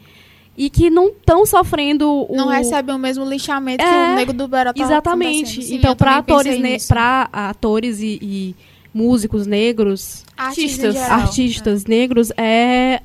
E 0.56 0.68
que 0.68 0.90
não 0.90 1.08
estão 1.08 1.46
sofrendo 1.46 2.26
o... 2.28 2.36
Não 2.36 2.48
recebem 2.48 2.94
o 2.94 2.98
mesmo 2.98 3.24
lixamento 3.24 3.82
que 3.82 3.88
É, 3.88 4.12
o 4.12 4.14
Nego 4.16 4.32
do 4.32 4.46
Bera 4.46 4.72
tá 4.72 4.82
Exatamente. 4.82 5.62
Sim, 5.62 5.76
então, 5.76 5.96
para 5.96 6.18
atores, 6.18 6.58
ne 6.58 6.78
pra 6.86 7.28
atores 7.32 8.00
e, 8.00 8.18
e 8.20 8.56
músicos 8.92 9.46
negros, 9.46 10.24
Artistas, 10.36 10.94
geral. 10.94 11.20
artistas 11.20 11.86
negros, 11.86 12.30
é 12.36 13.00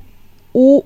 o 0.52 0.84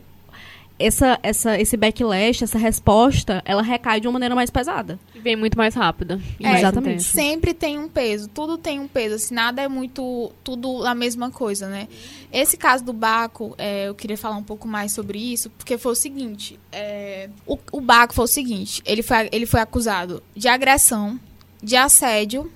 essa, 0.86 1.18
essa, 1.22 1.60
esse 1.60 1.76
backlash, 1.76 2.42
essa 2.42 2.58
resposta, 2.58 3.42
ela 3.44 3.62
recai 3.62 4.00
de 4.00 4.06
uma 4.06 4.14
maneira 4.14 4.34
mais 4.34 4.50
pesada. 4.50 4.98
E 5.14 5.20
vem 5.20 5.36
muito 5.36 5.56
mais 5.56 5.74
rápida. 5.74 6.20
É, 6.42 6.58
exatamente. 6.58 7.02
Sempre 7.02 7.54
tem 7.54 7.78
um 7.78 7.88
peso, 7.88 8.28
tudo 8.28 8.58
tem 8.58 8.80
um 8.80 8.88
peso, 8.88 9.14
assim, 9.16 9.34
nada 9.34 9.62
é 9.62 9.68
muito, 9.68 10.32
tudo 10.42 10.84
a 10.86 10.94
mesma 10.94 11.30
coisa, 11.30 11.68
né? 11.68 11.88
Esse 12.32 12.56
caso 12.56 12.84
do 12.84 12.92
Baco, 12.92 13.54
é, 13.58 13.88
eu 13.88 13.94
queria 13.94 14.16
falar 14.16 14.36
um 14.36 14.42
pouco 14.42 14.66
mais 14.66 14.92
sobre 14.92 15.18
isso, 15.18 15.50
porque 15.50 15.76
foi 15.78 15.92
o 15.92 15.96
seguinte, 15.96 16.58
é, 16.70 17.28
o, 17.46 17.58
o 17.72 17.80
Baco 17.80 18.14
foi 18.14 18.24
o 18.24 18.28
seguinte, 18.28 18.82
ele 18.84 19.02
foi, 19.02 19.28
ele 19.32 19.46
foi 19.46 19.60
acusado 19.60 20.22
de 20.34 20.48
agressão, 20.48 21.18
de 21.62 21.76
assédio, 21.76 22.50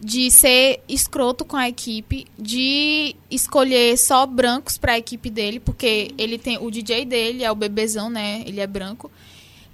de 0.00 0.30
ser 0.30 0.80
escroto 0.88 1.44
com 1.44 1.56
a 1.56 1.68
equipe, 1.68 2.26
de 2.38 3.16
escolher 3.30 3.96
só 3.98 4.24
brancos 4.26 4.78
para 4.78 4.92
a 4.92 4.98
equipe 4.98 5.28
dele, 5.28 5.58
porque 5.58 6.12
ele 6.16 6.38
tem 6.38 6.56
o 6.58 6.70
DJ 6.70 7.04
dele 7.04 7.42
é 7.42 7.50
o 7.50 7.54
bebezão, 7.56 8.08
né? 8.08 8.42
Ele 8.46 8.60
é 8.60 8.66
branco. 8.66 9.10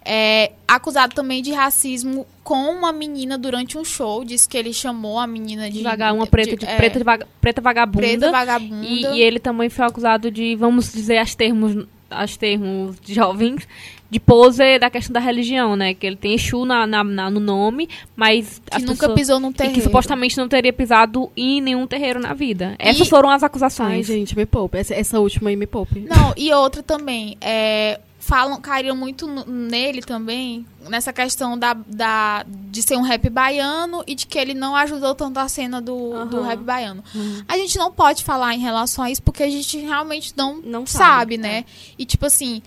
É, 0.07 0.53
acusado 0.69 1.15
também 1.15 1.43
de 1.43 1.51
racismo 1.53 2.27
com 2.43 2.71
uma 2.71 2.93
menina 2.93 3.39
durante 3.39 3.79
um 3.79 3.85
show, 3.85 4.23
disse 4.23 4.47
que 4.47 4.57
ele 4.57 4.71
chamou 4.73 5.19
a 5.19 5.27
menina 5.27 5.71
de 5.71 5.83
Vaga- 5.83 6.13
uma 6.13 6.27
preta, 6.27 6.57
de, 6.57 6.67
é, 6.67 6.77
preta, 6.77 6.99
de 6.99 7.05
vaga- 7.05 7.29
preta 7.41 7.61
vagabunda. 7.63 7.99
preta 8.07 8.31
vagabunda. 8.31 8.87
E, 8.87 9.03
e 9.03 9.23
ele 9.23 9.39
também 9.39 9.71
foi 9.71 9.87
acusado 9.87 10.31
de, 10.31 10.55
vamos 10.57 10.93
dizer 10.93 11.17
as 11.17 11.35
termos, 11.35 11.87
aos 12.11 12.37
termos 12.37 12.97
jovens, 13.07 13.67
de 14.15 14.21
pose 14.21 14.79
da 14.79 14.89
questão 14.89 15.13
da 15.13 15.19
religião, 15.19 15.75
né? 15.75 15.93
Que 15.93 16.07
ele 16.07 16.15
tem 16.15 16.35
Exu 16.35 16.65
na, 16.65 16.87
na, 16.87 17.03
na 17.03 17.29
no 17.29 17.41
nome, 17.41 17.89
mas... 18.15 18.63
Que 18.71 18.79
nunca 18.83 19.09
pessoas, 19.09 19.15
pisou 19.15 19.41
num 19.41 19.53
terreiro. 19.53 19.77
E 19.77 19.81
que 19.81 19.85
supostamente 19.85 20.39
não 20.39 20.47
teria 20.47 20.73
pisado 20.73 21.33
em 21.37 21.61
nenhum 21.61 21.85
terreiro 21.85 22.21
na 22.21 22.33
vida. 22.33 22.77
Essas 22.79 23.09
foram 23.09 23.29
as 23.29 23.43
acusações. 23.43 23.91
Ai, 23.91 24.03
gente, 24.05 24.37
me 24.37 24.47
poupe. 24.47 24.79
Essa, 24.79 24.95
essa 24.95 25.19
última 25.19 25.51
aí 25.51 25.57
me 25.57 25.67
poupe. 25.67 26.07
Não, 26.09 26.33
e 26.37 26.53
outra 26.53 26.81
também, 26.81 27.37
é 27.41 27.99
falam, 28.21 28.59
caíram 28.59 28.97
muito 28.97 29.27
nele 29.47 30.01
também, 30.01 30.65
nessa 30.89 31.13
questão 31.13 31.59
da, 31.59 31.75
da, 31.75 32.47
de 32.49 32.83
ser 32.83 32.97
um 32.97 33.03
rap 33.03 33.29
baiano 33.29 34.03
e 34.07 34.15
de 34.15 34.27
que 34.27 34.39
ele 34.39 34.55
não 34.55 34.75
ajudou 34.77 35.15
tanto 35.15 35.39
a 35.39 35.47
cena 35.47 35.79
do, 35.79 35.95
uhum. 35.95 36.27
do 36.27 36.41
rap 36.41 36.61
baiano. 36.61 37.05
Uhum. 37.15 37.45
A 37.47 37.59
gente 37.59 37.77
não 37.77 37.93
pode 37.93 38.25
falar 38.25 38.55
em 38.55 38.61
relação 38.61 39.05
a 39.05 39.11
isso 39.11 39.23
porque 39.23 39.43
a 39.43 39.51
gente 39.51 39.77
realmente 39.79 40.33
não, 40.35 40.57
não 40.63 40.87
sabe, 40.87 41.35
sabe 41.35 41.37
né? 41.37 41.59
É. 41.59 41.65
E 41.99 42.07
tipo 42.07 42.25
assim, 42.25 42.63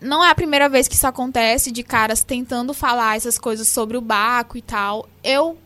não 0.00 0.24
é 0.24 0.30
a 0.30 0.34
primeira 0.34 0.68
vez 0.68 0.88
que 0.88 0.94
isso 0.94 1.06
acontece 1.06 1.70
de 1.70 1.82
caras 1.82 2.22
tentando 2.22 2.72
falar 2.72 3.16
essas 3.16 3.38
coisas 3.38 3.68
sobre 3.68 3.96
o 3.96 4.00
Baco 4.00 4.56
e 4.56 4.62
tal. 4.62 5.08
Eu, 5.22 5.58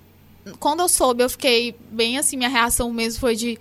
quando 0.59 0.81
eu 0.81 0.89
soube, 0.89 1.23
eu 1.23 1.31
fiquei 1.31 1.75
bem 1.91 2.19
assim, 2.19 2.37
minha 2.37 2.49
reação 2.49 2.93
mesmo 2.93 3.21
foi 3.21 3.37
de 3.37 3.59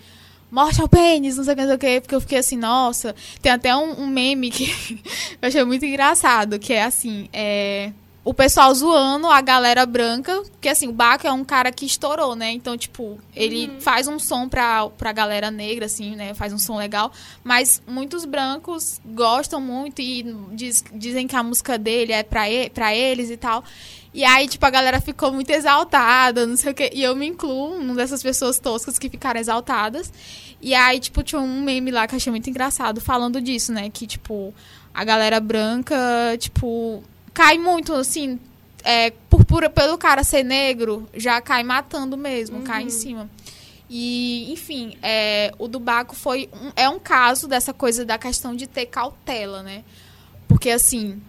morte 0.50 0.82
ao 0.82 0.90
pênis, 0.90 1.38
não 1.38 1.44
sei 1.44 1.54
o 1.54 1.56
que, 1.56 1.62
não 1.62 1.70
sei 1.70 1.76
o 1.76 1.80
que, 1.80 2.02
porque 2.02 2.16
eu 2.16 2.22
fiquei 2.22 2.38
assim, 2.38 2.58
nossa. 2.58 3.16
Tem 3.41 3.52
até 3.52 3.76
um, 3.76 4.02
um 4.02 4.08
meme 4.08 4.50
que 4.50 5.02
eu 5.41 5.48
achei 5.48 5.64
muito 5.64 5.86
engraçado, 5.86 6.60
que 6.60 6.74
é 6.74 6.84
assim, 6.84 7.30
é 7.32 7.91
o 8.26 8.34
pessoal 8.34 8.74
zoando 8.74 9.28
a 9.28 9.41
galera 9.41 9.86
branca, 9.86 10.41
porque 10.44 10.70
assim, 10.70 10.88
o 10.88 10.94
Baco 10.94 11.28
é 11.28 11.32
um 11.32 11.44
cara 11.44 11.72
que 11.74 11.86
estourou, 11.86 12.36
né? 12.36 12.52
Então, 12.52 12.78
tipo, 12.78 13.20
ele 13.36 13.68
uhum. 13.68 13.82
faz 13.82 14.08
um 14.08 14.18
som 14.18 14.48
pra, 14.48 14.90
pra 14.90 15.12
galera 15.12 15.52
negra, 15.52 15.88
assim, 15.88 16.16
né? 16.16 16.34
Faz 16.34 16.54
um 16.54 16.58
som 16.58 16.78
legal. 16.78 17.12
Mas 17.44 17.82
muitos 17.86 18.24
brancos 18.24 19.02
gostam 19.06 19.60
muito 19.60 20.02
e 20.02 20.24
diz, 20.54 20.86
dizem 20.94 21.28
que 21.28 21.36
a 21.36 21.44
música 21.44 21.78
dele 21.78 22.14
é 22.14 22.24
pra, 22.24 22.50
e, 22.50 22.70
pra 22.70 22.95
eles 22.95 23.30
e 23.30 23.36
tal. 23.36 23.62
E 24.14 24.24
aí, 24.24 24.48
tipo, 24.48 24.66
a 24.66 24.70
galera 24.70 25.02
ficou 25.02 25.34
muito 25.34 25.50
exaltada, 25.50 26.48
não 26.48 26.56
sei 26.56 26.72
o 26.72 26.76
quê. 26.76 26.91
E 26.94 27.04
eu 27.04 27.14
me 27.18 27.28
incluo, 27.28 27.76
uma 27.76 27.94
dessas 27.94 28.24
pessoas 28.24 28.58
toscas 28.58 28.98
que 28.98 29.10
ficaram 29.10 29.40
exaltadas. 29.40 30.14
E 30.62 30.74
aí, 30.74 30.98
tipo, 30.98 31.24
tinha 31.24 31.41
um 31.41 31.62
meme 31.62 31.91
lá 31.91 32.08
que 32.08 32.16
eu 32.16 32.18
achei 32.18 32.32
muito 32.32 32.50
engraçado 32.50 33.02
falando 33.02 33.41
disso, 33.41 33.74
né? 33.74 33.90
Que, 33.90 34.08
tipo, 34.08 34.54
a 34.94 35.04
galera 35.04 35.41
branca, 35.41 35.98
tipo 36.40 37.04
cai 37.34 37.58
muito, 37.58 37.94
assim, 37.94 38.40
é, 38.84 39.12
por, 39.30 39.44
por, 39.46 39.70
pelo 39.70 39.98
cara 39.98 40.24
ser 40.24 40.44
negro, 40.44 41.08
já 41.14 41.42
cai 41.42 41.64
matando 41.64 42.18
mesmo, 42.18 42.58
uhum. 42.58 42.64
cai 42.64 42.84
em 42.84 42.90
cima. 42.90 43.30
E, 43.90 44.52
enfim, 44.52 44.98
é, 45.02 45.54
o 45.58 45.68
do 45.68 45.80
Baco 45.80 46.16
foi 46.16 46.50
um, 46.54 46.72
é 46.76 46.90
um 46.90 47.00
caso 47.00 47.48
dessa 47.48 47.74
coisa 47.74 48.06
da 48.06 48.18
questão 48.18 48.56
de 48.56 48.68
ter 48.68 48.88
cautela, 48.88 49.62
né? 49.62 49.84
Porque, 50.48 50.70
assim, 50.70 51.22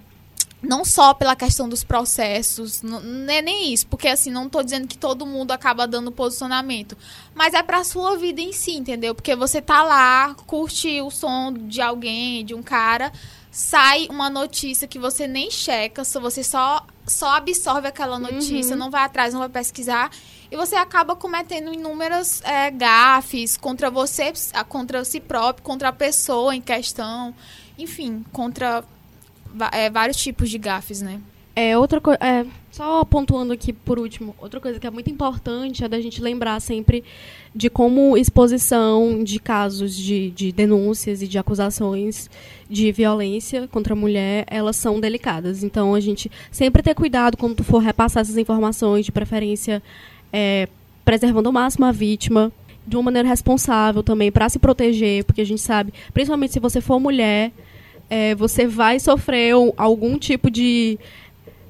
não 0.62 0.84
só 0.84 1.12
pela 1.12 1.36
questão 1.36 1.68
dos 1.68 1.84
processos, 1.84 2.80
não, 2.82 3.00
não 3.00 3.32
é 3.32 3.42
nem 3.42 3.72
isso, 3.72 3.86
porque, 3.86 4.08
assim, 4.08 4.30
não 4.30 4.46
estou 4.46 4.62
dizendo 4.62 4.88
que 4.88 4.96
todo 4.96 5.26
mundo 5.26 5.50
acaba 5.50 5.86
dando 5.86 6.10
posicionamento, 6.10 6.96
mas 7.34 7.54
é 7.54 7.62
para 7.62 7.84
sua 7.84 8.16
vida 8.16 8.40
em 8.40 8.52
si, 8.52 8.72
entendeu? 8.72 9.14
Porque 9.14 9.36
você 9.36 9.60
tá 9.60 9.82
lá, 9.82 10.34
curte 10.46 11.00
o 11.02 11.10
som 11.10 11.52
de 11.52 11.82
alguém, 11.82 12.44
de 12.44 12.54
um 12.54 12.62
cara 12.62 13.12
sai 13.54 14.08
uma 14.10 14.28
notícia 14.28 14.88
que 14.88 14.98
você 14.98 15.28
nem 15.28 15.48
checa, 15.48 16.02
só 16.02 16.18
você 16.18 16.42
só, 16.42 16.84
só 17.06 17.36
absorve 17.36 17.86
aquela 17.86 18.18
notícia, 18.18 18.72
uhum. 18.72 18.78
não 18.80 18.90
vai 18.90 19.04
atrás, 19.04 19.32
não 19.32 19.38
vai 19.38 19.48
pesquisar. 19.48 20.10
E 20.50 20.56
você 20.56 20.74
acaba 20.74 21.14
cometendo 21.14 21.72
inúmeras 21.72 22.42
é, 22.42 22.68
gafes 22.72 23.56
contra 23.56 23.92
você, 23.92 24.32
contra 24.68 25.04
si 25.04 25.20
próprio, 25.20 25.62
contra 25.62 25.90
a 25.90 25.92
pessoa 25.92 26.52
em 26.52 26.60
questão. 26.60 27.32
Enfim, 27.78 28.24
contra 28.32 28.82
é, 29.70 29.88
vários 29.88 30.16
tipos 30.16 30.50
de 30.50 30.58
gafes, 30.58 31.00
né? 31.00 31.20
É, 31.54 31.78
outra 31.78 32.00
coisa. 32.00 32.18
É, 32.20 32.44
só 32.74 33.04
pontuando 33.04 33.52
aqui 33.52 33.72
por 33.72 34.00
último, 34.00 34.34
outra 34.36 34.58
coisa 34.58 34.80
que 34.80 34.86
é 34.86 34.90
muito 34.90 35.08
importante 35.08 35.84
é 35.84 35.88
da 35.88 36.00
gente 36.00 36.20
lembrar 36.20 36.58
sempre 36.58 37.04
de 37.54 37.70
como 37.70 38.16
exposição 38.16 39.22
de 39.22 39.38
casos 39.38 39.96
de, 39.96 40.30
de 40.30 40.50
denúncias 40.50 41.22
e 41.22 41.28
de 41.28 41.38
acusações 41.38 42.28
de 42.68 42.90
violência 42.90 43.68
contra 43.68 43.92
a 43.92 43.96
mulher, 43.96 44.44
elas 44.48 44.74
são 44.74 44.98
delicadas. 44.98 45.62
Então, 45.62 45.94
a 45.94 46.00
gente 46.00 46.28
sempre 46.50 46.82
ter 46.82 46.96
cuidado 46.96 47.36
quando 47.36 47.62
for 47.62 47.78
repassar 47.78 48.22
essas 48.22 48.36
informações, 48.36 49.04
de 49.04 49.12
preferência 49.12 49.80
é, 50.32 50.68
preservando 51.04 51.48
ao 51.48 51.52
máximo 51.52 51.86
a 51.86 51.92
vítima, 51.92 52.50
de 52.84 52.96
uma 52.96 53.04
maneira 53.04 53.28
responsável 53.28 54.02
também, 54.02 54.32
para 54.32 54.48
se 54.48 54.58
proteger, 54.58 55.22
porque 55.22 55.42
a 55.42 55.46
gente 55.46 55.60
sabe, 55.60 55.94
principalmente 56.12 56.54
se 56.54 56.58
você 56.58 56.80
for 56.80 56.98
mulher, 56.98 57.52
é, 58.10 58.34
você 58.34 58.66
vai 58.66 58.98
sofrer 58.98 59.54
algum 59.76 60.18
tipo 60.18 60.50
de 60.50 60.98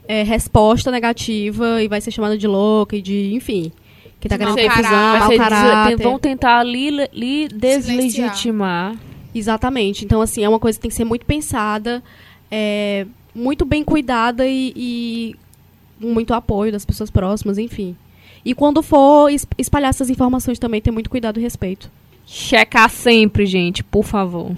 é, 0.07 0.23
resposta 0.23 0.91
negativa 0.91 1.83
e 1.83 1.89
vai 1.89 2.01
ser 2.01 2.11
chamada 2.11 2.37
de 2.37 2.47
louca 2.47 2.97
e 2.97 3.03
de, 3.03 3.35
enfim, 3.35 3.73
que 4.21 4.29
tá 4.29 4.39
querendo 4.39 4.57
confusão, 4.57 5.19
mau 5.19 5.37
caráter. 5.37 5.97
Vão 5.97 6.19
tentar 6.19 6.63
lhe, 6.63 6.91
lhe 7.13 7.49
deslegitimar. 7.49 8.97
Exatamente. 9.35 10.05
Então, 10.05 10.21
assim, 10.21 10.45
é 10.45 10.49
uma 10.49 10.59
coisa 10.59 10.79
que 10.79 10.83
tem 10.83 10.89
que 10.89 10.95
ser 10.95 11.05
muito 11.05 11.27
pensada, 11.27 12.03
é, 12.51 13.07
muito 13.35 13.65
bem 13.65 13.83
cuidada 13.83 14.47
e, 14.47 14.73
e 14.77 15.37
muito 16.01 16.33
apoio 16.33 16.71
das 16.71 16.85
pessoas 16.85 17.11
próximas, 17.11 17.59
enfim. 17.59 17.97
E 18.45 18.55
quando 18.55 18.83
for 18.83 19.31
espalhar 19.59 19.91
essas 19.91 20.11
informações 20.11 20.59
também, 20.59 20.81
ter 20.81 20.91
muito 20.91 21.11
cuidado 21.11 21.41
e 21.41 21.43
respeito. 21.43 21.91
Checar 22.27 22.89
sempre, 22.91 23.45
gente, 23.47 23.83
por 23.83 24.05
favor. 24.05 24.53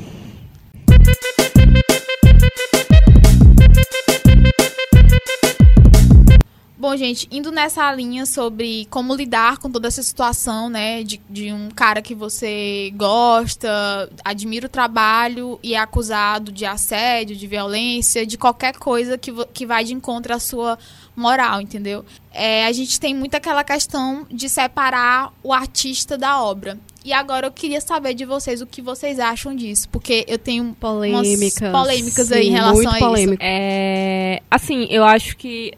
Bom, 6.78 6.94
gente, 6.94 7.26
indo 7.30 7.50
nessa 7.50 7.90
linha 7.94 8.26
sobre 8.26 8.86
como 8.90 9.14
lidar 9.14 9.56
com 9.56 9.70
toda 9.70 9.88
essa 9.88 10.02
situação, 10.02 10.68
né? 10.68 11.02
De, 11.02 11.18
de 11.28 11.50
um 11.50 11.70
cara 11.70 12.02
que 12.02 12.14
você 12.14 12.92
gosta, 12.94 14.10
admira 14.22 14.66
o 14.66 14.68
trabalho 14.68 15.58
e 15.62 15.74
é 15.74 15.78
acusado 15.78 16.52
de 16.52 16.66
assédio, 16.66 17.34
de 17.34 17.46
violência, 17.46 18.26
de 18.26 18.36
qualquer 18.36 18.76
coisa 18.76 19.16
que, 19.16 19.32
que 19.54 19.64
vai 19.64 19.84
de 19.84 19.94
encontro 19.94 20.34
à 20.34 20.38
sua 20.38 20.78
moral, 21.16 21.62
entendeu? 21.62 22.04
É, 22.30 22.66
a 22.66 22.72
gente 22.72 23.00
tem 23.00 23.14
muito 23.14 23.34
aquela 23.34 23.64
questão 23.64 24.26
de 24.30 24.46
separar 24.50 25.32
o 25.42 25.54
artista 25.54 26.18
da 26.18 26.42
obra. 26.42 26.78
E 27.02 27.12
agora 27.12 27.46
eu 27.46 27.52
queria 27.52 27.80
saber 27.80 28.12
de 28.12 28.26
vocês 28.26 28.60
o 28.60 28.66
que 28.66 28.82
vocês 28.82 29.18
acham 29.18 29.54
disso, 29.54 29.88
porque 29.88 30.26
eu 30.28 30.38
tenho 30.38 30.76
polêmicas, 30.78 31.70
polêmicas 31.70 32.28
Sim, 32.28 32.34
aí 32.34 32.48
em 32.48 32.50
relação 32.50 32.92
a 32.92 32.98
polêmica. 32.98 33.42
isso. 33.42 33.50
É, 33.50 34.42
assim, 34.50 34.86
eu 34.90 35.04
acho 35.04 35.36
que 35.38 35.72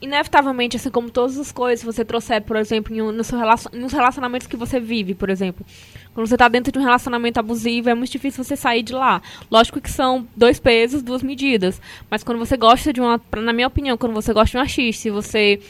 inevitavelmente, 0.00 0.76
assim 0.76 0.90
como 0.90 1.10
todas 1.10 1.38
as 1.38 1.52
coisas, 1.52 1.84
você 1.84 2.04
trouxer, 2.04 2.42
por 2.42 2.56
exemplo, 2.56 2.94
em 2.94 3.02
um, 3.02 3.12
no 3.12 3.22
seu 3.22 3.38
relacion, 3.38 3.70
nos 3.74 3.92
relacionamentos 3.92 4.46
que 4.46 4.56
você 4.56 4.80
vive, 4.80 5.14
por 5.14 5.28
exemplo. 5.28 5.64
Quando 6.14 6.26
você 6.26 6.34
está 6.34 6.48
dentro 6.48 6.72
de 6.72 6.78
um 6.78 6.82
relacionamento 6.82 7.38
abusivo, 7.38 7.90
é 7.90 7.94
muito 7.94 8.10
difícil 8.10 8.42
você 8.42 8.56
sair 8.56 8.82
de 8.82 8.92
lá. 8.92 9.20
Lógico 9.50 9.80
que 9.80 9.90
são 9.90 10.26
dois 10.34 10.58
pesos, 10.58 11.02
duas 11.02 11.22
medidas. 11.22 11.80
Mas 12.10 12.24
quando 12.24 12.38
você 12.38 12.56
gosta 12.56 12.92
de 12.92 13.00
uma. 13.00 13.20
Na 13.36 13.52
minha 13.52 13.66
opinião, 13.66 13.96
quando 13.96 14.14
você 14.14 14.32
gosta 14.32 14.52
de 14.52 14.56
um 14.56 14.60
artista, 14.60 15.02
se 15.02 15.10
você 15.10 15.60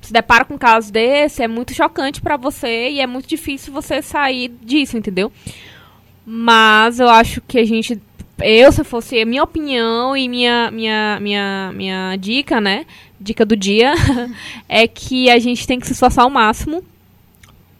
se 0.00 0.12
depara 0.12 0.44
com 0.44 0.54
um 0.54 0.58
caso 0.58 0.90
desse, 0.90 1.42
é 1.42 1.48
muito 1.48 1.74
chocante 1.74 2.20
para 2.20 2.36
você 2.36 2.90
e 2.90 3.00
é 3.00 3.06
muito 3.06 3.28
difícil 3.28 3.72
você 3.72 4.00
sair 4.00 4.48
disso, 4.62 4.96
entendeu? 4.96 5.30
Mas 6.24 6.98
eu 7.00 7.08
acho 7.08 7.40
que 7.42 7.58
a 7.58 7.64
gente 7.64 8.00
eu, 8.42 8.72
se 8.72 8.84
fosse 8.84 9.24
minha 9.24 9.42
opinião 9.42 10.16
e 10.16 10.28
minha, 10.28 10.70
minha, 10.70 11.18
minha, 11.20 11.72
minha 11.74 12.16
dica, 12.16 12.60
né? 12.60 12.86
Dica 13.20 13.44
do 13.44 13.56
dia, 13.56 13.92
é 14.68 14.88
que 14.88 15.30
a 15.30 15.38
gente 15.38 15.66
tem 15.66 15.78
que 15.78 15.86
se 15.86 15.92
esforçar 15.92 16.24
ao 16.24 16.30
máximo 16.30 16.84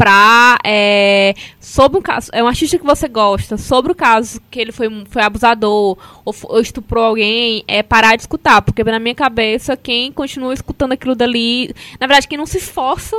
pra. 0.00 0.58
É, 0.64 1.34
sobre 1.60 1.98
um 1.98 2.02
caso. 2.02 2.30
É 2.32 2.42
um 2.42 2.46
artista 2.46 2.78
que 2.78 2.84
você 2.84 3.06
gosta, 3.06 3.58
sobre 3.58 3.92
o 3.92 3.94
caso 3.94 4.40
que 4.50 4.58
ele 4.58 4.72
foi, 4.72 4.88
foi 5.10 5.22
abusador 5.22 5.98
ou, 6.24 6.34
ou 6.44 6.60
estuprou 6.60 7.04
alguém, 7.04 7.62
é 7.68 7.82
parar 7.82 8.16
de 8.16 8.22
escutar. 8.22 8.62
Porque 8.62 8.82
na 8.82 8.98
minha 8.98 9.14
cabeça, 9.14 9.76
quem 9.76 10.10
continua 10.10 10.54
escutando 10.54 10.92
aquilo 10.92 11.14
dali. 11.14 11.74
Na 12.00 12.06
verdade, 12.06 12.28
quem 12.28 12.38
não 12.38 12.46
se 12.46 12.58
esforça 12.58 13.14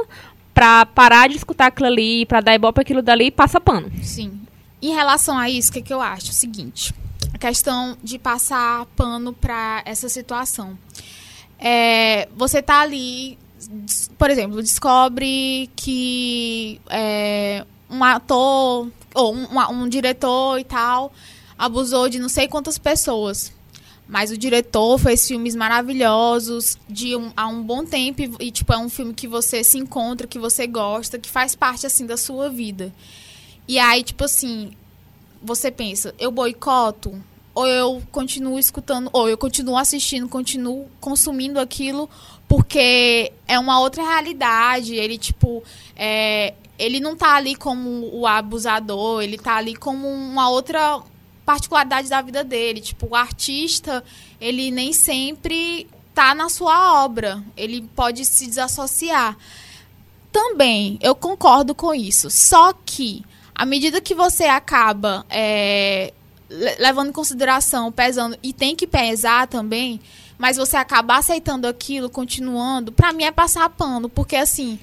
pra 0.53 0.85
parar 0.85 1.29
de 1.29 1.37
escutar 1.37 1.67
aquilo 1.67 1.87
ali, 1.87 2.25
pra 2.25 2.41
dar 2.41 2.55
ibope 2.55 2.81
aquilo 2.81 3.01
dali, 3.01 3.29
passa 3.29 3.61
pano. 3.61 3.91
Sim. 4.01 4.39
Em 4.81 4.93
relação 4.93 5.37
a 5.37 5.49
isso, 5.49 5.69
o 5.69 5.73
que, 5.73 5.81
que 5.83 5.93
eu 5.93 6.01
acho? 6.01 6.31
O 6.31 6.33
seguinte 6.33 6.93
a 7.33 7.37
questão 7.37 7.97
de 8.03 8.19
passar 8.19 8.85
pano 8.95 9.33
para 9.33 9.81
essa 9.85 10.09
situação. 10.09 10.77
É, 11.59 12.27
você 12.35 12.61
tá 12.61 12.81
ali, 12.81 13.37
por 14.17 14.29
exemplo, 14.29 14.61
descobre 14.61 15.69
que 15.75 16.81
é, 16.89 17.65
um 17.89 18.03
ator 18.03 18.89
ou 19.13 19.35
um, 19.35 19.47
um, 19.71 19.89
diretor 19.89 20.57
e 20.57 20.63
tal 20.63 21.11
abusou 21.57 22.09
de 22.09 22.17
não 22.17 22.29
sei 22.29 22.47
quantas 22.47 22.79
pessoas. 22.79 23.53
Mas 24.07 24.31
o 24.31 24.37
diretor 24.37 24.97
fez 24.97 25.27
filmes 25.27 25.55
maravilhosos 25.55 26.77
de 26.89 27.15
um, 27.15 27.31
há 27.37 27.47
um 27.47 27.61
bom 27.61 27.85
tempo 27.85 28.21
e, 28.39 28.51
tipo, 28.51 28.73
é 28.73 28.77
um 28.77 28.89
filme 28.89 29.13
que 29.13 29.27
você 29.27 29.63
se 29.63 29.77
encontra, 29.77 30.27
que 30.27 30.39
você 30.39 30.65
gosta, 30.65 31.19
que 31.19 31.29
faz 31.29 31.55
parte, 31.55 31.85
assim, 31.85 32.05
da 32.05 32.17
sua 32.17 32.49
vida. 32.49 32.91
E 33.67 33.79
aí, 33.79 34.03
tipo 34.03 34.25
assim, 34.25 34.71
você 35.41 35.71
pensa, 35.71 36.13
eu 36.19 36.31
boicoto 36.31 37.21
ou 37.53 37.67
eu 37.67 38.01
continuo 38.11 38.57
escutando, 38.57 39.09
ou 39.11 39.27
eu 39.27 39.37
continuo 39.37 39.77
assistindo, 39.77 40.27
continuo 40.29 40.87
consumindo 40.99 41.59
aquilo, 41.59 42.09
porque 42.47 43.31
é 43.47 43.59
uma 43.59 43.79
outra 43.79 44.03
realidade. 44.03 44.95
Ele, 44.95 45.17
tipo, 45.17 45.61
é, 45.95 46.53
ele 46.79 46.99
não 46.99 47.15
tá 47.15 47.35
ali 47.35 47.55
como 47.55 48.09
o 48.13 48.25
abusador, 48.25 49.21
ele 49.21 49.37
tá 49.37 49.57
ali 49.57 49.75
como 49.75 50.07
uma 50.07 50.49
outra 50.49 51.01
particularidade 51.45 52.09
da 52.09 52.21
vida 52.21 52.43
dele. 52.43 52.79
Tipo, 52.79 53.07
o 53.09 53.15
artista, 53.15 54.03
ele 54.39 54.71
nem 54.71 54.93
sempre 54.93 55.87
tá 56.13 56.33
na 56.33 56.49
sua 56.49 57.03
obra. 57.03 57.43
Ele 57.57 57.81
pode 57.95 58.23
se 58.23 58.47
desassociar. 58.47 59.37
Também, 60.31 60.97
eu 61.01 61.13
concordo 61.13 61.75
com 61.75 61.93
isso. 61.93 62.29
Só 62.29 62.71
que, 62.73 63.23
à 63.61 63.65
medida 63.65 64.01
que 64.01 64.15
você 64.15 64.45
acaba 64.45 65.23
é, 65.29 66.11
levando 66.79 67.09
em 67.09 67.11
consideração, 67.11 67.91
pesando, 67.91 68.35
e 68.41 68.51
tem 68.51 68.75
que 68.75 68.87
pesar 68.87 69.45
também, 69.45 70.01
mas 70.35 70.57
você 70.57 70.75
acaba 70.77 71.17
aceitando 71.17 71.67
aquilo, 71.67 72.09
continuando, 72.09 72.91
para 72.91 73.13
mim 73.13 73.23
é 73.23 73.31
passar 73.31 73.69
pano, 73.69 74.09
porque 74.09 74.35
assim, 74.35 74.79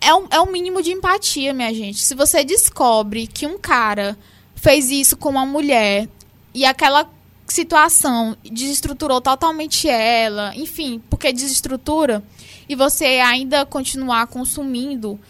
é, 0.00 0.08
é 0.08 0.14
um, 0.14 0.26
é 0.30 0.40
um 0.40 0.50
mínimo 0.50 0.80
de 0.80 0.90
empatia, 0.90 1.52
minha 1.52 1.74
gente. 1.74 1.98
Se 1.98 2.14
você 2.14 2.42
descobre 2.42 3.26
que 3.26 3.46
um 3.46 3.58
cara 3.58 4.16
fez 4.54 4.90
isso 4.90 5.14
com 5.14 5.28
uma 5.28 5.44
mulher 5.44 6.08
e 6.54 6.64
aquela 6.64 7.06
situação 7.46 8.34
desestruturou 8.42 9.20
totalmente 9.20 9.86
ela, 9.86 10.56
enfim, 10.56 10.98
porque 11.10 11.30
desestrutura, 11.30 12.24
e 12.66 12.74
você 12.74 13.04
ainda 13.20 13.66
continuar 13.66 14.28
consumindo, 14.28 15.20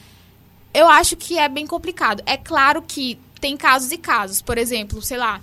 eu 0.78 0.88
acho 0.88 1.16
que 1.16 1.38
é 1.38 1.48
bem 1.48 1.66
complicado. 1.66 2.22
É 2.24 2.36
claro 2.36 2.82
que 2.82 3.18
tem 3.40 3.56
casos 3.56 3.90
e 3.90 3.98
casos. 3.98 4.40
Por 4.40 4.56
exemplo, 4.58 5.02
sei 5.02 5.16
lá, 5.16 5.40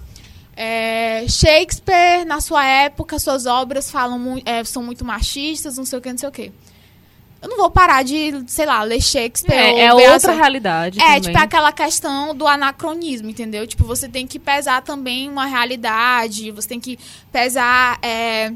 é, 0.56 1.26
Shakespeare, 1.28 2.26
na 2.26 2.40
sua 2.40 2.66
época, 2.66 3.20
suas 3.20 3.46
obras 3.46 3.92
falam 3.92 4.42
é, 4.46 4.64
são 4.64 4.82
muito 4.82 5.04
machistas, 5.04 5.78
não 5.78 5.86
sei 5.86 6.00
o 6.00 6.02
que, 6.02 6.10
não 6.10 6.18
sei 6.18 6.30
o 6.30 6.32
que. 6.32 6.52
Eu 7.42 7.50
não 7.50 7.58
vou 7.58 7.70
parar 7.70 8.04
de, 8.04 8.44
sei 8.48 8.66
lá, 8.66 8.82
ler 8.82 9.02
Shakespeare. 9.02 9.54
É, 9.56 9.86
é 9.86 9.94
outra 9.94 10.34
realidade. 10.34 11.00
É, 11.00 11.04
também. 11.04 11.22
tipo, 11.22 11.38
aquela 11.38 11.72
questão 11.72 12.34
do 12.34 12.48
anacronismo, 12.48 13.30
entendeu? 13.30 13.68
Tipo, 13.68 13.84
você 13.84 14.08
tem 14.10 14.26
que 14.26 14.40
pesar 14.40 14.82
também 14.82 15.30
uma 15.30 15.46
realidade, 15.46 16.50
você 16.52 16.68
tem 16.68 16.80
que 16.80 16.98
pesar. 17.32 18.00
É, 18.02 18.52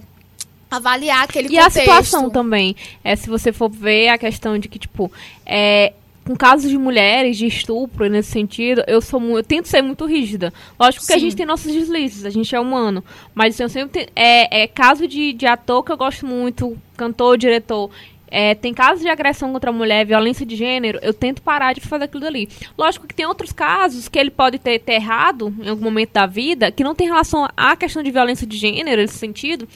avaliar 0.72 1.24
aquele 1.24 1.48
e 1.48 1.58
contexto. 1.58 1.78
E 1.78 1.80
a 1.80 1.84
situação 1.84 2.30
também. 2.30 2.76
É, 3.04 3.16
se 3.16 3.30
você 3.30 3.52
for 3.52 3.70
ver 3.70 4.10
a 4.10 4.18
questão 4.18 4.58
de 4.58 4.68
que, 4.68 4.78
tipo, 4.78 5.12
é, 5.46 5.94
com 6.30 6.36
casos 6.36 6.70
de 6.70 6.78
mulheres, 6.78 7.38
de 7.38 7.48
estupro, 7.48 8.08
nesse 8.08 8.30
sentido, 8.30 8.84
eu 8.86 9.02
sou 9.02 9.20
eu 9.36 9.44
tento 9.44 9.68
ser 9.68 9.82
muito 9.82 10.06
rígida. 10.06 10.54
Lógico 10.80 11.04
que 11.04 11.12
Sim. 11.12 11.18
a 11.18 11.18
gente 11.18 11.36
tem 11.36 11.44
nossos 11.44 11.74
deslizes, 11.74 12.24
a 12.24 12.30
gente 12.30 12.56
é 12.56 12.60
humano. 12.60 13.04
Mas 13.34 13.60
eu 13.60 13.68
sempre 13.68 14.08
é, 14.16 14.62
é 14.62 14.68
caso 14.68 15.08
de, 15.08 15.34
de 15.34 15.48
ator 15.48 15.84
que 15.84 15.92
eu 15.92 15.98
gosto 15.98 16.28
muito, 16.28 16.78
cantor, 16.96 17.36
diretor 17.36 17.90
é, 18.32 18.56
tem 18.56 18.74
casos 18.74 19.02
de 19.02 19.10
agressão 19.10 19.52
contra 19.52 19.70
a 19.70 19.74
mulher, 19.74 20.06
violência 20.06 20.46
de 20.46 20.56
gênero, 20.56 21.00
eu 21.02 21.14
tento 21.14 21.42
parar 21.42 21.74
de 21.74 21.82
fazer 21.82 22.06
aquilo 22.06 22.22
dali. 22.22 22.50
Lógico 22.78 23.08
que 23.08 23.14
tem 23.14 23.26
outros 23.26 23.52
casos 23.52 24.08
que 24.08 24.18
ele 24.18 24.32
pode 24.32 24.60
ter, 24.60 24.80
ter 24.80 24.94
errado 24.94 25.54
em 25.62 25.70
algum 25.70 25.84
momento 25.84 26.14
da 26.14 26.26
vida, 26.26 26.72
que 26.72 26.84
não 26.84 26.96
tem 26.96 27.08
relação 27.08 27.48
à 27.56 27.76
questão 27.76 28.04
de 28.04 28.12
violência 28.12 28.46
de 28.46 28.58
gênero, 28.58 29.02
nesse 29.02 29.18
sentido, 29.18 29.68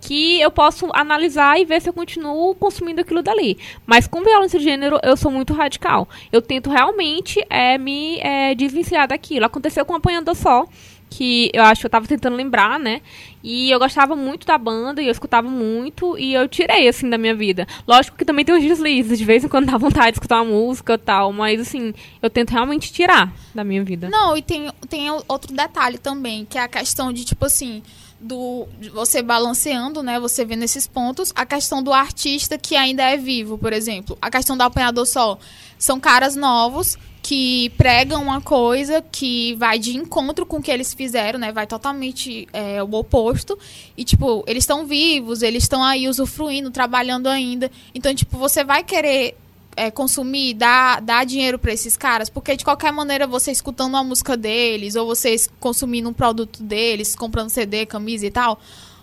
que 0.00 0.40
eu 0.40 0.50
posso 0.50 0.88
analisar 0.94 1.60
e 1.60 1.64
ver 1.64 1.80
se 1.80 1.88
eu 1.88 1.92
continuo 1.92 2.54
consumindo 2.54 3.00
aquilo 3.00 3.22
dali. 3.22 3.58
Mas 3.86 4.06
com 4.06 4.22
violência 4.22 4.58
de 4.58 4.64
gênero, 4.64 4.98
eu 5.02 5.16
sou 5.16 5.30
muito 5.30 5.52
radical. 5.52 6.08
Eu 6.32 6.40
tento 6.40 6.70
realmente 6.70 7.44
é, 7.50 7.76
me 7.76 8.18
é, 8.20 8.54
desvencilhar 8.54 9.08
daquilo. 9.08 9.46
Aconteceu 9.46 9.84
com 9.84 9.94
Apanhando 9.94 10.34
Só 10.34 10.66
que 11.08 11.50
eu 11.52 11.62
acho 11.62 11.80
que 11.80 11.86
eu 11.86 11.90
tava 11.90 12.06
tentando 12.06 12.36
lembrar, 12.36 12.78
né? 12.78 13.00
E 13.42 13.70
eu 13.70 13.78
gostava 13.78 14.14
muito 14.14 14.46
da 14.46 14.58
banda 14.58 15.00
e 15.00 15.06
eu 15.06 15.12
escutava 15.12 15.48
muito 15.48 16.18
e 16.18 16.34
eu 16.34 16.48
tirei, 16.48 16.88
assim, 16.88 17.08
da 17.08 17.16
minha 17.16 17.34
vida. 17.34 17.66
Lógico 17.86 18.16
que 18.16 18.24
também 18.24 18.44
tem 18.44 18.54
uns 18.54 18.62
deslizes, 18.62 19.18
de 19.18 19.24
vez 19.24 19.44
em 19.44 19.48
quando 19.48 19.66
dá 19.66 19.76
vontade 19.78 20.12
de 20.12 20.14
escutar 20.14 20.42
uma 20.42 20.52
música 20.52 20.94
e 20.94 20.98
tal, 20.98 21.32
mas, 21.32 21.60
assim, 21.60 21.94
eu 22.20 22.28
tento 22.28 22.50
realmente 22.50 22.92
tirar 22.92 23.32
da 23.54 23.64
minha 23.64 23.82
vida. 23.82 24.08
Não, 24.08 24.36
e 24.36 24.42
tem, 24.42 24.70
tem 24.88 25.10
outro 25.26 25.54
detalhe 25.54 25.98
também, 25.98 26.44
que 26.44 26.58
é 26.58 26.62
a 26.62 26.68
questão 26.68 27.12
de, 27.12 27.24
tipo 27.24 27.46
assim, 27.46 27.82
do 28.20 28.66
você 28.92 29.22
balanceando, 29.22 30.02
né? 30.02 30.18
Você 30.18 30.44
vê 30.44 30.56
nesses 30.56 30.86
pontos 30.86 31.32
a 31.34 31.46
questão 31.46 31.82
do 31.82 31.92
artista 31.92 32.58
que 32.58 32.74
ainda 32.76 33.02
é 33.02 33.16
vivo, 33.16 33.56
por 33.56 33.72
exemplo. 33.72 34.18
A 34.20 34.30
questão 34.30 34.56
do 34.56 34.62
apanhador 34.62 35.06
sol. 35.06 35.38
São 35.78 36.00
caras 36.00 36.34
novos 36.34 36.98
que 37.22 37.70
pregam 37.70 38.22
uma 38.22 38.40
coisa 38.40 39.02
que 39.02 39.54
vai 39.54 39.78
de 39.78 39.96
encontro 39.96 40.46
com 40.46 40.58
o 40.58 40.62
que 40.62 40.70
eles 40.70 40.94
fizeram, 40.94 41.38
né? 41.38 41.52
Vai 41.52 41.66
totalmente 41.66 42.48
é, 42.52 42.82
o 42.82 42.94
oposto. 42.94 43.58
E, 43.96 44.04
tipo, 44.04 44.44
eles 44.46 44.64
estão 44.64 44.86
vivos, 44.86 45.42
eles 45.42 45.64
estão 45.64 45.82
aí 45.82 46.08
usufruindo, 46.08 46.70
trabalhando 46.70 47.26
ainda. 47.26 47.70
Então, 47.94 48.14
tipo, 48.14 48.38
você 48.38 48.64
vai 48.64 48.82
querer 48.82 49.36
é, 49.78 49.92
consumir, 49.92 50.54
dar, 50.54 51.00
dar 51.00 51.24
dinheiro 51.24 51.58
para 51.58 51.72
esses 51.72 51.96
caras, 51.96 52.28
porque 52.28 52.56
de 52.56 52.64
qualquer 52.64 52.92
maneira 52.92 53.28
você 53.28 53.52
escutando 53.52 53.90
uma 53.90 54.02
música 54.02 54.36
deles, 54.36 54.96
ou 54.96 55.06
vocês 55.06 55.48
consumindo 55.60 56.08
um 56.08 56.12
produto 56.12 56.62
deles, 56.62 57.14
comprando 57.14 57.48
CD, 57.48 57.86
camisa 57.86 58.26
e 58.26 58.30
tal, 58.30 58.58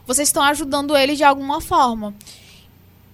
vocês 0.06 0.28
estão 0.28 0.44
ajudando 0.44 0.96
eles 0.98 1.18
de 1.18 1.24
alguma 1.24 1.62
forma. 1.62 2.14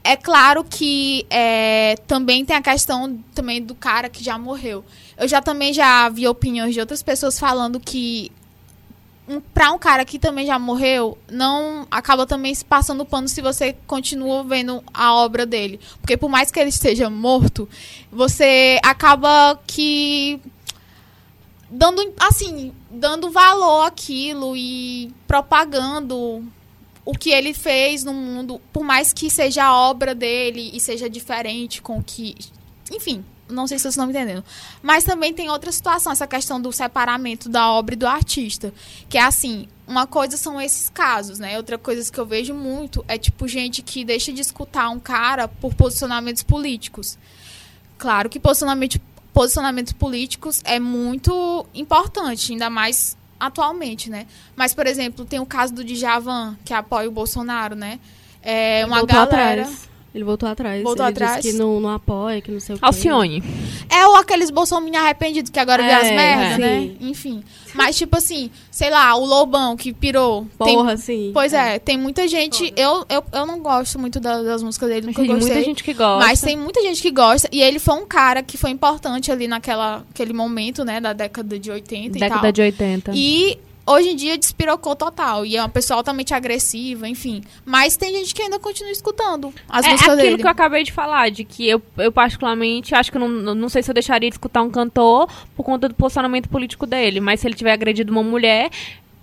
É 0.04 0.16
claro 0.16 0.64
que 0.64 1.26
é, 1.30 1.96
também 2.08 2.44
tem 2.44 2.56
a 2.56 2.62
questão 2.62 3.24
também 3.36 3.62
do 3.62 3.76
cara 3.76 4.10
que 4.10 4.24
já 4.24 4.38
morreu. 4.38 4.84
Eu 5.18 5.28
já 5.28 5.42
também 5.42 5.74
já 5.74 6.10
vi 6.10 6.28
opiniões 6.28 6.74
de 6.74 6.80
outras 6.80 7.04
pessoas 7.04 7.40
falando 7.40 7.80
que 7.80 8.32
um, 9.28 9.40
para 9.40 9.72
um 9.72 9.78
cara 9.78 10.04
que 10.04 10.18
também 10.18 10.46
já 10.46 10.58
morreu, 10.58 11.18
não 11.30 11.88
acaba 11.92 12.26
também 12.26 12.54
se 12.54 12.66
passando 12.66 13.06
pano 13.06 13.28
se 13.28 13.42
você 13.42 13.76
continua 13.86 14.44
vendo 14.44 14.84
a 14.94 15.14
obra 15.14 15.46
dele. 15.46 15.80
Porque 16.00 16.18
por 16.18 16.30
mais 16.30 16.52
que 16.52 16.60
ele 16.60 16.70
esteja 16.70 17.10
morto, 17.10 17.70
você 18.12 18.80
acaba 18.84 19.60
que 19.68 20.42
dando 21.70 22.14
assim, 22.20 22.74
dando 22.90 23.30
valor 23.30 23.86
àquilo 23.86 24.56
e 24.58 25.14
propagando 25.28 26.44
o 27.04 27.14
que 27.14 27.32
ele 27.32 27.54
fez 27.54 28.04
no 28.04 28.14
mundo, 28.14 28.62
por 28.72 28.84
mais 28.84 29.12
que 29.12 29.30
seja 29.30 29.66
a 29.66 29.76
obra 29.76 30.14
dele 30.14 30.72
e 30.74 30.80
seja 30.80 31.10
diferente 31.10 31.82
com 31.82 31.98
o 31.98 32.04
que. 32.04 32.36
Enfim, 32.92 33.24
não 33.52 33.68
sei 33.68 33.78
se 33.78 33.84
vocês 33.84 33.94
estão 33.94 34.06
me 34.06 34.14
entendendo. 34.14 34.44
Mas 34.82 35.04
também 35.04 35.34
tem 35.34 35.50
outra 35.50 35.72
situação, 35.72 36.12
essa 36.12 36.28
questão 36.28 36.62
do 36.62 36.72
separamento 36.72 37.50
da 37.50 37.70
obra 37.72 37.96
e 37.96 37.98
do 37.98 38.08
artista. 38.08 38.74
Que 39.10 39.18
é 39.18 39.24
assim, 39.24 39.68
uma 39.88 40.08
coisa 40.08 40.38
são 40.38 40.60
esses 40.60 40.90
casos, 40.90 41.40
né? 41.40 41.58
Outra 41.58 41.78
coisa 41.78 42.10
que 42.12 42.20
eu 42.20 42.26
vejo 42.26 42.54
muito 42.54 43.04
é 43.08 43.18
tipo 43.18 43.48
gente 43.48 43.82
que 43.82 44.06
deixa 44.06 44.32
de 44.32 44.42
escutar 44.42 44.90
um 44.90 45.00
cara 45.00 45.48
por 45.48 45.74
posicionamentos 45.74 46.44
políticos. 46.44 47.18
Claro 47.98 48.30
que 48.30 48.40
posicionamento, 48.40 49.00
posicionamentos 49.34 49.94
políticos 49.94 50.62
é 50.64 50.80
muito 50.80 51.66
importante, 51.74 52.52
ainda 52.52 52.70
mais 52.70 53.18
atualmente, 53.42 54.10
né? 54.10 54.28
Mas, 54.56 54.74
por 54.74 54.86
exemplo, 54.86 55.26
tem 55.26 55.40
o 55.40 55.46
caso 55.46 55.74
do 55.74 55.84
Djavan, 55.84 56.56
que 56.64 56.74
apoia 56.74 57.10
o 57.10 57.12
Bolsonaro, 57.12 57.76
né? 57.76 58.00
É 58.42 58.86
uma 58.86 59.04
galera... 59.04 59.64
Atrás. 59.64 59.91
Ele 60.14 60.26
voltou 60.26 60.48
atrás. 60.50 60.84
Voltou 60.84 61.06
ele 61.06 61.14
atrás. 61.14 61.42
Disse 61.42 61.54
que 61.54 61.60
não, 61.60 61.80
não 61.80 61.90
apoia, 61.90 62.42
que 62.42 62.52
não 62.52 62.60
sei 62.60 62.76
o 62.76 62.80
quê. 62.80 62.86
Alcione. 62.86 63.42
É 63.90 64.06
ou 64.06 64.18
aqueles 64.18 64.50
bolsominions 64.50 65.04
arrependidos 65.04 65.50
que 65.50 65.60
agora 65.60 65.82
é, 65.82 65.88
vê 65.88 65.94
as 65.94 66.16
merdas, 66.16 66.54
é. 66.54 66.58
né? 66.58 66.92
Enfim. 67.00 67.42
Mas, 67.74 67.98
tipo 67.98 68.18
assim, 68.18 68.52
sei 68.70 68.90
lá, 68.90 69.16
o 69.16 69.26
Lobão 69.26 69.78
que 69.78 69.94
pirou. 69.94 70.46
Porra, 70.58 70.90
tem... 70.90 70.98
sim. 70.98 71.32
Pois 71.34 71.54
é. 71.54 71.76
é, 71.76 71.80
tem 71.80 71.98
muita 71.98 72.28
gente. 72.28 72.74
Eu, 72.76 73.06
eu, 73.10 73.24
eu 73.32 73.46
não 73.46 73.60
gosto 73.60 73.98
muito 73.98 74.20
das, 74.20 74.44
das 74.44 74.62
músicas 74.62 74.90
dele, 74.90 75.08
nunca 75.08 75.22
tem 75.22 75.32
gostei. 75.32 75.54
muita 75.54 75.66
gente 75.66 75.84
que 75.84 75.94
gosta. 75.94 76.26
Mas 76.26 76.42
tem 76.42 76.58
muita 76.58 76.82
gente 76.82 77.02
que 77.02 77.12
gosta. 77.12 77.48
E 77.50 77.62
ele 77.62 77.80
foi 77.80 77.96
um 77.96 78.06
cara 78.06 78.44
que 78.44 78.58
foi 78.58 78.72
importante 78.72 79.32
ali 79.32 79.48
naquela 79.48 80.04
aquele 80.10 80.34
momento, 80.34 80.84
né? 80.84 81.00
Da 81.00 81.14
década 81.14 81.58
de 81.58 81.72
80 81.72 82.10
década 82.10 82.18
e 82.18 82.20
tal. 82.20 82.30
Década 82.30 82.52
de 82.52 82.62
80. 82.62 83.12
E 83.16 83.58
hoje 83.86 84.10
em 84.10 84.16
dia 84.16 84.38
despirocou 84.38 84.96
total. 84.96 85.46
E 85.46 85.58
é 85.58 85.62
uma 85.62 85.70
pessoa 85.70 85.98
altamente 85.98 86.34
agressiva, 86.34 87.08
enfim. 87.08 87.44
Mas 87.66 87.98
tem 87.98 88.12
gente 88.14 88.34
que 88.34 88.42
ainda 88.42 88.60
continua 88.60 88.92
escutando 88.92 89.54
as 89.70 89.86
é, 89.86 89.92
músicas 89.92 90.10
é 90.10 90.12
aquilo 90.14 90.30
dele. 90.30 90.42
que 90.42 90.48
eu 90.48 90.52
acabei 90.52 90.84
de 90.84 90.92
falar, 90.92 91.30
de 91.30 91.44
que 91.44 91.68
eu, 91.68 91.82
eu 91.98 92.12
particularmente 92.12 92.94
acho 92.96 93.12
que 93.12 93.20
não, 93.20 93.28
não 93.28 93.70
sei 93.70 93.84
se 93.84 93.90
eu 93.90 93.94
deixaria 93.94 94.30
de 94.30 94.36
escutar 94.36 94.62
um 94.62 94.70
cantor 94.70 95.30
por 95.56 95.64
conta 95.64 95.88
do 95.88 95.96
posicionamento 95.96 96.50
político 96.50 96.86
dele. 96.86 97.20
Mas 97.20 97.40
se 97.40 97.48
ele 97.48 97.56
tiver 97.56 97.74
agredido 97.74 98.12
uma 98.12 98.24
mulher, 98.24 98.70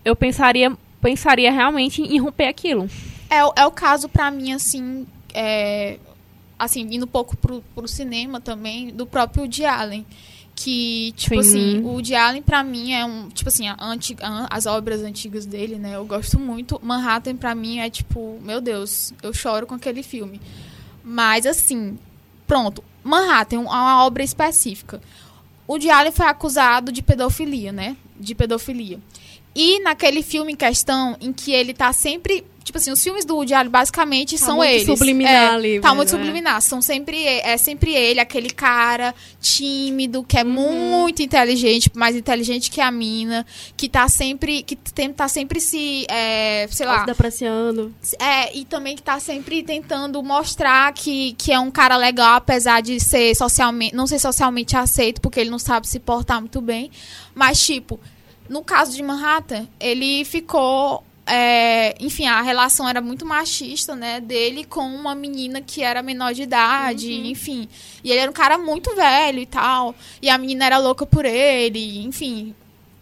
eu 0.05 0.15
pensaria, 0.15 0.73
pensaria 1.01 1.51
realmente 1.53 2.03
em 2.03 2.19
romper 2.19 2.49
aquilo. 2.49 2.89
É, 3.31 3.39
é 3.61 3.67
o 3.67 3.71
caso 3.71 4.09
para 4.09 4.31
mim, 4.31 4.53
assim, 4.53 5.07
é, 5.35 5.99
assim, 6.59 6.81
indo 6.91 7.05
um 7.05 7.09
pouco 7.09 7.37
pro, 7.37 7.63
pro 7.75 7.87
cinema 7.87 8.41
também, 8.41 8.89
do 8.89 9.07
próprio 9.07 9.43
Woody 9.43 9.65
Allen 9.65 10.07
que, 10.59 11.13
tipo 11.13 11.41
Sim. 11.41 11.49
assim, 11.49 11.79
o 11.85 11.91
Woody 11.91 12.17
Allen 12.17 12.43
pra 12.43 12.65
mim 12.65 12.93
é 12.93 13.05
um, 13.05 13.29
tipo 13.29 13.49
assim, 13.49 13.69
a 13.69 13.77
a, 13.79 14.47
as 14.51 14.67
obras 14.67 15.03
antigas 15.03 15.47
dele, 15.47 15.77
né, 15.77 15.95
eu 15.95 16.05
gosto 16.05 16.37
muito. 16.37 16.81
Manhattan 16.83 17.37
pra 17.37 17.55
mim 17.55 17.79
é 17.79 17.89
tipo, 17.89 18.41
meu 18.43 18.61
Deus, 18.61 19.15
eu 19.23 19.33
choro 19.33 19.69
com 19.69 19.77
aquele 19.77 20.03
filme. 20.03 20.41
Mas 21.05 21.47
assim, 21.47 21.97
pronto, 22.45 22.83
Manhattan 23.05 23.57
é 23.57 23.61
uma 23.61 24.05
obra 24.05 24.25
específica. 24.25 25.01
O 25.65 25.75
Woody 25.75 25.91
Allen 25.91 26.11
foi 26.11 26.27
acusado 26.27 26.91
de 26.91 27.03
pedofilia, 27.03 27.71
né, 27.71 27.97
de 28.19 28.35
pedofilia. 28.35 28.99
E 29.61 29.81
naquele 29.81 30.23
filme 30.23 30.53
em 30.53 30.57
questão, 30.57 31.17
em 31.21 31.33
que 31.33 31.51
ele 31.53 31.75
tá 31.75 31.93
sempre. 31.93 32.45
Tipo 32.63 32.77
assim, 32.77 32.93
os 32.93 33.03
filmes 33.03 33.25
do 33.25 33.35
Woody 33.35 33.55
Allen 33.55 33.71
basicamente 33.71 34.39
Tá 34.39 34.45
são 34.45 34.57
muito 34.59 34.69
eles. 34.71 34.85
subliminar 34.87 35.33
É, 35.33 35.49
ali, 35.49 35.81
Tá 35.81 35.95
muito 35.95 36.09
é. 36.09 36.11
subliminar. 36.11 36.61
São 36.61 36.83
sempre, 36.83 37.25
é 37.25 37.57
sempre 37.57 37.95
ele, 37.95 38.21
aquele 38.21 38.51
cara 38.51 39.15
tímido, 39.41 40.23
que 40.23 40.37
é 40.37 40.45
Uhum. 40.45 40.51
muito 41.01 41.23
inteligente, 41.23 41.91
mais 41.95 42.15
inteligente 42.15 42.71
que 42.71 42.81
a 42.81 42.91
mina, 42.91 43.45
que 43.75 43.89
tá 43.89 44.07
sempre. 44.07 44.63
Que 44.63 44.77
tem, 44.77 45.11
tá 45.13 45.27
sempre 45.29 45.61
se. 45.61 46.07
é, 46.11 46.69
sei 46.71 46.87
lá. 46.87 47.01
Se 47.01 47.07
depreciando. 47.07 47.93
É, 48.19 48.55
e 48.57 48.65
também 48.67 48.95
que 48.95 49.03
tá 49.03 49.19
sempre 49.19 49.63
tentando 49.63 50.23
mostrar 50.23 50.93
que, 50.93 51.33
que 51.39 51.51
é 51.51 51.59
um 51.59 51.71
cara 51.71 51.97
legal, 51.97 52.35
apesar 52.37 52.83
de 52.83 53.01
ser 53.01 53.35
socialmente, 53.35 53.95
não 53.97 54.07
ser 54.07 54.19
socialmente 54.19 54.77
aceito, 54.77 55.21
porque 55.23 55.41
ele 55.41 55.51
não 55.51 55.59
sabe 55.59 55.89
se 55.89 55.99
portar 55.99 56.39
muito 56.39 56.61
bem. 56.61 56.91
Mas, 57.35 57.59
tipo, 57.65 57.99
no 58.49 58.63
caso 58.63 58.95
de 58.95 59.03
Manhattan, 59.03 59.69
ele 59.79 60.25
ficou. 60.25 61.05
é, 61.27 61.95
enfim, 62.01 62.27
a 62.27 62.41
relação 62.41 62.89
era 62.89 63.01
muito 63.01 63.27
machista, 63.27 63.95
né? 63.95 64.21
Dele 64.21 64.65
com 64.65 64.81
uma 64.81 65.15
menina 65.15 65.61
que 65.61 65.83
era 65.83 66.03
menor 66.03 66.33
de 66.33 66.43
idade, 66.43 67.13
enfim. 67.13 67.69
E 68.03 68.11
ele 68.11 68.21
era 68.21 68.31
um 68.31 68.35
cara 68.35 68.57
muito 68.57 68.95
velho 68.97 69.39
e 69.39 69.47
tal. 69.47 69.95
E 70.23 70.31
a 70.31 70.39
menina 70.39 70.65
era 70.67 70.79
louca 70.79 71.05
por 71.05 71.25
ele, 71.25 72.05
enfim 72.05 72.55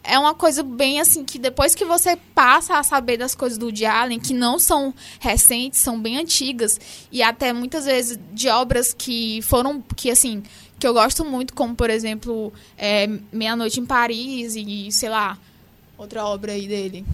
é 0.06 0.18
uma 0.18 0.34
coisa 0.34 0.62
bem 0.62 1.00
assim 1.00 1.24
que 1.24 1.38
depois 1.38 1.74
que 1.74 1.84
você 1.84 2.16
passa 2.34 2.78
a 2.78 2.82
saber 2.82 3.16
das 3.16 3.34
coisas 3.34 3.58
do 3.58 3.66
Woody 3.66 3.84
Allen, 3.84 4.20
que 4.20 4.32
não 4.32 4.58
são 4.58 4.94
recentes, 5.18 5.80
são 5.80 6.00
bem 6.00 6.16
antigas 6.18 6.80
e 7.10 7.22
até 7.22 7.52
muitas 7.52 7.84
vezes 7.84 8.18
de 8.32 8.48
obras 8.48 8.94
que 8.94 9.42
foram 9.42 9.82
que 9.94 10.10
assim 10.10 10.42
que 10.78 10.86
eu 10.86 10.92
gosto 10.92 11.24
muito, 11.24 11.54
como 11.54 11.74
por 11.74 11.90
exemplo 11.90 12.52
é, 12.76 13.08
Meia 13.32 13.56
Noite 13.56 13.80
em 13.80 13.86
Paris 13.86 14.54
e 14.56 14.90
sei 14.92 15.08
lá 15.08 15.38
outra 15.96 16.24
obra 16.24 16.52
aí 16.52 16.66
dele. 16.66 17.04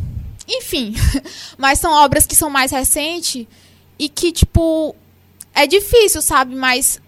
Enfim, 0.48 0.94
mas 1.56 1.78
são 1.78 1.92
obras 1.92 2.26
que 2.26 2.34
são 2.34 2.50
mais 2.50 2.70
recentes 2.72 3.46
e 3.98 4.08
que 4.08 4.32
tipo 4.32 4.94
é 5.54 5.66
difícil, 5.66 6.20
sabe? 6.20 6.54
Mas 6.54 7.00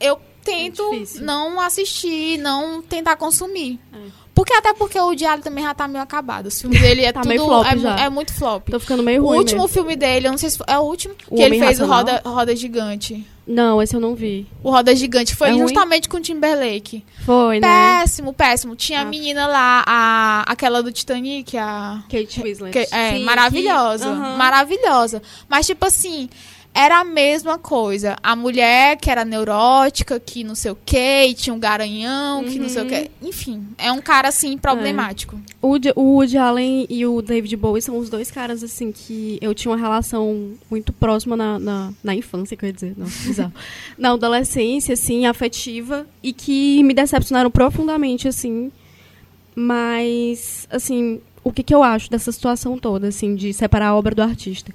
eu 0.00 0.20
tento 0.44 0.90
difícil. 0.90 1.22
não 1.24 1.60
assistir, 1.60 2.38
não 2.38 2.82
tentar 2.82 3.16
consumir. 3.16 3.78
É. 3.92 4.21
Porque 4.44 4.54
até 4.54 4.74
porque 4.74 4.98
o 4.98 5.14
Diário 5.14 5.40
também 5.42 5.62
já 5.62 5.72
tá 5.72 5.86
meio 5.86 6.02
acabado. 6.02 6.46
O 6.46 6.50
filme 6.50 6.76
dele 6.78 7.02
é 7.06 7.12
Tá 7.12 7.20
tudo 7.20 7.28
meio 7.28 7.44
flop 7.44 7.64
é, 7.66 8.02
é 8.04 8.08
muito 8.10 8.32
flop. 8.34 8.68
Tô 8.68 8.80
ficando 8.80 9.02
meio 9.02 9.22
O 9.22 9.26
ruim 9.28 9.38
último 9.38 9.62
mesmo. 9.62 9.72
filme 9.72 9.94
dele, 9.94 10.26
eu 10.26 10.32
não 10.32 10.38
sei 10.38 10.50
se 10.50 10.58
foi, 10.58 10.66
é 10.68 10.78
o 10.78 10.82
último 10.82 11.14
O 11.28 11.36
que 11.36 11.42
ele 11.42 11.56
Homem 11.56 11.60
fez 11.60 11.78
o 11.80 11.86
Racional? 11.86 12.16
Roda, 12.16 12.28
Roda 12.28 12.56
Gigante. 12.56 13.24
Não, 13.46 13.82
esse 13.82 13.94
eu 13.94 14.00
não 14.00 14.14
vi. 14.14 14.46
O 14.62 14.70
Roda 14.70 14.94
Gigante 14.94 15.34
foi 15.34 15.48
É 15.48 15.52
ruim? 15.52 15.62
justamente 15.62 16.08
com 16.08 16.16
o 16.16 16.20
Timberlake. 16.20 17.04
Foi, 17.24 17.58
né? 17.60 18.00
Péssimo, 18.00 18.32
péssimo. 18.32 18.76
Tinha 18.76 19.00
a 19.00 19.02
Ah. 19.02 19.04
menina 19.04 19.46
lá, 19.48 19.82
a 19.86 20.44
aquela 20.46 20.80
do 20.82 20.92
Titanic, 20.92 21.56
a 21.56 22.02
Kate 22.10 22.40
Winslet. 22.40 22.72
que- 22.72 22.94
é, 22.94 23.12
Sim, 23.16 23.24
maravilhosa. 23.24 24.04
que- 24.04 24.10
aham. 24.10 24.36
Maravilhosa. 24.36 25.22
Mas, 25.48 25.66
tipo 25.66 25.84
assim, 25.86 26.28
era 26.74 27.00
a 27.00 27.04
mesma 27.04 27.58
coisa. 27.58 28.16
A 28.22 28.34
mulher 28.34 28.96
que 28.96 29.10
era 29.10 29.24
neurótica, 29.24 30.18
que 30.18 30.42
não 30.42 30.54
sei 30.54 30.70
o 30.70 30.78
quê, 30.86 31.26
e 31.28 31.34
tinha 31.34 31.52
um 31.52 31.58
garanhão, 31.58 32.44
que 32.44 32.58
não 32.58 32.68
sei 32.68 32.82
o 32.82 32.86
quê. 32.86 33.10
Enfim, 33.20 33.66
é 33.76 33.92
um 33.92 34.00
cara, 34.00 34.28
assim, 34.28 34.56
problemático. 34.56 35.38
O 35.60 35.68
Woody, 35.68 35.92
o 35.94 36.02
Woody 36.02 36.38
Allen 36.38 36.86
e 36.88 37.04
o 37.04 37.20
David 37.20 37.56
Bowie 37.56 37.82
são 37.82 37.98
os 37.98 38.08
dois 38.08 38.30
caras, 38.30 38.62
assim, 38.62 38.90
que 38.90 39.38
eu 39.42 39.54
tinha 39.54 39.70
uma 39.70 39.78
relação 39.78 40.52
muito 40.70 40.92
próxima 40.92 41.36
na, 41.36 41.58
na, 41.58 41.92
na 42.02 42.14
infância, 42.14 42.56
que 42.56 42.64
eu 42.64 42.68
ia 42.68 42.72
dizer. 42.72 42.94
Não, 42.96 43.06
bizarro. 43.26 43.52
na 43.98 44.12
adolescência, 44.12 44.94
assim, 44.94 45.26
afetiva. 45.26 46.06
E 46.22 46.32
que 46.32 46.82
me 46.82 46.94
decepcionaram 46.94 47.50
profundamente, 47.50 48.26
assim. 48.26 48.72
Mas, 49.54 50.66
assim, 50.70 51.20
o 51.44 51.52
que, 51.52 51.62
que 51.62 51.74
eu 51.74 51.82
acho 51.82 52.10
dessa 52.10 52.32
situação 52.32 52.78
toda, 52.78 53.08
assim, 53.08 53.34
de 53.34 53.52
separar 53.52 53.88
a 53.88 53.94
obra 53.94 54.14
do 54.14 54.22
artista? 54.22 54.72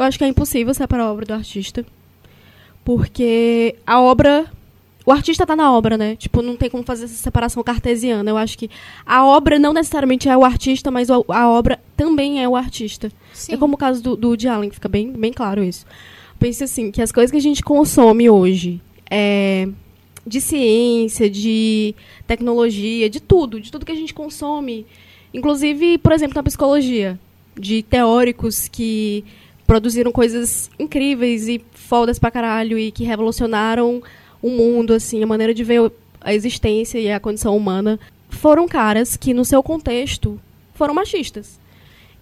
Eu 0.00 0.04
acho 0.06 0.16
que 0.16 0.24
é 0.24 0.28
impossível 0.28 0.72
separar 0.72 1.04
a 1.04 1.12
obra 1.12 1.26
do 1.26 1.34
artista. 1.34 1.84
Porque 2.84 3.76
a 3.86 4.00
obra 4.00 4.50
o 5.04 5.12
artista 5.12 5.46
tá 5.46 5.54
na 5.54 5.72
obra, 5.72 5.98
né? 5.98 6.16
Tipo, 6.16 6.40
não 6.40 6.56
tem 6.56 6.70
como 6.70 6.82
fazer 6.82 7.04
essa 7.04 7.14
separação 7.14 7.62
cartesiana. 7.62 8.30
Eu 8.30 8.38
acho 8.38 8.56
que 8.56 8.70
a 9.04 9.24
obra 9.26 9.58
não 9.58 9.72
necessariamente 9.72 10.28
é 10.28 10.36
o 10.36 10.44
artista, 10.44 10.90
mas 10.90 11.10
a 11.10 11.48
obra 11.48 11.78
também 11.96 12.42
é 12.42 12.48
o 12.48 12.56
artista. 12.56 13.12
Sim. 13.32 13.54
É 13.54 13.56
como 13.56 13.74
o 13.74 13.76
caso 13.76 14.02
do, 14.02 14.16
do 14.16 14.48
Allen, 14.48 14.70
fica 14.70 14.88
bem, 14.88 15.12
bem 15.12 15.32
claro 15.32 15.62
isso. 15.62 15.84
Pense 16.38 16.64
assim, 16.64 16.90
que 16.90 17.02
as 17.02 17.12
coisas 17.12 17.30
que 17.30 17.36
a 17.36 17.40
gente 17.40 17.62
consome 17.62 18.30
hoje, 18.30 18.80
é, 19.10 19.68
de 20.26 20.40
ciência, 20.40 21.28
de 21.28 21.94
tecnologia, 22.26 23.10
de 23.10 23.20
tudo, 23.20 23.60
de 23.60 23.70
tudo 23.70 23.84
que 23.84 23.92
a 23.92 23.96
gente 23.96 24.14
consome, 24.14 24.86
inclusive, 25.34 25.98
por 25.98 26.12
exemplo, 26.12 26.36
na 26.36 26.42
psicologia, 26.42 27.18
de 27.58 27.82
teóricos 27.82 28.68
que 28.68 29.24
produziram 29.70 30.10
coisas 30.10 30.68
incríveis 30.80 31.46
e 31.46 31.64
fodas 31.74 32.18
pra 32.18 32.28
caralho 32.28 32.76
e 32.76 32.90
que 32.90 33.04
revolucionaram 33.04 34.02
o 34.42 34.50
mundo, 34.50 34.92
assim, 34.92 35.22
a 35.22 35.26
maneira 35.28 35.54
de 35.54 35.62
ver 35.62 35.92
a 36.20 36.34
existência 36.34 36.98
e 36.98 37.08
a 37.08 37.20
condição 37.20 37.56
humana, 37.56 37.96
foram 38.28 38.66
caras 38.66 39.16
que, 39.16 39.32
no 39.32 39.44
seu 39.44 39.62
contexto, 39.62 40.40
foram 40.74 40.92
machistas. 40.92 41.60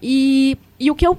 E, 0.02 0.58
e 0.78 0.90
o 0.90 0.94
que 0.94 1.06
eu 1.06 1.18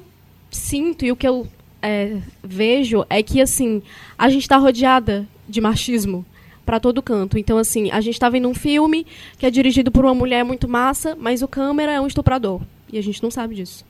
sinto 0.51 1.03
e 1.03 1.11
o 1.11 1.15
que 1.15 1.27
eu 1.27 1.47
é, 1.81 2.17
vejo 2.43 3.03
é 3.09 3.23
que, 3.23 3.41
assim, 3.41 3.81
a 4.15 4.29
gente 4.29 4.43
está 4.43 4.57
rodeada 4.57 5.27
de 5.47 5.59
machismo 5.59 6.23
para 6.63 6.79
todo 6.79 7.01
canto. 7.01 7.39
Então, 7.39 7.57
assim, 7.57 7.89
a 7.89 8.01
gente 8.01 8.13
está 8.13 8.29
vendo 8.29 8.47
um 8.47 8.53
filme 8.53 9.03
que 9.39 9.47
é 9.47 9.49
dirigido 9.49 9.89
por 9.89 10.05
uma 10.05 10.13
mulher 10.13 10.45
muito 10.45 10.69
massa, 10.69 11.17
mas 11.19 11.41
o 11.41 11.47
câmera 11.47 11.91
é 11.93 11.99
um 11.99 12.05
estuprador. 12.05 12.61
E 12.93 12.99
a 12.99 13.01
gente 13.01 13.23
não 13.23 13.31
sabe 13.31 13.55
disso. 13.55 13.88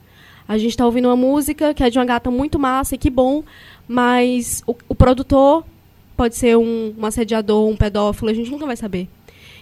A 0.50 0.58
gente 0.58 0.70
está 0.70 0.84
ouvindo 0.84 1.06
uma 1.06 1.14
música 1.14 1.72
que 1.72 1.80
é 1.80 1.88
de 1.88 1.96
uma 1.96 2.04
gata 2.04 2.28
muito 2.28 2.58
massa 2.58 2.96
e 2.96 2.98
que 2.98 3.08
bom, 3.08 3.44
mas 3.86 4.64
o, 4.66 4.74
o 4.88 4.96
produtor 4.96 5.64
pode 6.16 6.34
ser 6.34 6.56
um, 6.56 6.92
um 6.98 7.06
assediador, 7.06 7.68
um 7.68 7.76
pedófilo, 7.76 8.32
a 8.32 8.34
gente 8.34 8.50
nunca 8.50 8.66
vai 8.66 8.76
saber. 8.76 9.08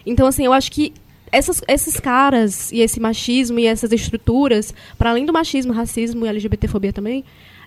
Então, 0.06 0.26
assim, 0.26 0.46
eu 0.46 0.52
acho 0.54 0.72
que 0.72 0.94
essas, 1.30 1.62
esses 1.68 2.00
caras 2.00 2.72
e 2.72 2.80
esse 2.80 2.98
machismo 3.00 3.58
e 3.58 3.66
essas 3.66 3.92
estruturas, 3.92 4.72
para 4.96 5.10
além 5.10 5.26
do 5.26 5.32
machismo, 5.32 5.74
racismo 5.74 6.24
e 6.24 6.28
LGBTfobia 6.30 6.90
também, 6.90 7.22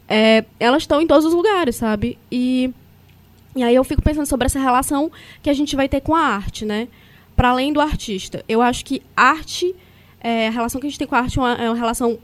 é, 0.08 0.44
elas 0.60 0.82
estão 0.82 1.00
em 1.00 1.06
todos 1.06 1.24
os 1.24 1.34
lugares, 1.36 1.76
sabe? 1.76 2.18
E, 2.32 2.72
e 3.56 3.62
aí 3.62 3.76
eu 3.76 3.84
fico 3.84 4.02
pensando 4.02 4.26
sobre 4.26 4.48
essa 4.48 4.60
relação 4.60 5.12
que 5.44 5.50
a 5.52 5.54
gente 5.54 5.76
vai 5.76 5.88
ter 5.88 6.02
com 6.02 6.16
a 6.16 6.22
arte, 6.22 6.66
né? 6.66 6.88
Para 7.36 7.50
além 7.52 7.72
do 7.72 7.80
artista. 7.80 8.44
Eu 8.50 8.64
acho 8.64 8.84
que 8.84 9.00
arte, 9.16 9.76
é, 10.20 10.48
a 10.48 10.52
relação 10.52 10.82
que 10.82 10.88
a 10.88 10.90
gente 10.90 10.98
tem 10.98 11.08
com 11.08 11.14
a 11.14 11.20
arte 11.20 11.38
é 11.38 11.42
uma, 11.44 11.54
é 11.54 11.70
uma 11.70 11.78
relação, 11.78 12.18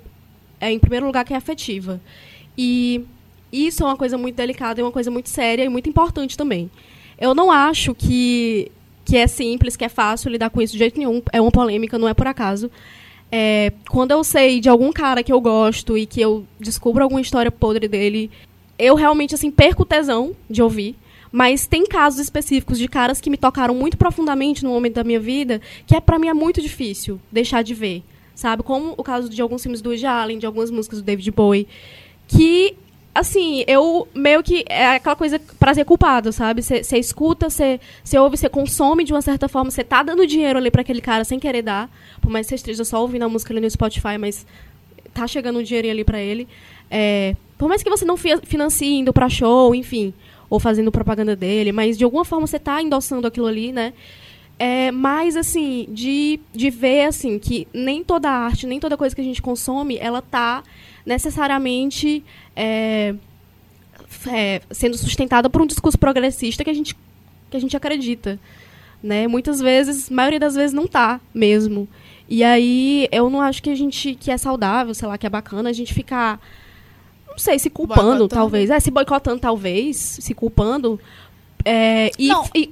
é, 0.60 0.72
em 0.72 0.80
primeiro 0.80 1.06
lugar, 1.06 1.24
que 1.26 1.34
é 1.34 1.38
afetiva. 1.38 2.02
E 2.58 3.06
isso 3.52 3.84
é 3.84 3.86
uma 3.86 3.98
coisa 3.98 4.18
muito 4.18 4.36
delicada, 4.36 4.82
é 4.82 4.84
uma 4.84 4.92
coisa 4.92 5.12
muito 5.12 5.30
séria 5.30 5.64
e 5.64 5.70
muito 5.70 5.90
importante 5.90 6.38
também. 6.38 6.70
Eu 7.20 7.34
não 7.34 7.52
acho 7.52 7.96
que, 7.96 8.72
que 9.06 9.18
é 9.18 9.28
simples, 9.28 9.76
que 9.76 9.86
é 9.86 9.90
fácil 9.90 10.30
lidar 10.30 10.50
com 10.50 10.62
isso 10.62 10.74
de 10.74 10.80
jeito 10.80 10.98
nenhum. 10.98 11.22
É 11.32 11.42
uma 11.42 11.52
polêmica, 11.52 11.98
não 11.98 12.08
é 12.08 12.14
por 12.14 12.28
acaso. 12.28 12.70
É, 13.32 13.74
quando 13.90 14.12
eu 14.12 14.24
sei 14.24 14.60
de 14.60 14.70
algum 14.70 14.92
cara 14.92 15.24
que 15.24 15.34
eu 15.34 15.42
gosto 15.42 15.98
e 15.98 16.06
que 16.06 16.22
eu 16.22 16.46
descubro 16.60 17.04
alguma 17.04 17.22
história 17.22 17.52
podre 17.52 17.88
dele, 17.88 18.32
eu 18.78 18.96
realmente, 18.96 19.36
assim, 19.36 19.52
perco 19.52 19.84
o 19.84 19.86
tesão 19.86 20.36
de 20.50 20.62
ouvir. 20.62 20.96
Mas 21.32 21.68
tem 21.68 21.86
casos 21.86 22.20
específicos 22.20 22.78
de 22.78 22.88
caras 22.88 23.20
que 23.20 23.30
me 23.30 23.38
tocaram 23.38 23.76
muito 23.76 23.98
profundamente 23.98 24.64
no 24.64 24.70
momento 24.70 24.96
da 24.96 25.04
minha 25.04 25.20
vida, 25.20 25.62
que 25.86 25.96
é 25.96 26.00
para 26.00 26.18
mim 26.18 26.30
é 26.30 26.34
muito 26.34 26.62
difícil 26.62 27.20
deixar 27.32 27.64
de 27.64 27.74
ver, 27.74 28.02
sabe? 28.38 28.62
Como 28.62 28.94
o 28.96 29.04
caso 29.04 29.28
de 29.28 29.42
alguns 29.42 29.64
filmes 29.64 29.82
do 29.82 29.90
Woody 29.90 30.06
Allen, 30.06 30.38
de 30.38 30.46
algumas 30.46 30.70
músicas 30.70 31.00
do 31.00 31.04
David 31.04 31.32
Bowie, 31.32 31.68
que 32.28 32.76
assim, 33.14 33.64
eu 33.68 34.08
meio 34.14 34.44
que 34.44 34.64
é 34.70 34.96
aquela 34.96 35.16
coisa 35.16 35.42
prazer 35.60 35.84
culpado, 35.86 36.32
sabe? 36.32 36.62
Você 36.62 37.00
escuta, 37.00 37.50
você 37.50 37.80
ouve, 38.20 38.38
você 38.38 38.48
consome 38.48 39.04
de 39.04 39.12
uma 39.12 39.24
certa 39.24 39.50
forma, 39.50 39.72
você 39.72 39.84
tá 39.84 40.04
dando 40.04 40.28
dinheiro 40.28 40.60
ali 40.60 40.70
para 40.70 40.82
aquele 40.82 41.02
cara 41.02 41.24
sem 41.24 41.40
querer 41.40 41.64
dar, 41.64 41.90
por 42.22 42.30
mais 42.30 42.46
que 42.46 42.50
você 42.50 42.56
esteja 42.56 42.86
só 42.86 43.02
ouvindo 43.02 43.24
a 43.24 43.30
música 43.30 43.52
ali 43.52 43.60
no 43.60 43.68
Spotify, 43.68 44.20
mas 44.20 44.46
tá 45.16 45.26
chegando 45.26 45.58
um 45.58 45.64
dinheirinho 45.64 45.96
ali 45.96 46.04
para 46.04 46.22
ele. 46.22 46.48
É, 46.92 47.36
por 47.58 47.68
mais 47.68 47.82
que 47.82 47.90
você 47.90 48.06
não 48.06 48.18
fi- 48.18 48.40
financie 48.44 49.00
indo 49.00 49.12
pra 49.12 49.28
show, 49.28 49.74
enfim, 49.74 50.14
ou 50.48 50.60
fazendo 50.60 50.92
propaganda 50.92 51.36
dele, 51.36 51.72
mas 51.72 51.98
de 51.98 52.04
alguma 52.04 52.24
forma 52.24 52.46
você 52.46 52.60
tá 52.60 52.84
endossando 52.84 53.26
aquilo 53.26 53.48
ali, 53.48 53.72
né? 53.72 53.94
É, 54.60 54.92
mas, 54.92 55.36
assim, 55.36 55.88
de, 55.90 56.40
de 56.54 56.70
ver, 56.70 57.06
assim, 57.06 57.38
que 57.38 57.68
nem 57.74 58.04
toda 58.04 58.30
arte, 58.30 58.66
nem 58.66 58.80
toda 58.80 58.98
coisa 58.98 59.16
que 59.16 59.22
a 59.22 59.24
gente 59.24 59.42
consome, 59.42 59.98
ela 60.00 60.22
tá 60.22 60.64
necessariamente 61.06 62.24
é, 62.56 63.14
é, 64.28 64.62
sendo 64.72 64.98
sustentada 64.98 65.50
por 65.50 65.62
um 65.62 65.68
discurso 65.68 65.98
progressista 65.98 66.64
que 66.64 66.70
a 66.70 66.74
gente, 66.74 66.96
que 67.50 67.58
a 67.58 67.60
gente 67.60 67.78
acredita. 67.78 68.40
Né? 69.02 69.28
Muitas 69.28 69.60
vezes, 69.60 70.10
maioria 70.10 70.40
das 70.40 70.56
vezes 70.56 70.74
não 70.74 70.88
tá 70.88 71.22
mesmo. 71.34 71.88
E 72.28 72.44
aí 72.44 73.08
eu 73.12 73.30
não 73.30 73.42
acho 73.42 73.62
que 73.62 73.70
a 73.70 73.76
gente 73.76 74.16
que 74.16 74.32
é 74.32 74.38
saudável, 74.38 74.94
sei 74.94 75.08
lá, 75.08 75.18
que 75.18 75.28
é 75.28 75.30
bacana 75.30 75.70
a 75.70 75.74
gente 75.74 75.94
ficar 75.94 76.42
não 77.30 77.38
sei, 77.38 77.60
se 77.60 77.70
culpando 77.70 78.02
Boicotando. 78.02 78.28
talvez, 78.30 78.70
é, 78.72 78.80
se 78.80 78.90
boicotando 78.90 79.40
talvez, 79.40 79.96
se 79.96 80.34
culpando 80.34 81.00
É, 81.66 82.12
e, 82.18 82.30
e 82.56 82.70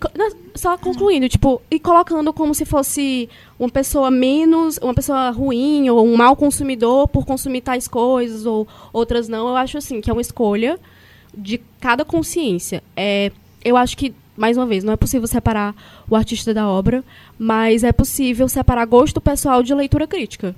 só 0.54 0.78
concluindo, 0.78 1.28
tipo, 1.28 1.62
e 1.70 1.80
colocando 1.80 2.32
como 2.32 2.56
se 2.56 2.64
fosse 2.64 3.30
uma 3.60 3.70
pessoa 3.70 4.10
menos, 4.10 4.78
uma 4.82 4.94
pessoa 4.94 5.30
ruim 5.32 5.90
ou 5.90 6.06
um 6.06 6.16
mau 6.16 6.36
consumidor 6.36 7.08
por 7.08 7.26
consumir 7.26 7.62
tais 7.62 7.88
coisas 7.88 8.46
ou 8.46 8.68
outras 8.94 9.28
não, 9.28 9.50
eu 9.50 9.56
acho 9.58 9.78
assim 9.78 10.00
que 10.00 10.10
é 10.10 10.14
uma 10.14 10.22
escolha 10.22 10.80
de 11.36 11.60
cada 11.82 12.06
consciência. 12.06 12.82
É, 12.96 13.32
eu 13.64 13.76
acho 13.76 13.98
que 13.98 14.14
mais 14.38 14.58
uma 14.58 14.66
vez, 14.66 14.84
não 14.84 14.94
é 14.94 14.98
possível 14.98 15.28
separar 15.28 15.74
o 16.10 16.16
artista 16.16 16.54
da 16.54 16.68
obra, 16.68 17.04
mas 17.40 17.84
é 17.84 17.92
possível 17.92 18.48
separar 18.50 18.86
gosto 18.86 19.22
pessoal 19.22 19.64
de 19.64 19.74
leitura 19.74 20.06
crítica. 20.06 20.56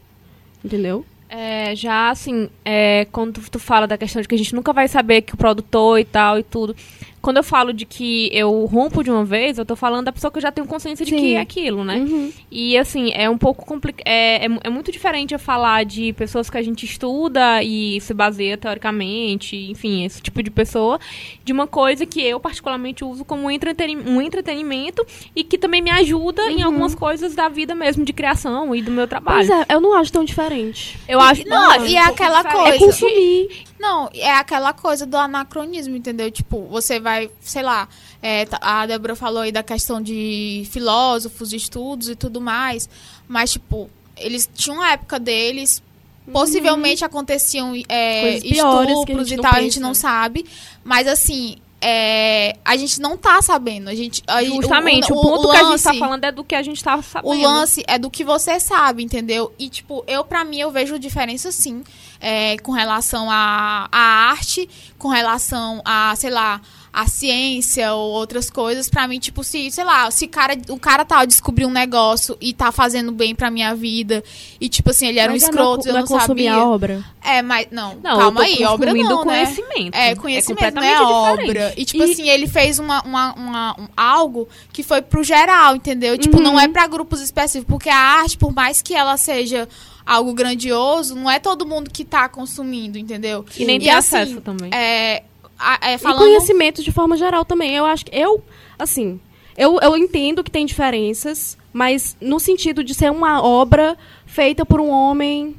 Entendeu? 0.64 1.06
É, 1.30 1.76
já 1.76 2.10
assim, 2.10 2.50
é, 2.64 3.06
quando 3.12 3.42
tu 3.50 3.60
fala 3.60 3.86
da 3.86 3.98
questão 3.98 4.22
de 4.22 4.28
que 4.28 4.36
a 4.36 4.38
gente 4.38 4.56
nunca 4.56 4.72
vai 4.72 4.88
saber 4.88 5.22
que 5.22 5.34
o 5.34 5.38
produtor 5.38 6.00
e 6.00 6.06
tal 6.06 6.40
e 6.40 6.44
tudo. 6.44 6.76
Quando 7.22 7.38
eu 7.38 7.44
falo 7.44 7.74
de 7.74 7.86
que 7.86 8.30
eu 8.32 8.66
rompo 8.66 9.04
de 9.04 9.10
uma 9.12 9.26
vez, 9.26 9.58
eu 9.58 9.66
tô 9.66 9.76
falando 9.76 10.06
da 10.06 10.12
pessoa 10.12 10.32
que 10.32 10.38
eu 10.38 10.42
já 10.42 10.52
tenho 10.52 10.66
consciência 10.68 11.06
de 11.06 11.12
Sim. 11.12 11.18
que 11.18 11.34
é 11.36 11.40
aquilo, 11.42 11.84
né? 11.84 11.98
Uhum. 11.98 12.32
E 12.50 12.78
assim, 12.78 13.12
é 13.14 13.30
um 13.30 13.38
pouco 13.38 13.66
complicado. 13.66 14.04
É, 14.06 14.46
é, 14.46 14.48
mu- 14.48 14.60
é 14.64 14.70
muito 14.70 14.92
diferente 14.92 15.34
eu 15.34 15.40
falar 15.40 15.84
de 15.84 16.14
pessoas 16.14 16.50
que 16.50 16.58
a 16.58 16.62
gente 16.62 16.86
estuda 16.86 17.62
e 17.64 18.00
se 18.02 18.14
baseia 18.14 18.58
teoricamente, 18.58 19.56
enfim, 19.70 20.06
esse 20.06 20.22
tipo 20.22 20.42
de 20.42 20.50
pessoa, 20.50 21.00
de 21.44 21.52
uma 21.52 21.68
coisa 21.68 22.06
que 22.06 22.22
eu 22.22 22.40
particularmente 22.40 23.04
uso 23.04 23.26
como 23.26 23.44
um, 23.44 23.52
entreteni 23.52 23.96
um 23.98 24.22
entretenimento 24.22 25.06
e 25.36 25.44
que 25.44 25.58
também 25.58 25.82
me 25.82 25.90
ajuda 25.92 26.50
em 26.52 26.62
algumas 26.62 26.96
coisas 26.96 27.36
da 27.36 27.50
vida 27.50 27.76
mesmo, 27.76 28.06
de 28.06 28.14
criação 28.14 28.74
e 28.76 28.82
do 28.82 28.92
meu 28.92 29.08
trabalho. 29.08 29.48
Pois 29.48 29.50
é, 29.50 29.66
eu 29.74 29.82
não 29.82 29.94
acho 29.94 30.12
tão 30.14 30.24
diferente. 30.24 30.98
Eu 31.08 31.20
acho 31.20 31.46
Não, 31.48 31.86
e 31.86 31.96
é 31.96 32.04
aquela 32.06 32.42
diferente. 32.44 32.70
coisa. 32.70 32.76
É 32.76 32.88
consumir. 32.88 33.50
Não, 33.80 34.10
é 34.14 34.32
aquela 34.32 34.74
coisa 34.74 35.06
do 35.06 35.16
anacronismo, 35.18 35.96
entendeu? 35.96 36.32
Tipo, 36.32 36.66
você 36.66 37.00
vai, 37.00 37.30
sei 37.42 37.62
lá, 37.62 37.88
é, 38.22 38.46
tá- 38.46 38.60
a 38.62 38.86
Débora 38.88 39.16
falou 39.16 39.42
aí 39.44 39.52
da 39.52 39.62
questão 39.62 40.02
de 40.02 40.68
filósofos, 40.72 41.50
de 41.52 41.58
estudos 41.58 42.10
e 42.10 42.16
tudo 42.16 42.42
mais, 42.42 42.90
mas, 43.28 43.52
tipo, 43.52 43.90
eles 44.18 44.50
tinham 44.52 44.82
a 44.82 44.94
época 44.94 45.20
deles, 45.20 45.84
possivelmente 46.32 47.06
aconteciam 47.06 47.74
é, 47.88 48.22
a 48.34 48.38
estupros 48.40 49.32
e 49.32 49.36
tal, 49.38 49.46
a 49.46 49.50
pensa. 49.56 49.62
gente 49.64 49.80
não 49.80 49.94
sabe, 49.94 50.46
mas 50.84 51.08
assim. 51.08 51.58
É, 51.82 52.58
a 52.66 52.76
gente 52.76 53.00
não 53.00 53.16
tá 53.18 53.42
sabendo. 53.42 53.90
A 53.90 53.96
gente, 53.96 54.24
a 54.28 54.44
gente- 54.44 54.56
Justamente, 54.56 55.12
o, 55.12 55.16
ponto 55.22 55.50
que 55.50 55.56
a 55.58 55.64
gente 55.72 55.84
tá 55.84 55.90
lance- 55.92 56.00
falando 56.00 56.24
é 56.24 56.32
do 56.32 56.44
que 56.44 56.56
a 56.56 56.62
gente 56.64 56.84
tá 56.84 57.02
sabendo. 57.02 57.32
o 57.34 57.42
lance 57.42 57.84
é 57.88 57.98
do 58.00 58.10
que 58.10 58.24
você 58.24 58.60
sabe, 58.60 59.04
entendeu? 59.04 59.54
E, 59.60 59.70
tipo, 59.70 60.04
eu, 60.08 60.24
pra 60.24 60.44
mim, 60.44 60.60
eu 60.60 60.72
vejo 60.72 60.98
diferença, 60.98 61.52
sim, 61.52 61.84
é, 62.20 62.58
com 62.60 62.72
relação 62.72 63.30
à 63.30 63.88
à 63.92 64.00
arte, 64.32 64.68
com 64.98 65.08
relação 65.08 65.82
a, 65.86 66.16
sei 66.16 66.32
lá, 66.32 66.60
a 67.00 67.06
ciência 67.06 67.94
ou 67.94 68.12
outras 68.12 68.50
coisas. 68.50 68.90
Pra 68.90 69.08
mim, 69.08 69.20
tipo, 69.20 69.44
se, 69.44 69.70
sei 69.70 69.84
lá, 69.84 70.10
se 70.10 70.26
cara, 70.28 70.58
o 70.70 70.80
cara 70.80 71.06
tá 71.06 71.24
descobriu 71.26 71.68
um 71.68 71.72
negócio 71.72 72.36
e 72.42 72.54
tá 72.54 72.72
fazendo 72.72 73.12
bem 73.12 73.36
pra 73.36 73.52
minha 73.52 73.76
vida, 73.76 74.24
e, 74.60 74.68
tipo 74.68 74.90
assim, 74.90 75.08
ele 75.08 75.20
era 75.20 75.32
Mas 75.32 75.44
um 75.44 75.46
é 75.46 75.50
escroto, 75.50 75.84
não, 75.88 75.88
eu 75.90 75.94
não 75.94 76.00
não 76.00 76.06
é 76.16 76.20
consumir 76.20 76.46
sabia. 76.46 76.54
a 76.56 76.66
obra. 76.66 77.06
É, 77.24 77.42
mas, 77.42 77.68
não, 77.72 77.96
Não, 78.04 78.18
calma 78.18 78.40
eu 78.42 78.46
aí, 78.46 78.66
obra 78.66 78.94
não, 78.94 79.24
né? 79.26 79.44
conhecimento. 79.46 79.96
É, 79.96 80.16
conhecimento, 80.16 80.74
não 80.76 80.82
completamente 80.82 81.02
é 81.02 81.06
obra. 81.06 81.74
E, 81.78 81.86
tipo 81.86 82.04
assim, 82.04 82.28
ele 82.30 82.48
fez 82.48 82.80
uma, 82.80 83.02
uma, 83.04 83.34
uma- 83.36 83.76
um- 83.82 83.88
algo 83.96 84.48
que 84.74 84.82
foi 84.82 85.02
pro 85.02 85.24
geral, 85.24 85.76
entendeu? 85.76 86.18
Tipo, 86.18 86.40
não 86.40 86.54
Uhum. 86.54 86.60
é 86.62 86.68
pra 86.68 86.88
grupos 86.88 87.22
específicos. 87.22 87.70
Porque 87.70 87.90
a 87.90 87.96
arte, 87.96 88.38
por 88.38 88.52
mais 88.54 88.82
que 88.82 88.96
ela 88.96 89.18
seja 89.18 89.68
algo 90.06 90.34
grandioso, 90.34 91.16
não 91.16 91.30
é 91.30 91.38
todo 91.38 91.66
mundo 91.66 91.90
que 91.92 92.06
tá 92.06 92.28
consumindo, 92.30 92.98
entendeu? 92.98 93.46
E 93.58 93.66
nem 93.66 93.76
E 93.76 93.80
tem 93.82 93.90
assim, 93.92 94.16
acesso 94.16 94.42
também. 94.42 94.70
É, 94.74 95.24
a- 95.58 95.80
é, 95.82 95.96
E 95.96 95.98
falando... 95.98 96.20
conhecimento 96.20 96.84
de 96.84 96.92
forma 96.92 97.18
geral 97.18 97.44
também. 97.46 97.76
Eu 97.76 97.86
acho 97.86 98.06
que. 98.06 98.16
Eu, 98.16 98.44
assim. 98.78 99.20
Eu, 99.58 99.80
eu 99.82 99.98
entendo 99.98 100.44
que 100.44 100.52
tem 100.52 100.68
diferenças, 100.68 101.58
mas 101.74 102.16
no 102.22 102.40
sentido 102.40 102.84
de 102.84 102.94
ser 102.94 103.12
uma 103.12 103.42
obra 103.42 103.98
feita 104.28 104.64
por 104.64 104.80
um 104.80 104.90
homem 104.90 105.56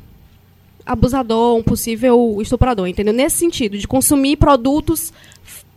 abusador, 0.87 1.57
um 1.57 1.63
possível 1.65 2.39
estuprador, 2.41 2.87
entendeu? 2.87 3.13
Nesse 3.13 3.39
sentido, 3.39 3.77
de 3.77 3.89
consumir 3.89 4.37
produtos 4.37 5.13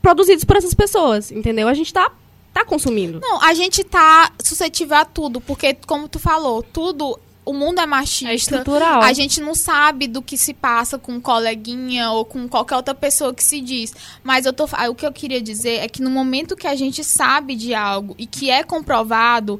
produzidos 0.02 0.44
por 0.46 0.56
essas 0.56 0.74
pessoas, 0.74 1.32
entendeu? 1.32 1.68
A 1.68 1.74
gente 1.74 1.92
tá, 1.92 2.12
tá 2.54 2.64
consumindo. 2.64 3.20
Não, 3.20 3.42
a 3.44 3.54
gente 3.56 3.84
tá 3.84 4.32
suscetível 4.44 4.98
a 4.98 5.06
tudo. 5.06 5.42
Porque, 5.42 5.74
como 5.88 6.08
tu 6.08 6.20
falou, 6.20 6.62
tudo... 6.64 7.20
O 7.44 7.54
mundo 7.54 7.80
é 7.82 7.86
machista. 7.88 8.30
É 8.32 8.36
estrutural. 8.36 9.02
A 9.02 9.14
gente 9.14 9.42
não 9.42 9.56
sabe 9.56 10.08
do 10.08 10.22
que 10.22 10.38
se 10.38 10.54
passa 10.54 10.98
com 11.00 11.14
um 11.14 11.20
coleguinha 11.22 12.12
ou 12.12 12.24
com 12.24 12.48
qualquer 12.48 12.76
outra 12.76 12.94
pessoa 12.94 13.34
que 13.34 13.44
se 13.44 13.60
diz. 13.62 13.94
Mas 14.24 14.46
eu 14.46 14.54
tô, 14.54 14.66
o 14.90 14.96
que 14.96 15.06
eu 15.06 15.12
queria 15.12 15.42
dizer 15.42 15.80
é 15.80 15.88
que 15.90 16.02
no 16.04 16.10
momento 16.12 16.56
que 16.56 16.68
a 16.68 16.76
gente 16.76 17.04
sabe 17.04 17.56
de 17.56 17.74
algo 17.74 18.14
e 18.18 18.26
que 18.28 18.50
é 18.50 18.64
comprovado, 18.64 19.60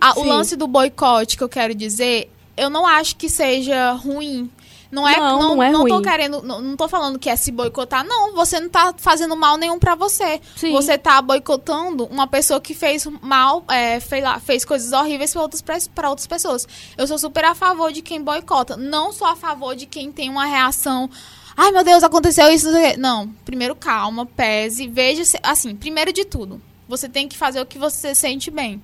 a- 0.00 0.18
o 0.18 0.22
lance 0.24 0.54
do 0.56 0.66
boicote 0.68 1.36
que 1.36 1.42
eu 1.42 1.48
quero 1.48 1.74
dizer, 1.74 2.30
eu 2.56 2.70
não 2.70 2.86
acho 2.86 3.16
que 3.16 3.28
seja 3.28 3.92
ruim. 3.92 4.48
Não 4.90 5.06
é, 5.06 5.16
Não, 5.16 5.38
não, 5.40 5.54
não 5.56 5.62
é 5.62 5.70
não 5.70 5.86
tô 5.86 5.94
ruim. 5.94 6.02
querendo, 6.02 6.42
não, 6.42 6.60
não 6.60 6.76
tô 6.76 6.88
falando 6.88 7.18
que 7.18 7.28
é 7.28 7.36
se 7.36 7.50
boicotar, 7.50 8.04
não. 8.04 8.34
Você 8.34 8.60
não 8.60 8.68
tá 8.68 8.94
fazendo 8.96 9.36
mal 9.36 9.56
nenhum 9.56 9.78
pra 9.78 9.94
você. 9.94 10.40
Sim. 10.56 10.72
Você 10.72 10.96
tá 10.96 11.20
boicotando 11.20 12.04
uma 12.06 12.26
pessoa 12.26 12.60
que 12.60 12.74
fez 12.74 13.06
mal, 13.20 13.64
é, 13.68 13.98
fez, 14.00 14.22
lá, 14.22 14.38
fez 14.38 14.64
coisas 14.64 14.92
horríveis 14.92 15.32
pra 15.32 15.42
outras, 15.42 15.62
pra 15.88 16.08
outras 16.10 16.26
pessoas. 16.26 16.66
Eu 16.96 17.06
sou 17.06 17.18
super 17.18 17.44
a 17.44 17.54
favor 17.54 17.92
de 17.92 18.02
quem 18.02 18.22
boicota. 18.22 18.76
Não 18.76 19.12
sou 19.12 19.26
a 19.26 19.34
favor 19.36 19.74
de 19.74 19.86
quem 19.86 20.12
tem 20.12 20.30
uma 20.30 20.44
reação. 20.46 21.10
Ai, 21.56 21.72
meu 21.72 21.82
Deus, 21.82 22.02
aconteceu 22.04 22.48
isso. 22.50 22.66
não 22.66 22.72
sei 22.74 22.90
o 22.90 22.92
quê." 22.92 22.96
Não, 22.98 23.28
primeiro 23.44 23.74
calma, 23.74 24.26
pese, 24.26 24.86
veja. 24.86 25.22
Assim, 25.42 25.74
primeiro 25.74 26.12
de 26.12 26.24
tudo, 26.24 26.60
você 26.88 27.08
tem 27.08 27.26
que 27.26 27.36
fazer 27.36 27.60
o 27.60 27.66
que 27.66 27.78
você 27.78 28.14
sente 28.14 28.50
bem. 28.50 28.80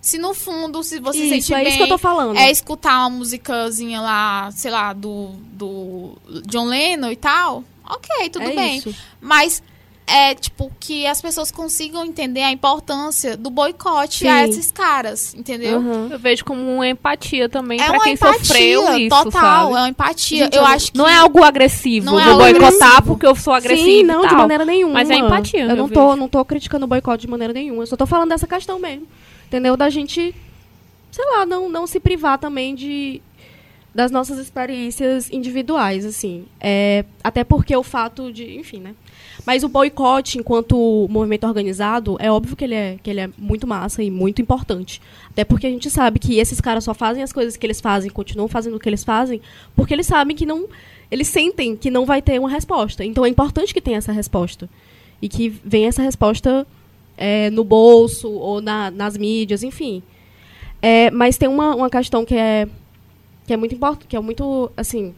Se 0.00 0.16
no 0.18 0.32
fundo, 0.32 0.82
se 0.82 1.00
você 1.00 1.18
Isso, 1.18 1.28
sente 1.46 1.54
é 1.54 1.58
bem, 1.58 1.68
isso 1.68 1.76
que 1.78 1.82
eu 1.84 1.88
tô 1.88 1.98
falando. 1.98 2.36
é 2.36 2.50
escutar 2.50 3.00
uma 3.00 3.10
musicazinha 3.10 4.00
lá, 4.00 4.50
sei 4.52 4.70
lá, 4.70 4.92
do, 4.92 5.30
do 5.52 6.12
John 6.46 6.66
Lennon 6.66 7.10
e 7.10 7.16
tal, 7.16 7.64
ok, 7.84 8.28
tudo 8.30 8.44
É 8.44 8.54
bem. 8.54 8.76
isso. 8.78 8.94
Mas 9.20 9.62
é, 10.06 10.34
tipo, 10.34 10.72
que 10.80 11.06
as 11.06 11.20
pessoas 11.20 11.50
consigam 11.50 12.02
entender 12.06 12.40
a 12.42 12.50
importância 12.50 13.36
do 13.36 13.50
boicote 13.50 14.20
Sim. 14.20 14.28
a 14.28 14.48
esses 14.48 14.70
caras, 14.70 15.34
entendeu? 15.34 15.78
Aham. 15.80 16.08
Eu 16.12 16.18
vejo 16.18 16.46
como 16.46 16.62
uma 16.76 16.88
empatia 16.88 17.46
também 17.46 17.78
É 17.78 17.84
pra 17.84 17.92
uma 17.94 18.04
quem 18.04 18.14
empatia, 18.14 18.38
sofreu 18.44 18.98
isso, 18.98 19.08
total, 19.24 19.30
sabe? 19.32 19.72
é 19.74 19.76
uma 19.80 19.88
empatia. 19.90 20.44
Gente, 20.44 20.54
eu 20.56 20.62
eu- 20.62 20.66
acho 20.66 20.92
que 20.92 20.96
Não 20.96 21.06
é 21.06 21.14
algo 21.14 21.44
agressivo, 21.44 22.06
Não 22.06 22.18
é 22.18 22.22
vou 22.24 22.32
algo 22.34 22.44
boicotar 22.44 22.68
agressivo. 22.88 23.02
porque 23.02 23.26
eu 23.26 23.34
sou 23.34 23.52
agressivo 23.52 23.86
Sim, 23.90 24.02
não, 24.04 24.26
de 24.26 24.34
maneira 24.34 24.64
nenhuma. 24.64 24.94
Mas 24.94 25.10
é 25.10 25.16
empatia, 25.16 25.64
Eu 25.64 25.76
não 25.76 25.88
tô, 25.90 26.06
vejo. 26.06 26.16
não 26.20 26.28
tô 26.28 26.42
criticando 26.42 26.86
o 26.86 26.88
boicote 26.88 27.22
de 27.26 27.28
maneira 27.30 27.52
nenhuma. 27.52 27.82
Eu 27.82 27.86
só 27.86 27.96
tô 27.96 28.06
falando 28.06 28.30
dessa 28.30 28.46
questão 28.46 28.78
mesmo. 28.78 29.06
Entendeu? 29.48 29.76
Da 29.76 29.88
gente, 29.88 30.34
sei 31.10 31.24
lá, 31.24 31.46
não, 31.46 31.68
não 31.68 31.86
se 31.86 31.98
privar 31.98 32.38
também 32.38 32.74
de 32.74 33.20
das 33.94 34.10
nossas 34.10 34.38
experiências 34.38 35.28
individuais, 35.32 36.04
assim. 36.04 36.44
É, 36.60 37.04
até 37.24 37.42
porque 37.42 37.74
o 37.76 37.82
fato 37.82 38.32
de, 38.32 38.56
enfim, 38.56 38.78
né? 38.78 38.94
Mas 39.46 39.64
o 39.64 39.68
boicote, 39.68 40.38
enquanto 40.38 41.08
movimento 41.10 41.44
organizado, 41.46 42.16
é 42.20 42.30
óbvio 42.30 42.54
que 42.54 42.64
ele 42.64 42.74
é, 42.74 42.98
que 43.02 43.10
ele 43.10 43.20
é 43.20 43.30
muito 43.36 43.66
massa 43.66 44.02
e 44.02 44.10
muito 44.10 44.42
importante. 44.42 45.00
Até 45.30 45.42
porque 45.42 45.66
a 45.66 45.70
gente 45.70 45.90
sabe 45.90 46.18
que 46.18 46.38
esses 46.38 46.60
caras 46.60 46.84
só 46.84 46.94
fazem 46.94 47.22
as 47.22 47.32
coisas 47.32 47.56
que 47.56 47.66
eles 47.66 47.80
fazem, 47.80 48.10
continuam 48.10 48.46
fazendo 48.46 48.76
o 48.76 48.78
que 48.78 48.88
eles 48.88 49.02
fazem, 49.02 49.40
porque 49.74 49.94
eles 49.94 50.06
sabem 50.06 50.36
que 50.36 50.46
não. 50.46 50.68
Eles 51.10 51.26
sentem 51.26 51.74
que 51.74 51.90
não 51.90 52.04
vai 52.04 52.20
ter 52.20 52.38
uma 52.38 52.50
resposta. 52.50 53.04
Então 53.04 53.24
é 53.24 53.28
importante 53.28 53.72
que 53.72 53.80
tenha 53.80 53.98
essa 53.98 54.12
resposta. 54.12 54.68
E 55.20 55.28
que 55.28 55.48
venha 55.64 55.88
essa 55.88 56.02
resposta 56.02 56.64
é, 57.18 57.50
no 57.50 57.64
bolso 57.64 58.30
ou 58.30 58.60
na- 58.62 58.90
nas 58.90 59.16
mídias, 59.16 59.62
enfim. 59.62 60.02
É, 60.80 61.10
mas 61.10 61.36
tem 61.36 61.48
uma, 61.48 61.74
uma 61.74 61.90
questão 61.90 62.24
que 62.24 62.34
é, 62.34 62.66
que 63.46 63.52
é 63.52 63.56
muito 63.56 63.74
importante, 63.74 64.06
que 64.06 64.16
é 64.16 64.20
muito, 64.20 64.70
assim... 64.76 65.12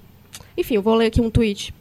Enfim, 0.57 0.75
eu 0.75 0.83
vou 0.83 0.95
ler 0.95 1.07
aqui 1.07 1.21
um 1.21 1.31
tweet. 1.31 1.73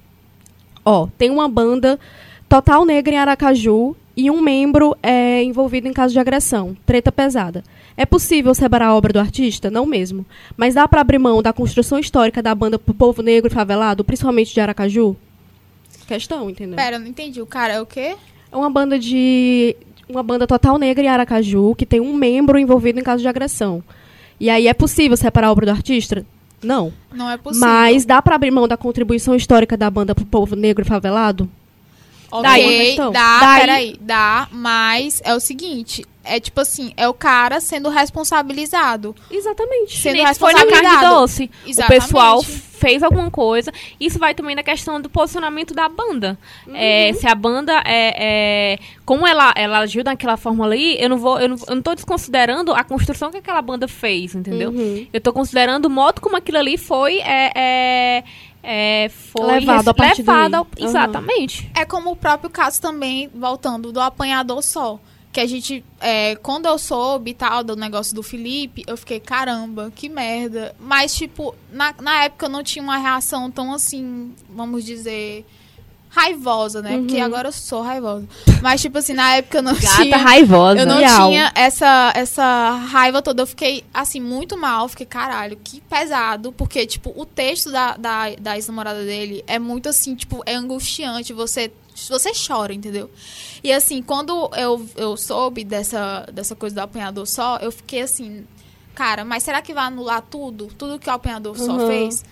Ó, 0.86 1.08
tem 1.18 1.30
uma 1.30 1.50
banda 1.50 2.00
total 2.48 2.86
negra 2.86 3.14
em 3.14 3.18
Aracaju 3.18 3.96
e 4.16 4.30
um 4.32 4.42
membro 4.42 4.96
é 5.02 5.44
envolvido 5.44 5.88
em 5.88 5.94
caso 5.94 6.14
de 6.14 6.20
agressão. 6.20 6.76
Treta 6.86 7.12
pesada. 7.12 7.64
É 7.98 8.06
possível 8.06 8.54
separar 8.56 8.88
a 8.88 8.96
obra 8.96 9.12
do 9.12 9.20
artista? 9.20 9.70
Não 9.70 9.86
mesmo. 9.86 10.26
Mas 10.56 10.76
dá 10.76 10.88
para 10.88 11.02
abrir 11.02 11.20
mão 11.20 11.42
da 11.42 11.52
construção 11.52 12.00
histórica 12.00 12.42
da 12.42 12.56
banda 12.56 12.80
pro 12.80 12.94
povo 12.94 13.22
negro 13.22 13.50
e 13.52 13.54
favelado, 13.54 14.04
principalmente 14.04 14.54
de 14.54 14.62
Aracaju? 14.62 15.16
Questão, 16.08 16.50
entendeu? 16.50 16.76
Pera, 16.78 16.96
eu 16.96 17.00
não 17.00 17.08
entendi. 17.08 17.42
O 17.42 17.46
cara 17.46 17.74
é 17.74 17.82
o 17.82 17.86
quê? 17.86 18.16
É 18.52 18.56
uma 18.56 18.70
banda 18.70 18.98
de. 18.98 19.76
Uma 20.10 20.24
banda 20.24 20.48
total 20.48 20.78
negra 20.80 21.04
em 21.06 21.08
Aracaju, 21.08 21.76
que 21.76 21.86
tem 21.86 22.00
um 22.00 22.14
membro 22.14 22.58
envolvido 22.58 23.00
em 23.00 23.04
caso 23.04 23.22
de 23.22 23.28
agressão. 23.28 23.84
E 24.40 24.50
aí 24.50 24.68
é 24.68 24.74
possível 24.74 25.16
separar 25.16 25.48
a 25.48 25.52
obra 25.52 25.68
do 25.68 25.72
artista? 25.72 26.26
Não. 26.64 26.92
Não 27.14 27.30
é 27.30 27.38
possível. 27.38 27.68
Mas 27.68 28.06
dá 28.06 28.22
pra 28.22 28.36
abrir 28.36 28.50
mão 28.52 28.68
da 28.68 28.76
contribuição 28.76 29.36
histórica 29.36 29.78
da 29.78 29.90
banda 29.90 30.16
pro 30.16 30.26
povo 30.26 30.56
negro 30.56 30.84
e 30.84 30.88
favelado? 30.88 31.48
Ok, 32.32 32.44
Daí 32.44 32.96
dá, 32.98 33.40
Daí- 33.40 33.60
peraí, 33.60 33.96
dá, 34.02 34.48
mas 34.52 35.22
é 35.24 35.34
o 35.36 35.40
seguinte, 35.40 36.06
é 36.30 36.40
tipo 36.40 36.62
assim, 36.62 36.94
é 36.96 37.08
o 37.08 37.14
cara 37.14 37.60
sendo 37.60 37.90
responsabilizado. 37.90 39.16
Exatamente. 39.30 39.98
Sendo 39.98 40.18
foi 40.36 40.54
na 40.54 40.60
carne 40.60 40.74
responsabilizado. 40.74 41.16
doce. 41.16 41.52
O 41.66 41.70
Exatamente. 41.70 42.02
pessoal 42.02 42.44
fez 42.44 43.04
alguma 43.04 43.30
coisa. 43.30 43.72
Isso 44.00 44.18
vai 44.18 44.34
também 44.34 44.56
na 44.56 44.64
questão 44.64 45.02
do 45.02 45.10
posicionamento 45.10 45.74
da 45.74 45.90
banda. 45.90 46.38
É, 46.74 47.12
se 47.14 47.28
a 47.28 47.36
banda 47.36 47.74
é, 47.86 48.74
é- 48.76 48.80
como 49.06 49.28
ela, 49.28 49.52
ela 49.56 49.80
agiu 49.80 50.04
daquela 50.04 50.38
forma 50.38 50.66
ali, 50.66 50.96
eu 51.02 51.10
não 51.10 51.18
vou, 51.18 51.40
eu 51.40 51.50
não, 51.50 51.58
eu 51.68 51.76
não 51.76 51.82
tô 51.82 51.94
desconsiderando 51.94 52.74
a 52.74 52.84
construção 52.84 53.32
que 53.32 53.38
aquela 53.38 53.62
banda 53.62 53.88
fez, 53.88 54.34
entendeu? 54.34 54.70
Uhum. 54.70 55.06
Eu 55.12 55.20
tô 55.20 55.34
considerando 55.34 55.86
o 55.86 55.90
modo 55.90 56.22
como 56.22 56.38
aquilo 56.38 56.58
ali 56.58 56.78
foi 56.78 57.20
é, 57.20 57.52
é, 57.56 58.24
é, 58.64 59.10
foi 59.10 59.60
Levado 59.60 59.90
a 59.90 59.94
partir 59.94 60.22
levado 60.22 60.56
ao-. 60.56 60.68
Uhum. 60.80 60.86
exatamente. 60.86 61.70
É 61.76 61.84
como 61.86 62.12
o 62.12 62.16
próprio 62.16 62.50
caso 62.50 62.82
também, 62.82 63.30
voltando, 63.34 63.92
do 63.92 64.00
apanhador 64.00 64.62
só. 64.64 65.00
Que 65.40 65.44
a 65.44 65.48
gente, 65.48 65.86
é, 66.02 66.36
quando 66.36 66.66
eu 66.66 66.78
soube 66.78 67.32
e 67.32 67.34
tal, 67.34 67.64
do 67.64 67.74
negócio 67.74 68.14
do 68.14 68.22
Felipe, 68.22 68.84
eu 68.86 68.98
fiquei, 68.98 69.22
caramba, 69.22 69.90
que 69.96 70.10
merda. 70.10 70.76
Mas, 70.78 71.16
tipo, 71.16 71.56
na, 71.72 71.96
na 72.02 72.26
época 72.26 72.48
eu 72.48 72.50
não 72.50 72.62
tinha 72.62 72.84
uma 72.84 72.98
reação 72.98 73.50
tão 73.50 73.74
assim, 73.74 74.34
vamos 74.50 74.84
dizer, 74.84 75.46
raivosa, 76.10 76.82
né? 76.82 76.98
Porque 76.98 77.16
Uhum. 77.18 77.24
agora 77.24 77.48
eu 77.48 77.52
sou 77.54 77.82
raivosa. 77.82 78.28
Mas, 78.62 78.82
tipo 78.82 78.98
assim, 78.98 79.14
na 79.14 79.36
época 79.36 79.60
eu 79.60 79.64
não 79.64 79.74
Gata 79.76 80.02
tinha. 80.04 80.18
raivosa. 80.18 80.80
Eu 80.82 80.86
não 80.86 80.98
Real. 81.00 81.30
tinha 81.30 81.52
essa, 81.56 82.12
essa 82.16 82.72
raiva 82.90 83.22
toda. 83.22 83.44
Eu 83.44 83.48
fiquei, 83.48 83.86
assim, 83.94 84.20
muito 84.20 84.58
mal. 84.58 84.90
Fiquei, 84.90 85.06
caralho, 85.06 85.58
que 85.64 85.80
pesado. 85.82 86.52
Porque, 86.52 86.86
tipo, 86.86 87.14
o 87.16 87.26
texto 87.26 87.72
da, 87.72 87.96
da, 87.96 88.32
da 88.42 88.56
ex-namorada 88.58 89.06
dele 89.06 89.42
é 89.48 89.58
muito, 89.58 89.88
assim, 89.88 90.16
tipo, 90.16 90.44
é 90.46 90.56
angustiante. 90.56 91.32
Você, 91.32 91.72
você 92.08 92.32
chora, 92.34 92.74
entendeu? 92.74 93.10
E, 93.64 93.74
assim, 93.74 94.02
quando 94.02 94.50
eu, 94.56 94.88
eu 94.96 95.18
soube 95.18 95.64
dessa, 95.64 96.26
dessa 96.32 96.56
coisa 96.56 96.76
do 96.76 96.80
apanhador 96.80 97.26
só, 97.28 97.58
eu 97.58 97.72
fiquei, 97.72 98.02
assim, 98.04 98.46
cara, 98.96 99.26
mas 99.26 99.44
será 99.44 99.62
que 99.62 99.74
vai 99.74 99.86
anular 99.86 100.22
tudo? 100.22 100.68
Tudo 100.78 101.00
que 101.00 101.10
o 101.10 101.14
apanhador 101.14 101.58
só 101.58 101.74
Uhum. 101.74 101.88
fez? 101.88 102.24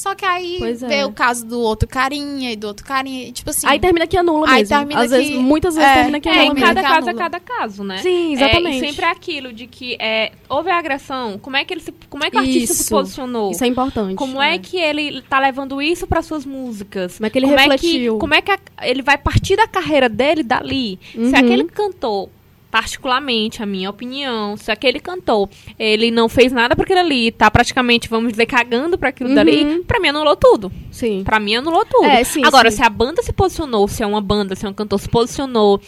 Só 0.00 0.14
que 0.14 0.24
aí 0.24 0.56
Pois 0.58 0.82
é. 0.82 0.88
veio 0.88 1.08
o 1.08 1.12
caso 1.12 1.44
do 1.44 1.60
outro 1.60 1.86
carinha 1.86 2.50
e 2.52 2.56
do 2.56 2.66
outro 2.68 2.86
carinha. 2.86 3.28
E, 3.28 3.32
tipo 3.32 3.50
assim... 3.50 3.66
Aí 3.66 3.78
termina 3.78 4.06
que 4.06 4.16
anula 4.16 4.48
Aí 4.48 4.60
mesmo. 4.60 4.74
termina 4.78 5.00
Às 5.02 5.10
vezes, 5.10 5.28
que- 5.28 5.38
muitas 5.38 5.74
vezes 5.74 5.90
é, 5.90 5.94
termina 5.94 6.20
que 6.20 6.28
É, 6.28 6.32
anula 6.32 6.46
em 6.46 6.54
mesmo. 6.54 6.66
cada 6.66 6.80
Que 6.80 6.88
caso 6.88 7.06
é 7.06 7.10
anula. 7.10 7.22
cada 7.24 7.40
caso, 7.40 7.84
né? 7.84 7.98
Sim, 7.98 8.30
É, 8.30 8.32
exatamente. 8.32 8.76
e 8.78 8.80
sempre 8.88 9.04
é 9.04 9.10
aquilo 9.10 9.52
de 9.52 9.66
que 9.66 9.96
é, 10.00 10.32
houve 10.48 10.70
a 10.70 10.78
agressão, 10.78 11.38
como 11.38 11.54
é 11.58 11.66
que 11.66 11.74
ele 11.74 11.82
se, 11.82 11.92
como 12.08 12.24
é 12.24 12.30
que 12.30 12.36
o 12.36 12.40
artista 12.40 12.72
se 12.74 12.80
Isso. 12.84 12.90
posicionou? 12.90 13.50
Isso 13.50 13.62
é 13.62 13.66
importante. 13.66 14.14
Como 14.14 14.40
é 14.40 14.58
que 14.58 14.78
ele 14.78 15.20
tá 15.20 15.38
levando 15.38 15.82
isso 15.82 16.06
para 16.06 16.22
suas 16.22 16.46
músicas? 16.46 17.18
Como 17.18 17.26
é 17.26 17.30
que 17.30 17.38
ele 17.38 17.46
como 17.46 17.58
refletiu? 17.58 18.12
É 18.12 18.14
que, 18.14 18.20
como 18.20 18.34
é 18.34 18.40
que 18.40 18.50
a- 18.52 18.58
ele 18.82 19.02
vai 19.02 19.18
partir 19.18 19.56
da 19.56 19.68
carreira 19.68 20.08
dele 20.08 20.42
dali? 20.42 20.98
Uhum. 21.14 21.28
Se 21.28 21.36
aquele 21.36 21.64
cantor, 21.64 22.30
particularmente, 22.70 23.62
a 23.62 23.66
minha 23.66 23.90
opinião, 23.90 24.56
se 24.56 24.70
aquele 24.70 25.00
cantor, 25.00 25.48
ele 25.78 26.10
não 26.10 26.28
fez 26.28 26.52
nada 26.52 26.74
para 26.76 26.84
aquilo 26.84 27.00
ali, 27.00 27.32
tá 27.32 27.50
praticamente, 27.50 28.08
vamos 28.08 28.30
dizer, 28.32 28.46
cagando 28.46 28.96
para 28.96 29.08
aquilo 29.08 29.28
Uhum. 29.30 29.34
dali, 29.34 29.84
pra 29.86 29.98
mim 30.00 30.08
anulou 30.08 30.36
tudo. 30.36 30.70
Sim. 30.90 31.22
Pra 31.24 31.40
mim 31.40 31.56
anulou 31.56 31.84
tudo. 31.84 32.04
É, 32.06 32.22
sim, 32.24 32.44
Agora, 32.44 32.70
sim. 32.70 32.78
se 32.78 32.82
a 32.82 32.88
banda 32.88 33.22
se 33.22 33.32
posicionou, 33.32 33.86
se 33.88 34.02
é 34.02 34.06
uma 34.06 34.20
banda, 34.20 34.54
se 34.54 34.64
é 34.64 34.68
um 34.68 34.72
cantor 34.74 35.00
se 35.00 35.08
posicionou, 35.08 35.80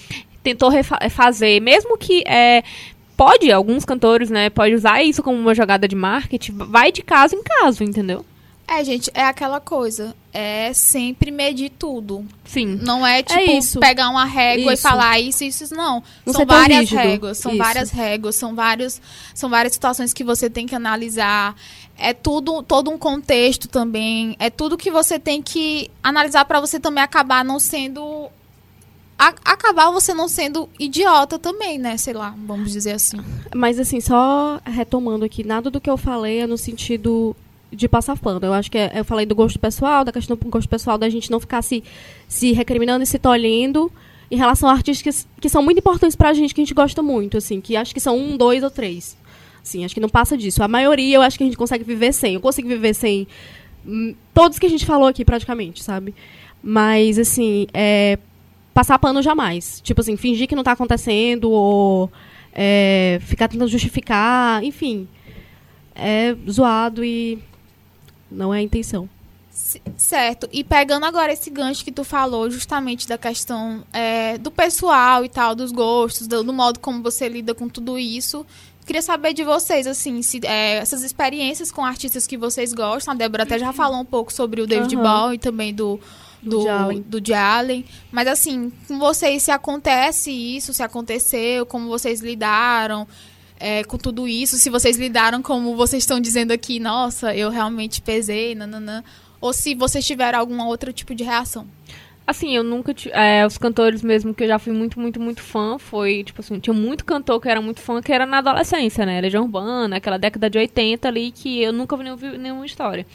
tentou 0.43 0.69
refa- 0.69 0.99
fazer, 1.11 1.61
mesmo 1.61 1.97
que 1.97 2.23
é, 2.27 2.63
pode, 3.17 3.51
alguns 3.53 3.85
cantores, 3.85 4.29
né, 4.31 4.51
pode 4.51 4.75
usar 4.75 5.03
isso 5.03 5.23
como 5.23 5.39
uma 5.39 5.55
jogada 5.55 5.87
de 5.87 5.95
marketing, 5.95 6.53
vai 6.69 6.91
de 6.91 7.03
caso 7.03 7.37
em 7.37 7.43
caso, 7.43 7.85
entendeu? 7.85 8.25
É, 8.67 8.83
gente, 8.85 9.11
é 9.13 9.25
aquela 9.25 9.61
coisa. 9.61 10.15
É 10.33 10.73
sempre 10.73 11.31
medir 11.31 11.71
tudo. 11.71 12.25
Sim. 12.45 12.79
Não 12.81 13.07
é 13.07 13.23
tipo 13.23 13.39
isso. 13.51 13.79
pegar 13.81 14.09
uma 14.09 14.25
régua 14.25 14.73
Isso. 14.73 14.81
e 14.87 14.89
falar 14.91 15.21
isso, 15.21 15.45
isso, 15.45 15.65
isso, 15.65 15.75
não. 15.75 16.03
Não 16.25 16.33
são 16.33 16.47
várias 16.47 16.81
rígido. 16.81 16.99
réguas, 16.99 17.39
são 17.39 17.53
Isso. 17.53 17.59
várias 17.63 17.91
réguas, 17.91 18.37
são 18.37 18.55
vários, 18.55 19.01
são 19.35 19.51
várias 19.51 19.75
situações 19.75 20.13
que 20.15 20.25
você 20.25 20.49
tem 20.49 20.67
que 20.67 20.75
analisar. 20.75 21.55
É 21.99 22.15
tudo, 22.15 22.63
todo 22.63 22.91
um 22.91 22.97
contexto 22.97 23.69
também. 23.69 24.35
É 24.39 24.49
tudo 24.49 24.79
que 24.79 24.91
você 24.91 25.19
tem 25.19 25.43
que 25.43 25.91
analisar 26.03 26.45
pra 26.47 26.59
você 26.61 26.81
também 26.81 27.05
acabar 27.05 27.45
não 27.45 27.59
sendo 27.61 28.29
a- 29.19 29.35
acabar 29.45 29.91
você 29.91 30.15
não 30.15 30.29
sendo 30.29 30.69
idiota 30.79 31.39
também, 31.39 31.79
né? 31.79 31.97
Sei 31.99 32.15
lá, 32.15 32.35
vamos 32.47 32.73
dizer 32.73 32.93
assim. 32.93 33.19
Mas 33.55 33.79
assim, 33.79 34.01
só 34.01 34.61
retomando 34.65 35.25
aqui, 35.27 35.45
nada 35.45 35.71
do 35.71 35.81
que 35.81 35.91
eu 35.91 35.99
falei 35.99 36.39
é 36.41 36.47
no 36.47 36.57
sentido 36.57 37.37
de 37.73 37.89
passar 37.89 38.19
pano. 38.19 38.39
Eu 38.43 38.53
acho 38.53 38.71
que 38.71 38.79
é- 38.79 38.93
eu 38.95 39.05
falei 39.05 39.27
do 39.27 39.35
gosto 39.35 39.59
pessoal, 39.59 40.05
da 40.05 40.13
questão 40.13 40.37
do 40.37 40.49
gosto 40.49 40.69
pessoal 40.69 40.99
da 40.99 41.09
gente 41.09 41.31
não 41.31 41.41
ficar 41.41 41.63
se, 41.63 41.83
se 42.29 42.53
recriminando 42.53 43.03
e 43.03 43.07
se 43.07 43.19
tolhendo 43.19 43.91
em 44.31 44.37
relação 44.37 44.69
a 44.69 44.73
artistas 44.73 45.25
que, 45.37 45.41
que 45.43 45.49
são 45.49 45.63
muito 45.63 45.79
importantes 45.79 46.17
pra 46.17 46.33
gente, 46.33 46.55
que 46.55 46.61
a 46.61 46.65
gente 46.65 46.75
gosta 46.75 47.03
muito, 47.03 47.37
assim, 47.37 47.61
que 47.61 47.77
acho 47.77 47.93
que 47.93 48.01
são 48.01 48.17
um, 48.17 48.37
dois 48.37 48.63
ou 48.63 48.71
três. 48.71 49.17
Assim, 49.63 49.85
acho 49.85 49.95
que 49.95 50.01
não 50.01 50.09
passa 50.09 50.37
disso. 50.37 50.63
A 50.63 50.69
maioria 50.69 51.17
eu 51.17 51.23
acho 51.23 51.37
que 51.37 51.45
a 51.45 51.47
gente 51.47 51.57
consegue 51.57 51.85
viver 51.85 52.13
sem. 52.13 52.35
Eu 52.35 52.41
consigo 52.41 52.67
viver 52.67 52.95
sem 52.95 53.29
hum, 53.87 54.15
todos 54.35 54.59
que 54.59 54.67
a 54.67 54.71
gente 54.71 54.85
falou 54.85 55.07
aqui, 55.07 55.25
praticamente, 55.25 55.83
sabe? 55.83 56.15
Mas, 56.63 57.19
assim, 57.19 57.67
é, 57.73 58.19
passar 58.75 58.99
pano 58.99 59.23
jamais. 59.23 59.81
Tipo 59.85 60.01
assim, 60.01 60.17
fingir 60.17 60.49
que 60.49 60.57
não 60.57 60.65
tá 60.65 60.73
acontecendo 60.73 61.51
ou 61.51 62.11
é, 62.55 63.19
ficar 63.23 63.49
tentando 63.49 63.69
justificar, 63.71 64.65
enfim. 64.65 65.07
É 65.95 66.35
zoado 66.51 67.05
e 67.05 67.39
não 68.33 68.53
é 68.53 68.59
a 68.59 68.63
intenção. 68.63 69.09
Certo. 69.99 70.49
E 70.51 70.65
pegando 70.65 71.05
agora 71.05 71.33
esse 71.33 71.51
gancho 71.51 71.85
que 71.85 71.93
tu 71.93 72.05
falou, 72.05 72.51
justamente 72.51 73.07
da 73.07 73.19
questão 73.19 73.85
é, 73.93 74.39
do 74.39 74.51
pessoal 74.51 75.25
e 75.25 75.29
tal, 75.29 75.55
dos 75.55 75.71
gostos, 75.71 76.27
do, 76.27 76.43
do 76.43 76.53
modo 76.53 76.81
como 76.81 77.03
você 77.03 77.29
lida 77.29 77.55
com 77.55 77.69
tudo 77.69 77.99
isso. 77.99 78.47
Queria 78.87 79.03
saber 79.03 79.33
de 79.35 79.45
vocês, 79.45 79.87
assim, 79.87 80.23
se, 80.23 80.41
é, 80.45 80.79
essas 80.79 81.03
experiências 81.03 81.71
com 81.71 81.85
artistas 81.85 82.27
que 82.27 82.37
vocês 82.37 82.73
gostam. 82.73 83.13
A 83.13 83.17
Débora 83.17 83.43
até 83.43 83.59
já 83.59 83.73
falou 83.73 84.01
um 84.01 84.05
pouco 84.05 84.33
sobre 84.33 84.61
o 84.61 84.67
David 84.67 84.97
Aham. 84.97 85.03
Bowie 85.03 85.37
e 85.37 85.39
também 85.39 85.75
do 85.75 86.01
do, 86.43 86.65
do 87.07 87.25
Jalen. 87.25 87.85
Mas 88.11 88.27
assim, 88.27 88.73
com 88.89 88.99
vocês, 88.99 89.45
se 89.45 89.51
acontece 89.51 90.31
isso, 90.33 90.75
se 90.75 90.83
aconteceu, 90.83 91.65
como 91.65 91.89
vocês 91.89 92.21
lidaram 92.21 93.07
é, 93.63 93.85
com 93.85 93.97
tudo 93.97 94.27
isso, 94.27 94.59
se 94.59 94.69
vocês 94.69 94.97
lidaram 94.97 95.41
como 95.41 95.77
vocês 95.77 96.03
estão 96.03 96.19
dizendo 96.19 96.51
aqui, 96.51 96.81
nossa, 96.81 97.33
eu 97.33 97.49
realmente 97.49 98.03
pesei, 98.03 98.57
nananã. 98.57 99.05
Ou 99.41 99.53
se 99.53 99.73
vocês 99.75 100.05
tiveram 100.05 100.41
algum 100.41 100.61
outro 100.67 100.93
tipo 100.93 101.15
de 101.15 101.23
reação. 101.23 101.67
Assim, 102.27 102.57
eu 102.57 102.65
nunca. 102.65 102.93
É, 103.13 103.47
os 103.47 103.59
cantores 103.59 104.03
mesmo 104.03 104.35
que 104.35 104.43
eu 104.45 104.49
já 104.49 104.59
fui 104.59 104.73
muito, 104.73 104.99
muito, 104.99 105.21
muito 105.21 105.43
fã 105.43 105.79
foi, 105.79 106.25
tipo 106.25 106.41
assim, 106.41 106.59
tinha 106.59 106.75
muito 106.75 107.05
cantor 107.05 107.41
que 107.41 107.49
era 107.49 107.61
muito 107.61 107.81
fã, 107.81 108.03
que 108.03 108.13
era 108.13 108.27
na 108.27 108.39
adolescência, 108.39 109.07
né? 109.07 109.21
Legião 109.21 109.45
Urbana, 109.45 109.97
aquela 109.97 110.19
década 110.19 110.51
de 110.51 110.59
80 110.59 111.07
ali, 111.07 111.31
que 111.31 111.63
eu 111.63 111.73
nunca 111.73 111.97
vi 111.97 112.39
nenhuma 112.39 112.67
história. 112.67 113.07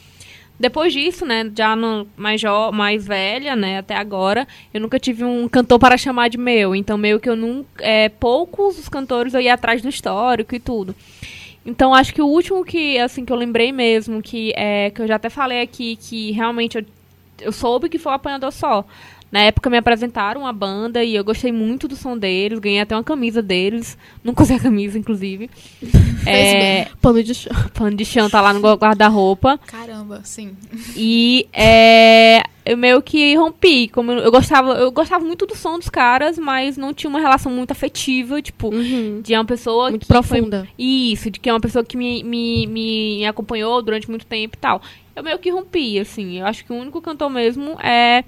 Depois 0.58 0.92
disso, 0.92 1.24
né, 1.24 1.50
já 1.56 1.76
no, 1.76 2.06
mais, 2.16 2.40
jo, 2.40 2.72
mais 2.72 3.06
velha, 3.06 3.54
né, 3.54 3.78
até 3.78 3.94
agora, 3.94 4.46
eu 4.74 4.80
nunca 4.80 4.98
tive 4.98 5.24
um 5.24 5.48
cantor 5.48 5.78
para 5.78 5.96
chamar 5.96 6.28
de 6.28 6.38
meu. 6.38 6.74
Então, 6.74 6.98
meio 6.98 7.20
que 7.20 7.28
eu 7.28 7.36
nunca. 7.36 7.68
É, 7.78 8.08
poucos 8.08 8.78
os 8.78 8.88
cantores 8.88 9.34
eu 9.34 9.40
ia 9.40 9.54
atrás 9.54 9.80
do 9.80 9.88
histórico 9.88 10.54
e 10.54 10.60
tudo. 10.60 10.94
Então, 11.64 11.94
acho 11.94 12.14
que 12.14 12.22
o 12.22 12.26
último 12.26 12.64
que, 12.64 12.98
assim, 12.98 13.24
que 13.24 13.32
eu 13.32 13.36
lembrei 13.36 13.70
mesmo, 13.70 14.22
que, 14.22 14.52
é, 14.56 14.90
que 14.90 15.02
eu 15.02 15.06
já 15.06 15.16
até 15.16 15.28
falei 15.28 15.60
aqui, 15.60 15.96
que 15.96 16.32
realmente 16.32 16.78
eu 16.78 16.84
eu 17.40 17.52
soube 17.52 17.88
que 17.88 17.98
foi 17.98 18.12
o 18.12 18.14
Apanhador 18.14 18.52
Só. 18.52 18.84
Na 19.30 19.40
época 19.40 19.68
me 19.68 19.76
apresentaram 19.76 20.46
a 20.46 20.52
banda 20.52 21.04
e 21.04 21.14
eu 21.14 21.22
gostei 21.22 21.52
muito 21.52 21.86
do 21.86 21.94
som 21.94 22.16
deles, 22.16 22.58
ganhei 22.58 22.80
até 22.80 22.96
uma 22.96 23.04
camisa 23.04 23.42
deles. 23.42 23.98
Nunca 24.24 24.42
usei 24.42 24.56
a 24.56 24.60
camisa, 24.60 24.98
inclusive. 24.98 25.50
é, 26.26 26.86
Pano 27.00 27.22
de 27.22 27.34
chão. 27.34 27.52
pano 27.74 27.94
de 27.96 28.04
chão 28.04 28.30
tá 28.30 28.40
lá 28.40 28.52
no 28.52 28.60
guarda-roupa. 28.76 29.58
Caramba, 29.66 30.20
sim. 30.24 30.56
E 30.96 31.46
é, 31.52 32.42
eu 32.64 32.76
meio 32.76 33.02
que 33.02 33.34
rompi. 33.36 33.88
Como 33.88 34.12
eu, 34.12 34.18
eu 34.18 34.30
gostava, 34.30 34.72
eu 34.74 34.90
gostava 34.90 35.24
muito 35.24 35.44
do 35.46 35.54
som 35.54 35.78
dos 35.78 35.88
caras, 35.90 36.38
mas 36.38 36.76
não 36.78 36.94
tinha 36.94 37.10
uma 37.10 37.20
relação 37.20 37.52
muito 37.52 37.70
afetiva, 37.70 38.40
tipo, 38.40 38.74
Uhum. 38.74 39.20
de 39.22 39.34
uma 39.34 39.44
pessoa 39.44 39.90
Muito 39.90 40.02
que 40.06 40.12
foi 40.12 40.22
profunda. 40.22 40.66
isso, 40.78 41.30
de 41.30 41.38
que 41.38 41.48
é 41.48 41.52
uma 41.52 41.60
pessoa 41.60 41.84
que 41.84 41.96
me, 41.96 42.22
me, 42.24 42.66
me 42.66 43.26
acompanhou 43.26 43.80
durante 43.82 44.08
muito 44.08 44.24
tempo 44.26 44.56
e 44.56 44.58
tal. 44.58 44.80
Eu 45.14 45.22
meio 45.22 45.38
que 45.38 45.50
rompi, 45.50 45.98
assim. 45.98 46.38
Eu 46.38 46.46
acho 46.46 46.64
que 46.64 46.72
o 46.72 46.76
único 46.76 47.00
cantor 47.02 47.28
mesmo 47.28 47.72
é 47.82 48.24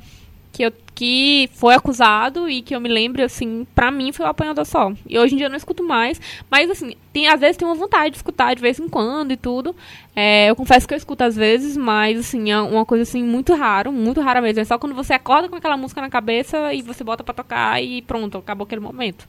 que, 0.52 0.64
eu, 0.64 0.72
que 0.94 1.48
foi 1.54 1.74
acusado 1.74 2.48
e 2.48 2.62
que 2.62 2.74
eu 2.74 2.80
me 2.80 2.88
lembro, 2.88 3.22
assim, 3.22 3.66
pra 3.74 3.90
mim 3.90 4.12
foi 4.12 4.26
o 4.26 4.28
Apanhador 4.28 4.64
Só. 4.64 4.92
E 5.08 5.18
hoje 5.18 5.34
em 5.34 5.36
dia 5.38 5.46
eu 5.46 5.50
não 5.50 5.56
escuto 5.56 5.82
mais. 5.82 6.20
Mas, 6.50 6.70
assim, 6.70 6.94
tem, 7.12 7.28
às 7.28 7.40
vezes 7.40 7.56
tem 7.56 7.66
uma 7.66 7.74
vontade 7.74 8.10
de 8.10 8.16
escutar 8.16 8.54
de 8.54 8.60
vez 8.60 8.78
em 8.78 8.88
quando 8.88 9.32
e 9.32 9.36
tudo. 9.36 9.74
É, 10.14 10.50
eu 10.50 10.56
confesso 10.56 10.86
que 10.86 10.94
eu 10.94 10.98
escuto 10.98 11.24
às 11.24 11.36
vezes, 11.36 11.76
mas, 11.76 12.18
assim, 12.18 12.50
é 12.50 12.60
uma 12.60 12.84
coisa, 12.84 13.02
assim, 13.02 13.22
muito 13.22 13.54
raro, 13.54 13.92
muito 13.92 14.20
rara 14.20 14.40
mesmo. 14.40 14.60
É 14.60 14.64
só 14.64 14.78
quando 14.78 14.94
você 14.94 15.12
acorda 15.12 15.48
com 15.48 15.56
aquela 15.56 15.76
música 15.76 16.00
na 16.00 16.10
cabeça 16.10 16.72
e 16.74 16.82
você 16.82 17.04
bota 17.04 17.22
pra 17.22 17.34
tocar 17.34 17.82
e 17.82 18.02
pronto, 18.02 18.38
acabou 18.38 18.64
aquele 18.64 18.80
momento. 18.80 19.28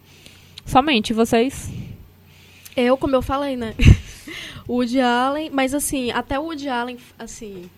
Somente, 0.66 1.14
vocês... 1.14 1.72
Eu, 2.76 2.96
como 2.96 3.16
eu 3.16 3.22
falei, 3.22 3.58
né? 3.58 3.76
Woody 4.68 5.02
Allen, 5.02 5.50
mas 5.52 5.74
assim, 5.74 6.12
até 6.12 6.40
o 6.40 6.44
Woody 6.44 6.70
Allen, 6.70 6.98
assim. 7.20 7.70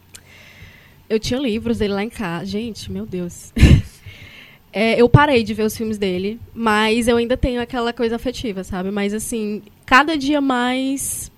Eu 1.14 1.20
tinha 1.20 1.40
livros 1.40 1.78
dele 1.78 1.94
lá 1.94 2.04
em 2.04 2.10
casa. 2.10 2.46
Gente, 2.46 2.92
meu 2.92 3.06
Deus. 3.06 3.54
É, 4.76 5.00
eu 5.00 5.08
parei 5.08 5.44
de 5.44 5.54
ver 5.54 5.62
os 5.62 5.78
filmes 5.78 6.00
dele, 6.00 6.42
mas 6.52 7.08
eu 7.08 7.18
ainda 7.18 7.38
tenho 7.38 7.62
aquela 7.62 7.94
coisa 7.94 8.16
afetiva, 8.16 8.64
sabe? 8.64 8.90
Mas 8.90 9.14
assim, 9.14 9.62
cada 9.86 10.18
dia 10.18 10.42
mais 10.42 11.32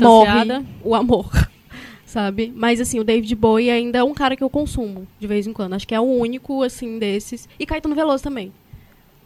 morre 0.00 0.24
Distanciada. 0.24 0.66
o 0.82 0.94
amor, 0.94 1.30
sabe? 2.06 2.50
Mas 2.56 2.80
assim, 2.80 2.98
o 2.98 3.04
David 3.04 3.34
Bowie 3.34 3.68
ainda 3.68 3.98
é 3.98 4.02
um 4.02 4.14
cara 4.14 4.34
que 4.34 4.42
eu 4.42 4.48
consumo 4.48 5.06
de 5.20 5.26
vez 5.26 5.46
em 5.46 5.52
quando. 5.52 5.74
Acho 5.74 5.86
que 5.86 5.94
é 5.94 6.00
o 6.00 6.04
único, 6.04 6.62
assim, 6.62 6.98
desses. 6.98 7.46
E 7.58 7.66
Caetano 7.66 7.94
Veloso 7.94 8.24
também. 8.24 8.50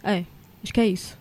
É, 0.02 0.24
acho 0.60 0.74
que 0.74 0.80
é 0.80 0.86
isso. 0.88 1.16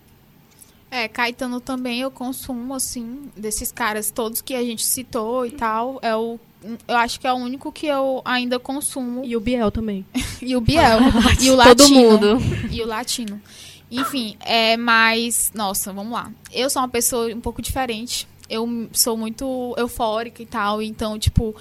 É, 0.90 1.06
Caetano 1.06 1.60
também 1.60 2.00
eu 2.00 2.10
consumo, 2.10 2.74
assim, 2.74 3.30
desses 3.36 3.70
caras 3.70 4.10
todos 4.10 4.42
que 4.42 4.54
a 4.54 4.64
gente 4.64 4.84
citou 4.84 5.46
e 5.46 5.52
tal. 5.52 6.00
É 6.02 6.14
o. 6.16 6.40
Eu 6.86 6.96
acho 6.96 7.18
que 7.18 7.26
é 7.26 7.32
o 7.32 7.36
único 7.36 7.72
que 7.72 7.86
eu 7.86 8.22
ainda 8.24 8.58
consumo. 8.58 9.24
E 9.24 9.36
o 9.36 9.40
Biel 9.40 9.70
também. 9.70 10.04
E 10.42 10.56
o 10.56 10.60
Biel. 10.60 10.98
e 11.40 11.50
o 11.50 11.54
Latino. 11.54 11.76
Todo 11.76 11.94
mundo. 11.94 12.38
E 12.68 12.82
o 12.82 12.86
Latino. 12.86 13.40
Enfim, 13.88 14.36
é 14.40 14.76
mais. 14.76 15.52
Nossa, 15.54 15.92
vamos 15.92 16.12
lá. 16.12 16.32
Eu 16.52 16.68
sou 16.68 16.82
uma 16.82 16.88
pessoa 16.88 17.32
um 17.32 17.40
pouco 17.40 17.62
diferente. 17.62 18.26
Eu 18.50 18.88
sou 18.92 19.16
muito 19.16 19.72
eufórica 19.78 20.42
e 20.42 20.46
tal. 20.46 20.82
Então, 20.82 21.16
tipo, 21.16 21.54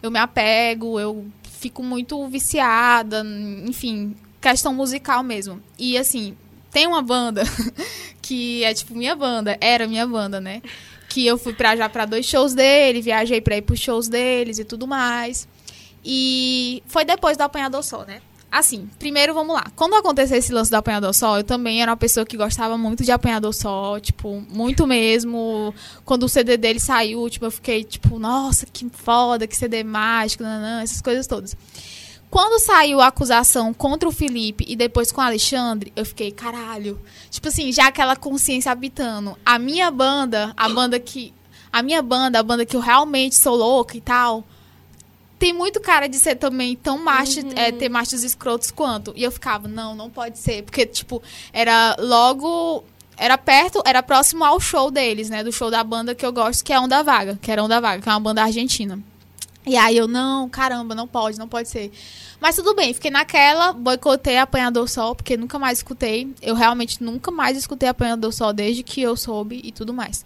eu 0.00 0.08
me 0.08 0.20
apego, 0.20 1.00
eu 1.00 1.26
fico 1.42 1.82
muito 1.82 2.28
viciada. 2.28 3.24
Enfim, 3.66 4.14
questão 4.40 4.72
musical 4.72 5.22
mesmo. 5.22 5.60
E 5.78 5.98
assim, 5.98 6.36
tem 6.70 6.86
uma 6.86 7.02
banda 7.02 7.42
que 8.22 8.62
é 8.64 8.72
tipo 8.72 8.94
minha 8.94 9.16
banda, 9.16 9.56
era 9.60 9.86
minha 9.86 10.06
banda, 10.06 10.40
né? 10.40 10.62
Que 11.18 11.26
eu 11.26 11.36
fui 11.36 11.52
pra, 11.52 11.74
já 11.74 11.88
pra 11.88 12.04
dois 12.06 12.24
shows 12.24 12.54
dele, 12.54 13.02
viajei 13.02 13.40
pra 13.40 13.56
ir 13.56 13.62
pros 13.62 13.80
shows 13.80 14.06
deles 14.06 14.60
e 14.60 14.64
tudo 14.64 14.86
mais. 14.86 15.48
E 16.04 16.80
foi 16.86 17.04
depois 17.04 17.36
do 17.36 17.40
Apanhador 17.40 17.82
Sol, 17.82 18.04
né? 18.06 18.20
Assim, 18.52 18.88
primeiro 19.00 19.34
vamos 19.34 19.52
lá. 19.52 19.66
Quando 19.74 19.94
aconteceu 19.96 20.38
esse 20.38 20.52
lance 20.52 20.70
do 20.70 20.76
Apanhador 20.76 21.12
Sol, 21.12 21.38
eu 21.38 21.42
também 21.42 21.82
era 21.82 21.90
uma 21.90 21.96
pessoa 21.96 22.24
que 22.24 22.36
gostava 22.36 22.78
muito 22.78 23.02
de 23.02 23.10
Apanhador 23.10 23.52
Sol, 23.52 23.98
tipo, 23.98 24.40
muito 24.48 24.86
mesmo. 24.86 25.74
Quando 26.04 26.22
o 26.22 26.28
CD 26.28 26.56
dele 26.56 26.78
saiu, 26.78 27.28
tipo, 27.28 27.46
eu 27.46 27.50
fiquei 27.50 27.82
tipo, 27.82 28.16
nossa, 28.20 28.64
que 28.64 28.88
foda, 28.88 29.44
que 29.44 29.56
CD 29.56 29.82
mágico, 29.82 30.44
nanã, 30.44 30.82
essas 30.82 31.02
coisas 31.02 31.26
todas. 31.26 31.56
Quando 32.30 32.60
saiu 32.60 33.00
a 33.00 33.06
acusação 33.06 33.72
contra 33.72 34.08
o 34.08 34.12
Felipe 34.12 34.64
e 34.68 34.76
depois 34.76 35.10
com 35.10 35.20
o 35.20 35.24
Alexandre, 35.24 35.92
eu 35.96 36.04
fiquei, 36.04 36.30
caralho. 36.30 37.00
Tipo 37.30 37.48
assim, 37.48 37.72
já 37.72 37.86
aquela 37.86 38.16
consciência 38.16 38.70
habitando. 38.70 39.36
A 39.44 39.58
minha 39.58 39.90
banda, 39.90 40.52
a 40.56 40.68
banda 40.68 41.00
que. 41.00 41.32
A 41.72 41.82
minha 41.82 42.02
banda, 42.02 42.38
a 42.38 42.42
banda 42.42 42.66
que 42.66 42.76
eu 42.76 42.80
realmente 42.80 43.34
sou 43.34 43.56
louca 43.56 43.96
e 43.96 44.00
tal. 44.00 44.44
Tem 45.38 45.52
muito 45.52 45.80
cara 45.80 46.06
de 46.06 46.18
ser 46.18 46.34
também 46.34 46.74
tão 46.74 46.98
macho, 46.98 47.40
é, 47.54 47.70
ter 47.70 47.88
machos 47.88 48.24
escrotos 48.24 48.70
quanto. 48.70 49.12
E 49.16 49.22
eu 49.22 49.30
ficava, 49.30 49.68
não, 49.68 49.94
não 49.94 50.10
pode 50.10 50.38
ser. 50.38 50.62
Porque, 50.64 50.84
tipo, 50.84 51.22
era 51.52 51.96
logo. 51.98 52.84
Era 53.16 53.38
perto, 53.38 53.82
era 53.86 54.02
próximo 54.02 54.44
ao 54.44 54.60
show 54.60 54.90
deles, 54.90 55.30
né? 55.30 55.42
Do 55.42 55.50
show 55.50 55.70
da 55.70 55.82
banda 55.82 56.14
que 56.14 56.26
eu 56.26 56.32
gosto, 56.32 56.62
que 56.62 56.72
é 56.72 56.78
Onda 56.78 57.02
Vaga, 57.02 57.38
que 57.40 57.50
era 57.50 57.62
Onda 57.62 57.80
Vaga, 57.80 58.02
que 58.02 58.08
é 58.08 58.12
uma 58.12 58.20
banda 58.20 58.42
argentina. 58.42 59.02
E 59.68 59.76
aí 59.76 59.98
eu, 59.98 60.08
não, 60.08 60.48
caramba, 60.48 60.94
não 60.94 61.06
pode, 61.06 61.38
não 61.38 61.46
pode 61.46 61.68
ser. 61.68 61.92
Mas 62.40 62.56
tudo 62.56 62.74
bem, 62.74 62.94
fiquei 62.94 63.10
naquela, 63.10 63.74
boicotei 63.74 64.38
Apanhador 64.38 64.88
Sol, 64.88 65.14
porque 65.14 65.36
nunca 65.36 65.58
mais 65.58 65.80
escutei. 65.80 66.34
Eu 66.40 66.54
realmente 66.54 67.04
nunca 67.04 67.30
mais 67.30 67.54
escutei 67.54 67.86
Apanhador 67.86 68.32
Sol 68.32 68.54
desde 68.54 68.82
que 68.82 69.02
eu 69.02 69.14
soube 69.14 69.60
e 69.62 69.70
tudo 69.70 69.92
mais. 69.92 70.24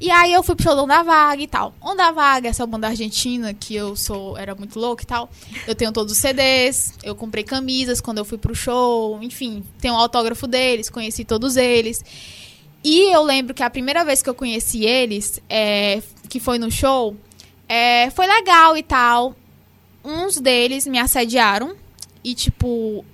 E 0.00 0.08
aí 0.08 0.32
eu 0.32 0.42
fui 0.42 0.54
pro 0.54 0.62
show 0.62 0.86
da 0.86 1.02
Vaga 1.02 1.42
e 1.42 1.48
tal. 1.48 1.74
Onda 1.80 2.12
Vaga, 2.12 2.48
essa 2.48 2.64
banda 2.64 2.86
argentina 2.86 3.52
que 3.52 3.74
eu 3.74 3.96
sou, 3.96 4.38
era 4.38 4.54
muito 4.54 4.78
louca 4.78 5.02
e 5.02 5.06
tal. 5.06 5.28
Eu 5.66 5.74
tenho 5.74 5.90
todos 5.90 6.12
os 6.12 6.18
CDs, 6.18 6.94
eu 7.02 7.16
comprei 7.16 7.42
camisas 7.42 8.00
quando 8.00 8.18
eu 8.18 8.24
fui 8.24 8.38
pro 8.38 8.54
show, 8.54 9.20
enfim, 9.20 9.64
tenho 9.80 9.94
o 9.94 9.96
autógrafo 9.96 10.46
deles, 10.46 10.88
conheci 10.88 11.24
todos 11.24 11.56
eles. 11.56 12.04
E 12.84 13.12
eu 13.12 13.24
lembro 13.24 13.52
que 13.52 13.64
a 13.64 13.70
primeira 13.70 14.04
vez 14.04 14.22
que 14.22 14.30
eu 14.30 14.34
conheci 14.34 14.84
eles, 14.84 15.42
é, 15.48 16.00
que 16.28 16.38
foi 16.38 16.56
no 16.56 16.70
show, 16.70 17.16
é, 17.68 18.10
foi 18.10 18.26
legal 18.26 18.76
e 18.76 18.82
tal. 18.82 19.34
Uns 20.04 20.38
deles 20.38 20.86
me 20.86 20.98
assediaram 20.98 21.76
e, 22.22 22.34
tipo. 22.34 23.04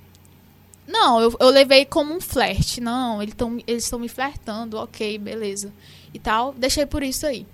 Não, 0.87 1.21
eu, 1.21 1.35
eu 1.39 1.49
levei 1.49 1.85
como 1.85 2.13
um 2.13 2.21
flerte. 2.21 2.81
Não, 2.81 3.21
eles 3.21 3.33
estão 3.33 3.57
eles 3.65 3.91
me 3.93 4.09
flertando, 4.09 4.77
ok, 4.77 5.17
beleza. 5.17 5.73
E 6.13 6.19
tal. 6.19 6.53
Deixei 6.53 6.85
por 6.85 7.01
isso 7.01 7.25
aí. 7.25 7.47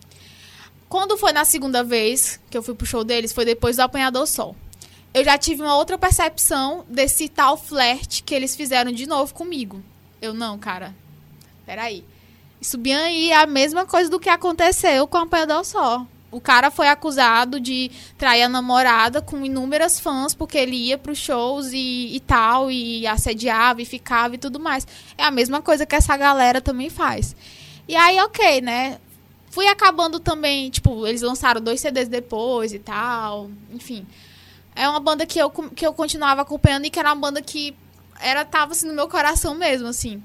Quando 0.90 1.18
foi 1.18 1.32
na 1.32 1.46
segunda 1.46 1.84
vez 1.84 2.40
que 2.50 2.58
eu 2.58 2.64
fui 2.64 2.74
pro 2.74 2.88
show 2.88 3.04
deles, 3.04 3.32
foi 3.32 3.46
depois 3.46 3.76
do 3.76 3.82
Apanhador 3.82 4.26
Sol. 4.26 4.56
Eu 5.14 5.24
já 5.24 5.38
tive 5.38 5.62
uma 5.62 5.76
outra 5.76 5.98
percepção 5.98 6.86
desse 6.90 7.30
tal 7.30 7.56
flerte 7.58 8.24
que 8.24 8.34
eles 8.34 8.56
fizeram 8.56 8.92
de 8.92 9.08
novo 9.08 9.34
comigo. 9.34 9.84
Eu, 10.22 10.34
não, 10.34 10.58
cara. 10.58 10.96
Peraí. 11.66 12.04
Isso 12.60 12.78
bem 12.78 12.96
aí 12.96 13.30
é 13.32 13.38
a 13.38 13.48
mesma 13.48 13.86
coisa 13.86 14.10
do 14.10 14.20
que 14.20 14.30
aconteceu 14.30 15.08
com 15.08 15.18
o 15.18 15.22
Apanhador 15.22 15.64
Sol. 15.64 16.08
O 16.32 16.40
cara 16.40 16.70
foi 16.70 16.88
acusado 16.88 17.60
de 17.60 17.90
trair 18.18 18.44
a 18.44 18.50
namorada 18.50 19.22
com 19.22 19.44
inúmeras 19.44 20.00
fãs, 20.00 20.36
porque 20.36 20.58
ele 20.58 20.76
ia 20.76 20.98
pros 20.98 21.18
shows 21.18 21.72
e, 21.74 22.16
e 22.16 22.20
tal, 22.20 22.70
e 22.70 23.08
assediava 23.08 23.82
e 23.82 23.86
ficava 23.86 24.36
e 24.36 24.38
tudo 24.38 24.60
mais. 24.60 24.86
É 25.18 25.24
a 25.24 25.32
mesma 25.32 25.62
coisa 25.62 25.86
que 25.86 25.96
essa 25.96 26.16
galera 26.16 26.62
também 26.62 26.90
faz. 26.90 27.36
E 27.88 27.96
aí, 27.96 28.20
ok, 28.20 28.62
né? 28.62 29.00
Fui 29.50 29.66
acabando 29.68 30.20
também, 30.20 30.70
tipo, 30.70 31.08
eles 31.08 31.24
lançaram 31.24 31.60
dois 31.60 31.82
CDs 31.82 32.08
depois 32.08 32.72
e 32.74 32.80
tal, 32.80 33.50
enfim. 33.72 34.06
É 34.76 34.88
uma 34.88 35.00
banda 35.00 35.26
que 35.26 35.40
eu, 35.40 35.50
que 35.50 35.86
eu 35.86 35.94
continuava 35.94 36.44
acompanhando 36.44 36.86
e 36.86 36.92
que 36.92 37.00
era 37.00 37.10
uma 37.10 37.20
banda 37.20 37.42
que 37.42 37.76
era, 38.22 38.46
tava 38.46 38.74
assim, 38.74 38.88
no 38.88 38.94
meu 38.94 39.08
coração 39.08 39.56
mesmo, 39.56 39.88
assim. 39.88 40.22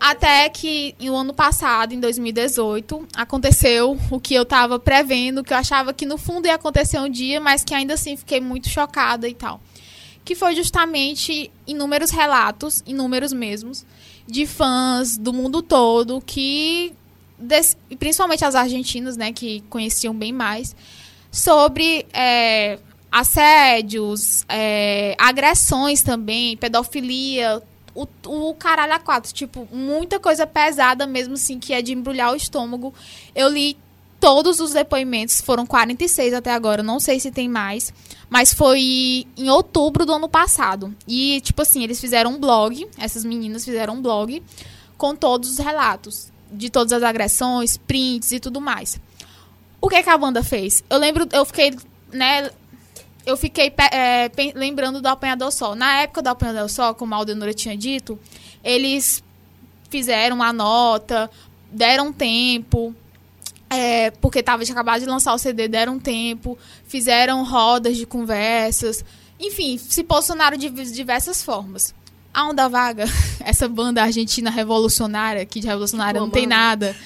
Até 0.00 0.48
que 0.48 0.94
no 1.00 1.16
ano 1.16 1.32
passado, 1.32 1.94
em 1.94 2.00
2018, 2.00 3.08
aconteceu 3.14 3.98
o 4.10 4.20
que 4.20 4.34
eu 4.34 4.44
tava 4.44 4.78
prevendo, 4.78 5.42
que 5.42 5.52
eu 5.52 5.56
achava 5.56 5.92
que 5.92 6.04
no 6.04 6.18
fundo 6.18 6.46
ia 6.46 6.54
acontecer 6.54 6.98
um 6.98 7.08
dia, 7.08 7.40
mas 7.40 7.64
que 7.64 7.74
ainda 7.74 7.94
assim 7.94 8.16
fiquei 8.16 8.40
muito 8.40 8.68
chocada 8.68 9.28
e 9.28 9.34
tal. 9.34 9.60
Que 10.24 10.34
foi 10.34 10.54
justamente 10.54 11.50
inúmeros 11.66 12.10
relatos, 12.10 12.82
inúmeros 12.86 13.32
mesmos, 13.32 13.86
de 14.26 14.46
fãs 14.46 15.16
do 15.16 15.32
mundo 15.32 15.62
todo 15.62 16.20
que, 16.20 16.92
principalmente 17.98 18.44
as 18.44 18.54
argentinas, 18.54 19.16
né, 19.16 19.32
que 19.32 19.62
conheciam 19.68 20.14
bem 20.14 20.32
mais, 20.32 20.74
sobre 21.30 22.06
é, 22.12 22.78
assédios, 23.10 24.44
é, 24.48 25.14
agressões 25.18 26.02
também, 26.02 26.56
pedofilia, 26.56 27.62
o, 27.94 28.06
o 28.26 28.54
caralho 28.54 28.92
a 28.92 28.98
quatro. 28.98 29.32
Tipo, 29.32 29.68
muita 29.72 30.18
coisa 30.18 30.46
pesada 30.46 31.06
mesmo, 31.06 31.34
assim, 31.34 31.58
que 31.58 31.72
é 31.72 31.80
de 31.80 31.92
embrulhar 31.92 32.32
o 32.32 32.36
estômago. 32.36 32.92
Eu 33.34 33.48
li 33.48 33.76
todos 34.20 34.58
os 34.58 34.72
depoimentos, 34.72 35.40
foram 35.40 35.66
46 35.66 36.32
até 36.32 36.50
agora, 36.50 36.82
não 36.82 36.98
sei 36.98 37.20
se 37.20 37.30
tem 37.30 37.48
mais. 37.48 37.92
Mas 38.30 38.54
foi 38.54 39.26
em 39.36 39.50
outubro 39.50 40.06
do 40.06 40.14
ano 40.14 40.28
passado. 40.28 40.94
E, 41.06 41.40
tipo 41.42 41.62
assim, 41.62 41.84
eles 41.84 42.00
fizeram 42.00 42.32
um 42.32 42.40
blog, 42.40 42.88
essas 42.98 43.24
meninas 43.24 43.64
fizeram 43.64 43.94
um 43.94 44.02
blog 44.02 44.42
com 44.96 45.14
todos 45.14 45.50
os 45.50 45.58
relatos 45.58 46.32
de 46.50 46.70
todas 46.70 46.92
as 46.92 47.02
agressões, 47.02 47.76
prints 47.76 48.32
e 48.32 48.40
tudo 48.40 48.60
mais. 48.60 48.98
O 49.80 49.88
que, 49.88 50.02
que 50.02 50.08
a 50.08 50.16
banda 50.16 50.42
fez? 50.42 50.82
Eu 50.88 50.98
lembro, 50.98 51.28
eu 51.32 51.44
fiquei, 51.44 51.76
né, 52.12 52.50
eu 53.26 53.36
fiquei 53.36 53.72
é, 53.92 54.30
lembrando 54.54 55.00
do 55.00 55.06
Apanhador 55.06 55.50
Sol. 55.50 55.74
Na 55.74 56.02
época 56.02 56.22
do 56.22 56.28
Apanhador 56.28 56.68
Sol, 56.68 56.94
como 56.94 57.14
a 57.14 57.16
Aldenora 57.16 57.54
tinha 57.54 57.76
dito, 57.76 58.18
eles 58.62 59.22
fizeram 59.88 60.36
uma 60.36 60.52
nota, 60.52 61.30
deram 61.70 62.12
tempo, 62.12 62.94
é, 63.70 64.10
porque 64.12 64.42
tava, 64.42 64.64
tinha 64.64 64.74
acabado 64.74 65.00
de 65.00 65.06
lançar 65.06 65.32
o 65.34 65.38
CD, 65.38 65.68
deram 65.68 65.98
tempo, 65.98 66.58
fizeram 66.86 67.44
rodas 67.44 67.96
de 67.96 68.06
conversas, 68.06 69.04
enfim, 69.38 69.78
se 69.78 70.04
posicionaram 70.04 70.56
de 70.56 70.68
diversas 70.70 71.42
formas. 71.42 71.94
A 72.32 72.48
Onda 72.48 72.68
Vaga, 72.68 73.04
essa 73.40 73.68
banda 73.68 74.02
argentina 74.02 74.50
revolucionária, 74.50 75.44
que 75.46 75.60
de 75.60 75.66
revolucionária 75.66 76.20
não 76.20 76.30
tem 76.30 76.46
nada, 76.46 76.96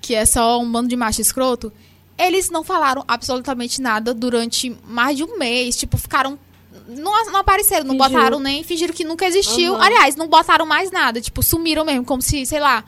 que 0.00 0.14
é 0.14 0.24
só 0.24 0.60
um 0.60 0.70
bando 0.70 0.88
de 0.88 0.96
macho 0.96 1.20
escroto, 1.20 1.72
eles 2.18 2.50
não 2.50 2.64
falaram 2.64 3.04
absolutamente 3.06 3.80
nada 3.80 4.12
durante 4.12 4.76
mais 4.86 5.16
de 5.16 5.24
um 5.24 5.38
mês. 5.38 5.76
Tipo, 5.76 5.96
ficaram. 5.96 6.38
Não, 6.88 7.12
não 7.26 7.36
apareceram, 7.40 7.84
não 7.84 7.94
Fingiu. 7.96 8.10
botaram 8.10 8.40
nem. 8.40 8.62
Fingiram 8.64 8.92
que 8.94 9.04
nunca 9.04 9.26
existiu. 9.26 9.74
Aham. 9.74 9.84
Aliás, 9.84 10.16
não 10.16 10.26
botaram 10.26 10.66
mais 10.66 10.90
nada. 10.90 11.20
Tipo, 11.20 11.42
sumiram 11.42 11.84
mesmo, 11.84 12.04
como 12.04 12.20
se, 12.22 12.44
sei 12.44 12.60
lá, 12.60 12.84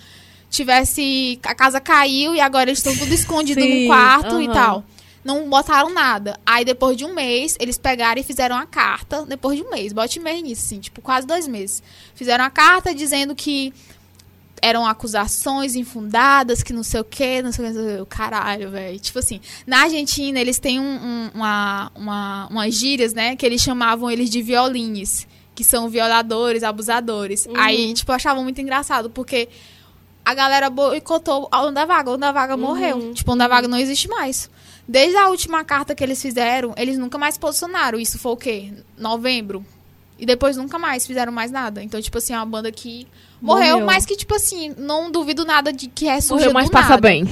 tivesse. 0.51 1.39
A 1.45 1.55
casa 1.55 1.81
caiu 1.81 2.35
e 2.35 2.41
agora 2.41 2.71
eles 2.71 2.79
estão 2.79 2.97
tudo 2.97 3.13
escondido 3.15 3.61
Sim, 3.61 3.83
no 3.83 3.87
quarto 3.87 4.41
e 4.41 4.47
aham. 4.47 4.53
tal. 4.53 4.85
Não 5.23 5.49
botaram 5.51 5.91
nada. 5.93 6.41
Aí, 6.47 6.65
depois 6.65 6.97
de 6.97 7.05
um 7.05 7.15
mês, 7.15 7.55
eles 7.61 7.77
pegaram 7.77 8.21
e 8.21 8.25
fizeram 8.25 8.57
a 8.57 8.65
carta. 8.65 9.25
Depois 9.27 9.59
de 9.59 9.63
um 9.65 9.71
mês, 9.71 9.93
bote 9.93 10.19
mês 10.19 10.43
nisso, 10.43 10.63
assim, 10.65 10.81
tipo, 10.81 11.03
quase 11.03 11.27
dois 11.27 11.47
meses. 11.47 11.83
Fizeram 12.15 12.43
a 12.43 12.49
carta 12.51 12.95
dizendo 12.95 13.35
que 13.35 13.73
eram 14.63 14.87
acusações 14.87 15.75
infundadas, 15.77 16.63
que 16.63 16.73
não 16.73 16.83
sei 16.83 17.01
o 17.01 17.05
quê, 17.05 17.41
não 17.43 17.53
sei 17.53 17.65
o 17.65 17.69
que, 17.69 17.75
não 17.79 17.85
sei 17.85 18.01
o 18.01 18.07
quê. 18.07 18.17
caralho, 18.17 18.71
velho. 18.71 18.99
Tipo 18.99 19.19
assim, 19.19 19.41
na 19.67 19.83
Argentina 19.83 20.39
eles 20.41 20.59
têm 20.59 20.79
um, 20.81 20.85
um- 20.85 21.31
uma, 21.35 21.91
uma, 21.95 22.47
umas 22.49 22.75
gírias, 22.75 23.13
né, 23.15 23.37
que 23.37 23.45
eles 23.47 23.61
chamavam 23.63 24.11
eles 24.11 24.29
de 24.31 24.43
violines, 24.43 25.27
que 25.55 25.65
são 25.65 25.89
violadores, 25.89 26.63
abusadores. 26.63 27.47
Uhum. 27.47 27.53
Aí, 27.57 27.93
tipo, 27.95 28.11
eu 28.11 28.17
achava 28.17 28.43
muito 28.43 28.61
engraçado, 28.61 29.11
porque 29.11 29.49
a 30.25 30.35
galera 30.35 30.69
boicotou 30.71 31.49
a 31.51 31.65
Onda 31.65 31.85
Vaga. 31.87 32.11
A 32.11 32.15
Onda 32.15 32.33
Vaga 32.33 32.55
Uhum. 32.55 32.61
morreu. 32.61 33.13
Tipo, 33.15 33.31
a 33.31 33.35
Onda 33.35 33.49
Vaga 33.49 33.67
não 33.69 33.79
existe 33.79 34.09
mais. 34.09 34.49
Desde 34.87 35.17
a 35.17 35.29
última 35.29 35.63
carta 35.65 35.95
que 35.95 36.03
eles 36.03 36.21
fizeram, 36.21 36.75
eles 36.77 36.99
nunca 36.99 37.17
mais 37.19 37.39
posicionaram. 37.39 37.99
Isso 37.99 38.19
foi 38.19 38.33
o 38.33 38.37
quê? 38.37 38.73
Novembro. 38.99 39.65
E 40.21 40.27
depois 40.27 40.57
nunca 40.57 40.79
mais 40.79 41.07
fizeram 41.07 41.33
mais 41.33 41.51
nada. 41.51 41.83
Então, 41.83 42.01
tipo 42.01 42.19
assim, 42.19 42.35
é 42.35 42.37
uma 42.37 42.45
banda 42.47 42.71
que 42.71 43.09
morreu, 43.41 43.73
Morreu. 43.73 43.87
mas 43.87 44.05
que, 44.05 44.15
tipo 44.15 44.35
assim, 44.35 44.75
não 44.77 45.11
duvido 45.11 45.45
nada 45.47 45.73
de 45.73 45.89
que 45.89 46.05
ressurja 46.05 46.45
Morreu, 46.47 46.53
mas 46.55 46.69
do 46.69 46.73
passa 46.73 46.89
nada. 46.91 47.01
bem. 47.01 47.25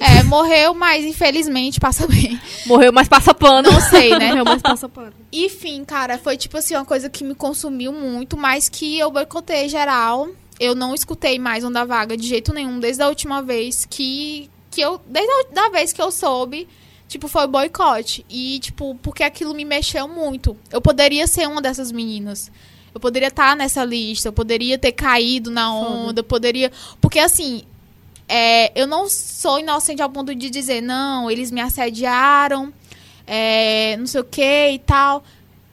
É, 0.00 0.22
morreu, 0.22 0.74
mas 0.74 1.04
infelizmente 1.04 1.80
passa 1.80 2.06
bem. 2.08 2.40
Morreu, 2.66 2.92
mas 2.92 3.08
passa 3.08 3.34
pano. 3.34 3.68
Não 3.72 3.80
sei, 3.80 4.10
né? 4.16 4.28
Morreu, 4.28 4.44
mas 4.44 4.62
passa 4.62 4.88
pano. 4.88 5.12
Enfim, 5.32 5.84
cara, 5.84 6.16
foi 6.16 6.36
tipo 6.36 6.56
assim, 6.56 6.74
uma 6.76 6.84
coisa 6.84 7.10
que 7.10 7.24
me 7.24 7.34
consumiu 7.34 7.92
muito, 7.92 8.36
mas 8.36 8.68
que 8.68 8.96
eu 8.98 9.10
boicotei 9.10 9.68
geral. 9.68 10.28
Eu 10.60 10.74
não 10.76 10.94
escutei 10.94 11.38
mais 11.38 11.64
Onda 11.64 11.84
Vaga 11.84 12.16
de 12.16 12.26
jeito 12.26 12.52
nenhum, 12.54 12.78
desde 12.78 13.02
a 13.02 13.08
última 13.08 13.42
vez 13.42 13.84
que. 13.90 14.48
que 14.70 14.80
eu. 14.80 15.00
Desde 15.06 15.30
a 15.30 15.42
da 15.52 15.68
vez 15.70 15.92
que 15.92 16.00
eu 16.00 16.12
soube, 16.12 16.68
tipo, 17.08 17.26
foi 17.26 17.46
boicote. 17.46 18.24
E, 18.28 18.60
tipo, 18.60 18.94
porque 19.02 19.24
aquilo 19.24 19.54
me 19.54 19.64
mexeu 19.64 20.06
muito. 20.06 20.56
Eu 20.70 20.80
poderia 20.80 21.26
ser 21.26 21.48
uma 21.48 21.60
dessas 21.60 21.90
meninas. 21.90 22.52
Eu 22.94 23.00
poderia 23.00 23.28
estar 23.28 23.56
nessa 23.56 23.84
lista, 23.84 24.28
eu 24.28 24.32
poderia 24.32 24.78
ter 24.78 24.92
caído 24.92 25.50
na 25.50 25.72
onda, 25.72 26.20
eu 26.20 26.24
poderia. 26.24 26.70
Porque 27.00 27.18
assim, 27.18 27.62
é, 28.28 28.72
eu 28.80 28.86
não 28.86 29.08
sou 29.08 29.58
inocente 29.58 30.02
ao 30.02 30.10
ponto 30.10 30.34
de 30.34 30.50
dizer, 30.50 30.80
não, 30.80 31.30
eles 31.30 31.50
me 31.50 31.60
assediaram, 31.60 32.72
é, 33.26 33.96
não 33.98 34.06
sei 34.06 34.20
o 34.20 34.24
que 34.24 34.70
e 34.70 34.78
tal. 34.80 35.22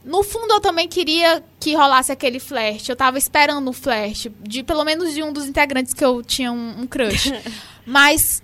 No 0.03 0.21
fundo, 0.21 0.53
eu 0.53 0.61
também 0.61 0.87
queria 0.87 1.43
que 1.59 1.73
rolasse 1.73 2.11
aquele 2.11 2.39
flash. 2.39 2.87
Eu 2.87 2.95
tava 2.95 3.17
esperando 3.17 3.67
o 3.69 3.73
flash, 3.73 4.27
de 4.41 4.61
pelo 4.61 4.83
menos 4.85 5.13
de 5.13 5.23
um 5.23 5.33
dos 5.33 5.47
integrantes 5.47 5.93
que 5.93 6.05
eu 6.05 6.21
tinha 6.21 6.51
um, 6.51 6.81
um 6.81 6.87
crush. 6.87 7.33
Mas 7.85 8.43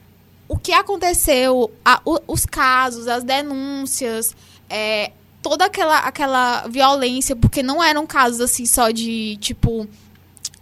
o 0.53 0.57
que 0.57 0.73
aconteceu, 0.73 1.71
a- 1.85 2.01
o- 2.03 2.19
os 2.27 2.45
casos, 2.45 3.07
as 3.07 3.23
denúncias, 3.23 4.35
é, 4.69 5.11
toda 5.41 5.63
aquela, 5.63 5.99
aquela 5.99 6.67
violência, 6.67 7.37
porque 7.37 7.63
não 7.63 7.81
eram 7.81 8.05
casos 8.05 8.41
assim 8.41 8.65
só 8.65 8.91
de, 8.91 9.37
tipo, 9.39 9.87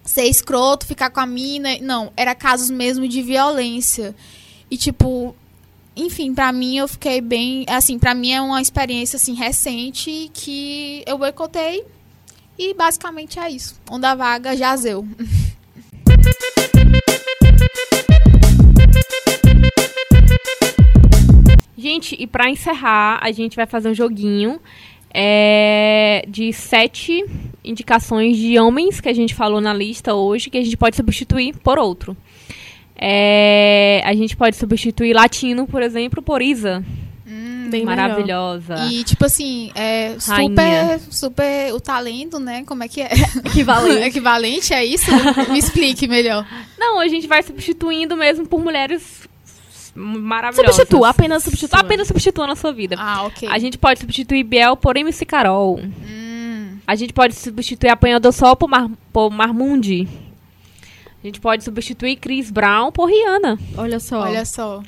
ser 0.04 0.26
escroto, 0.26 0.86
ficar 0.86 1.10
com 1.10 1.20
a 1.20 1.26
mina. 1.26 1.70
Não, 1.82 2.14
era 2.16 2.36
casos 2.36 2.70
mesmo 2.70 3.08
de 3.08 3.24
violência. 3.24 4.16
E, 4.70 4.78
tipo, 4.78 5.36
enfim, 5.96 6.36
pra 6.36 6.52
mim 6.52 6.78
eu 6.78 6.88
fiquei 6.88 7.20
bem. 7.20 7.66
Assim, 7.68 7.98
pra 7.98 8.14
mim 8.14 8.32
é 8.32 8.40
uma 8.40 8.62
experiência 8.62 9.18
assim, 9.18 9.34
recente 9.34 10.30
que 10.32 11.04
eu 11.08 11.18
boicotei. 11.18 11.84
E 12.60 12.76
basicamente 12.76 13.40
é 13.40 13.50
isso. 13.50 13.74
Onda 13.90 14.14
vaga, 14.14 14.56
jazeu. 14.56 15.04
Gente, 21.80 22.16
e 22.20 22.28
pra 22.28 22.50
encerrar, 22.50 23.20
a 23.22 23.32
gente 23.32 23.56
vai 23.56 23.66
fazer 23.66 23.90
um 23.90 23.94
joguinho 23.94 24.60
é, 25.14 26.26
de 26.28 26.52
sete 26.52 27.24
indicações 27.64 28.38
de 28.38 28.60
homens 28.60 29.00
que 29.00 29.08
a 29.08 29.14
gente 29.14 29.34
falou 29.34 29.62
na 29.62 29.74
lista 29.74 30.14
hoje, 30.14 30.50
que 30.50 30.58
a 30.58 30.64
gente 30.64 30.76
pode 30.76 30.96
substituir 30.96 31.56
por 31.58 31.80
outro. 31.80 32.18
É, 32.96 34.02
a 34.04 34.14
gente 34.14 34.36
pode 34.36 34.58
substituir 34.58 35.14
latino, 35.14 35.66
por 35.66 35.82
exemplo, 35.82 36.22
por 36.22 36.42
Isa. 36.42 36.84
Bem 37.70 37.86
Maravilhosa. 37.86 38.76
E, 38.90 39.04
tipo 39.04 39.26
assim, 39.26 39.72
é 39.76 40.16
Rainha. 40.26 41.00
super, 41.00 41.14
super 41.14 41.74
o 41.74 41.80
talento, 41.80 42.40
né? 42.40 42.64
Como 42.66 42.84
é 42.84 42.88
que 42.88 43.02
é? 43.02 43.10
Equivalente. 43.46 44.04
Equivalente 44.10 44.74
é 44.74 44.84
isso? 44.84 45.12
Me 45.52 45.60
explique 45.60 46.08
melhor. 46.08 46.46
Não, 46.78 47.00
a 47.00 47.08
gente 47.08 47.28
vai 47.28 47.44
substituindo 47.44 48.18
mesmo 48.18 48.48
por 48.48 48.60
mulheres 48.60 49.29
maravilhosas. 50.00 50.76
Substitua, 50.76 51.10
apenas 51.10 51.44
substitua. 51.44 51.80
Só 51.80 51.86
apenas 51.86 52.08
substitua 52.08 52.48
na 52.48 52.56
sua 52.56 52.72
vida. 52.72 52.96
Ah, 52.98 53.24
ok. 53.26 53.48
A 53.50 53.60
gente 53.60 53.78
pode 53.78 54.00
substituir 54.00 54.44
Biel 54.44 54.78
por 54.78 54.96
MC 54.98 55.26
Carol. 55.26 55.80
Hum, 55.80 56.78
A 56.88 56.96
gente 56.96 57.14
pode 57.14 57.36
substituir 57.36 57.90
Apanhador 57.90 58.32
Sol 58.34 58.56
por, 58.56 58.70
Mar, 58.70 58.90
por 59.12 59.30
Marmundi. 59.30 60.08
A 61.22 61.28
gente 61.28 61.40
pode 61.42 61.64
substituir 61.64 62.16
Chris 62.16 62.50
Brown 62.50 62.92
por 62.92 63.08
Rihanna. 63.10 63.60
Olha 63.78 64.00
só. 64.00 64.22
olha 64.22 64.46
só. 64.46 64.82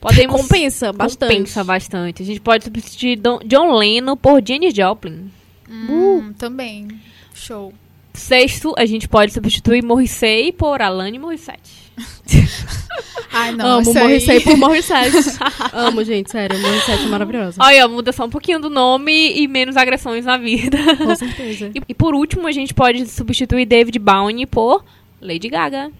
Podemos... 0.00 0.40
Compensa 0.42 0.92
bastante. 0.92 1.32
Compensa 1.32 1.64
bastante. 1.64 2.22
A 2.22 2.26
gente 2.26 2.40
pode 2.40 2.64
substituir 2.64 3.16
Don- 3.16 3.40
John 3.46 3.72
Lennon 3.76 4.16
por 4.16 4.42
Janis 4.46 4.74
Joplin. 4.74 5.30
Hum, 5.68 6.32
Também. 6.36 6.88
Show. 7.34 7.72
Sexto, 8.12 8.74
a 8.78 8.84
gente 8.86 9.08
pode 9.08 9.32
substituir 9.32 9.82
Morrissey 9.82 10.52
por 10.52 10.80
Alanis 10.82 11.20
Morissette. 11.20 11.85
Ai, 13.32 13.52
não. 13.52 13.78
Amo 13.78 13.92
Morrissey 13.92 14.40
por 14.40 14.56
Morissette. 14.56 15.38
Amo, 15.72 16.02
gente, 16.04 16.30
sério. 16.30 16.58
Morissette 16.58 17.04
é 17.04 17.08
maravilhosa. 17.08 17.62
Olha, 17.62 17.86
muda 17.86 18.12
só 18.12 18.24
um 18.24 18.30
pouquinho 18.30 18.58
do 18.58 18.70
nome 18.70 19.32
e 19.36 19.46
menos 19.46 19.76
agressões 19.76 20.24
na 20.24 20.38
vida. 20.38 20.78
Com 20.96 21.14
certeza. 21.14 21.70
E, 21.74 21.82
e 21.88 21.94
por 21.94 22.14
último, 22.14 22.46
a 22.46 22.52
gente 22.52 22.72
pode 22.72 23.06
substituir 23.06 23.66
David 23.66 23.98
Bowie 23.98 24.46
por 24.46 24.84
Lady 25.20 25.48
Gaga. 25.48 25.90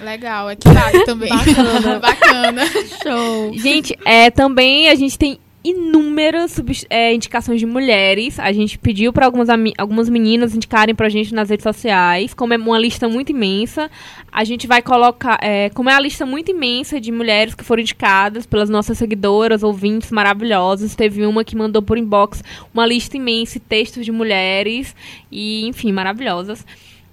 Legal, 0.00 0.50
é 0.50 0.56
que 0.56 0.68
vale 0.68 1.04
também. 1.04 1.28
Bacana. 1.28 1.98
Bacana. 2.00 2.62
Show. 3.02 3.52
Gente, 3.54 3.98
é, 4.04 4.30
também 4.30 4.88
a 4.88 4.94
gente 4.94 5.18
tem 5.18 5.38
inúmeras 5.70 6.60
é, 6.88 7.12
indicações 7.14 7.60
de 7.60 7.66
mulheres. 7.66 8.38
A 8.38 8.52
gente 8.52 8.78
pediu 8.78 9.12
para 9.12 9.26
algumas, 9.26 9.48
algumas 9.76 10.08
meninas 10.08 10.54
indicarem 10.54 10.94
pra 10.94 11.08
gente 11.08 11.34
nas 11.34 11.50
redes 11.50 11.62
sociais. 11.62 12.34
Como 12.34 12.54
é 12.54 12.56
uma 12.56 12.78
lista 12.78 13.08
muito 13.08 13.30
imensa, 13.30 13.90
a 14.30 14.44
gente 14.44 14.66
vai 14.66 14.82
colocar. 14.82 15.38
é, 15.42 15.70
como 15.70 15.90
é 15.90 15.94
uma 15.94 16.00
lista 16.00 16.24
muito 16.24 16.50
imensa 16.50 17.00
de 17.00 17.12
mulheres 17.12 17.54
que 17.54 17.64
foram 17.64 17.80
indicadas 17.80 18.46
pelas 18.46 18.68
nossas 18.68 18.98
seguidoras, 18.98 19.62
ouvintes 19.62 20.10
maravilhosas. 20.10 20.94
Teve 20.94 21.24
uma 21.26 21.44
que 21.44 21.56
mandou 21.56 21.82
por 21.82 21.98
inbox 21.98 22.42
uma 22.72 22.86
lista 22.86 23.16
imensa, 23.16 23.58
e 23.58 23.60
textos 23.60 24.04
de 24.04 24.12
mulheres. 24.12 24.94
E, 25.30 25.66
enfim, 25.66 25.92
maravilhosas. 25.92 26.64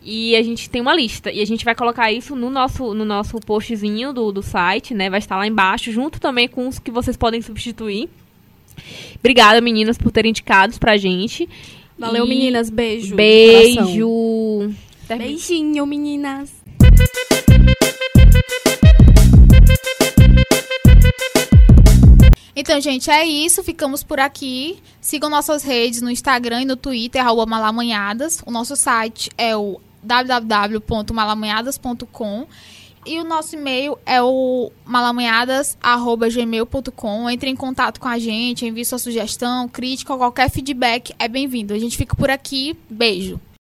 E 0.01 0.35
a 0.35 0.43
gente 0.43 0.69
tem 0.69 0.81
uma 0.81 0.93
lista. 0.93 1.31
E 1.31 1.41
a 1.41 1.45
gente 1.45 1.65
vai 1.65 1.73
colocar 1.73 2.11
isso 2.11 2.35
no 2.35 2.51
nosso, 2.51 2.93
no 2.93 3.03
nosso 3.03 3.39
postzinho 3.39 4.13
do, 4.13 4.31
do 4.31 4.43
site, 4.43 4.93
né? 4.93 5.09
Vai 5.09 5.17
estar 5.17 5.35
lá 5.35 5.47
embaixo, 5.47 5.91
junto 5.91 6.21
também 6.21 6.47
com 6.47 6.67
os 6.67 6.77
que 6.77 6.91
vocês 6.91 7.17
podem 7.17 7.41
substituir. 7.41 8.07
Obrigada, 9.17 9.61
meninas, 9.61 9.97
por 9.97 10.11
terem 10.11 10.29
indicados 10.29 10.77
pra 10.77 10.97
gente. 10.97 11.47
Valeu, 11.97 12.25
E 12.25 12.29
meninas. 12.29 12.69
Beijo. 12.69 13.15
Beijo. 13.15 14.73
Beijinho, 15.07 15.85
meninas. 15.85 16.51
Então, 22.55 22.79
gente, 22.79 23.09
é 23.11 23.25
isso. 23.25 23.61
Ficamos 23.63 24.03
por 24.03 24.19
aqui. 24.19 24.77
Sigam 25.01 25.29
nossas 25.29 25.63
redes 25.63 26.01
no 26.01 26.09
Instagram 26.09 26.61
e 26.61 26.65
no 26.65 26.75
Twitter, 26.77 27.21
arroba 27.21 27.45
malamanhadas. 27.45 28.41
O 28.45 28.51
nosso 28.51 28.75
site 28.75 29.29
é 29.37 29.55
o 29.55 29.79
www.malamanhadas.com 30.01 32.47
e 33.05 33.19
o 33.19 33.23
nosso 33.23 33.55
e-mail 33.55 33.97
é 34.05 34.21
o 34.21 34.69
malamanhadas.gmail.com. 34.85 37.29
Entre 37.29 37.49
em 37.49 37.55
contato 37.55 37.99
com 37.99 38.07
a 38.07 38.17
gente, 38.17 38.65
envie 38.65 38.85
sua 38.85 38.97
sugestão, 38.97 39.67
crítica 39.67 40.17
qualquer 40.17 40.49
feedback. 40.49 41.13
É 41.19 41.27
bem-vindo. 41.27 41.73
A 41.73 41.79
gente 41.79 41.97
fica 41.97 42.15
por 42.15 42.29
aqui. 42.29 42.77
Beijo. 42.89 43.37